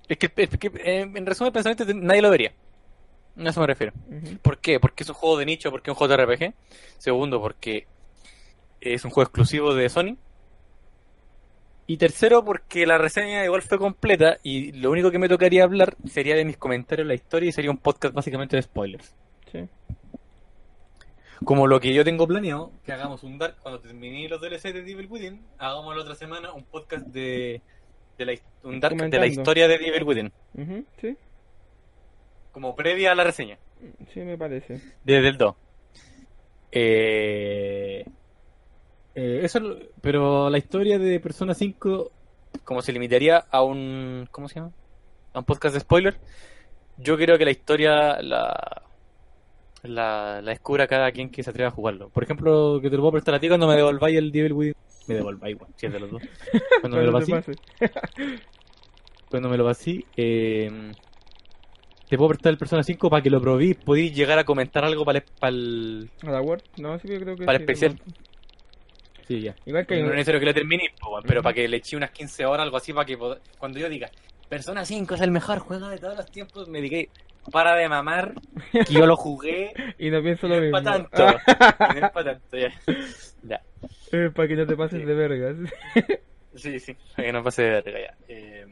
Es 0.08 0.18
que, 0.18 0.30
es 0.36 0.58
que, 0.58 0.68
eh, 0.68 1.02
en 1.02 1.26
resumen, 1.26 1.54
pensamiento 1.54 1.86
nadie 1.94 2.22
lo 2.22 2.30
vería. 2.30 2.54
A 3.38 3.50
eso 3.50 3.62
me 3.62 3.68
refiero. 3.68 3.94
Ujú. 4.10 4.38
¿Por 4.42 4.58
qué? 4.58 4.80
Porque 4.80 5.04
es 5.04 5.10
un 5.10 5.16
juego 5.16 5.38
de 5.38 5.46
nicho, 5.46 5.72
porque 5.72 5.90
es 5.90 5.98
un 5.98 6.08
JRPG. 6.08 6.54
Segundo, 6.98 7.40
porque 7.40 7.88
es 8.82 9.06
un 9.06 9.12
juego 9.12 9.28
exclusivo 9.28 9.74
de 9.74 9.88
Sony. 9.88 10.18
Y 11.92 11.98
tercero, 11.98 12.46
porque 12.46 12.86
la 12.86 12.98
reseña 12.98 13.44
igual 13.44 13.62
fue 13.64 13.78
completa 13.78 14.38
y 14.44 14.72
lo 14.72 14.92
único 14.92 15.12
que 15.12 15.20
me 15.20 15.28
tocaría 15.28 15.66
hablar 15.66 15.98
sería 16.10 16.36
de 16.38 16.46
mis 16.46 16.56
comentarios 16.56 17.04
en 17.04 17.10
la 17.10 17.16
historia 17.16 17.50
y 17.50 17.52
sería 17.52 17.70
un 17.70 17.80
podcast 17.80 18.14
básicamente 18.14 18.56
de 18.56 18.62
spoilers. 18.62 19.14
Sí. 19.52 19.68
Como 21.44 21.68
lo 21.68 21.82
que 21.82 21.94
yo 21.94 22.06
tengo 22.06 22.26
planeado, 22.26 22.72
que 22.86 22.94
hagamos 22.94 23.24
un 23.24 23.38
Dark 23.38 23.58
cuando 23.62 23.82
termine 23.82 24.30
los 24.30 24.40
DLC 24.40 24.72
de 24.72 24.84
Devil 24.84 25.08
Within, 25.10 25.42
hagamos 25.58 25.94
la 25.94 26.04
otra 26.04 26.16
semana 26.16 26.54
un 26.54 26.64
podcast 26.64 27.06
de, 27.08 27.62
de 28.18 28.26
la, 28.26 28.34
un 28.64 28.80
Dark 28.80 28.96
de 28.96 29.20
la 29.20 29.28
historia 29.28 29.68
de 29.68 29.78
Devil 29.78 30.04
Within, 30.04 30.32
Sí, 31.02 31.18
como 32.54 32.74
previa 32.74 33.12
a 33.12 33.16
la 33.16 33.26
reseña. 33.26 33.58
sí 34.14 34.22
me 34.22 34.38
parece. 34.38 34.80
Desde 35.04 35.28
el 35.28 35.38
2. 35.38 35.56
Eh, 36.72 38.06
eh, 39.16 39.42
eso, 39.44 39.60
pero 40.02 40.50
la 40.50 40.58
historia 40.58 41.00
de 41.00 41.20
Persona 41.20 41.54
5, 41.54 42.12
como 42.64 42.82
se 42.82 42.94
limitaría 42.94 43.38
a 43.38 43.64
un. 43.64 44.28
¿Cómo 44.32 44.48
se 44.48 44.56
llama? 44.56 44.72
A 45.34 45.40
un 45.40 45.46
podcast 45.46 45.74
de 45.74 45.82
spoiler. 45.82 46.18
Yo 46.98 47.18
creo 47.18 47.38
que 47.38 47.46
la 47.46 47.52
historia 47.52 48.22
la, 48.22 48.84
la, 49.84 50.42
la 50.42 50.52
descubra 50.52 50.88
cada 50.88 51.12
quien 51.12 51.30
que 51.30 51.44
se 51.44 51.50
atreva 51.50 51.70
a 51.70 51.74
jugarlo. 51.74 52.10
Por 52.10 52.24
ejemplo, 52.24 52.80
que 52.82 52.90
te 52.90 52.96
lo 52.96 53.02
puedo 53.02 53.14
prestar 53.14 53.36
a 53.36 53.40
ti 53.40 53.48
cuando 53.48 53.68
me 53.68 53.76
devolváis 53.76 54.18
el 54.18 54.32
Devil 54.32 54.54
Within. 54.54 54.76
Me 55.08 55.16
devolváis, 55.16 55.58
bueno, 55.58 55.74
si 55.78 55.88
es 55.88 55.94
de 55.94 56.00
los 56.00 56.12
dos. 56.12 56.22
Cuando 56.82 56.98
me 56.98 57.04
lo 57.04 57.12
pasé, 57.14 57.42
cuando 59.30 59.50
me 59.50 59.58
lo 59.58 59.66
pasé, 59.66 60.06
eh, 60.16 60.92
te 62.08 62.18
puedo 62.18 62.30
prestar 62.30 62.52
el 62.52 62.58
Persona 62.58 62.84
5 62.84 63.10
para 63.10 63.24
que 63.24 63.30
lo 63.30 63.42
probéis. 63.42 63.78
Podéis 63.78 64.14
llegar 64.14 64.38
a 64.38 64.44
comentar 64.44 64.84
algo 64.84 65.06
para 65.06 65.20
el, 65.20 65.26
para 65.40 65.50
el, 65.50 66.10
¿A 66.24 66.32
la 66.32 66.42
Word? 66.42 66.62
No, 66.78 67.00
sí, 67.00 67.08
yo 67.08 67.20
creo 67.20 67.36
que 67.36 67.46
para 67.46 67.58
sí, 67.58 67.64
el 67.64 67.70
especial. 67.70 68.02
Sí, 69.32 69.42
ya. 69.42 69.56
Igual 69.66 69.86
que 69.86 69.96
No 70.02 70.08
es 70.10 70.14
necesario 70.14 70.40
que 70.40 70.46
lo 70.46 70.54
termine, 70.54 70.94
pero 71.26 71.42
para 71.42 71.54
que 71.54 71.68
le 71.68 71.78
eche 71.78 71.96
unas 71.96 72.12
15 72.12 72.46
horas, 72.46 72.64
algo 72.66 72.78
así, 72.78 72.92
para 72.94 73.06
que 73.06 73.18
pod- 73.18 73.40
cuando 73.58 73.80
yo 73.80 73.88
diga, 73.90 74.10
Persona 74.50 74.84
5 74.84 75.16
es 75.16 75.22
el 75.22 75.32
mejor 75.32 75.60
juego 75.60 75.88
de 75.88 75.98
todos 75.98 76.18
los 76.18 76.26
tiempos, 76.30 76.68
me 76.68 76.82
diga, 76.82 77.10
para 77.52 77.76
de 77.76 77.88
mamar, 77.88 78.34
que 78.72 78.94
yo 78.94 79.06
lo 79.06 79.16
jugué, 79.16 79.72
Y 79.98 80.10
no 80.10 80.20
y 80.20 80.24
pienso 80.24 80.48
no 80.48 80.56
lo 80.56 80.62
es 80.66 80.72
mismo. 80.72 80.84
para 80.84 80.98
tanto. 81.08 81.94
y 81.96 82.00
no 82.00 82.06
es 82.08 82.12
para 82.12 82.34
tanto, 82.34 82.58
ya. 82.58 82.72
Ya, 83.44 83.62
Eh, 84.12 84.30
para 84.36 84.48
que 84.48 84.56
no 84.56 84.68
te 84.68 84.76
pases 84.76 85.00
Sí. 85.00 85.06
de 85.06 85.14
vergas. 85.16 85.56
sí, 86.56 86.80
sí, 86.80 86.96
para 87.16 87.26
que 87.28 87.32
no 87.34 87.44
pase 87.44 87.64
de 87.64 87.70
verga, 87.82 88.00
ya. 88.00 88.16
Eh, 88.28 88.66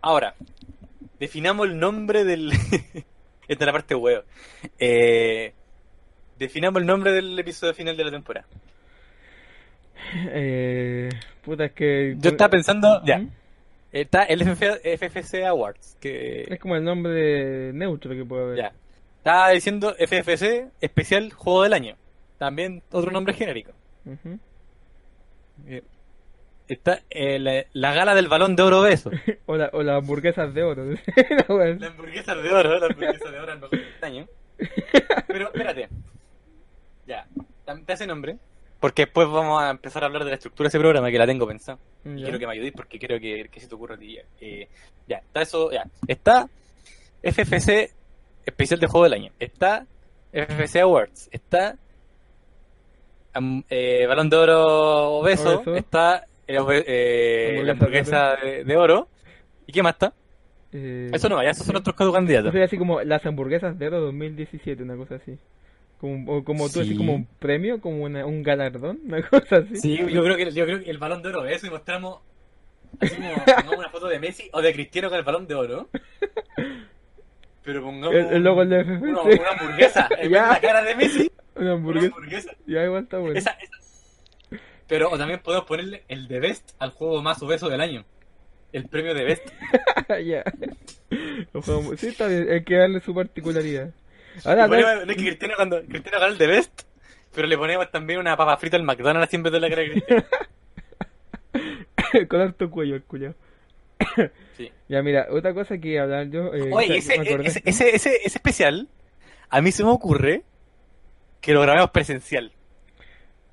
Ahora, 0.00 0.34
definamos 1.18 1.66
el 1.66 1.78
nombre 1.78 2.24
del... 2.24 2.52
Esta 2.52 3.64
es 3.64 3.66
la 3.66 3.72
parte 3.72 3.94
huevo. 3.94 4.22
Eh, 4.78 5.52
definamos 6.38 6.80
el 6.80 6.86
nombre 6.86 7.12
del 7.12 7.38
episodio 7.38 7.74
final 7.74 7.96
de 7.96 8.04
la 8.04 8.10
temporada. 8.10 8.46
eh, 10.30 11.08
puta, 11.44 11.66
es 11.66 11.72
que... 11.72 12.16
Yo 12.18 12.30
estaba 12.30 12.50
pensando, 12.50 13.02
ya, 13.04 13.18
¿Mm? 13.18 13.30
está 13.92 14.24
el 14.24 14.42
FF 14.42 14.80
FFC 14.98 15.44
Awards, 15.46 15.96
que 16.00 16.42
Es 16.42 16.58
como 16.60 16.76
el 16.76 16.84
nombre 16.84 17.12
de 17.12 17.72
neutro 17.72 18.12
que 18.12 18.24
puede 18.24 18.42
haber. 18.44 18.56
Ya. 18.58 18.72
Estaba 19.18 19.50
diciendo 19.50 19.94
FFC 19.98 20.68
especial 20.80 21.32
juego 21.32 21.62
del 21.62 21.72
año. 21.72 21.96
También 22.38 22.82
otro 22.90 23.10
nombre 23.10 23.32
genérico. 23.34 23.72
Está 26.68 27.00
eh, 27.10 27.38
la, 27.38 27.64
la 27.72 27.92
gala 27.94 28.14
del 28.14 28.28
balón 28.28 28.56
de 28.56 28.62
oro 28.62 28.80
beso. 28.82 29.10
O, 29.46 29.56
la- 29.56 29.70
o 29.72 29.82
las 29.82 29.98
hamburguesas 29.98 30.52
de 30.54 30.62
oro. 30.62 30.84
La 31.48 31.54
wea. 31.54 31.74
La 31.78 31.86
hamburguesa 31.88 32.34
de 32.34 32.50
oro, 32.50 32.78
la 32.78 32.86
hamburguesa 32.86 33.30
de 33.30 33.38
oro 33.38 33.52
al 33.52 33.60
mejor 33.60 33.78
del 33.78 34.04
año. 34.04 34.26
Pero 35.26 35.46
espérate. 35.48 35.88
Ya, 37.06 37.26
te 37.86 37.92
hace 37.92 38.06
nombre. 38.06 38.36
Porque 38.84 39.06
después 39.06 39.26
vamos 39.30 39.62
a 39.62 39.70
empezar 39.70 40.02
a 40.02 40.06
hablar 40.08 40.24
de 40.24 40.28
la 40.28 40.34
estructura 40.34 40.66
de 40.66 40.68
ese 40.68 40.78
programa 40.78 41.10
que 41.10 41.18
la 41.18 41.26
tengo 41.26 41.46
pensada. 41.46 41.78
Y 42.04 42.22
quiero 42.22 42.38
que 42.38 42.46
me 42.46 42.52
ayudéis 42.52 42.74
porque 42.74 42.98
quiero 42.98 43.18
que, 43.18 43.48
que 43.50 43.58
se 43.58 43.66
te 43.66 43.74
ocurra 43.74 43.94
a 43.94 43.98
ti. 43.98 44.16
ya. 44.16 44.22
Eh, 44.42 44.68
ya, 45.08 45.16
está 45.16 45.40
eso, 45.40 45.72
ya. 45.72 45.86
Está 46.06 46.46
FFC 47.22 47.90
especial 48.44 48.80
de 48.80 48.86
juego 48.86 49.04
del 49.04 49.14
año. 49.14 49.32
Está 49.40 49.86
FFC 50.34 50.80
Awards. 50.82 51.30
Está 51.32 51.78
eh, 53.70 54.04
Balón 54.06 54.28
de 54.28 54.36
Oro 54.36 55.12
Obeso. 55.12 55.60
Obeso. 55.60 55.76
Está 55.76 56.26
eh, 56.46 56.58
eh, 56.86 57.62
la 57.64 57.72
Hamburguesa 57.72 58.36
de, 58.36 58.64
de 58.64 58.76
oro. 58.76 59.08
¿Y 59.66 59.72
qué 59.72 59.82
más 59.82 59.94
está? 59.94 60.12
Eh, 60.74 61.10
Eso 61.10 61.30
no, 61.30 61.42
ya 61.42 61.52
esos 61.52 61.66
son 61.66 61.82
Yo 61.82 62.12
candidatos. 62.12 62.54
así 62.54 62.76
como 62.76 63.00
las 63.00 63.24
hamburguesas 63.24 63.78
de 63.78 63.86
oro 63.86 64.02
2017, 64.02 64.82
una 64.82 64.94
cosa 64.98 65.14
así. 65.14 65.38
Como, 65.98 66.44
como 66.44 66.68
tú, 66.68 66.80
así 66.80 66.90
Sí. 66.90 66.96
como 66.96 67.14
un 67.14 67.26
premio, 67.38 67.80
como 67.80 68.02
una, 68.04 68.26
un 68.26 68.42
galardón, 68.42 69.00
una 69.04 69.22
cosa 69.28 69.56
así. 69.58 69.76
Sí, 69.76 69.96
yo 69.96 70.22
creo 70.22 70.36
que 70.36 70.50
yo 70.50 70.64
creo 70.66 70.80
que 70.82 70.90
el 70.90 70.98
balón 70.98 71.22
de 71.22 71.28
oro 71.30 71.46
eso 71.46 71.66
y 71.66 71.70
mostramos 71.70 72.20
así 73.00 73.16
como 73.16 73.32
pongamos 73.44 73.76
una 73.78 73.88
foto 73.88 74.08
de 74.08 74.18
Messi 74.18 74.48
o 74.52 74.60
de 74.60 74.72
Cristiano 74.74 75.08
con 75.08 75.18
el 75.18 75.24
balón 75.24 75.46
de 75.46 75.54
oro. 75.54 75.88
Pero 77.64 77.82
pongamos 77.82 78.14
El, 78.14 78.26
el 78.26 78.42
logo 78.42 78.64
del 78.66 78.84
FFC. 78.84 79.02
una, 79.02 79.22
una 79.22 79.48
hamburguesa 79.58 80.08
en 80.18 80.22
de 80.28 80.34
Ya. 80.34 80.48
la 80.48 80.60
cara 80.60 80.82
de 80.82 80.94
Messi, 80.96 81.30
Una 81.56 81.64
una 81.64 81.72
hamburguesa. 81.74 82.06
hamburguesa. 82.08 82.56
Ya 82.66 82.84
igual 82.84 83.02
está 83.04 83.18
bueno. 83.18 83.38
Esa, 83.38 83.50
esa. 83.52 84.58
Pero 84.86 85.10
o 85.10 85.16
también 85.16 85.40
podemos 85.42 85.66
ponerle 85.66 86.04
el 86.08 86.28
de 86.28 86.40
Best 86.40 86.72
al 86.78 86.90
juego 86.90 87.22
más 87.22 87.42
obeso 87.42 87.70
del 87.70 87.80
año. 87.80 88.04
El 88.72 88.86
premio 88.88 89.14
de 89.14 89.24
Best. 89.24 89.48
ya. 90.26 90.44
Sí, 91.96 92.08
está 92.08 92.26
bien, 92.26 92.50
hay 92.50 92.64
que 92.64 92.74
darle 92.76 93.00
su 93.00 93.14
particularidad. 93.14 93.90
Ahora, 94.44 94.66
ponemos- 94.68 95.04
no 95.06 95.10
es 95.12 95.16
que 95.16 95.24
Cristiano 95.24 95.54
cuando 95.56 95.82
Cristiano 95.84 96.18
gana 96.18 96.32
el 96.32 96.38
de 96.38 96.46
Best, 96.46 96.82
pero 97.34 97.46
le 97.46 97.56
ponemos 97.58 97.90
también 97.90 98.18
una 98.18 98.36
papa 98.36 98.56
frita 98.56 98.76
al 98.76 98.82
McDonald's 98.82 99.30
vez 99.42 99.52
de 99.52 99.60
la 99.60 99.68
cara 99.68 99.82
de 99.82 99.90
Cristiano. 99.90 100.24
con 102.28 102.40
harto 102.40 102.70
cuello 102.70 102.94
el 102.96 103.02
culiao. 103.02 103.34
Sí. 104.56 104.70
Ya, 104.88 105.02
mira, 105.02 105.26
otra 105.30 105.52
cosa 105.52 105.78
que 105.78 105.98
hablar 105.98 106.28
yo. 106.30 106.54
eh, 106.54 106.70
Oye, 106.72 106.98
ese, 106.98 107.14
acordé. 107.14 107.48
ese, 107.48 107.60
ese, 107.64 107.88
ese, 107.96 108.10
ese 108.24 108.38
especial, 108.38 108.88
a 109.50 109.60
mí 109.60 109.72
se 109.72 109.82
me 109.82 109.90
ocurre 109.90 110.44
que 111.40 111.52
lo 111.52 111.60
grabemos 111.62 111.90
presencial. 111.90 112.52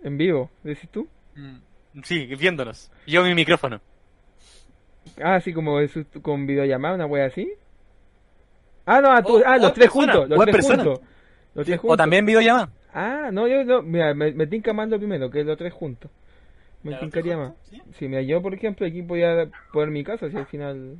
En 0.03 0.15
vivo, 0.19 0.51
decís 0.61 0.87
tú. 0.91 1.07
Sí, 2.03 2.27
viéndonos. 2.37 2.91
Yo 3.07 3.23
mi 3.23 3.33
micrófono. 3.33 3.81
Ah, 5.23 5.35
así 5.37 5.53
como 5.53 5.79
con 6.21 6.45
videollamada, 6.45 6.93
una 6.93 7.07
wea 7.07 7.25
así. 7.25 7.51
Ah, 8.97 9.01
no, 9.01 9.11
ah, 9.11 9.21
tú- 9.23 9.37
O- 9.37 9.43
ah, 9.45 9.55
o 9.55 9.61
los 9.61 9.73
tres 9.73 9.89
persona, 9.89 10.13
juntos. 10.13 10.29
Los 10.29 10.39
o 10.39 10.43
tres 10.43 10.55
persona. 10.55 10.83
juntos. 10.83 11.01
Los 11.55 11.65
tres 11.65 11.77
O 11.77 11.81
juntos. 11.81 11.97
también 11.97 12.25
videollamada. 12.25 12.69
Ah, 12.93 13.29
no, 13.31 13.47
yo 13.47 13.63
no. 13.63 13.81
Mira, 13.81 14.13
me, 14.13 14.31
me 14.33 14.47
tinca 14.47 14.73
más 14.73 14.89
lo 14.89 14.97
primero, 14.97 15.29
que 15.29 15.43
los 15.43 15.57
tres 15.57 15.73
juntos. 15.73 16.11
Me 16.83 16.95
tincaría 16.95 17.37
más. 17.37 17.53
¿sí? 17.69 17.81
Sí, 17.99 18.07
mira, 18.07 18.21
yo 18.23 18.41
por 18.41 18.53
ejemplo 18.53 18.85
aquí 18.87 19.01
podía 19.03 19.47
poner 19.71 19.89
mi 19.91 20.03
casa 20.03 20.29
si 20.29 20.35
al 20.37 20.47
final 20.47 20.97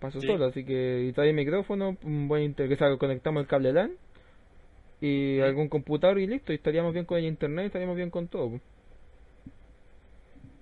paso 0.00 0.20
Sí. 0.20 0.26
solo, 0.26 0.46
así 0.46 0.64
que 0.64 1.06
y 1.08 1.12
trae 1.12 1.30
el 1.30 1.36
micrófono, 1.36 1.96
un 2.02 2.28
buen 2.28 2.42
inter 2.42 2.68
que 2.68 2.76
salga, 2.76 2.98
conectamos 2.98 3.40
el 3.42 3.46
cable 3.48 3.72
LAN 3.72 3.92
y 5.00 5.40
algún 5.40 5.68
computador 5.68 6.18
y 6.18 6.26
listo, 6.26 6.52
y 6.52 6.56
estaríamos 6.56 6.92
bien 6.92 7.04
con 7.04 7.18
el 7.18 7.24
internet, 7.26 7.66
estaríamos 7.66 7.96
bien 7.96 8.10
con 8.10 8.26
todo. 8.28 8.60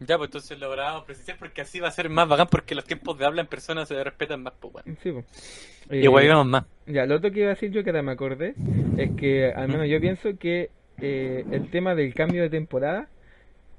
Ya, 0.00 0.18
pues 0.18 0.28
entonces 0.28 0.58
lo 0.58 0.70
grabamos 0.70 1.04
presencial 1.04 1.36
porque 1.38 1.62
así 1.62 1.80
va 1.80 1.88
a 1.88 1.90
ser 1.90 2.10
más 2.10 2.28
bacán 2.28 2.48
porque 2.50 2.74
los 2.74 2.84
tiempos 2.84 3.18
de 3.18 3.24
habla 3.24 3.40
en 3.40 3.46
persona 3.46 3.86
se 3.86 4.02
respetan 4.02 4.42
más, 4.42 4.52
pues 4.60 4.72
bueno. 4.72 4.96
Sí. 5.02 5.10
Y 5.90 6.06
Eh, 6.06 6.44
más. 6.44 6.64
Ya, 6.86 7.06
lo 7.06 7.16
otro 7.16 7.30
que 7.30 7.40
iba 7.40 7.48
a 7.48 7.54
decir 7.54 7.70
yo 7.70 7.82
que 7.82 7.90
ahora 7.90 8.02
me 8.02 8.12
acordé 8.12 8.54
es 8.96 9.10
que 9.16 9.52
al 9.52 9.68
menos 9.68 9.88
yo 9.88 10.00
pienso 10.00 10.36
que 10.38 10.70
eh, 11.00 11.44
el 11.50 11.70
tema 11.70 11.94
del 11.94 12.12
cambio 12.14 12.42
de 12.42 12.50
temporada, 12.50 13.08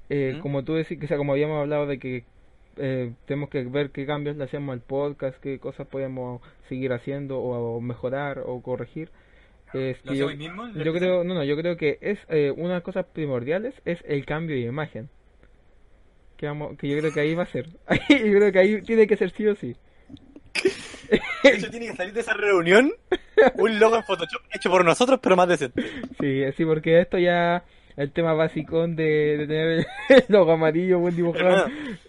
eh, 0.10 0.36
¿Mm? 0.38 0.40
como 0.42 0.64
tú 0.64 0.74
decís, 0.74 0.98
que 1.00 1.06
o 1.06 1.08
sea, 1.08 1.18
como 1.18 1.34
habíamos 1.34 1.60
hablado 1.60 1.86
de 1.86 2.00
que 2.00 2.24
eh, 2.78 3.14
tenemos 3.26 3.50
que 3.50 3.64
ver 3.64 3.90
qué 3.92 4.06
cambios 4.06 4.38
le 4.38 4.44
hacemos 4.44 4.74
al 4.74 4.82
podcast, 4.82 5.38
qué 5.40 5.60
cosas 5.60 5.88
podemos 5.88 6.42
seguir 6.70 6.94
haciendo 6.94 7.40
o, 7.40 7.82
mejorar 7.82 8.44
o 8.46 8.62
corregir. 8.62 9.10
Es 9.74 10.04
¿Lo 10.06 10.14
que 10.14 10.18
yo, 10.18 10.28
mismo? 10.30 10.70
yo 10.70 10.94
creo, 10.94 11.24
no, 11.24 11.34
no, 11.34 11.44
yo 11.44 11.58
creo 11.58 11.76
que 11.76 11.98
es 12.02 12.20
eh, 12.30 12.52
una 12.52 12.70
de 12.70 12.74
las 12.76 12.84
cosas 12.84 13.06
primordiales 13.06 13.74
es 13.84 14.00
el 14.08 14.26
cambio 14.26 14.56
de 14.56 14.62
imagen. 14.62 15.10
Que, 16.38 16.46
vamos, 16.46 16.78
que 16.78 16.88
yo 16.88 16.98
creo 17.00 17.12
que 17.14 17.20
ahí 17.20 17.34
va 17.36 17.44
a 17.44 17.48
ser. 17.48 17.68
yo 17.90 18.18
creo 18.38 18.52
que 18.52 18.60
ahí 18.60 18.82
tiene 18.84 19.08
que 19.08 19.18
ser 19.18 19.32
sí 19.32 19.48
o 19.48 19.56
sí. 19.56 19.76
Hecho, 21.44 21.70
tiene 21.70 21.88
que 21.88 21.96
salir 21.96 22.14
de 22.14 22.20
esa 22.22 22.34
reunión 22.34 22.92
un 23.56 23.80
logo 23.80 23.96
en 23.96 24.04
Photoshop 24.04 24.42
hecho 24.54 24.70
por 24.70 24.84
nosotros, 24.84 25.20
pero 25.22 25.36
más 25.36 25.48
decente. 25.48 25.84
Sí, 26.20 26.44
sí, 26.56 26.66
porque 26.66 27.00
esto 27.02 27.18
ya 27.18 27.64
el 27.96 28.12
tema 28.12 28.34
básico 28.34 28.88
de, 28.88 29.38
de 29.38 29.48
tener 29.48 29.86
el 30.10 30.26
logo 30.30 30.52
amarillo 30.54 31.00
buen 31.00 31.16
dibujado. 31.16 31.68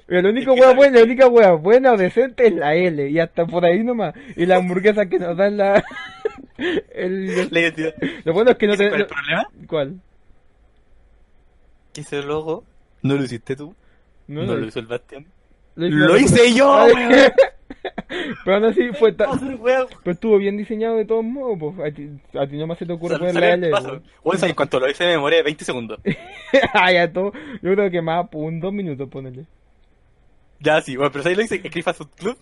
Único 0.08 0.38
es 0.38 0.44
que 0.44 0.50
hueá 0.60 0.70
la- 0.70 0.74
buena, 0.76 0.98
la 0.98 1.04
única 1.04 1.26
hueá 1.28 1.52
buena 1.52 1.92
o 1.92 1.96
decente 1.96 2.46
es 2.48 2.54
la 2.54 2.74
L 2.74 3.08
y 3.08 3.18
hasta 3.20 3.46
por 3.46 3.64
ahí 3.64 3.82
nomás. 3.84 4.14
Y 4.36 4.46
la 4.46 4.56
hamburguesa 4.56 5.06
que 5.06 5.18
nos 5.18 5.36
dan 5.36 5.56
la 5.58 5.82
el, 6.92 7.48
la 7.50 7.60
identidad. 7.60 7.94
lo 8.24 8.32
bueno 8.32 8.50
es 8.50 8.56
que 8.58 8.66
no 8.66 8.72
¿Ese 8.74 8.88
te 8.90 8.96
el 8.96 9.06
problema? 9.06 9.48
¿Cuál? 9.66 10.00
Que 11.92 12.00
ese 12.00 12.22
logo 12.22 12.64
no 13.02 13.14
lo 13.14 13.22
hiciste 13.24 13.54
tú, 13.54 13.74
no, 14.28 14.44
No, 14.44 14.56
lo 14.56 14.66
hizo 14.66 14.78
el 14.78 14.86
Bastián. 14.86 15.26
lo 15.74 15.88
¡Lo 15.88 16.16
hice 16.16 16.54
yo, 16.54 16.70
weón! 16.70 17.32
Pero 18.44 18.56
aún 18.56 18.64
así 18.64 18.88
fue 18.98 19.12
pero 19.12 19.78
estuvo 20.06 20.38
bien 20.38 20.56
diseñado 20.56 20.96
de 20.96 21.04
todos 21.04 21.24
modos, 21.24 21.58
pues. 21.58 21.90
A 21.90 21.94
ti, 21.94 22.08
a 22.38 22.46
ti 22.46 22.56
nomás 22.56 22.78
se 22.78 22.86
te 22.86 22.92
ocurre 22.92 23.18
poner 23.18 23.34
la 23.34 23.52
L. 23.52 23.70
paso. 23.70 23.88
pues. 23.88 24.02
Weón, 24.24 24.38
¿sabes 24.38 24.54
cuánto 24.54 24.80
lo 24.80 24.88
hice 24.88 25.04
de 25.04 25.14
memoria? 25.16 25.42
20 25.42 25.64
segundos. 25.64 26.00
ah, 26.72 26.92
ya 26.92 27.12
todo. 27.12 27.32
Yo 27.62 27.74
creo 27.74 27.90
que 27.90 28.00
más, 28.00 28.28
pues, 28.30 28.44
un 28.44 28.60
dos 28.60 28.72
minutos 28.72 29.08
ponerle. 29.08 29.46
Ya, 30.60 30.80
sí, 30.80 30.96
bueno, 30.96 31.12
pero 31.12 31.22
¿sabes 31.22 31.38
lo 31.38 31.44
hice? 31.44 31.60
Food 31.92 32.10
Club. 32.16 32.38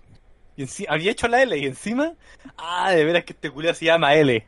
Y 0.57 0.63
encima, 0.63 0.95
había 0.95 1.11
hecho 1.11 1.29
la 1.29 1.43
L 1.43 1.57
y 1.59 1.67
encima, 1.67 2.15
ah, 2.57 2.91
de 2.91 3.05
veras 3.05 3.25
que 3.25 3.35
este 3.35 3.51
culiao 3.51 3.75
se 3.75 3.85
llama 3.85 4.15
L. 4.15 4.47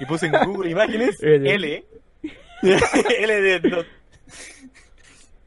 Y 0.00 0.04
puse 0.04 0.26
en 0.26 0.32
Google 0.44 0.70
Imágenes 0.72 1.22
L. 1.22 1.50
L. 1.50 1.84
De 2.62 3.86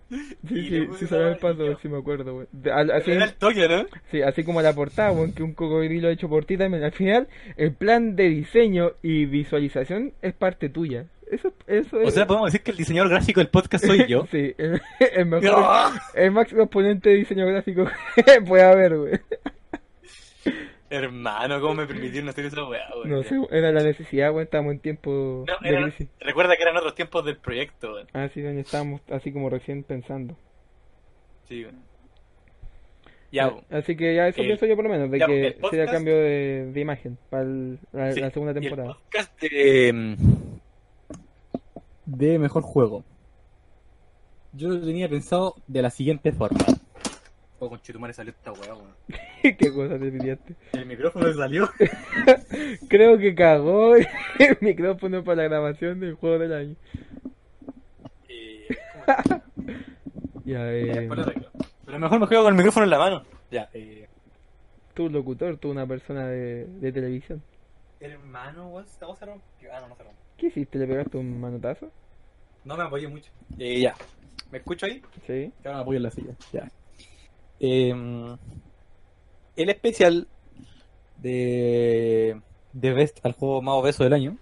Sí, 0.09 0.37
sí, 0.47 0.69
sí, 0.69 0.81
puse 0.87 1.07
sabe 1.07 1.23
la 1.23 1.29
el 1.33 1.37
paso, 1.37 1.77
sí 1.81 1.87
me 1.87 1.99
acuerdo, 1.99 2.33
güey. 2.33 2.47
Así, 2.93 3.11
era 3.11 3.25
el 3.25 3.33
Tokio, 3.35 3.69
¿no? 3.69 3.85
sí, 4.09 4.21
así 4.23 4.43
como 4.43 4.61
la 4.61 4.73
portada, 4.73 5.11
güey, 5.11 5.31
que 5.33 5.43
un 5.43 5.53
cocodrilo 5.53 6.09
hecho 6.09 6.27
por 6.27 6.45
ti 6.45 6.57
también. 6.57 6.83
Al 6.83 6.91
final, 6.93 7.27
el 7.57 7.73
plan 7.73 8.15
de 8.15 8.27
diseño 8.29 8.93
y 9.03 9.25
visualización 9.25 10.13
es 10.21 10.33
parte 10.33 10.69
tuya. 10.69 11.05
Eso, 11.29 11.53
eso 11.67 11.97
O 11.97 12.01
es. 12.01 12.13
sea, 12.15 12.25
podemos 12.25 12.47
decir 12.47 12.61
que 12.63 12.71
el 12.71 12.77
diseñador 12.77 13.09
gráfico 13.11 13.39
del 13.39 13.49
podcast 13.49 13.85
soy 13.85 14.07
yo. 14.07 14.25
sí, 14.31 14.55
el, 14.57 14.81
el 15.13 15.25
mejor, 15.27 15.61
¡Ah! 15.63 16.01
el 16.15 16.31
máximo 16.31 16.63
exponente 16.63 17.09
de 17.09 17.15
diseño 17.17 17.45
gráfico 17.45 17.85
que 18.15 18.41
puede 18.47 18.63
haber, 18.63 18.97
güey. 18.97 19.13
Hermano, 20.91 21.61
¿cómo 21.61 21.75
me 21.75 21.85
permitieron 21.85 22.29
hacer 22.29 22.45
esa 22.45 22.63
weá, 22.67 22.81
weón? 22.95 23.09
No 23.09 23.23
sé, 23.23 23.35
era 23.51 23.71
la 23.71 23.83
necesidad, 23.83 24.31
güey, 24.31 24.45
estamos 24.45 24.71
en 24.73 24.79
tiempo 24.79 25.45
No, 25.47 25.53
de 25.61 25.69
eran- 25.69 25.83
crisis. 25.91 26.07
recuerda 26.19 26.55
que 26.55 26.63
eran 26.63 26.77
otros 26.77 26.95
tiempos 26.95 27.23
del 27.25 27.37
proyecto, 27.37 27.93
weón. 27.93 28.07
Ah, 28.13 28.27
sí, 28.33 28.41
doña, 28.41 28.61
estábamos 28.61 29.01
así 29.11 29.31
como 29.31 29.49
recién 29.49 29.83
pensando. 29.83 30.35
Sí, 31.47 31.63
weón. 31.63 31.79
Ya, 33.31 33.45
Ah, 33.45 33.47
weón. 33.49 33.65
Así 33.69 33.95
que 33.95 34.15
ya 34.15 34.27
eso 34.27 34.41
El- 34.41 34.47
pienso 34.47 34.65
yo 34.65 34.75
por 34.75 34.85
lo 34.85 34.89
menos, 34.91 35.11
de 35.11 35.19
ya, 35.19 35.27
que 35.27 35.55
podcast- 35.59 35.69
sería 35.69 35.85
cambio 35.85 36.15
de, 36.17 36.71
de 36.73 36.79
imagen 36.81 37.17
para 37.29 37.43
el- 37.43 37.77
la, 37.91 38.11
Sí, 38.13 38.19
la 38.21 38.31
segunda 38.31 38.53
y 38.53 38.55
el 38.57 38.61
temporada. 38.63 38.93
podcast 38.95 39.41
de, 39.41 40.15
de 42.07 42.39
mejor 42.39 42.63
juego. 42.63 43.03
Yo 44.53 44.69
lo 44.69 44.81
tenía 44.81 45.07
pensado 45.07 45.53
de 45.67 45.83
la 45.83 45.91
siguiente 45.91 46.31
forma. 46.31 46.57
Oh, 47.61 47.69
con 47.69 47.81
Chetumare 47.81 48.13
salió 48.13 48.31
esta 48.31 48.53
weá, 48.53 48.73
weón. 48.73 48.95
¿Qué 49.41 49.73
cosa 49.73 49.99
te 49.99 50.11
pillaste? 50.11 50.55
El 50.73 50.85
micrófono 50.85 51.33
salió. 51.33 51.69
Creo 52.89 53.17
que 53.17 53.35
cagó 53.35 53.95
el 54.39 54.57
micrófono 54.61 55.23
para 55.23 55.43
la 55.43 55.49
grabación 55.49 55.99
del 55.99 56.13
juego 56.13 56.39
del 56.39 56.53
año. 56.53 56.75
Eh, 58.29 58.67
Ya, 60.45 60.71
eh. 60.71 61.09
Pero 61.85 61.99
mejor 61.99 62.19
me 62.19 62.27
juego 62.27 62.43
con 62.43 62.53
el 62.53 62.57
micrófono 62.57 62.85
en 62.85 62.89
la 62.91 62.97
mano. 62.99 63.23
Ya, 63.51 63.69
eh. 63.73 64.07
tú 64.93 65.09
locutor, 65.09 65.57
tú 65.57 65.69
una 65.69 65.85
persona 65.85 66.27
de, 66.27 66.65
de 66.65 66.91
televisión. 66.91 67.41
Hermano, 67.99 68.69
weón, 68.69 68.85
esta 68.85 69.05
cosa 69.05 69.19
se 69.19 69.25
rompió. 69.25 69.69
Ah, 69.73 69.81
no, 69.81 69.89
no 69.89 69.95
se 69.95 70.03
rompió. 70.03 70.21
¿Qué 70.37 70.47
hiciste? 70.47 70.77
¿Le 70.79 70.87
pegaste 70.87 71.17
un 71.17 71.41
manotazo? 71.41 71.91
No 72.63 72.77
me 72.77 72.83
apoyé 72.83 73.07
mucho. 73.09 73.29
Eh, 73.57 73.81
ya. 73.81 73.95
¿Me 74.49 74.59
escucho 74.59 74.85
ahí? 74.85 75.01
Sí. 75.27 75.51
Ahora 75.65 75.77
me 75.77 75.81
apoyo 75.81 75.97
en 75.97 76.03
la 76.03 76.11
silla. 76.11 76.33
Ya. 76.53 76.71
Eh, 77.59 77.93
el 79.55 79.69
especial 79.69 80.27
de, 81.17 82.39
de 82.73 82.93
Best 82.93 83.25
al 83.25 83.33
juego 83.33 83.61
más 83.61 83.75
obeso 83.75 84.03
del 84.05 84.13
año 84.13 84.37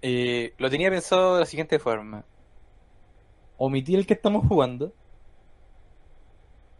eh, 0.00 0.54
lo 0.58 0.70
tenía 0.70 0.90
pensado 0.90 1.34
de 1.34 1.40
la 1.40 1.46
siguiente 1.46 1.78
forma. 1.78 2.24
Omití 3.58 3.94
el 3.94 4.06
que 4.06 4.14
estamos 4.14 4.46
jugando. 4.48 4.92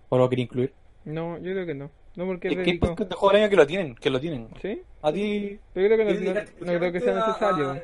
¿O 0.08 0.18
lo 0.18 0.28
quería 0.28 0.44
incluir? 0.44 0.72
No, 1.04 1.36
yo 1.38 1.52
creo 1.52 1.66
que 1.66 1.74
no. 1.74 1.90
No 2.16 2.26
porque 2.26 2.48
Es 2.48 2.54
que 2.54 2.60
hay 2.60 2.66
dedicado. 2.66 2.92
podcast 2.92 3.10
de 3.10 3.16
juego 3.16 3.32
del 3.32 3.42
año 3.42 3.50
que 3.50 3.56
lo 3.56 3.66
tienen, 3.66 3.94
que 3.94 4.10
lo 4.10 4.20
tienen. 4.20 4.48
¿Sí? 4.60 4.82
A 5.02 5.12
ti. 5.12 5.58
Pero 5.72 5.88
yo 5.88 5.94
creo 5.94 6.06
que 6.06 6.12
no, 6.14 6.20
¿Quieres 6.20 6.54
no- 6.60 6.78
creo 6.78 6.92
que 6.92 7.00
sea 7.00 7.14
necesario. 7.14 7.82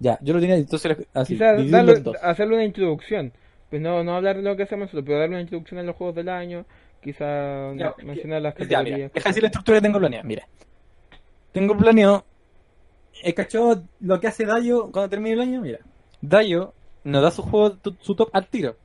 Ya, 0.00 0.18
yo 0.20 0.34
lo 0.34 0.40
tenía 0.40 0.56
entonces 0.56 1.06
así. 1.14 1.34
Quizás 1.34 2.16
hacerle 2.22 2.54
una 2.56 2.64
introducción. 2.64 3.32
Pues 3.70 3.82
no, 3.82 4.04
no 4.04 4.16
hablar 4.16 4.36
de 4.36 4.42
lo 4.42 4.56
que 4.56 4.62
hacemos 4.64 4.84
nosotros, 4.86 5.04
pero 5.06 5.18
darle 5.18 5.34
una 5.34 5.42
introducción 5.42 5.80
a 5.80 5.82
los 5.82 5.96
juegos 5.96 6.14
del 6.16 6.28
año. 6.28 6.64
Quizás 7.02 7.76
Ya, 7.76 7.94
mencionar 8.02 8.40
las 8.42 8.54
Ya, 8.54 8.64
mira, 8.64 8.78
categorías. 8.80 9.12
deja 9.12 9.28
decir 9.28 9.42
la 9.42 9.48
estructura 9.48 9.78
que 9.78 9.82
tengo 9.82 9.98
planeada. 9.98 10.24
Mira, 10.24 10.48
tengo 11.52 11.76
planeado. 11.76 12.24
¿He 13.22 13.34
cachado 13.34 13.84
lo 14.00 14.20
que 14.20 14.26
hace 14.26 14.44
Dayo 14.44 14.90
cuando 14.90 15.08
termine 15.10 15.34
el 15.34 15.40
año? 15.40 15.60
Mira, 15.60 15.78
Dayo 16.20 16.72
nos 17.04 17.22
da 17.22 17.30
su 17.30 17.42
juego, 17.42 17.76
su 18.00 18.14
top 18.14 18.30
al 18.32 18.46
tiro. 18.48 18.76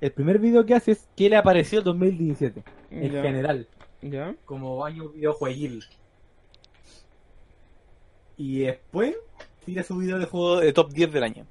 El 0.00 0.12
primer 0.12 0.38
video 0.38 0.64
que 0.64 0.74
hace 0.74 0.92
es 0.92 1.08
qué 1.16 1.28
le 1.28 1.36
apareció 1.36 1.78
el 1.78 1.84
2017, 1.84 2.62
en 2.90 3.12
Ya. 3.12 3.22
general, 3.22 3.66
¿Ya? 4.02 4.34
como 4.44 4.84
año 4.84 5.08
videojueguil. 5.08 5.82
Y 8.36 8.60
después 8.60 9.16
tira 9.64 9.82
su 9.82 9.96
video 9.96 10.18
de 10.18 10.26
juego 10.26 10.60
de 10.60 10.72
top 10.72 10.90
10 10.92 11.12
del 11.12 11.22
año. 11.24 11.46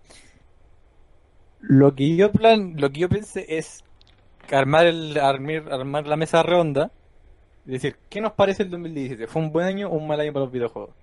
Lo 1.67 1.95
que 1.95 2.15
yo 2.15 2.31
plan, 2.31 2.73
lo 2.77 2.91
que 2.91 3.01
yo 3.01 3.09
pensé 3.09 3.45
es 3.57 3.83
armar 4.51 4.85
el 4.87 5.17
armar, 5.17 5.71
armar 5.71 6.07
la 6.07 6.15
mesa 6.15 6.43
redonda 6.43 6.91
y 7.65 7.71
decir, 7.71 7.95
¿qué 8.09 8.21
nos 8.21 8.33
parece 8.33 8.63
el 8.63 8.69
2017? 8.69 9.27
¿Fue 9.27 9.41
un 9.41 9.51
buen 9.51 9.65
año 9.65 9.89
o 9.89 9.95
un 9.95 10.07
mal 10.07 10.19
año 10.19 10.31
para 10.33 10.45
los 10.45 10.51
videojuegos? 10.53 10.93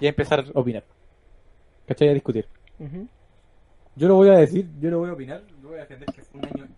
Y 0.00 0.06
empezar 0.06 0.44
a 0.54 0.58
opinar. 0.58 0.84
¿Cachai? 1.86 2.08
A 2.08 2.14
discutir. 2.14 2.46
Yo 3.96 4.08
lo 4.08 4.14
voy 4.14 4.28
a 4.28 4.34
decir, 4.38 4.68
yo 4.80 4.90
lo 4.90 4.98
voy 5.00 5.10
a 5.10 5.12
opinar, 5.12 5.42
yo 5.60 5.68
voy 5.68 5.78
a 5.78 5.80
defender 5.82 6.08
que 6.14 6.22
fue 6.22 6.40
un 6.40 6.46
año 6.46 6.68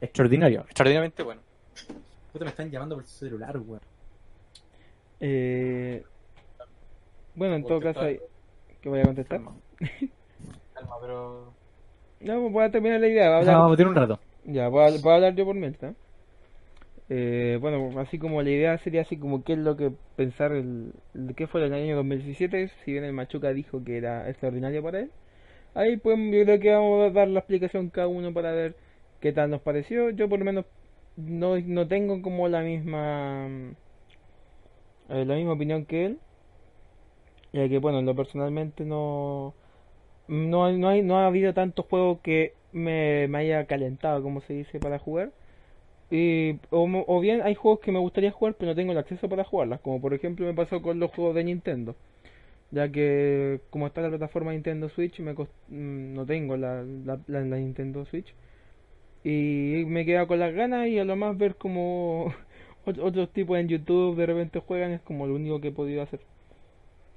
extraordinario, 0.00 0.60
extraordinariamente 0.62 1.22
bueno. 1.22 1.40
Puta, 2.32 2.44
me 2.44 2.50
están 2.50 2.70
llamando 2.70 2.94
por 2.96 3.04
el 3.04 3.10
celular, 3.10 3.58
weón. 3.58 3.80
Eh, 5.20 6.02
bueno, 7.34 7.56
en 7.56 7.64
todo 7.64 7.80
caso, 7.80 8.00
hay- 8.00 8.20
que 8.80 8.88
voy 8.88 9.00
a 9.00 9.04
contestar. 9.04 9.38
Calma. 9.38 9.56
Calma, 10.74 10.94
pero... 11.00 11.52
No, 12.22 12.40
pues 12.40 12.52
voy 12.52 12.64
a 12.64 12.70
terminar 12.70 13.00
la 13.00 13.08
idea. 13.08 13.36
Hablar, 13.36 13.54
Vamos 13.54 13.66
a 13.66 13.70
meter 13.70 13.86
un 13.86 13.94
rato. 13.94 14.18
ya, 14.44 14.68
voy 14.68 14.84
a, 14.84 14.98
voy 14.98 15.12
a 15.12 15.14
hablar 15.16 15.34
yo 15.36 15.44
por 15.44 15.56
mientras. 15.56 15.94
Eh, 17.08 17.58
bueno, 17.60 17.98
así 18.00 18.18
como 18.18 18.42
la 18.42 18.50
idea 18.50 18.78
sería 18.78 19.02
así 19.02 19.18
como 19.18 19.44
qué 19.44 19.52
es 19.54 19.58
lo 19.58 19.76
que 19.76 19.92
pensar 20.16 20.52
el, 20.52 20.92
el 21.14 21.34
qué 21.34 21.46
fue 21.46 21.64
el 21.64 21.72
año 21.72 21.96
2017, 21.96 22.68
si 22.84 22.92
bien 22.92 23.04
el 23.04 23.12
Machuca 23.12 23.52
dijo 23.52 23.84
que 23.84 23.98
era 23.98 24.28
extraordinario 24.30 24.82
para 24.82 25.00
él. 25.00 25.10
Ahí 25.74 25.96
pues 25.98 26.18
yo 26.18 26.44
creo 26.44 26.60
que 26.60 26.72
vamos 26.72 27.10
a 27.10 27.14
dar 27.14 27.28
la 27.28 27.40
explicación 27.40 27.90
cada 27.90 28.08
uno 28.08 28.32
para 28.34 28.52
ver 28.52 28.76
qué 29.20 29.32
tal 29.32 29.50
nos 29.50 29.62
pareció. 29.62 30.10
Yo 30.10 30.28
por 30.28 30.38
lo 30.40 30.44
menos 30.46 30.66
no, 31.16 31.58
no 31.60 31.88
tengo 31.88 32.22
como 32.22 32.48
la 32.48 32.62
misma 32.62 33.48
eh, 35.08 35.24
la 35.24 35.34
misma 35.34 35.52
opinión 35.52 35.84
que 35.86 36.06
él. 36.06 36.18
Ya 37.52 37.68
que 37.68 37.78
bueno, 37.78 37.98
en 37.98 38.06
lo 38.06 38.14
personalmente 38.16 38.84
no 38.84 39.54
no 40.32 40.72
no 40.72 40.88
hay 40.88 41.02
no 41.02 41.18
ha 41.18 41.26
habido 41.26 41.54
tantos 41.54 41.86
juegos 41.86 42.20
que 42.22 42.54
me, 42.72 43.28
me 43.28 43.38
haya 43.38 43.66
calentado, 43.66 44.22
como 44.22 44.40
se 44.42 44.54
dice, 44.54 44.80
para 44.80 44.98
jugar. 44.98 45.32
Y, 46.10 46.58
o, 46.70 47.20
bien 47.20 47.42
hay 47.42 47.54
juegos 47.54 47.80
que 47.80 47.92
me 47.92 47.98
gustaría 48.00 48.32
jugar, 48.32 48.54
pero 48.58 48.72
no 48.72 48.76
tengo 48.76 48.92
el 48.92 48.98
acceso 48.98 49.28
para 49.28 49.44
jugarlas, 49.44 49.80
como 49.80 50.00
por 50.00 50.14
ejemplo 50.14 50.46
me 50.46 50.54
pasó 50.54 50.82
con 50.82 51.00
los 51.00 51.10
juegos 51.12 51.34
de 51.34 51.44
Nintendo. 51.44 51.96
Ya 52.72 52.90
que 52.90 53.60
como 53.70 53.86
está 53.86 54.02
la 54.02 54.10
plataforma 54.10 54.52
Nintendo 54.52 54.88
Switch, 54.90 55.20
me 55.20 55.34
cost- 55.34 55.52
mm, 55.68 56.14
no 56.14 56.26
tengo 56.26 56.56
la, 56.56 56.84
la, 57.28 57.42
Nintendo 57.42 58.04
Switch. 58.06 58.34
Y 59.24 59.84
me 59.86 60.02
he 60.02 60.06
quedado 60.06 60.26
con 60.28 60.38
las 60.40 60.54
ganas 60.54 60.88
y 60.88 60.98
a 60.98 61.04
lo 61.04 61.16
más 61.16 61.36
ver 61.38 61.56
como 61.56 62.34
otros 62.86 63.32
tipos 63.32 63.58
en 63.58 63.68
YouTube 63.68 64.16
de 64.16 64.26
repente 64.26 64.60
juegan 64.60 64.92
es 64.92 65.00
como 65.02 65.26
lo 65.26 65.34
único 65.36 65.60
que 65.60 65.68
he 65.68 65.72
podido 65.72 66.02
hacer. 66.02 66.20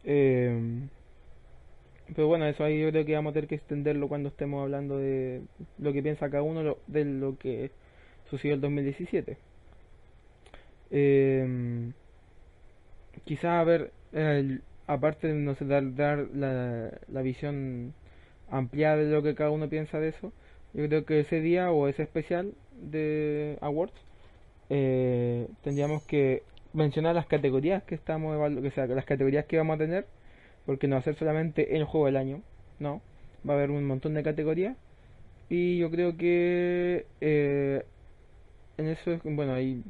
Eh, 0.04 0.88
pero 2.14 2.28
bueno, 2.28 2.46
eso 2.46 2.64
ahí 2.64 2.80
yo 2.80 2.90
creo 2.92 3.06
que 3.06 3.16
vamos 3.16 3.32
a 3.32 3.34
tener 3.34 3.48
que 3.48 3.56
extenderlo 3.56 4.08
cuando 4.08 4.30
estemos 4.30 4.62
hablando 4.62 4.98
de 4.98 5.42
lo 5.80 5.94
que 5.94 6.04
piensa 6.04 6.30
cada 6.30 6.44
uno 6.44 6.78
de 6.88 7.06
lo 7.06 7.38
que 7.38 7.72
sucedió 8.30 8.56
el 8.56 8.62
2017. 8.62 9.38
Eh, 10.92 11.92
quizás 13.26 13.62
a 13.62 13.64
ver, 13.64 13.92
aparte 14.88 15.28
de 15.28 15.34
no 15.34 15.56
sé, 15.56 15.66
dar, 15.66 15.84
la, 16.34 16.92
la 17.08 17.22
visión 17.22 17.94
ampliada 18.50 18.98
de 18.98 19.12
lo 19.12 19.24
que 19.24 19.36
cada 19.36 19.50
uno 19.52 19.70
piensa 19.70 20.00
de 20.00 20.10
eso, 20.10 20.32
yo 20.74 20.88
creo 20.88 21.06
que 21.06 21.22
ese 21.22 21.42
día 21.42 21.72
o 21.72 21.88
ese 21.88 22.04
especial 22.04 22.54
de 22.82 23.58
Awards 23.62 23.94
eh, 24.70 25.48
tendríamos 25.64 26.04
que 26.04 26.44
mencionar 26.74 27.16
las 27.16 27.28
categorías 27.28 27.84
que 27.84 27.96
estamos 27.96 28.36
o 28.36 28.72
sea, 28.72 28.88
las 28.88 29.06
categorías 29.06 29.46
que 29.46 29.58
vamos 29.58 29.76
a 29.76 29.80
tener, 29.80 30.06
porque 30.66 30.88
no 30.88 30.96
va 30.96 31.02
a 31.02 31.04
ser 31.04 31.16
solamente 31.16 31.76
el 31.76 31.84
juego 31.86 32.08
del 32.08 32.18
año, 32.18 32.42
no, 32.80 33.02
va 33.48 33.54
a 33.54 33.58
haber 33.58 33.72
un 33.72 33.86
montón 33.86 34.14
de 34.14 34.24
categorías 34.24 34.76
y 35.50 35.78
yo 35.78 35.92
creo 35.92 36.18
que 36.18 37.06
eh, 37.22 37.84
en 38.78 38.88
eso, 38.88 39.20
bueno, 39.24 39.54
ahí 39.54 39.84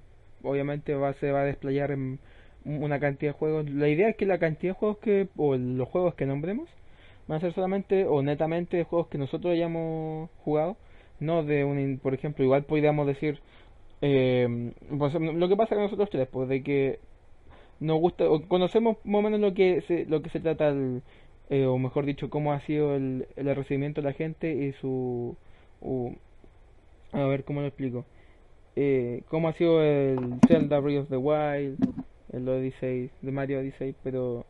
obviamente 0.43 0.93
va, 0.95 1.13
se 1.13 1.31
va 1.31 1.41
a 1.41 1.45
desplayar 1.45 1.91
en 1.91 2.19
una 2.65 2.99
cantidad 2.99 3.33
de 3.33 3.37
juegos. 3.37 3.69
La 3.69 3.87
idea 3.87 4.09
es 4.09 4.15
que 4.15 4.25
la 4.25 4.39
cantidad 4.39 4.73
de 4.73 4.79
juegos 4.79 4.97
que, 4.99 5.27
o 5.37 5.55
los 5.55 5.87
juegos 5.89 6.15
que 6.15 6.25
nombremos, 6.25 6.69
van 7.27 7.37
a 7.37 7.41
ser 7.41 7.53
solamente 7.53 8.05
o 8.05 8.21
netamente 8.21 8.77
de 8.77 8.83
juegos 8.83 9.07
que 9.07 9.17
nosotros 9.17 9.53
hayamos 9.53 10.29
jugado, 10.43 10.77
no 11.19 11.43
de 11.43 11.63
un, 11.63 11.99
por 12.01 12.13
ejemplo, 12.13 12.43
igual 12.43 12.65
podríamos 12.65 13.07
decir, 13.07 13.39
eh, 14.01 14.73
pues, 14.97 15.13
lo 15.13 15.47
que 15.47 15.55
pasa 15.55 15.75
con 15.75 15.85
nosotros 15.85 16.09
tres, 16.09 16.27
pues 16.27 16.49
de 16.49 16.63
que 16.63 16.99
nos 17.79 17.99
gusta, 17.99 18.29
o 18.29 18.41
conocemos 18.47 18.97
más 19.03 19.19
o 19.19 19.21
menos 19.23 19.39
lo 19.39 19.53
que 19.53 19.81
se, 19.87 20.05
lo 20.05 20.21
que 20.21 20.29
se 20.29 20.39
trata, 20.39 20.73
eh, 21.49 21.65
o 21.65 21.77
mejor 21.77 22.05
dicho, 22.05 22.29
cómo 22.29 22.53
ha 22.53 22.61
sido 22.61 22.95
el, 22.95 23.27
el 23.35 23.55
recibimiento 23.55 24.01
de 24.01 24.07
la 24.07 24.13
gente 24.13 24.53
y 24.53 24.73
su... 24.73 25.37
a 27.11 27.25
ver, 27.25 27.43
¿cómo 27.43 27.61
lo 27.61 27.67
explico? 27.67 28.05
Eh, 28.75 29.23
cómo 29.29 29.47
ha 29.47 29.53
sido 29.53 29.81
el 29.83 30.39
Zelda 30.47 30.79
Breath 30.79 31.03
of 31.03 31.09
the 31.09 31.17
Wild, 31.17 31.77
el 32.33 32.49
Odyssey, 32.49 33.09
de 33.21 33.31
Mario 33.31 33.59
Odyssey, 33.59 33.95
pero 34.03 34.45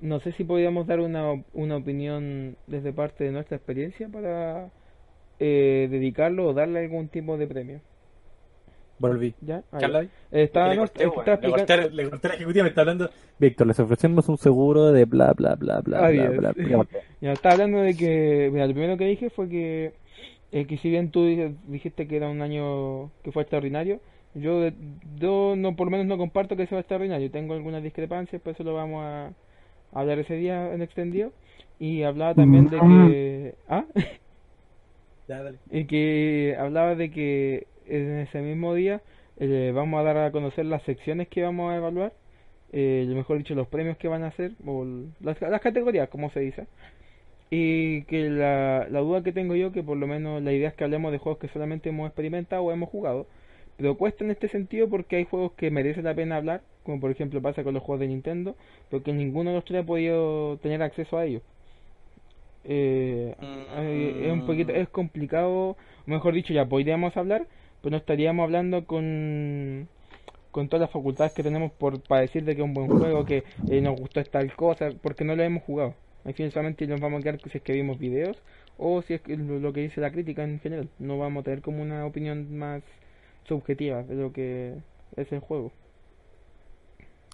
no 0.00 0.20
sé 0.20 0.32
si 0.32 0.44
podríamos 0.44 0.86
dar 0.86 1.00
una, 1.00 1.44
una 1.54 1.76
opinión 1.76 2.56
desde 2.66 2.92
parte 2.92 3.24
de 3.24 3.32
nuestra 3.32 3.56
experiencia 3.56 4.08
para 4.08 4.70
eh, 5.38 5.88
dedicarlo 5.90 6.48
o 6.48 6.54
darle 6.54 6.80
algún 6.80 7.08
tipo 7.08 7.36
de 7.38 7.46
premio. 7.46 7.80
Volví. 8.98 9.34
¿Ya? 9.42 9.62
¿Qué 9.78 9.84
habla 9.84 10.02
eh, 10.02 10.08
Estaba, 10.30 10.70
le, 10.70 10.78
corté, 10.78 11.06
bueno. 11.06 11.22
le, 11.40 11.50
corté, 11.50 11.90
le 11.90 12.10
corté 12.10 12.26
a 12.26 12.30
la 12.30 12.34
ejecutiva, 12.36 12.62
me 12.64 12.68
está 12.70 12.80
hablando. 12.80 13.10
Víctor, 13.38 13.66
les 13.66 13.78
ofrecemos 13.80 14.28
un 14.28 14.38
seguro 14.38 14.92
de 14.92 15.04
bla 15.04 15.32
bla 15.34 15.54
bla 15.54 15.80
bla 15.80 16.08
bla 16.08 16.30
bla. 16.30 16.52
bla. 16.52 16.52
bla. 16.52 16.86
Ya, 17.20 17.32
estaba 17.32 17.52
hablando 17.54 17.78
de 17.78 17.96
que, 17.96 18.50
mira, 18.52 18.66
lo 18.66 18.72
primero 18.74 18.96
que 18.96 19.06
dije 19.06 19.30
fue 19.30 19.48
que, 19.48 19.92
eh, 20.52 20.66
que 20.66 20.76
si 20.78 20.90
bien 20.90 21.10
tú 21.10 21.20
dij- 21.26 21.56
dijiste 21.66 22.06
que 22.06 22.16
era 22.16 22.28
un 22.28 22.42
año 22.42 23.10
que 23.22 23.32
fue 23.32 23.42
extraordinario, 23.42 24.00
yo, 24.34 24.60
de- 24.60 24.74
yo 25.18 25.54
no, 25.56 25.76
por 25.76 25.86
lo 25.86 25.92
menos 25.92 26.06
no 26.06 26.18
comparto 26.18 26.56
que 26.56 26.66
sea 26.66 26.78
extraordinario, 26.78 27.30
tengo 27.30 27.54
algunas 27.54 27.82
discrepancias, 27.82 28.40
por 28.42 28.52
eso 28.52 28.64
lo 28.64 28.74
vamos 28.74 29.02
a, 29.02 29.26
a 29.28 30.00
hablar 30.00 30.18
ese 30.18 30.34
día 30.34 30.72
en 30.74 30.82
extendido, 30.82 31.32
y 31.78 32.02
hablaba 32.02 32.34
también 32.34 32.68
de 32.68 32.78
que, 32.78 33.54
ah, 33.68 33.84
Ya, 35.28 35.42
dale. 35.42 35.58
y 35.70 35.84
que 35.86 36.56
hablaba 36.58 36.94
de 36.94 37.10
que 37.10 37.66
en 37.88 38.18
ese 38.20 38.40
mismo 38.40 38.74
día 38.74 39.00
eh, 39.38 39.72
vamos 39.74 40.00
a 40.00 40.02
dar 40.02 40.16
a 40.18 40.32
conocer 40.32 40.66
las 40.66 40.82
secciones 40.82 41.28
que 41.28 41.42
vamos 41.42 41.72
a 41.72 41.76
evaluar, 41.76 42.12
eh, 42.72 43.06
mejor 43.08 43.38
dicho, 43.38 43.54
los 43.54 43.68
premios 43.68 43.96
que 43.98 44.08
van 44.08 44.22
a 44.24 44.28
hacer, 44.28 44.52
o 44.66 44.84
las, 45.20 45.40
las 45.40 45.60
categorías, 45.60 46.08
como 46.08 46.30
se 46.30 46.40
dice. 46.40 46.66
Y 47.50 48.02
que 48.04 48.28
la, 48.28 48.88
la 48.90 49.00
duda 49.00 49.22
que 49.22 49.32
tengo 49.32 49.54
yo, 49.54 49.72
que 49.72 49.82
por 49.82 49.96
lo 49.96 50.06
menos 50.06 50.42
la 50.42 50.52
idea 50.52 50.68
es 50.68 50.74
que 50.74 50.84
hablemos 50.84 51.12
de 51.12 51.18
juegos 51.18 51.38
que 51.38 51.48
solamente 51.48 51.90
hemos 51.90 52.08
experimentado 52.08 52.62
o 52.62 52.72
hemos 52.72 52.88
jugado, 52.90 53.26
pero 53.76 53.96
cuesta 53.96 54.24
en 54.24 54.30
este 54.30 54.48
sentido 54.48 54.88
porque 54.88 55.16
hay 55.16 55.24
juegos 55.24 55.52
que 55.52 55.70
merece 55.70 56.02
la 56.02 56.14
pena 56.14 56.36
hablar, 56.36 56.62
como 56.82 57.00
por 57.00 57.10
ejemplo 57.10 57.42
pasa 57.42 57.62
con 57.62 57.74
los 57.74 57.82
juegos 57.82 58.00
de 58.00 58.08
Nintendo, 58.08 58.56
porque 58.90 59.12
ninguno 59.12 59.50
de 59.50 59.56
los 59.56 59.64
tres 59.64 59.82
ha 59.82 59.86
podido 59.86 60.58
tener 60.58 60.82
acceso 60.82 61.18
a 61.18 61.26
ellos. 61.26 61.42
Eh, 62.64 63.34
eh, 63.38 64.22
es 64.26 64.32
un 64.32 64.44
poquito, 64.46 64.72
es 64.72 64.88
complicado, 64.88 65.76
mejor 66.06 66.34
dicho, 66.34 66.52
ya 66.52 66.66
podríamos 66.66 67.16
hablar, 67.16 67.46
pero 67.82 67.92
no 67.92 67.96
estaríamos 67.98 68.44
hablando 68.44 68.84
con 68.86 69.88
con 70.56 70.68
todas 70.68 70.80
las 70.80 70.90
facultades 70.90 71.34
que 71.34 71.42
tenemos 71.42 71.70
por 71.72 72.00
para 72.00 72.22
decir 72.22 72.42
de 72.42 72.56
que 72.56 72.62
es 72.62 72.64
un 72.64 72.72
buen 72.72 72.88
juego, 72.88 73.26
que 73.26 73.44
eh, 73.68 73.80
nos 73.82 74.00
gustó 74.00 74.24
tal 74.24 74.54
cosa, 74.56 74.88
porque 75.02 75.22
no 75.22 75.36
lo 75.36 75.42
hemos 75.42 75.62
jugado. 75.64 75.94
Al 76.24 76.32
final 76.32 76.50
solamente 76.50 76.86
nos 76.86 76.98
vamos 76.98 77.20
a 77.20 77.24
quedar 77.24 77.40
si 77.42 77.58
es 77.58 77.62
que 77.62 77.74
vimos 77.74 77.98
videos 77.98 78.38
o 78.78 79.02
si 79.02 79.12
es 79.12 79.20
que 79.20 79.36
lo, 79.36 79.72
que 79.74 79.82
dice 79.82 80.00
la 80.00 80.10
crítica 80.10 80.44
en 80.44 80.58
general. 80.60 80.88
No 80.98 81.18
vamos 81.18 81.42
a 81.42 81.44
tener 81.44 81.60
como 81.60 81.82
una 81.82 82.06
opinión 82.06 82.56
más 82.56 82.82
subjetiva 83.46 84.02
de 84.02 84.14
lo 84.14 84.32
que 84.32 84.76
es 85.14 85.30
el 85.30 85.40
juego. 85.40 85.72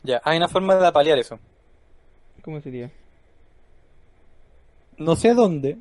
Ya, 0.02 0.20
hay 0.24 0.36
una 0.36 0.48
forma 0.48 0.74
de 0.74 0.90
paliar 0.90 1.16
eso. 1.18 1.38
¿Cómo 2.42 2.60
sería? 2.60 2.90
No 4.98 5.14
sé 5.14 5.32
dónde, 5.32 5.78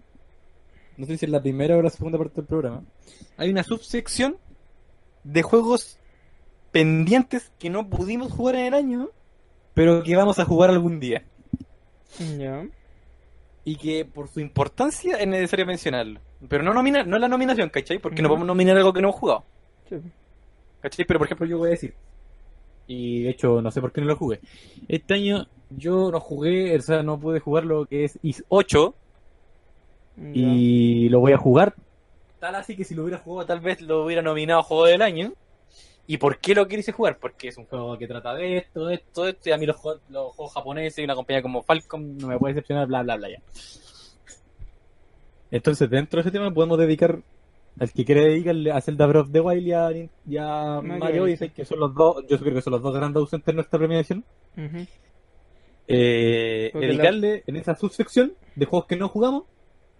no 0.96 1.08
sé 1.08 1.18
si 1.18 1.26
es 1.26 1.32
la 1.32 1.42
primera 1.42 1.76
o 1.76 1.82
la 1.82 1.90
segunda 1.90 2.20
parte 2.20 2.36
del 2.36 2.46
programa, 2.46 2.84
hay 3.36 3.50
una 3.50 3.64
subsección 3.64 4.38
de 5.24 5.42
juegos 5.44 5.98
pendientes 6.72 7.52
que 7.60 7.70
no 7.70 7.90
pudimos 7.90 8.32
jugar 8.32 8.56
en 8.56 8.66
el 8.68 8.74
año, 8.74 9.10
pero 9.74 10.04
que 10.04 10.16
vamos 10.16 10.40
a 10.40 10.46
jugar 10.46 10.70
algún 10.70 11.00
día. 11.00 11.24
Ya. 12.38 12.66
Y 13.64 13.76
que 13.76 14.06
por 14.06 14.28
su 14.28 14.40
importancia 14.40 15.18
es 15.18 15.28
necesario 15.28 15.66
mencionarlo. 15.66 16.20
Pero 16.48 16.64
no 16.64 16.74
nomina, 16.74 17.04
no 17.04 17.20
la 17.20 17.28
nominación, 17.28 17.70
¿cachai? 17.70 18.00
Porque 18.00 18.22
no 18.22 18.28
Ujú. 18.28 18.34
podemos 18.36 18.48
nominar 18.48 18.78
algo 18.78 18.92
que 18.94 19.02
no 19.02 19.10
hemos 19.10 19.20
jugado. 19.20 19.44
Sí. 19.90 19.98
¿Cachai? 20.82 21.06
Pero 21.06 21.20
por 21.20 21.28
ejemplo 21.28 21.46
yo 21.46 21.58
voy 21.60 21.68
a 21.68 21.72
decir, 21.72 21.94
y 22.88 23.24
de 23.24 23.30
hecho 23.30 23.62
no 23.62 23.70
sé 23.70 23.80
por 23.82 23.92
qué 23.92 24.02
no 24.02 24.08
lo 24.08 24.16
jugué. 24.16 24.40
Este 24.88 25.14
año 25.14 25.48
yo 25.70 26.12
no 26.12 26.20
jugué, 26.20 26.76
o 26.76 26.82
sea, 26.82 27.04
no 27.04 27.20
pude 27.20 27.40
jugar 27.40 27.66
lo 27.66 27.86
que 27.86 28.06
es 28.06 28.18
Is 28.24 28.44
8 28.50 28.96
Ya. 30.18 30.24
y 30.34 31.10
lo 31.10 31.20
voy 31.20 31.34
a 31.34 31.38
jugar. 31.38 31.76
Tal 32.42 32.56
así 32.56 32.76
que 32.76 32.84
si 32.84 32.94
lo 32.96 33.04
hubiera 33.04 33.20
jugado 33.20 33.48
tal 33.48 33.62
vez 33.62 33.80
lo 33.82 34.04
hubiera 34.04 34.22
nominado 34.22 34.60
a 34.60 34.64
Juego 34.64 34.86
del 34.88 35.02
Año. 35.02 35.32
¿Y 36.08 36.18
por 36.18 36.40
qué 36.40 36.54
lo 36.56 36.68
quise 36.68 36.92
jugar? 36.92 37.20
Porque 37.20 37.48
es 37.48 37.58
un 37.58 37.66
juego 37.68 37.98
que 37.98 38.08
trata 38.08 38.34
de 38.34 38.58
esto, 38.58 38.88
de 38.88 38.96
esto, 38.96 39.24
de 39.24 39.30
esto, 39.32 39.48
y 39.50 39.52
a 39.54 39.58
mí 39.58 39.66
los, 39.66 39.78
juegos- 39.78 40.02
los 40.10 40.34
juegos 40.36 40.54
japoneses 40.54 40.98
y 41.00 41.04
una 41.06 41.16
compañía 41.16 41.42
como 41.42 41.62
Falcom 41.62 42.18
no 42.18 42.28
me 42.28 42.38
puede 42.38 42.56
decepcionar, 42.56 42.88
bla, 42.88 43.04
bla, 43.04 43.16
bla, 43.16 43.30
ya. 43.30 43.38
Entonces, 45.52 45.90
dentro 45.90 46.18
de 46.18 46.22
ese 46.22 46.32
tema 46.32 46.52
podemos 46.54 46.78
dedicar 46.78 47.20
al 47.80 47.92
que 47.92 48.04
quiere 48.04 48.22
dedicarle 48.26 48.72
a 48.72 48.82
Zelda 48.82 49.06
Breath 49.06 49.26
of 49.28 49.32
the 49.32 49.40
Wild 49.40 49.68
y 49.68 49.72
a, 49.72 49.92
y 49.92 50.38
a 50.38 50.82
Mario 50.82 51.24
Odyssey. 51.24 51.50
Que 51.52 51.64
son 51.66 51.80
los 51.80 51.94
dos, 51.94 52.26
yo 52.28 52.40
creo 52.40 52.56
que 52.56 52.62
son 52.62 52.72
los 52.72 52.82
dos 52.82 52.94
grandes 52.94 53.20
ausentes 53.22 53.48
en 53.50 53.56
nuestra 53.56 53.80
premiación. 53.80 54.26
Ujú. 54.58 54.86
Eh, 55.88 56.70
Porque 56.74 56.88
dedicarle 56.88 57.44
en 57.48 57.56
esa 57.58 57.76
subsección 57.76 58.34
de 58.56 58.66
juegos 58.66 58.88
que 58.88 58.96
no 58.96 59.08
jugamos, 59.10 59.44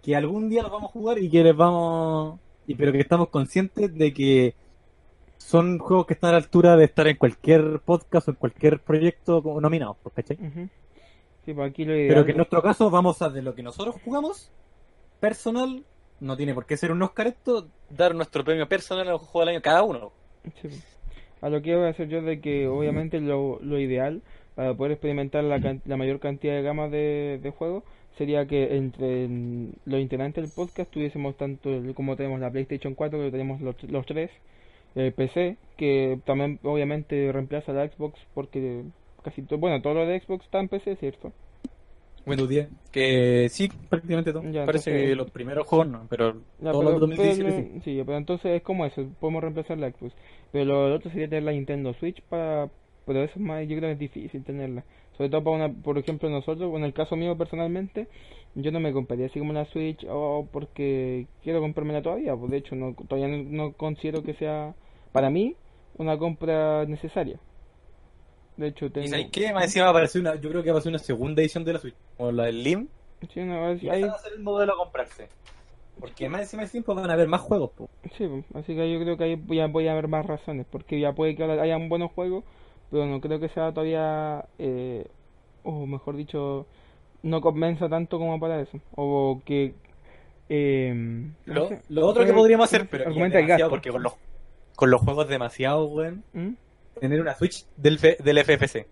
que 0.02 0.16
algún 0.16 0.48
día 0.48 0.62
los 0.62 0.72
vamos 0.72 0.90
a 0.90 0.92
jugar 0.92 1.18
y 1.18 1.30
que 1.30 1.44
les 1.44 1.56
vamos, 1.56 2.40
y 2.66 2.74
pero 2.74 2.92
que 2.92 3.00
estamos 3.00 3.28
conscientes 3.28 3.94
de 3.94 4.12
que 4.12 4.54
son 5.38 5.78
juegos 5.78 6.06
que 6.06 6.14
están 6.14 6.30
a 6.30 6.32
la 6.32 6.38
altura 6.38 6.76
de 6.76 6.84
estar 6.84 7.06
en 7.06 7.16
cualquier 7.16 7.80
podcast 7.80 8.28
o 8.28 8.30
en 8.32 8.36
cualquier 8.36 8.80
proyecto 8.80 9.42
como 9.42 9.60
nominados, 9.60 9.96
pues, 10.02 10.14
¿cachai? 10.14 10.38
Ujú. 10.40 10.68
Sí, 11.44 11.54
pues 11.54 11.70
aquí 11.70 11.84
lo 11.84 11.94
ideal. 11.94 12.08
Pero 12.08 12.24
que 12.24 12.30
en 12.32 12.36
nuestro 12.36 12.62
caso 12.62 12.90
vamos 12.90 13.20
a 13.22 13.28
de 13.28 13.42
lo 13.42 13.54
que 13.54 13.62
nosotros 13.62 13.96
jugamos, 14.04 14.50
personal, 15.20 15.84
no 16.20 16.36
tiene 16.36 16.54
por 16.54 16.66
qué 16.66 16.76
ser 16.76 16.92
un 16.92 17.02
Oscar 17.02 17.28
esto, 17.28 17.68
dar 17.90 18.14
nuestro 18.14 18.44
premio 18.44 18.68
personal 18.68 19.08
al 19.08 19.18
juego 19.18 19.40
del 19.40 19.48
año 19.56 19.62
cada 19.62 19.82
uno. 19.82 20.12
Sí. 20.60 20.68
A 21.40 21.48
lo 21.48 21.60
que 21.60 21.74
voy 21.74 21.86
a 21.86 21.90
hacer 21.90 22.08
yo 22.08 22.22
de 22.22 22.40
que 22.40 22.68
obviamente 22.68 23.20
lo, 23.20 23.58
lo 23.60 23.78
ideal 23.80 24.22
para 24.54 24.74
poder 24.74 24.92
experimentar 24.92 25.42
la, 25.42 25.58
la 25.84 25.96
mayor 25.96 26.20
cantidad 26.20 26.54
de 26.54 26.62
gamas 26.62 26.90
de, 26.92 27.40
de 27.42 27.50
juegos 27.50 27.82
sería 28.18 28.46
que 28.46 28.76
entre 28.76 29.26
los 29.84 30.00
integrantes 30.00 30.42
del 30.44 30.52
podcast 30.54 30.90
tuviésemos 30.90 31.36
tanto 31.36 31.70
como 31.94 32.16
tenemos 32.16 32.40
la 32.40 32.50
PlayStation 32.50 32.94
4 32.94 33.18
que 33.18 33.30
tenemos 33.30 33.60
los, 33.60 33.82
los 33.84 34.04
tres 34.06 34.30
el 34.94 35.12
PC 35.12 35.56
que 35.76 36.18
también 36.24 36.58
obviamente 36.62 37.32
reemplaza 37.32 37.72
la 37.72 37.88
Xbox 37.88 38.18
porque 38.34 38.82
casi 39.24 39.42
todo 39.42 39.58
bueno 39.58 39.80
todo 39.80 39.94
lo 39.94 40.06
de 40.06 40.20
Xbox 40.20 40.44
está 40.44 40.60
en 40.60 40.68
PC 40.68 40.96
cierto 40.96 41.32
Windows 42.24 42.48
10. 42.48 42.68
Que 42.92 43.48
sí, 43.50 43.68
prácticamente 43.88 44.32
todo. 44.32 44.44
Ya, 44.44 44.64
Parece 44.64 44.90
entonces- 44.90 45.10
que 45.10 45.16
los 45.16 45.30
primeros 45.32 45.66
juegos 45.66 45.88
no, 45.88 46.06
pero 46.08 46.34
Ya, 46.60 46.70
todos 46.70 46.84
pero, 46.84 46.90
los 46.92 47.00
2017 47.00 47.42
pero, 47.50 47.62
sí. 47.74 47.80
sí, 47.82 48.02
pero 48.06 48.16
entonces 48.18 48.52
es 48.52 48.62
como 48.62 48.86
eso, 48.86 49.04
podemos 49.18 49.42
reemplazar 49.42 49.78
la 49.78 49.90
Xbox. 49.90 50.14
Pero 50.52 50.64
lo, 50.66 50.88
lo 50.88 50.94
otro 50.94 51.10
sería 51.10 51.28
tener 51.28 51.42
la 51.42 51.50
Nintendo 51.50 51.92
Switch 51.94 52.22
para... 52.22 52.70
Pero 53.06 53.24
eso 53.24 53.32
es 53.34 53.40
más, 53.40 53.62
yo 53.66 53.76
creo 53.76 53.88
que 53.88 53.92
es 53.94 53.98
difícil 53.98 54.44
tenerla. 54.44 54.84
Sobre 55.22 55.30
todo 55.30 55.44
para 55.44 55.56
una, 55.56 55.72
por 55.72 55.96
ejemplo 55.98 56.28
nosotros, 56.30 56.74
en 56.74 56.82
el 56.82 56.92
caso 56.92 57.14
mío 57.14 57.38
personalmente, 57.38 58.08
yo 58.56 58.72
no 58.72 58.80
me 58.80 58.92
compraría 58.92 59.26
así 59.26 59.38
como 59.38 59.52
la 59.52 59.66
Switch 59.66 60.04
o 60.10 60.48
porque 60.50 61.28
quiero 61.44 61.60
comprármela 61.60 62.02
todavía. 62.02 62.34
Pues 62.34 62.50
de 62.50 62.56
hecho, 62.56 62.74
no, 62.74 62.96
todavía 63.06 63.28
no, 63.28 63.44
no 63.68 63.72
considero 63.74 64.24
que 64.24 64.34
sea 64.34 64.74
para 65.12 65.30
mí 65.30 65.54
una 65.96 66.18
compra 66.18 66.86
necesaria. 66.86 67.38
De 68.56 68.66
hecho, 68.66 68.90
tengo. 68.90 69.06
¿Y 69.06 69.10
sabes 69.10 69.26
qué? 69.30 69.52
Más 69.52 69.66
encima 69.66 69.84
va 69.84 69.90
a 69.90 69.92
aparecer 69.92 70.22
una, 70.22 70.34
yo 70.34 70.50
creo 70.50 70.64
que 70.64 70.72
va 70.72 70.78
a 70.80 70.82
ser 70.82 70.90
una 70.90 70.98
segunda 70.98 71.40
edición 71.40 71.62
de 71.64 71.72
la 71.74 71.78
Switch, 71.78 71.94
o 72.18 72.32
la 72.32 72.46
del 72.46 72.64
Lim. 72.64 72.88
Sí, 73.32 73.40
no, 73.42 73.74
Y 73.74 73.88
ahí- 73.90 74.02
va 74.02 74.14
a 74.14 74.18
ser 74.18 74.32
el 74.32 74.40
modelo 74.42 74.72
a 74.72 74.76
comprarse. 74.76 75.28
Porque 76.00 76.28
más 76.28 76.40
encima 76.40 76.62
del 76.62 76.70
tiempo 76.72 76.96
van 76.96 77.10
a 77.10 77.12
haber 77.12 77.28
más 77.28 77.42
juegos, 77.42 77.70
po. 77.76 77.88
sí, 78.18 78.26
pues, 78.26 78.44
así 78.54 78.74
que 78.74 78.92
yo 78.92 78.98
creo 78.98 79.16
que 79.16 79.22
ahí 79.22 79.36
voy 79.36 79.60
a, 79.60 79.68
voy 79.68 79.86
a 79.86 79.94
ver 79.94 80.08
más 80.08 80.26
razones. 80.26 80.66
Porque 80.68 80.98
ya 80.98 81.12
puede 81.12 81.36
que 81.36 81.44
ahora 81.44 81.62
hayan 81.62 81.88
buenos 81.88 82.10
juegos, 82.10 82.42
pero 82.92 83.06
no 83.06 83.20
creo 83.20 83.40
que 83.40 83.48
sea 83.50 83.72
todavía. 83.72 84.44
Eh, 84.60 85.06
o 85.64 85.86
mejor 85.86 86.16
dicho, 86.16 86.66
no 87.22 87.40
convenza 87.40 87.88
tanto 87.88 88.18
como 88.18 88.38
para 88.40 88.60
eso. 88.60 88.78
O 88.96 89.40
que. 89.46 89.74
Eh, 90.48 90.92
no 91.46 91.54
Lo, 91.54 91.68
sé, 91.68 91.80
lo 91.88 92.06
otro 92.06 92.24
que 92.26 92.32
podríamos 92.32 92.66
hacer, 92.66 92.86
pero 92.90 93.10
es 93.10 93.16
demasiado, 93.16 93.70
porque 93.70 93.90
con 93.90 94.02
los, 94.02 94.14
con 94.76 94.90
los 94.90 95.00
juegos 95.00 95.28
demasiado, 95.28 95.86
weón, 95.86 96.22
¿Mm? 96.34 96.50
tener 97.00 97.20
una 97.20 97.34
Switch 97.34 97.64
del, 97.76 97.94
F- 97.94 98.18
del 98.22 98.38
FFC, 98.38 98.86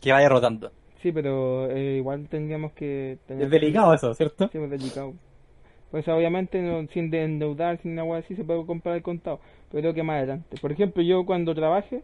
que 0.00 0.12
vaya 0.12 0.28
rotando. 0.28 0.70
Sí, 1.02 1.10
pero 1.12 1.70
eh, 1.70 1.96
igual 1.98 2.28
tendríamos 2.28 2.72
que 2.72 3.18
tener 3.26 3.44
Es 3.44 3.50
delicado 3.50 3.92
eso, 3.92 4.14
¿cierto? 4.14 4.48
Sí, 4.52 4.58
pues 4.58 4.70
delicado. 4.70 5.14
Pues 5.90 6.08
obviamente 6.08 6.62
no, 6.62 6.86
sin 6.92 7.10
de 7.10 7.24
endeudar, 7.24 7.78
sin 7.82 7.98
agua 7.98 8.18
así, 8.18 8.34
se 8.36 8.44
puede 8.44 8.64
comprar 8.66 8.96
el 8.96 9.02
contado. 9.02 9.40
Pero 9.70 9.82
creo 9.82 9.94
que 9.94 10.02
más 10.02 10.18
adelante. 10.18 10.56
Por 10.60 10.72
ejemplo, 10.72 11.02
yo 11.02 11.26
cuando 11.26 11.54
trabaje, 11.54 12.02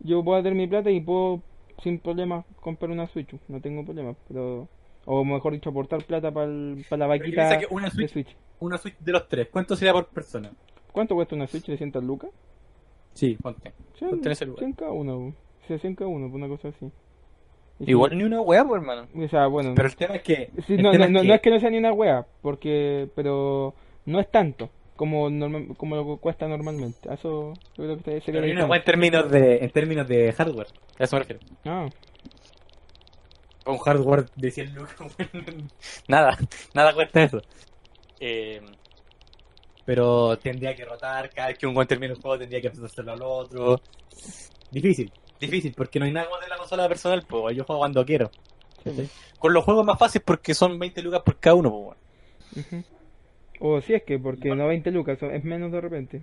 yo 0.00 0.22
puedo 0.24 0.42
tener 0.42 0.56
mi 0.56 0.66
plata 0.66 0.90
y 0.90 1.00
puedo 1.00 1.42
sin 1.82 1.98
problema 1.98 2.44
comprar 2.60 2.90
una 2.90 3.06
Switch. 3.06 3.34
No 3.48 3.60
tengo 3.60 3.84
problema. 3.84 4.14
Pero, 4.28 4.68
o 5.06 5.24
mejor 5.24 5.52
dicho, 5.52 5.70
aportar 5.70 6.04
plata 6.04 6.30
para 6.32 6.46
la 6.48 6.76
Pero 6.90 7.08
vaquita 7.08 7.58
que 7.58 7.66
una 7.70 7.86
de 7.86 7.90
Switch, 7.92 8.10
Switch. 8.12 8.36
una 8.60 8.78
Switch 8.78 8.98
de 8.98 9.12
los 9.12 9.28
tres, 9.28 9.48
¿cuánto 9.50 9.76
sería 9.76 9.92
por 9.92 10.06
persona? 10.08 10.50
¿Cuánto 10.92 11.14
cuesta 11.14 11.34
una 11.36 11.46
Switch? 11.46 11.64
¿300 11.68 12.02
lucas? 12.02 12.30
Sí, 13.14 13.36
ponte. 13.40 13.72
Sí, 13.98 14.04
Ponte 14.04 14.28
en 14.28 14.32
ese 14.32 14.46
lugar. 14.46 14.60
100 14.60 14.72
cada 14.74 14.92
uno. 14.92 15.32
100 15.66 15.94
cada 15.94 16.08
uno, 16.10 16.26
una 16.26 16.48
cosa 16.48 16.68
así. 16.68 16.90
Y 17.80 17.90
Igual 17.92 18.16
ni 18.18 18.24
una 18.24 18.40
weá, 18.42 18.64
pues, 18.64 18.80
hermano. 18.82 19.06
O 19.16 19.28
sea, 19.28 19.46
bueno. 19.46 19.72
Pero 19.74 19.88
el 19.88 19.96
tema 19.96 20.16
es 20.16 20.22
que. 20.22 20.50
Sí, 20.66 20.76
no, 20.76 20.92
no, 20.92 21.08
no, 21.08 21.20
que- 21.22 21.28
no 21.28 21.34
es 21.34 21.40
que 21.40 21.50
no 21.50 21.60
sea 21.60 21.70
ni 21.70 21.78
una 21.78 21.92
wea, 21.92 22.26
porque, 22.42 23.08
pero 23.14 23.74
no 24.04 24.20
es 24.20 24.30
tanto 24.30 24.68
como 25.00 25.30
normal, 25.30 25.68
como 25.78 25.96
lo 25.96 26.04
que 26.04 26.20
cuesta 26.20 26.46
normalmente. 26.46 27.08
Eso 27.10 27.54
yo 27.78 27.84
creo 27.84 28.02
que 28.02 28.20
sería 28.20 28.42
Pero 28.42 28.66
weá 28.66 28.80
en 28.80 28.84
términos 28.84 29.30
de, 29.30 29.56
en 29.64 29.70
términos 29.70 30.06
de 30.06 30.30
hardware. 30.30 30.66
A 30.98 31.04
eso 31.04 31.16
me 31.16 31.20
refiero. 31.20 31.40
Ah, 31.64 31.88
Un 33.64 33.78
hardware 33.78 34.26
de 34.36 34.50
100 34.50 34.74
lucas, 34.74 34.94
nada, 36.08 36.36
nada 36.74 36.92
cuesta 36.92 37.22
eso. 37.22 37.42
Eh, 38.20 38.60
pero 39.86 40.38
tendría 40.38 40.76
que 40.76 40.84
rotar, 40.84 41.30
cada 41.30 41.48
vez 41.48 41.56
que 41.56 41.66
un 41.66 41.72
buen 41.72 41.88
termine 41.88 42.12
el 42.12 42.20
juego 42.20 42.38
tendría 42.38 42.60
que 42.60 42.68
hacerlo 42.68 43.12
al 43.12 43.22
otro. 43.22 43.80
Difícil, 44.70 45.10
difícil, 45.40 45.72
porque 45.74 45.98
no 45.98 46.04
hay 46.04 46.12
nada 46.12 46.28
más 46.28 46.42
de 46.42 46.48
la 46.48 46.58
consola 46.58 46.86
personal, 46.88 47.24
pues 47.26 47.56
yo 47.56 47.64
juego 47.64 47.80
cuando 47.80 48.04
quiero. 48.04 48.30
Con 49.38 49.54
los 49.54 49.64
juegos 49.64 49.86
más 49.86 49.98
fáciles 49.98 50.24
porque 50.26 50.52
son 50.52 50.78
20 50.78 51.00
lucas 51.00 51.22
por 51.22 51.38
cada 51.38 51.54
uno, 51.54 51.70
pues. 52.52 52.66
ujú. 52.66 52.84
O 53.60 53.80
si 53.80 53.94
es 53.94 54.02
que, 54.02 54.18
porque 54.18 54.54
no 54.54 54.66
20 54.66 54.90
lucas, 54.90 55.18
son- 55.18 55.32
es 55.34 55.44
menos 55.44 55.70
de 55.70 55.80
repente. 55.80 56.22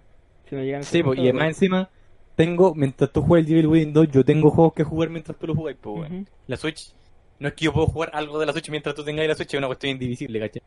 Si 0.50 0.56
no 0.56 0.64
llegan 0.64 0.82
a 0.82 0.84
Sí, 0.84 1.04
pues, 1.04 1.18
y 1.20 1.24
además 1.24 1.48
encima, 1.50 1.90
tengo, 2.36 2.74
mientras 2.76 3.12
tú 3.12 3.22
juegas 3.22 3.46
el 3.46 3.50
Devil 3.52 3.68
Within 3.68 3.94
2, 3.94 4.08
yo 4.12 4.24
tengo 4.26 4.50
juegos 4.50 4.74
que 4.74 4.84
jugar 4.84 5.10
mientras 5.10 5.38
tú 5.38 5.48
lo 5.48 5.56
jugáis, 5.56 5.78
pues. 5.80 6.12
La 6.48 6.58
Switch, 6.58 6.94
no 7.40 7.48
es 7.48 7.54
que 7.54 7.66
yo 7.66 7.74
puedo 7.74 7.88
jugar 7.88 8.12
algo 8.14 8.40
de 8.40 8.46
la 8.46 8.52
Switch 8.54 8.70
mientras 8.70 8.96
tú 8.96 9.04
tengas 9.04 9.28
la 9.28 9.36
Switch, 9.36 9.54
es 9.54 9.58
una 9.58 9.68
cuestión 9.68 9.92
indivisible, 9.92 10.40
¿cachai? 10.40 10.62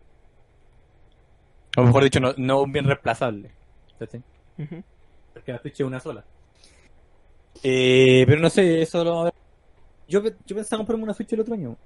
O 1.77 1.83
mejor 1.83 2.03
dicho, 2.05 2.21
no, 2.21 2.35
no 2.37 2.63
un 2.63 2.73
bien 2.73 2.85
reemplazable, 2.85 3.51
¿cachai? 3.99 4.23
Porque 5.33 5.53
la 5.53 5.59
Switch 5.61 5.75
es 5.81 5.87
una 5.87 6.01
sola. 6.01 6.25
Eh, 7.63 8.25
pero 8.27 8.41
no 8.41 8.49
sé, 8.51 8.83
eso 8.83 9.03
lo 9.05 9.11
vamos 9.11 9.23
a 9.23 9.25
ver. 9.25 9.35
Yo, 10.09 10.23
yo 10.47 10.57
pensaba 10.57 10.79
comprarme 10.79 11.05
una 11.05 11.15
Switch 11.15 11.33
el 11.33 11.41
otro 11.41 11.55
año. 11.55 11.77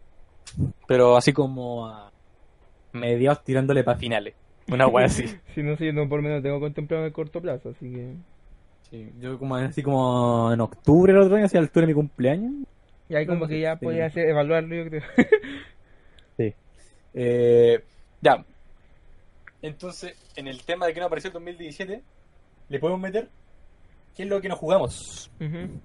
Pero 0.86 1.16
así 1.16 1.32
como 1.32 1.86
a 1.86 2.10
mediados 2.92 3.42
tirándole 3.44 3.82
para 3.84 3.98
finales. 3.98 4.34
Una 4.68 4.86
wea 4.86 5.06
así. 5.06 5.24
Si 5.54 5.62
no 5.62 5.76
sé, 5.76 5.86
yo 5.86 5.92
no 5.92 6.08
por 6.08 6.22
menos 6.22 6.42
tengo 6.42 6.58
contemplado 6.60 7.02
en 7.04 7.06
el 7.08 7.12
corto 7.12 7.40
plazo, 7.40 7.70
así 7.70 7.90
que. 7.90 8.14
Sí, 8.90 9.12
yo 9.20 9.38
como 9.38 9.56
así 9.56 9.82
como 9.82 10.52
en 10.52 10.60
octubre 10.60 11.12
el 11.12 11.18
otro 11.18 11.36
año, 11.36 11.46
así 11.46 11.56
a 11.56 11.60
la 11.60 11.66
altura 11.66 11.86
de 11.86 11.92
mi 11.92 11.94
cumpleaños. 11.94 12.52
Y 13.08 13.14
ahí 13.14 13.26
como 13.26 13.40
No, 13.40 13.48
que 13.48 13.60
ya 13.60 13.76
sí. 13.78 13.84
podía 13.84 14.06
hacer, 14.06 14.28
evaluarlo, 14.28 14.74
yo 14.74 14.86
creo. 14.88 15.02
Sí. 16.36 16.52
Eh, 17.14 17.80
ya. 18.20 18.44
Entonces, 19.62 20.14
en 20.36 20.48
el 20.48 20.62
tema 20.64 20.86
de 20.86 20.94
que 20.94 21.00
no 21.00 21.06
apareció 21.06 21.28
el 21.28 21.34
2017, 21.34 22.02
le 22.68 22.78
podemos 22.80 23.00
meter 23.00 23.28
qué 24.16 24.24
es 24.24 24.28
lo 24.28 24.40
que 24.40 24.48
nos 24.48 24.58
jugamos 24.58 25.30
Ujú. 25.40 25.80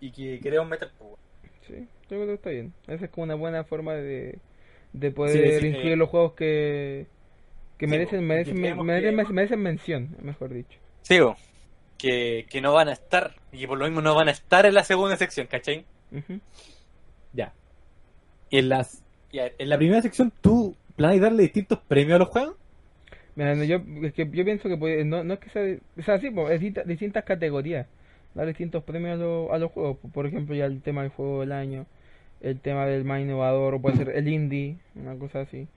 y 0.00 0.10
que 0.12 0.38
queremos 0.40 0.68
meter. 0.68 0.90
pues, 0.98 1.10
Sí, 1.66 1.74
yo 2.08 2.16
creo 2.16 2.26
que 2.26 2.34
está 2.34 2.50
bien. 2.50 2.72
Esa 2.86 3.04
es 3.06 3.10
como 3.10 3.24
una 3.24 3.34
buena 3.34 3.64
forma 3.64 3.94
de, 3.94 4.38
de 4.92 5.10
poder 5.10 5.60
sí, 5.60 5.66
incluir 5.66 5.92
eh. 5.92 5.96
los 5.96 6.08
juegos 6.08 6.32
que, 6.34 7.06
que 7.80 7.86
merecen, 7.86 8.20
po, 8.20 8.26
merecen, 8.84 9.26
que 9.26 9.32
merecen, 9.32 9.60
mención, 9.60 10.16
mejor 10.22 10.52
dicho. 10.52 10.78
Sí, 11.02 11.18
bo. 11.20 11.36
que, 11.98 12.46
que 12.48 12.60
no 12.60 12.72
van 12.72 12.88
a 12.88 12.92
estar 12.92 13.34
y 13.52 13.58
que 13.60 13.68
por 13.68 13.78
lo 13.78 13.84
mismo 13.86 14.00
no 14.00 14.14
van 14.14 14.28
a 14.28 14.32
estar 14.32 14.64
en 14.66 14.74
la 14.74 14.84
segunda 14.84 15.16
sección, 15.16 15.46
¿cachai? 15.46 15.84
Ujú. 16.12 16.40
Ya. 17.32 17.52
Y 18.50 18.58
en, 18.58 18.68
las, 18.68 19.02
ya, 19.32 19.50
en 19.58 19.68
la 19.68 19.76
primera 19.78 20.00
sección, 20.02 20.32
¿tú 20.40 20.74
planeas 20.96 21.20
darle 21.22 21.42
distintos 21.44 21.78
premios 21.88 22.16
a 22.16 22.18
los 22.20 22.28
juegos? 22.28 22.56
Mira, 23.36 23.54
no, 23.54 23.64
yo, 23.64 23.80
es 24.02 24.12
que 24.12 24.28
yo 24.30 24.44
pienso 24.44 24.68
que 24.68 24.76
puede- 24.76 25.04
no, 25.04 25.22
no 25.24 25.34
es 25.34 25.40
que 25.40 25.50
sea, 25.50 25.62
o 25.98 26.02
sea, 26.02 26.18
sí, 26.18 26.26
es 26.28 26.60
distinta- 26.60 26.82
distintas 26.84 27.24
categorías, 27.24 27.86
dar 28.34 28.46
distintos 28.46 28.82
premios 28.84 29.14
a, 29.18 29.22
los- 29.22 29.50
a 29.50 29.58
los 29.58 29.70
juegos, 29.72 29.98
po, 29.98 30.08
por 30.08 30.26
ejemplo, 30.26 30.54
ya 30.54 30.66
el 30.66 30.82
tema 30.82 31.02
del 31.02 31.10
juego 31.10 31.40
del 31.40 31.52
año, 31.52 31.86
el 32.40 32.58
tema 32.60 32.86
del 32.86 33.04
más 33.04 33.20
innovador, 33.20 33.74
o 33.74 33.80
puede 33.80 33.96
ser 33.96 34.08
el 34.10 34.26
indie, 34.28 34.76
una 34.94 35.14
cosa 35.16 35.40
así. 35.42 35.68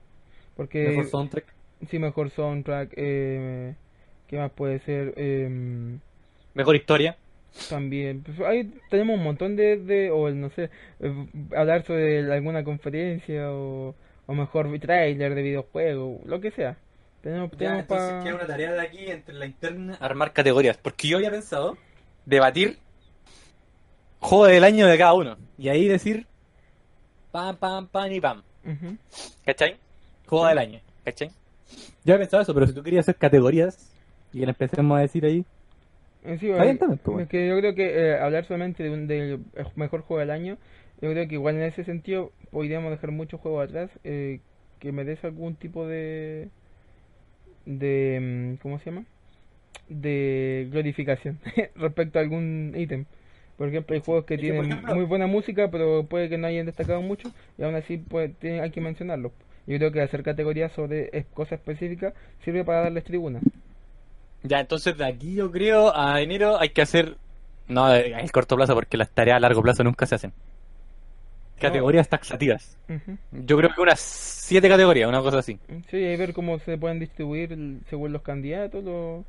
Porque, 0.56 0.88
Mejor 0.88 1.06
soundtrack. 1.06 1.44
Sí, 1.90 1.98
mejor 1.98 2.30
soundtrack, 2.30 2.92
eh, 2.96 3.74
¿qué 4.28 4.38
más 4.38 4.50
puede 4.52 4.78
ser? 4.80 5.14
Em, 5.16 5.98
Mejor 6.54 6.76
historia. 6.76 7.16
También, 7.68 8.22
pues 8.22 8.40
ahí 8.40 8.72
tenemos 8.90 9.16
un 9.16 9.22
montón 9.24 9.54
de, 9.56 9.76
de 9.76 10.10
o 10.10 10.26
el, 10.28 10.40
no 10.40 10.50
sé, 10.50 10.70
eh, 11.00 11.26
hablar 11.56 11.84
sobre 11.84 12.32
alguna 12.32 12.64
conferencia 12.64 13.50
o, 13.52 13.94
o 14.26 14.34
mejor 14.34 14.76
trailer 14.80 15.34
de 15.36 15.42
videojuego, 15.42 16.20
lo 16.24 16.40
que 16.40 16.50
sea. 16.50 16.76
Tenemos, 17.22 17.50
Ya, 17.52 17.56
tenemos 17.58 17.80
entonces 17.82 18.12
pa- 18.12 18.24
queda 18.24 18.34
una 18.34 18.46
tarea 18.46 18.72
de 18.72 18.80
aquí 18.80 19.06
entre 19.10 19.34
la 19.34 19.46
interna 19.46 19.96
armar 20.00 20.32
categorías. 20.32 20.76
Porque 20.76 21.06
yo 21.08 21.16
había 21.18 21.30
pensado 21.30 21.78
debatir 22.26 22.78
juego 24.20 24.46
del 24.46 24.64
año 24.64 24.86
de 24.86 24.98
cada 24.98 25.14
uno. 25.14 25.36
Y 25.58 25.68
ahí 25.68 25.86
decir 25.88 26.26
pam, 27.30 27.56
pam, 27.56 27.86
pam 27.88 28.12
y 28.12 28.20
pam. 28.20 28.42
Ujú. 28.64 28.96
¿Cachai? 29.44 29.76
Juego 30.26 30.46
del 30.46 30.58
año. 30.58 30.80
¿Cachai? 31.04 31.30
Yo 32.04 32.14
había 32.14 32.18
pensado 32.24 32.42
eso, 32.42 32.54
pero 32.54 32.66
si 32.66 32.72
tú 32.74 32.82
querías 32.82 33.04
hacer 33.04 33.16
categorías 33.16 33.90
y 34.32 34.40
que 34.40 34.44
empecemos 34.44 34.98
a 34.98 35.00
decir 35.00 35.24
ahí. 35.24 35.44
Eh, 36.24 36.38
sí, 36.38 36.48
también, 36.50 36.78
pues, 37.04 37.24
es 37.24 37.28
que 37.28 37.46
yo 37.48 37.58
creo 37.58 37.74
que 37.74 38.10
eh, 38.12 38.18
hablar 38.18 38.46
solamente 38.46 38.82
de 38.82 38.90
un 38.90 39.06
del 39.06 39.40
mejor 39.76 40.00
juego 40.02 40.20
del 40.20 40.30
año, 40.30 40.56
yo 41.02 41.10
creo 41.10 41.28
que 41.28 41.34
igual 41.34 41.56
en 41.56 41.62
ese 41.62 41.84
sentido 41.84 42.32
podríamos 42.50 42.90
dejar 42.90 43.10
muchos 43.10 43.40
juegos 43.40 43.68
atrás 43.68 43.90
eh, 44.04 44.40
que 44.80 44.92
merece 44.92 45.26
algún 45.26 45.54
tipo 45.54 45.86
de 45.86 46.48
de 47.66 48.18
mm, 48.56 48.62
¿cómo 48.62 48.78
se 48.78 48.86
llama? 48.90 49.04
de 49.88 50.68
glorificación 50.72 51.38
respecto 51.76 52.18
a 52.18 52.22
algún 52.22 52.74
ítem. 52.76 53.04
Por 53.58 53.68
ejemplo, 53.68 53.94
hay 53.94 54.02
juegos 54.02 54.24
que 54.24 54.38
tienen 54.38 54.64
ejemplo- 54.64 54.94
muy 54.94 55.04
buena 55.04 55.26
música, 55.26 55.70
pero 55.70 56.04
puede 56.04 56.28
que 56.28 56.38
no 56.38 56.46
hayan 56.46 56.66
destacado 56.66 57.02
mucho, 57.02 57.30
y 57.58 57.62
aún 57.64 57.74
así 57.76 57.98
puede, 57.98 58.30
tiene- 58.30 58.60
hay 58.62 58.70
que 58.70 58.80
mencionarlos. 58.80 59.32
Yo 59.66 59.78
creo 59.78 59.92
que 59.92 60.02
hacer 60.02 60.22
categorías 60.22 60.72
sobre 60.72 61.10
cosas 61.32 61.58
específicas 61.58 62.12
sirve 62.44 62.64
para 62.64 62.82
darles 62.82 63.04
tribuna. 63.04 63.40
Ya, 64.42 64.60
entonces 64.60 64.96
de 64.98 65.06
aquí 65.06 65.34
yo 65.34 65.50
creo 65.50 65.96
a 65.96 66.20
enero 66.20 66.60
hay 66.60 66.68
que 66.70 66.82
hacer. 66.82 67.16
No, 67.68 67.92
el 67.94 68.30
corto 68.30 68.56
plazo, 68.56 68.74
porque 68.74 68.98
las 68.98 69.10
tareas 69.10 69.38
a 69.38 69.40
largo 69.40 69.62
plazo 69.62 69.82
nunca 69.82 70.04
se 70.04 70.16
hacen. 70.16 70.32
Categorías 71.58 72.08
taxativas. 72.08 72.76
Yo 73.32 73.56
creo 73.56 73.70
que 73.74 73.80
unas 73.80 74.00
siete 74.00 74.68
categorías, 74.68 75.08
una 75.08 75.20
cosa 75.22 75.38
así. 75.38 75.58
Sí, 75.90 75.96
y 75.96 76.16
ver 76.16 76.34
cómo 76.34 76.58
se 76.58 76.76
pueden 76.76 76.98
distribuir 76.98 77.56
según 77.88 78.12
los 78.12 78.20
candidatos. 78.22 78.84
Los... 78.84 79.24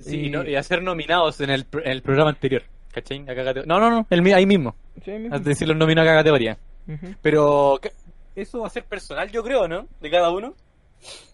Sí, 0.00 0.26
Y- 0.26 0.30
no- 0.30 0.44
y 0.44 0.56
hacer 0.56 0.82
nominados 0.82 1.40
en 1.40 1.50
el, 1.50 1.66
en 1.84 1.92
el 1.92 2.02
programa 2.02 2.30
anterior. 2.30 2.62
¿Cachai? 2.92 3.20
No, 3.66 3.78
no, 3.78 3.90
no, 3.90 4.06
el, 4.10 4.32
ahí 4.34 4.46
mismo. 4.46 4.74
Sí, 5.04 5.10
ahí 5.12 5.18
mismo. 5.20 5.36
Es 5.36 5.44
decir, 5.44 5.68
los 5.68 5.76
nominados 5.76 6.08
a 6.08 6.10
cada 6.12 6.20
categoría. 6.22 6.56
Pero. 7.22 7.78
Eso 8.36 8.60
va 8.60 8.66
a 8.66 8.70
ser 8.70 8.84
personal, 8.84 9.30
yo 9.30 9.42
creo, 9.42 9.68
¿no? 9.68 9.86
De 10.00 10.10
cada 10.10 10.30
uno. 10.30 10.54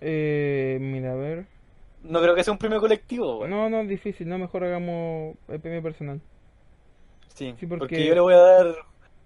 Eh, 0.01 0.79
mira, 0.81 1.13
a 1.13 1.17
ver. 1.17 1.47
No 2.03 2.21
creo 2.21 2.35
que 2.35 2.43
sea 2.45 2.53
un 2.53 2.59
premio 2.59 2.81
colectivo, 2.81 3.37
güey. 3.39 3.51
No, 3.51 3.69
no, 3.69 3.81
es 3.81 3.89
difícil, 3.89 4.29
no, 4.29 4.39
mejor 4.39 4.65
hagamos 4.65 5.37
el 5.49 5.61
premio 5.61 5.83
personal. 5.83 6.21
Sí, 7.35 7.55
Sí, 7.59 7.67
porque... 7.67 7.81
porque- 7.81 8.07
yo 8.07 8.15
le 8.15 8.21
voy 8.21 8.35
a 8.35 8.39
dar 8.39 8.75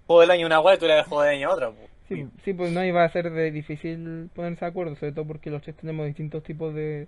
juego 0.07 0.21
del 0.21 0.31
año 0.31 0.43
a 0.45 0.47
una 0.47 0.57
guay 0.59 0.75
y 0.75 0.79
tú 0.79 0.85
le 0.85 0.93
das 0.95 1.07
juego 1.07 1.23
del 1.23 1.35
año 1.35 1.49
a 1.49 1.53
otra. 1.53 1.69
po. 1.71 1.77
Sí, 2.07 2.27
sí, 2.43 2.53
pues 2.53 2.71
no 2.71 2.83
iba 2.85 3.03
a 3.03 3.09
ser 3.09 3.31
de 3.31 3.49
difícil 3.51 4.29
ponerse 4.35 4.65
de 4.65 4.69
acuerdo, 4.69 4.95
sobre 4.95 5.11
todo 5.13 5.25
porque 5.25 5.49
los 5.49 5.61
tres 5.63 5.75
tenemos 5.75 6.05
distintos 6.05 6.43
tipos 6.43 6.73
de, 6.75 7.07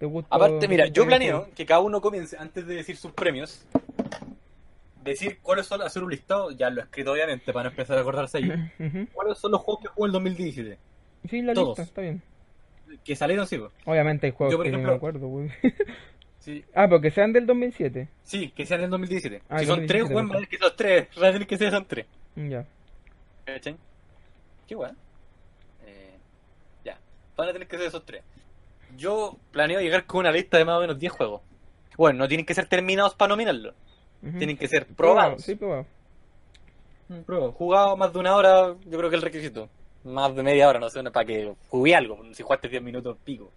de 0.00 0.06
gustos. 0.06 0.34
Aparte, 0.34 0.66
mira, 0.68 0.86
yo 0.86 1.04
planeo 1.04 1.48
que 1.54 1.66
cada 1.66 1.80
uno 1.80 2.00
comience, 2.00 2.36
antes 2.38 2.66
de 2.66 2.76
decir 2.76 2.96
sus 2.96 3.12
premios, 3.12 3.66
decir 5.02 5.38
cuáles 5.42 5.66
son, 5.66 5.82
hacer 5.82 6.02
un 6.02 6.10
listado, 6.10 6.50
ya 6.50 6.70
lo 6.70 6.80
he 6.80 6.84
escrito 6.84 7.12
obviamente 7.12 7.52
para 7.52 7.64
no 7.64 7.70
empezar 7.70 7.98
a 7.98 8.00
acordarse 8.00 8.38
ahí, 8.38 9.08
cuáles 9.12 9.38
son 9.38 9.52
los 9.52 9.60
juegos 9.60 9.82
que 9.82 9.88
jugó 9.88 10.06
en 10.06 10.08
el 10.08 10.12
2017. 10.12 10.78
Sí, 11.28 11.42
la 11.42 11.54
Todos. 11.54 11.68
lista, 11.68 11.82
está 11.82 12.00
bien. 12.02 12.22
Que 13.04 13.14
salieron, 13.16 13.46
sí, 13.46 13.58
pues. 13.58 13.70
Obviamente 13.84 14.26
hay 14.26 14.32
juegos 14.32 14.52
Yo, 14.52 14.58
por 14.58 14.64
que 14.66 14.72
no 14.72 14.78
ejemplo- 14.78 14.92
me 14.92 14.96
acuerdo, 14.96 15.26
güey. 15.28 15.50
sí. 16.38 16.64
ah, 16.74 16.86
pero 16.88 17.00
que 17.00 17.10
sean 17.10 17.32
del 17.32 17.46
2007. 17.46 18.08
Sí, 18.22 18.50
que 18.50 18.64
sean 18.66 18.80
del 18.80 18.90
2017. 18.90 19.42
Ah, 19.48 19.58
si 19.58 19.66
son 19.66 19.86
tres, 19.86 20.02
2017, 20.08 20.14
weón, 20.14 20.28
van 20.28 20.36
a 20.36 20.38
tener 20.40 20.48
que 20.48 20.56
esos 20.56 20.76
tres, 20.76 21.08
tener 21.14 21.46
que 21.46 21.56
ser 21.58 21.68
esos 21.68 21.86
tres. 21.88 22.06
Ya. 22.36 22.66
¿Cachai? 23.44 23.76
Qué 24.66 24.74
weón. 24.74 24.96
Eh, 25.86 26.16
ya, 26.84 26.98
van 27.36 27.48
a 27.48 27.52
tener 27.52 27.68
que 27.68 27.76
ser 27.76 27.86
esos 27.88 28.04
tres. 28.06 28.22
Yo 28.96 29.36
planeo 29.52 29.80
llegar 29.80 30.06
con 30.06 30.20
una 30.20 30.32
lista 30.32 30.56
de 30.58 30.64
más 30.64 30.78
o 30.78 30.80
menos 30.80 30.98
10 30.98 31.12
juegos. 31.12 31.42
Bueno, 31.96 32.20
no 32.20 32.28
tienen 32.28 32.46
que 32.46 32.54
ser 32.54 32.66
terminados 32.66 33.14
para 33.14 33.28
nominarlo. 33.30 33.74
Tienen 34.38 34.56
que 34.56 34.68
ser 34.68 34.86
Probado, 34.86 34.96
probados. 35.20 35.42
Sí, 35.44 35.54
probado. 35.54 35.86
Mm, 37.08 37.20
Probado. 37.20 37.52
Jugado 37.52 37.96
más 37.96 38.12
de 38.12 38.18
una 38.18 38.34
hora, 38.36 38.74
yo 38.86 38.98
creo 38.98 39.10
que 39.10 39.16
es 39.16 39.22
el 39.22 39.22
requisito. 39.22 39.68
Más 40.04 40.34
de 40.34 40.42
media 40.42 40.68
hora, 40.68 40.78
no 40.80 40.88
sé, 40.90 41.02
para 41.10 41.24
que 41.26 41.52
jugué 41.68 41.94
algo. 41.94 42.18
Si 42.34 42.42
jugaste 42.42 42.68
10 42.68 42.82
minutos, 42.82 43.16
pico. 43.24 43.50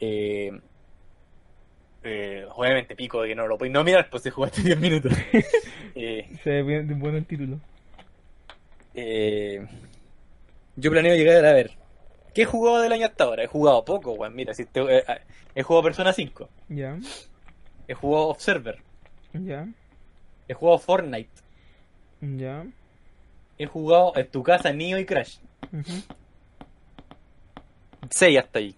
Eh, 0.00 0.50
eh, 2.02 2.46
obviamente, 2.54 2.96
pico 2.96 3.22
de 3.22 3.28
que 3.28 3.34
no 3.34 3.46
lo 3.46 3.58
podéis 3.58 3.74
nominar, 3.74 4.08
pues 4.10 4.22
si 4.22 4.30
jugaste 4.30 4.62
10 4.62 4.78
minutos. 4.78 5.12
eh, 5.94 6.28
Se 6.42 6.50
ve 6.50 6.62
bien- 6.62 6.98
bueno 6.98 7.18
el 7.18 7.26
título. 7.26 7.58
eh, 8.94 9.66
yo 10.76 10.90
planeo 10.90 11.14
llegar 11.16 11.44
a 11.44 11.52
ver. 11.52 11.72
¿Qué 12.34 12.42
he 12.42 12.46
jugado 12.46 12.80
del 12.80 12.92
año 12.92 13.06
hasta 13.06 13.24
ahora? 13.24 13.42
He 13.42 13.46
jugado 13.48 13.84
poco, 13.84 14.12
weón. 14.12 14.34
Mira, 14.34 14.54
si 14.54 14.64
te- 14.64 15.04
he 15.54 15.62
jugado 15.62 15.82
Persona 15.82 16.12
5. 16.12 16.48
Ya, 16.68 16.96
He 17.90 17.94
jugado 17.94 18.28
Observer. 18.28 18.78
ya, 19.32 19.66
He 20.46 20.54
jugado 20.54 20.78
Fortnite. 20.78 21.28
ya. 22.20 22.64
He 23.58 23.66
jugado 23.66 24.12
en 24.14 24.28
tu 24.28 24.44
casa 24.44 24.72
Neo 24.72 24.96
y 24.96 25.04
Crash. 25.04 25.38
6 28.08 28.38
hasta 28.38 28.60
ahí. 28.60 28.76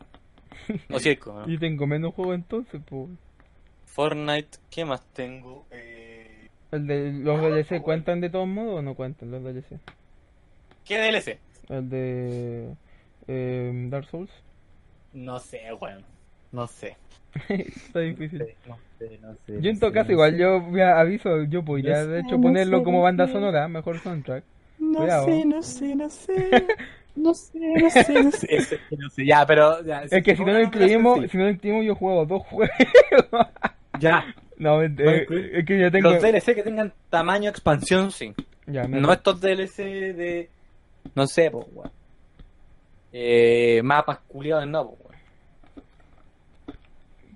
No, 0.89 0.99
5. 0.99 1.33
¿no? 1.47 1.53
Y 1.53 1.59
tengo 1.59 1.87
menos 1.87 2.15
juegos 2.15 2.37
entonces, 2.37 2.81
pues. 2.87 3.11
Fortnite, 3.85 4.57
¿qué 4.71 4.87
más 4.87 5.05
tengo? 5.13 5.67
Eh, 5.71 6.49
¿El 6.71 6.87
de 6.87 7.13
los 7.13 7.39
DLC 7.39 7.83
cuentan 7.83 8.23
de 8.23 8.31
todos 8.31 8.49
modos 8.49 8.79
o 8.79 8.83
no 8.83 8.95
cuentan 8.95 9.31
los 9.31 9.45
DLC? 9.45 9.79
¿Qué 10.87 10.97
DLC? 10.99 11.39
¿El 11.69 11.91
de 11.91 12.75
eh, 13.29 13.89
Dark 13.91 14.07
Souls? 14.07 14.31
No 15.13 15.39
sé, 15.39 15.71
weón. 15.75 16.03
No 16.53 16.66
sé. 16.66 16.97
Está 17.49 18.01
difícil. 18.01 18.45
No 18.69 18.79
sé, 18.99 19.19
no 19.23 19.35
sé. 19.47 19.61
Yo 19.61 19.70
en 19.70 19.79
todo 19.81 19.91
sé, 19.91 19.95
caso 19.95 20.09
no 20.09 20.12
igual 20.12 20.33
sé. 20.33 20.39
yo 20.39 20.61
voy 20.61 20.81
aviso, 20.83 21.45
yo 21.45 21.65
podría 21.65 22.05
No 22.05 22.07
de 22.09 22.20
hecho 22.20 22.41
ponerlo 22.41 22.83
como 22.85 23.03
banda 23.03 23.27
sonora, 23.29 23.66
mejor 23.69 23.99
soundtrack. 24.01 24.45
No 24.79 24.99
Cuidado. 25.01 25.24
sé, 25.27 25.45
no 25.47 25.62
sé, 25.62 25.95
no 25.97 26.11
sé. 26.11 26.66
No 27.15 27.35
sé, 27.35 27.59
no 27.59 27.91
sé, 27.91 28.23
no 28.23 28.31
sé. 28.33 28.79
No 28.99 29.11
sé. 29.11 29.27
Ya, 29.27 29.45
pero. 29.47 29.83
Ya, 29.85 30.03
Es 30.05 30.23
que 30.23 30.35
si 30.37 30.45
no 30.45 30.53
lo 30.53 30.61
incluimos, 30.62 31.31
si 31.31 31.37
no 31.37 31.45
lo 31.45 31.51
incluimos 31.51 31.85
yo 31.85 31.95
juego 31.95 32.24
dos 32.27 32.43
juegos. 32.47 32.70
Ya. 34.01 34.35
no, 34.59 34.83
eh, 34.83 34.89
Voy 34.89 35.51
es 35.53 35.65
que 35.66 35.79
ya 35.79 35.91
tengo... 35.91 36.11
Los 36.11 36.23
DLC 36.23 36.55
que 36.55 36.62
tengan 36.62 36.93
tamaño 37.11 37.51
expansión, 37.51 38.11
sí. 38.11 38.35
Ya, 38.66 38.85
me- 38.85 39.01
No 39.01 39.12
estos 39.12 39.41
DLC 39.41 39.77
de. 40.15 40.51
No 41.15 41.27
sé, 41.27 41.51
pues, 41.51 41.66
weón. 41.74 41.91
Eh, 43.12 43.81
mapas 43.85 44.19
culiados, 44.29 44.66
no, 44.66 44.89
pues, 44.89 45.01
weón. 45.01 45.02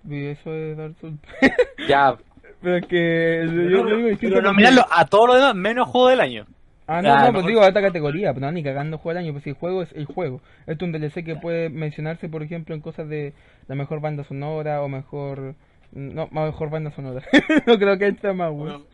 Y 0.09 0.27
eso 0.27 0.55
es 0.55 0.77
Dark 0.77 0.95
Souls. 1.01 1.19
Ya. 1.89 2.17
Pero 2.63 2.77
es 2.77 2.87
que 2.87 3.43
yo, 3.47 3.53
yo 3.53 3.85
Pero, 3.85 3.97
digo 3.97 4.09
pero 4.21 4.33
porque- 4.35 4.43
nominarlo 4.43 4.87
a 4.91 5.05
todo 5.07 5.27
lo 5.29 5.35
demás, 5.35 5.55
menos 5.55 5.89
juego 5.89 6.09
del 6.09 6.21
año. 6.21 6.47
Ah, 6.89 7.03
no, 7.03 7.11
Ah, 7.13 7.15
no, 7.15 7.19
mejor- 7.21 7.33
pues 7.35 7.47
digo 7.47 7.63
alta 7.63 7.83
categoría, 7.83 8.33
pero 8.33 8.47
no, 8.47 8.53
ni 8.53 8.63
cagando 8.63 8.99
juego 8.99 9.17
del 9.17 9.25
año, 9.27 9.33
pues 9.33 9.45
si 9.45 9.51
el 9.51 9.57
juego 9.57 9.83
es 9.83 9.93
el 9.93 10.07
juego. 10.07 10.41
Esto 10.67 10.85
es 10.85 10.93
un 10.93 10.93
DLC 10.93 11.25
que 11.25 11.37
puede 11.37 11.69
mencionarse, 11.69 12.29
por 12.29 12.43
ejemplo, 12.43 12.75
en 12.75 12.81
cosas 12.81 13.09
de 13.09 13.33
la 13.69 13.75
mejor 13.75 14.01
banda 14.01 14.25
sonora 14.25 14.83
o 14.83 14.89
mejor... 14.89 15.55
No, 15.93 16.29
mejor 16.31 16.71
banda 16.71 16.91
sonora. 16.93 17.23
no 17.67 17.79
creo 17.79 17.99
que 17.99 18.09
esté 18.09 18.33
más, 18.33 18.51
O, 18.51 18.55
weón. 18.55 18.85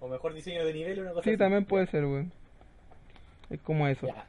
o 0.00 0.08
mejor 0.08 0.34
diseño 0.34 0.64
de 0.64 0.72
nivel, 0.72 1.00
una 1.00 1.10
cosa 1.10 1.22
Sí, 1.24 1.30
así. 1.30 1.38
también 1.38 1.64
puede 1.64 1.86
ser, 1.88 2.04
weón. 2.04 2.30
Es 3.50 3.60
como 3.60 3.86
eso. 3.88 4.06
Ya. 4.06 4.26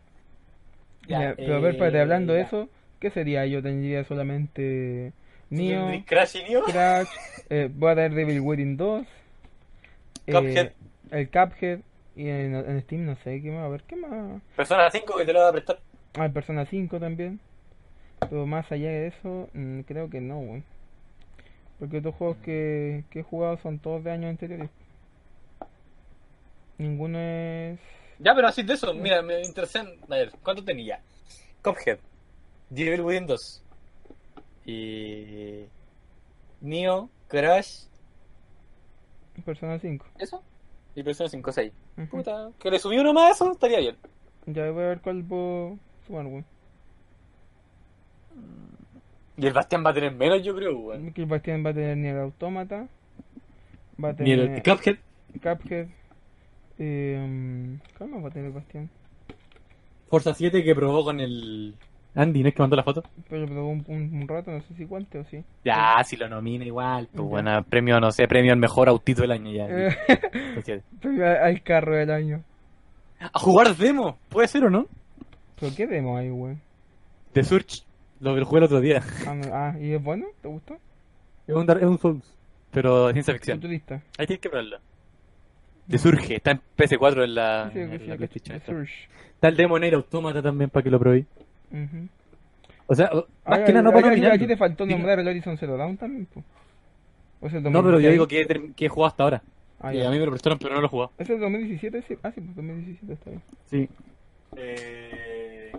Ya, 1.07 1.21
Ya, 1.29 1.35
pero 1.35 1.55
a 1.55 1.59
ver, 1.59 1.71
eh, 1.71 1.73
espérate, 1.75 2.01
hablando 2.01 2.33
de 2.33 2.41
eso, 2.41 2.69
¿qué 2.99 3.09
sería? 3.11 3.45
Yo 3.45 3.61
tendría 3.63 4.03
solamente 4.03 5.13
Neo, 5.49 6.03
Crash 6.05 6.37
y 6.37 6.43
Neo. 6.43 6.63
Crash, 6.63 7.07
eh, 7.49 7.69
voy 7.73 7.91
a 7.91 7.95
tener 7.95 8.13
Devil 8.13 8.41
Within 8.41 8.77
2, 8.77 9.05
eh, 10.27 10.31
Cuphead. 10.33 10.71
el 11.11 11.29
Cuphead, 11.29 11.79
y 12.15 12.27
en, 12.29 12.55
en 12.55 12.81
Steam 12.81 13.05
no 13.05 13.15
sé, 13.17 13.41
¿qué 13.41 13.51
más? 13.51 13.65
A 13.65 13.69
ver, 13.69 13.83
¿qué 13.83 13.95
más? 13.95 14.41
Persona 14.55 14.89
5 14.89 15.17
que 15.17 15.25
te 15.25 15.33
lo 15.33 15.39
voy 15.39 15.49
a 15.49 15.51
prestar. 15.51 15.79
Ah, 16.15 16.25
el 16.25 16.31
Persona 16.31 16.65
5 16.65 16.99
también. 16.99 17.39
Pero 18.19 18.45
más 18.47 18.71
allá 18.71 18.89
de 18.89 19.07
eso, 19.07 19.49
mm, 19.53 19.81
creo 19.81 20.09
que 20.09 20.19
no, 20.19 20.39
weón. 20.39 20.63
Porque 21.79 21.99
otros 21.99 22.15
juegos 22.15 22.37
que, 22.43 23.03
que 23.11 23.19
he 23.19 23.23
jugado 23.23 23.57
son 23.57 23.77
todos 23.77 24.03
de 24.03 24.11
años 24.11 24.31
anteriores. 24.31 24.69
Ninguno 26.79 27.19
es... 27.19 27.79
Ya, 28.19 28.33
pero 28.33 28.47
así 28.47 28.63
de 28.63 28.73
eso, 28.73 28.93
mira, 28.93 29.21
me 29.21 29.41
interesé 29.43 29.79
en... 29.79 29.87
A 30.09 30.15
ver, 30.15 30.31
¿cuánto 30.41 30.63
tenía? 30.63 30.99
Cuphead. 31.61 31.99
Devil 32.69 33.01
Within 33.01 33.27
2. 33.27 33.63
Y... 34.67 35.65
Neo, 36.61 37.09
Crash... 37.27 37.85
Persona 39.45 39.79
5. 39.79 40.05
¿Eso? 40.19 40.43
Y 40.95 41.03
Persona 41.03 41.29
5, 41.29 41.51
6. 41.51 41.73
Ujú. 41.97 42.07
Puta, 42.07 42.51
que 42.59 42.71
le 42.71 42.79
subí 42.79 42.97
uno 42.97 43.13
más 43.13 43.29
a 43.29 43.31
eso, 43.31 43.51
estaría 43.51 43.79
bien. 43.79 43.95
Ya 44.47 44.69
voy 44.71 44.83
a 44.83 44.87
ver 44.87 45.01
cuál 45.01 45.23
puedo 45.23 45.77
sumar, 46.05 46.25
weón. 46.25 46.45
Y 49.37 49.45
el 49.45 49.53
Bastián 49.53 49.85
va 49.85 49.91
a 49.91 49.93
tener 49.93 50.13
menos, 50.13 50.43
yo 50.43 50.55
creo, 50.55 50.77
weón. 50.77 51.13
Que 51.13 51.21
el 51.21 51.27
Bastián 51.27 51.63
va 51.65 51.69
a 51.69 51.73
tener 51.73 51.97
Nier 51.97 52.17
Automata. 52.17 52.87
Va 54.03 54.09
a 54.09 54.13
Ni 54.13 54.31
el 54.31 54.45
tener 54.47 54.63
Cuphead. 54.63 54.97
Cuphead. 55.33 55.87
Eh, 56.79 57.77
¿Cuál 57.97 58.09
más 58.09 58.23
va 58.23 58.27
a 58.27 58.31
tener 58.31 58.47
el 58.47 58.53
Bastián? 58.53 58.89
Forza 60.09 60.33
7 60.33 60.63
que 60.63 60.75
probó 60.75 61.03
con 61.03 61.19
el... 61.19 61.75
Andy, 62.19 62.41
¿no 62.41 62.49
es 62.49 62.55
que 62.55 62.61
mandó 62.63 62.75
la 62.75 62.83
foto? 62.83 63.03
Pero 63.29 63.45
probó 63.45 63.69
un, 63.69 63.85
un, 63.87 64.21
un 64.21 64.27
rato, 64.27 64.49
no 64.51 64.59
sé 64.61 64.73
si 64.73 64.85
cuánto 64.85 65.19
o 65.19 65.23
sí. 65.25 65.43
Ya, 65.63 66.01
si 66.03 66.17
lo 66.17 66.27
nomina 66.27 66.65
igual. 66.65 67.07
Pues 67.13 67.27
bueno, 67.29 67.63
premio, 67.63 67.99
no 67.99 68.11
sé, 68.11 68.27
premio 68.27 68.51
al 68.53 68.59
mejor 68.59 68.89
autito 68.89 69.21
del 69.21 69.31
año 69.31 69.51
ya. 69.51 69.67
Eh, 69.69 69.91
Forza 70.55 70.61
7. 70.65 70.83
Premio 70.99 71.25
al 71.27 71.61
carro 71.61 71.95
del 71.95 72.09
año. 72.11 72.43
A 73.19 73.37
jugar 73.39 73.75
demo, 73.75 74.17
puede 74.29 74.47
ser 74.47 74.63
o 74.65 74.69
no? 74.69 74.87
¿Pero 75.59 75.71
qué 75.75 75.85
demo 75.87 76.17
hay, 76.17 76.29
weón? 76.31 76.59
The 77.33 77.43
Surge, 77.43 77.83
lo 78.19 78.33
que 78.35 78.43
jugué 78.43 78.57
el 78.59 78.63
otro 78.65 78.81
día. 78.81 79.03
Ah, 79.27 79.33
no- 79.35 79.53
ah, 79.53 79.75
¿y 79.79 79.91
es 79.93 80.03
bueno? 80.03 80.25
¿Te 80.41 80.47
gustó? 80.47 80.75
Es 81.45 81.55
un, 81.55 81.65
Dar- 81.67 81.77
es 81.77 81.83
un 81.85 81.97
Souls, 81.99 82.33
pero 82.71 83.07
de 83.07 83.13
ciencia 83.13 83.33
ficción. 83.35 83.57
Futurista. 83.59 84.01
Ahí 84.17 84.25
tienes 84.25 84.39
que 84.41 84.49
probarlo. 84.49 84.77
The 85.87 85.97
Surge, 85.99 86.35
está 86.35 86.51
en 86.51 86.61
PS4 86.77 87.23
en 87.23 87.35
la, 87.35 87.69
Sí, 87.71 87.79
en 87.79 88.09
la 88.09 88.15
PlayStation. 88.17 88.57
Está 89.35 89.47
el 89.47 89.55
demo 89.55 89.77
Nier 89.79 89.93
Automata 89.95 90.41
también 90.41 90.69
para 90.69 90.83
que 90.83 90.89
lo 90.89 90.99
probéis. 90.99 91.25
O 92.87 92.95
sea, 92.95 93.09
más 93.13 93.23
Ah, 93.45 93.63
que 93.65 93.73
nada 93.73 93.83
no 93.83 93.89
aquí- 93.89 94.01
para 94.21 94.33
aquí, 94.33 94.47
te 94.47 94.57
faltó 94.57 94.85
nombrar 94.85 95.19
el 95.19 95.27
Horizon 95.27 95.57
Zero 95.57 95.75
Dawn 95.77 95.97
también, 95.97 96.25
po. 96.25 96.43
¿O 97.41 97.49
No, 97.49 97.83
pero 97.83 97.99
yo 97.99 98.09
2016? 98.09 98.11
digo 98.13 98.27
que, 98.27 98.41
he 98.41 98.47
term- 98.47 98.73
que 98.75 98.85
he 98.85 98.89
jugado 98.89 99.07
hasta 99.09 99.23
ahora. 99.23 99.43
Ah, 99.79 99.93
ya. 99.93 100.07
a 100.07 100.11
mí 100.11 100.17
me 100.17 100.25
lo 100.25 100.31
prestaron, 100.31 100.57
pero 100.57 100.73
no 100.73 100.81
lo 100.81 100.87
he 100.87 100.89
jugado. 100.89 101.11
¿Es 101.19 101.29
el 101.29 101.39
2017? 101.39 102.01
Sí. 102.01 102.17
Ah, 102.23 102.31
sí, 102.31 102.41
pues 102.41 102.55
2017 102.55 103.13
está 103.13 103.29
bien. 103.29 103.41
Sí. 103.69 103.89
Eh... 104.55 105.71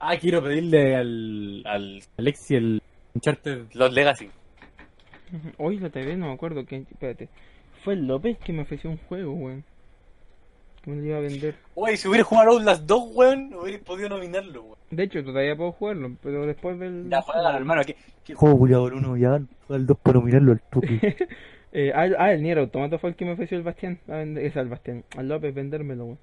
Ah, 0.00 0.16
quiero 0.16 0.42
pedirle 0.42 0.96
al, 0.96 1.62
al 1.66 2.02
Alexi 2.16 2.54
el 2.56 2.82
Uncharted 3.14 3.66
Los 3.74 3.92
Legacy. 3.92 4.30
Hoy 5.58 5.78
la 5.78 5.90
TV 5.90 6.16
no 6.16 6.26
me 6.28 6.32
acuerdo 6.32 6.64
que... 6.64 6.76
Espérate. 6.90 7.28
Fue 7.84 7.94
el 7.94 8.06
López 8.06 8.36
que 8.38 8.52
me 8.52 8.62
ofreció 8.62 8.90
un 8.90 8.96
juego, 8.96 9.32
weón. 9.34 9.62
Me 10.86 10.96
lo 10.96 11.04
iba 11.04 11.16
a 11.18 11.20
vender. 11.20 11.54
Oye, 11.74 11.96
si 11.96 12.08
hubiera 12.08 12.24
jugado 12.24 12.52
Outlast 12.52 12.84
2, 12.86 13.02
weón, 13.14 13.54
hubiera 13.54 13.82
podido 13.84 14.08
nominarlo, 14.08 14.62
weón. 14.62 14.78
De 14.90 15.02
hecho, 15.04 15.22
todavía 15.22 15.54
puedo 15.56 15.72
jugarlo, 15.72 16.16
pero 16.22 16.46
después 16.46 16.78
del... 16.78 17.08
Ya, 17.10 17.20
juega, 17.22 17.56
hermano, 17.56 17.82
¿qué, 17.86 17.96
qué 18.24 18.34
juego 18.34 18.58
culiado 18.58 18.88
el 18.88 18.94
uno? 18.94 19.16
Ya, 19.16 19.40
juega 19.66 19.80
el 19.80 19.86
2 19.86 19.98
para 19.98 20.18
nominarlo 20.18 20.52
al 20.52 20.60
tupi. 20.70 21.00
Eh, 21.72 21.92
ah, 21.94 22.08
ah, 22.18 22.32
el 22.32 22.42
Nier 22.42 22.58
Automata 22.58 22.98
fue 22.98 23.10
el 23.10 23.14
que 23.16 23.24
me 23.24 23.30
ofreció 23.34 23.56
el 23.56 23.62
Bastián. 23.62 24.00
a 24.08 24.14
vender- 24.16 24.44
Es 24.44 24.56
al 24.56 24.68
Bastián. 24.68 25.04
Al 25.16 25.28
López 25.28 25.54
vendérmelo, 25.54 26.04
weón. 26.04 26.18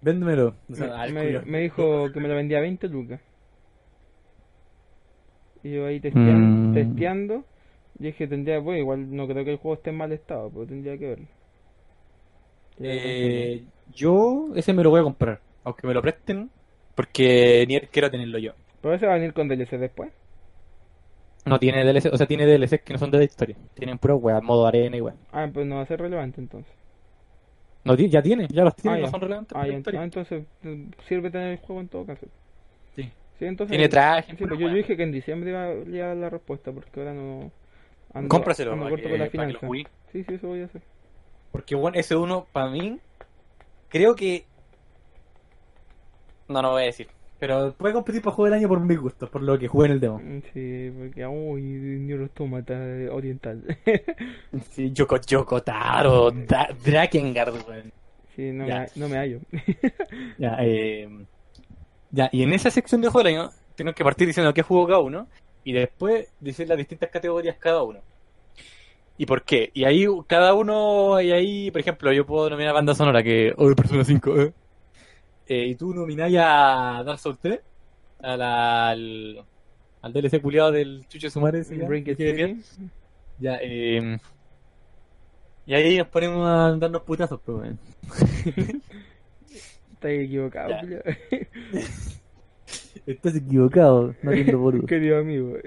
Véndemelo. 0.00 0.48
O 0.50 0.54
Me, 0.68 0.76
sea, 0.76 1.00
al 1.02 1.12
me- 1.12 1.24
culiao. 1.24 1.42
me 1.44 1.58
dijo 1.58 2.12
que 2.12 2.20
me 2.20 2.28
lo 2.28 2.36
vendía 2.36 2.58
a 2.58 2.60
20 2.60 2.86
lucas. 2.86 3.20
Y 5.64 5.72
yo 5.72 5.86
ahí 5.86 5.98
testeando, 5.98 6.70
Mm. 6.70 6.74
testeando 6.74 7.44
dije, 7.98 8.28
tendría, 8.28 8.60
bueno, 8.60 8.78
igual 8.80 9.14
no 9.14 9.26
creo 9.26 9.44
que 9.44 9.50
el 9.50 9.56
juego 9.58 9.74
esté 9.74 9.90
en 9.90 9.96
mal 9.96 10.12
estado, 10.12 10.48
pero 10.50 10.66
tendría 10.66 10.96
que 10.96 11.08
verlo. 11.08 11.26
Eh, 12.82 13.62
yo 13.94 14.50
ese 14.54 14.72
me 14.72 14.82
lo 14.82 14.90
voy 14.90 15.00
a 15.00 15.04
comprar, 15.04 15.40
aunque 15.64 15.86
me 15.86 15.94
lo 15.94 16.02
presten, 16.02 16.50
porque 16.94 17.64
Nier 17.68 17.88
quiero 17.88 18.10
tenerlo 18.10 18.38
yo. 18.38 18.52
¿Pero 18.80 18.94
ese 18.94 19.06
va 19.06 19.12
a 19.12 19.16
venir 19.16 19.32
con 19.32 19.48
DLC 19.48 19.78
después? 19.78 20.10
No 21.44 21.58
tiene 21.58 21.84
DLC, 21.84 22.06
o 22.12 22.16
sea, 22.16 22.26
tiene 22.26 22.46
DLCs 22.46 22.82
que 22.82 22.92
no 22.92 22.98
son 22.98 23.10
de 23.10 23.18
la 23.18 23.24
historia. 23.24 23.56
Tienen 23.74 23.98
puro 23.98 24.16
weá, 24.16 24.40
modo 24.40 24.66
arena 24.66 24.96
y 24.96 25.00
weá. 25.00 25.14
Ah, 25.32 25.48
pues 25.52 25.66
no 25.66 25.76
va 25.76 25.82
a 25.82 25.86
ser 25.86 26.00
relevante 26.00 26.40
entonces. 26.40 26.72
No, 27.84 27.94
ya 27.96 28.20
tiene, 28.22 28.46
ya 28.48 28.62
los 28.64 28.76
tiene, 28.76 28.96
Ah, 28.96 29.00
no 29.00 29.04
ya. 29.06 29.10
son 29.10 29.20
relevantes 29.22 29.52
Ah, 29.52 29.54
para 29.60 29.66
ya, 29.66 29.72
la 29.72 29.78
historia. 29.78 30.00
ah, 30.00 30.04
entonces 30.04 30.44
eh, 30.64 30.86
sirve 31.08 31.30
tener 31.30 31.52
el 31.52 31.58
juego 31.58 31.80
en 31.80 31.88
todo 31.88 32.04
caso. 32.04 32.26
Sí. 32.94 33.10
Sí, 33.38 33.44
entonces. 33.46 33.70
Tiene 33.70 33.88
traje, 33.88 34.36
Sí, 34.36 34.44
pues 34.44 34.58
yo, 34.60 34.68
dije 34.68 34.96
que 34.96 35.02
en 35.02 35.12
diciembre 35.12 35.50
iba 35.50 36.04
a 36.04 36.08
dar 36.08 36.16
la 36.16 36.28
respuesta 36.30 36.72
porque 36.72 37.00
ahora 37.00 37.14
no. 37.14 37.50
ando- 38.12 38.28
Cómpraselo, 38.28 38.72
ando 38.72 38.84
para 38.84 38.96
que, 38.96 39.02
con 39.02 39.12
la 39.12 39.30
para 39.30 39.46
que 39.46 39.52
lo 39.54 39.58
jugué. 39.60 39.84
Sí, 40.12 40.24
sí, 40.24 40.34
eso 40.34 40.48
voy 40.48 40.60
a 40.60 40.64
hacer. 40.66 40.82
Porque 41.52 41.74
bueno, 41.74 41.98
ese 41.98 42.16
uno, 42.16 42.46
para 42.52 42.70
mí, 42.70 42.98
creo 43.88 44.14
que... 44.14 44.44
No, 46.48 46.62
no 46.62 46.70
voy 46.72 46.82
a 46.82 46.86
decir. 46.86 47.08
Pero 47.38 47.72
puede 47.72 47.94
competir 47.94 48.20
para 48.20 48.34
juego 48.36 48.50
del 48.50 48.58
año 48.60 48.68
por 48.68 48.80
mis 48.80 48.98
gustos, 48.98 49.30
por 49.30 49.40
lo 49.42 49.58
que 49.58 49.66
jugué 49.68 49.86
en 49.86 49.92
el 49.92 50.00
demo. 50.00 50.18
Mm, 50.18 50.40
Sí, 50.52 50.92
porque. 50.98 51.26
Uy, 51.26 51.62
Nier 51.62 52.20
Automata 52.20 52.74
oriental. 53.10 53.62
Sí, 54.72 54.92
Yoko 54.92 55.18
Yoko 55.20 55.62
Taro, 55.62 56.30
Da- 56.30 56.68
Drakengard, 56.84 57.54
weón. 57.66 57.92
sí, 58.36 58.50
no 58.52 58.66
Ya. 58.66 58.80
me, 58.80 58.88
no 58.96 59.08
me 59.08 59.16
hallo. 59.16 59.40
Ya, 60.38 60.56
eh, 60.60 61.08
ya, 62.10 62.28
y 62.32 62.42
en 62.42 62.52
esa 62.52 62.70
sección 62.70 63.00
de 63.00 63.08
juego 63.08 63.26
del 63.26 63.38
año, 63.38 63.50
tenemos 63.74 63.94
que 63.94 64.04
partir 64.04 64.26
diciendo 64.26 64.52
qué 64.52 64.62
jugó 64.62 64.86
cada 64.86 64.98
uno, 64.98 65.26
y 65.64 65.72
después 65.72 66.28
decir 66.40 66.68
las 66.68 66.76
distintas 66.76 67.08
categorías 67.10 67.56
cada 67.58 67.82
uno. 67.84 68.00
¿Y 69.20 69.26
por 69.26 69.42
qué? 69.42 69.70
Y 69.74 69.84
ahí 69.84 70.06
cada 70.26 70.54
uno, 70.54 71.20
y 71.20 71.30
ahí, 71.30 71.70
por 71.70 71.82
ejemplo, 71.82 72.10
yo 72.10 72.24
puedo 72.24 72.48
nominar 72.48 72.72
banda 72.72 72.94
sonora, 72.94 73.22
que, 73.22 73.52
oh, 73.54 73.70
Persona 73.74 74.02
5, 74.02 74.40
eh. 74.40 74.52
Eh, 75.46 75.66
y 75.66 75.74
tú 75.74 75.92
nomináis 75.92 76.38
a 76.40 77.02
Dark 77.04 77.18
Souls 77.18 77.38
3, 77.38 77.60
a 78.22 78.36
la- 78.38 78.88
al, 78.88 79.44
al 80.00 80.12
DLC 80.14 80.40
culiado 80.40 80.72
del 80.72 81.06
Chucho 81.06 81.28
Sumare, 81.28 81.58
ese 81.60 82.56
ya, 83.38 83.58
eh, 83.60 84.18
y 85.66 85.74
ahí 85.74 85.98
nos 85.98 86.08
ponemos 86.08 86.48
a 86.48 86.74
darnos 86.78 87.02
putazos, 87.02 87.38
pues, 87.44 87.58
weón. 87.58 87.78
Estás 89.92 90.12
equivocado. 90.12 90.74
Estás 93.06 93.36
equivocado, 93.36 94.14
no 94.22 94.32
entiendo 94.32 94.58
boludo. 94.60 94.86
Querido 94.88 95.18
amigo. 95.18 95.58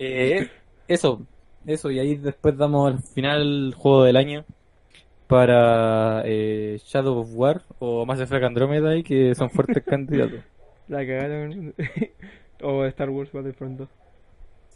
Eh, 0.00 0.48
eso, 0.88 1.26
eso, 1.66 1.90
y 1.90 1.98
ahí 1.98 2.16
después 2.16 2.56
damos 2.56 2.92
al 2.92 3.00
final 3.00 3.74
juego 3.76 4.04
del 4.04 4.16
año 4.16 4.44
para 5.26 6.22
eh, 6.24 6.80
Shadow 6.84 7.18
of 7.18 7.28
War 7.32 7.62
o 7.78 8.06
Mass 8.06 8.20
Effect 8.20 8.44
Andromeda, 8.44 8.90
ahí, 8.90 9.02
que 9.02 9.34
son 9.34 9.50
fuertes 9.50 9.82
candidatos. 9.86 10.40
La 10.88 10.98
cagaron. 10.98 11.74
o 12.62 12.84
Star 12.84 13.10
Wars 13.10 13.32
Battlefront 13.32 13.78
2. 13.78 13.88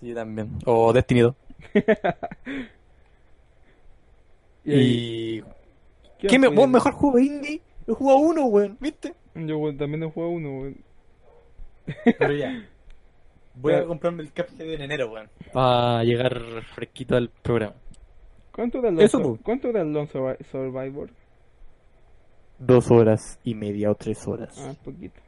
Sí, 0.01 0.15
también. 0.15 0.51
O 0.65 0.93
Destiny 0.93 1.21
2. 1.21 1.35
Y 4.63 4.75
Y. 4.75 5.43
¿qué 6.19 6.27
¿Qué 6.29 6.39
más 6.39 6.41
me, 6.43 6.49
podía 6.49 6.61
vos 6.61 6.69
mejor 6.69 6.93
juego 6.93 7.19
indie? 7.19 7.63
He 7.89 7.93
jugado 7.93 8.19
uno, 8.19 8.45
weón, 8.45 8.77
¿viste? 8.79 9.15
Yo 9.35 9.57
bueno, 9.57 9.79
también 9.79 10.03
he 10.03 10.11
jugado 10.11 10.33
uno, 10.33 10.51
weón. 10.51 10.77
Pero 12.19 12.35
ya. 12.35 12.63
Voy 13.55 13.75
a 13.75 13.85
comprarme 13.85 14.23
el 14.23 14.29
Cuphead 14.31 14.61
en 14.75 14.81
enero, 14.83 15.13
weón. 15.13 15.29
Para 15.53 16.03
llegar 16.05 16.41
fresquito 16.75 17.17
al 17.17 17.29
programa. 17.31 17.75
¿Cuánto 18.53 18.85
el 18.87 19.01
Eso. 19.01 19.39
¿Cuánto 19.43 19.71
Lone 19.73 20.09
Survi- 20.09 20.43
Survivor? 20.51 21.11
Dos 22.59 22.91
horas 22.91 23.39
y 23.45 23.55
media 23.55 23.91
o 23.91 23.95
tres 23.95 24.27
horas. 24.29 24.55
Ah, 24.59 24.75
poquito. 24.85 25.21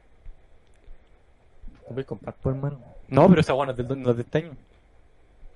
¿Te 1.87 1.89
puedes 1.89 2.05
comprar, 2.05 2.35
por 2.35 2.53
hermano? 2.55 2.79
No, 3.07 3.27
pero 3.27 3.41
esa 3.41 3.53
buena 3.53 3.71
es 3.73 3.77
del, 3.77 4.01
no 4.01 4.11
es 4.11 4.15
de 4.17 4.21
este 4.23 4.37
año. 4.39 4.51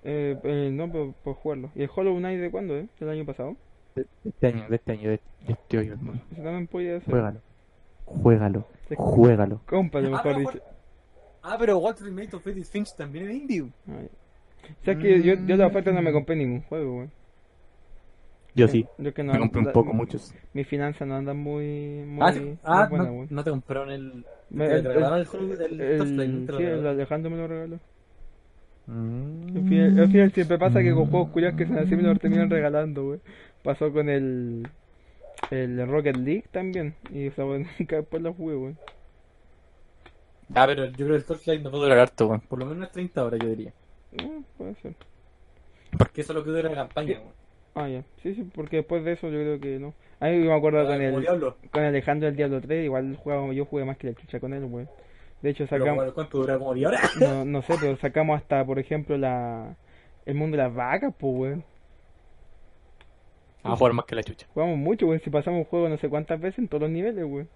Eh, 0.04 0.38
eh, 0.44 0.70
no, 0.72 0.92
por, 0.92 1.14
por 1.14 1.36
jugarlo. 1.36 1.72
¿Y 1.76 1.84
el 1.84 1.90
Hollow 1.94 2.18
Knight 2.18 2.40
de 2.40 2.52
cuándo, 2.52 2.76
eh? 2.78 2.88
¿Del 3.00 3.10
año 3.10 3.26
pasado? 3.26 3.56
De 3.96 4.06
este 4.26 4.48
año, 4.48 4.68
de 4.70 4.76
este 4.76 4.92
año, 4.92 5.10
de, 5.10 5.20
de 5.48 5.54
este 5.54 5.78
año, 5.80 5.94
hermano. 5.94 6.22
Eso 6.32 6.42
también 6.44 6.68
podía 6.68 7.00
ser. 7.00 7.10
Juégalo. 7.10 7.40
Juégalo. 8.06 8.66
Juégalo. 8.96 9.62
Cómpralo, 9.68 10.08
Ah, 10.08 10.24
mejor 10.24 10.40
dicho. 10.40 10.64
Ah, 11.50 11.56
pero 11.58 11.78
What 11.78 11.98
Remains 12.02 12.34
of 12.34 12.46
Edith 12.48 12.66
Finch 12.68 12.96
también 12.96 13.30
es 13.30 13.36
indie. 13.36 13.64
Ya. 13.86 13.94
O 13.94 14.84
sea 14.84 14.96
que 14.98 15.22
yo, 15.22 15.34
yo 15.36 15.46
de 15.46 15.58
la 15.58 15.68
oferta 15.68 15.92
no 15.92 16.02
me 16.02 16.12
compré 16.12 16.36
ningún 16.36 16.62
juego, 16.64 16.98
weón. 16.98 17.12
Yo 18.54 18.68
sí. 18.68 18.86
Yo 18.98 19.14
que 19.14 19.24
no, 19.24 19.34
Me 19.34 19.40
compré 19.40 19.60
un 19.60 19.68
la- 19.68 19.72
poco, 19.74 19.94
muchos. 19.94 20.34
Mis 20.54 20.68
finanzas 20.68 21.08
no 21.08 21.16
andan 21.16 21.38
muy. 21.38 22.04
muy 22.08 22.20
Ah, 22.28 22.32
muy 22.34 22.58
ah 22.64 22.88
buenas, 22.90 23.08
no, 23.08 23.28
no 23.30 23.44
te 23.44 23.50
compraron 23.52 23.92
el... 23.92 24.26
Me- 24.50 24.68
¿Te 24.68 24.76
el- 24.78 24.84
regalaron 24.86 25.16
el- 25.18 25.22
el 25.22 25.28
juego 25.28 25.56
del 25.56 25.80
El, 25.82 25.98
Torchlight? 26.00 26.32
¿No 26.32 26.46
te 26.48 26.52
lo 26.52 26.58
sí, 26.58 26.64
el? 26.66 26.88
Alejandro 26.88 27.30
me 27.32 27.38
lo 27.38 27.48
regaló. 27.48 27.80
Mm. 28.88 29.58
Al 29.58 29.64
final, 29.70 30.00
al 30.00 30.08
final 30.12 30.32
siempre 30.32 30.58
pasa 30.58 30.82
que 30.82 30.94
con 30.94 31.06
juegos 31.08 31.30
culiados 31.30 31.58
que 31.58 31.64
así 31.66 31.96
me 31.96 32.02
lo 32.04 32.16
terminan 32.16 32.50
regalando, 32.50 33.10
wey. 33.10 33.20
Pasó 33.64 33.92
con 33.94 34.10
el, 34.10 34.68
el 35.52 35.88
Rocket 35.88 36.16
League 36.18 36.46
también. 36.52 36.96
Y 37.14 37.28
esa 37.28 37.46
wey, 37.46 37.64
nunca 37.80 37.98
después 37.98 38.22
lo 38.24 38.34
jugué, 38.34 38.56
wey. 38.56 38.76
Ah, 40.56 40.66
pero 40.66 40.86
yo 40.86 40.94
creo 40.96 41.08
que 41.10 41.16
el 41.16 41.26
Torchlight 41.26 41.62
no 41.62 41.70
puede 41.72 41.84
durar 41.84 42.00
harto, 42.00 42.28
weón. 42.28 42.42
Por 42.42 42.60
lo 42.60 42.66
menos 42.66 42.78
unas 42.78 42.92
30 42.92 43.24
horas, 43.26 43.40
yo 43.42 43.50
diría. 43.50 43.74
No, 44.14 44.44
puede 44.58 44.76
ser. 44.76 44.96
Porque 45.98 46.22
eso 46.22 46.32
es 46.34 46.38
lo 46.38 46.44
que 46.44 46.50
dura 46.52 46.70
la 46.70 46.76
campaña, 46.76 47.20
weón. 47.20 47.34
Ah, 47.76 47.88
ya. 47.90 48.04
Sí, 48.24 48.34
sí, 48.34 48.50
porque 48.56 48.78
después 48.78 49.04
de 49.04 49.12
eso 49.14 49.28
yo 49.30 49.40
creo 49.40 49.60
que 49.60 49.78
no. 49.80 49.94
A 50.20 50.28
mí 50.28 50.38
me 50.38 50.54
acuerdo 50.54 50.80
Ah, 50.80 50.86
con 50.86 51.02
el, 51.02 51.22
Diablo. 51.22 51.58
con 51.72 51.84
Alejandro 51.84 52.26
del 52.28 52.36
Diablo 52.36 52.60
3, 52.62 52.86
igual 52.86 53.16
jugaba, 53.18 53.54
yo 53.54 53.66
jugué 53.66 53.86
más 53.86 53.98
que 53.98 54.08
la 54.08 54.14
chucha 54.16 54.40
con 54.40 54.54
él, 54.54 54.64
wey. 54.64 54.88
De 55.42 55.52
hecho, 55.52 55.68
sacamos, 55.68 55.98
weón, 56.00 56.12
¿Cuánto 56.14 56.40
dura? 56.40 56.58
¿Como 56.58 56.74
10 56.74 56.88
horas? 56.88 57.12
no, 57.20 57.46
no 57.46 57.62
sé, 57.62 57.76
pero 57.80 57.96
sacamos 57.98 58.38
hasta, 58.42 58.66
por 58.66 58.80
ejemplo, 58.80 59.18
la 59.18 59.76
el 60.26 60.34
mundo 60.36 60.58
de 60.58 60.64
las 60.64 60.74
vacas, 60.74 61.14
pues, 61.20 61.34
wey. 61.56 61.64
A 63.64 63.76
jugar 63.76 63.94
más 63.94 64.06
que 64.06 64.16
la 64.16 64.24
chucha. 64.24 64.48
Jugamos 64.54 64.78
mucho, 64.78 65.06
güey. 65.06 65.20
Si 65.20 65.30
pasamos 65.30 65.60
un 65.60 65.66
juego 65.66 65.90
no 65.90 65.98
sé 65.98 66.10
cuántas 66.10 66.40
veces 66.40 66.60
en 66.60 66.68
todos 66.70 66.82
los 66.84 66.90
niveles, 66.92 67.26
güey. 67.26 67.48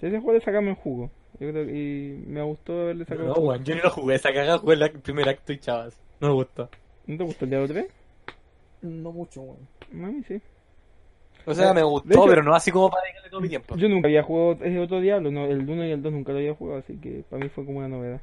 Si 0.00 0.06
ese 0.06 0.18
juego 0.18 0.32
le 0.32 0.40
sacamos 0.40 0.70
el 0.70 0.74
jugo. 0.76 1.10
Yo 1.38 1.50
creo 1.50 1.66
que 1.66 1.72
y 1.72 2.24
me 2.26 2.42
gustó 2.42 2.80
haberle 2.82 3.04
sacado 3.04 3.28
No, 3.28 3.40
weón, 3.40 3.64
yo 3.64 3.74
ni 3.74 3.80
lo 3.82 3.90
jugué. 3.90 4.14
Esa 4.14 4.32
cagada 4.32 4.58
jugué 4.58 4.74
el 4.76 4.90
primer 5.00 5.28
acto 5.28 5.52
y 5.52 5.58
chavas. 5.58 5.98
No 6.20 6.28
me 6.28 6.34
gustó. 6.34 6.68
¿No 7.06 7.16
te 7.18 7.24
gustó 7.24 7.44
el 7.44 7.50
Diablo 7.50 7.68
3? 7.68 7.86
No 8.82 9.12
mucho, 9.12 9.40
weón. 9.42 9.58
A 10.04 10.08
mí 10.10 10.22
sí. 10.26 10.40
O 11.44 11.54
sea, 11.54 11.72
me 11.72 11.82
gustó, 11.82 12.08
hecho- 12.10 12.24
pero 12.26 12.42
no 12.42 12.54
así 12.54 12.70
como 12.72 12.90
para 12.90 13.02
dedicarle 13.04 13.30
todo 13.30 13.40
mi 13.40 13.48
tiempo. 13.48 13.76
Yo 13.76 13.88
nunca 13.88 14.08
había 14.08 14.22
jugado 14.22 14.64
ese 14.64 14.78
otro 14.80 15.00
Diablo, 15.00 15.30
no, 15.30 15.44
el 15.46 15.60
1 15.68 15.86
y 15.86 15.92
el 15.92 16.02
2 16.02 16.12
nunca 16.12 16.32
lo 16.32 16.38
había 16.38 16.54
jugado, 16.54 16.80
así 16.80 16.96
que 16.98 17.22
para 17.30 17.42
mí 17.42 17.48
fue 17.50 17.64
como 17.64 17.78
una 17.78 17.88
novedad. 17.88 18.20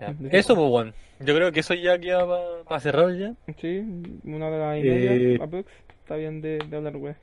Ya. 0.00 0.14
Eso, 0.30 0.54
pues, 0.54 0.68
bueno. 0.68 0.92
Yo 1.20 1.34
creo 1.34 1.52
que 1.52 1.60
eso 1.60 1.74
ya 1.74 1.98
queda 1.98 2.26
para 2.64 2.80
cerrar 2.80 3.14
ya. 3.16 3.34
Sí, 3.60 3.84
una 4.24 4.48
hora 4.48 4.78
y 4.78 4.80
Eh, 4.82 4.84
media, 4.94 5.44
aprox. 5.44 5.70
Está 6.00 6.16
bien 6.16 6.40
de, 6.40 6.58
de 6.58 6.76
hablar, 6.76 6.96
güey. 6.96 7.14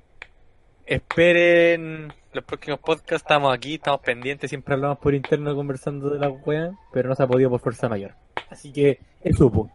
Esperen 0.89 2.11
los 2.33 2.43
próximos 2.43 2.79
podcasts. 2.79 3.21
Estamos 3.21 3.53
aquí, 3.53 3.75
estamos 3.75 4.01
pendientes. 4.01 4.49
Siempre 4.49 4.73
hablamos 4.73 4.97
por 4.97 5.13
interno 5.13 5.55
conversando 5.55 6.09
de 6.09 6.17
la 6.17 6.29
wea, 6.29 6.71
pero 6.91 7.09
no 7.09 7.15
se 7.15 7.21
ha 7.21 7.27
podido 7.27 7.51
por 7.51 7.59
fuerza 7.59 7.87
mayor. 7.87 8.15
Así 8.49 8.73
que, 8.73 8.99
eso, 9.21 9.51
pues. 9.51 9.71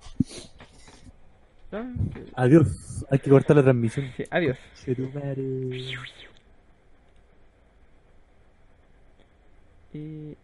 Ah, 1.71 1.89
Adiós. 2.35 3.07
Hay 3.13 3.21
que 3.21 3.31
cortar 3.31 3.55
la 3.55 3.63
transmisión. 3.63 4.11
sí, 4.17 4.25
adiós. 4.29 4.59
Y 9.93 10.37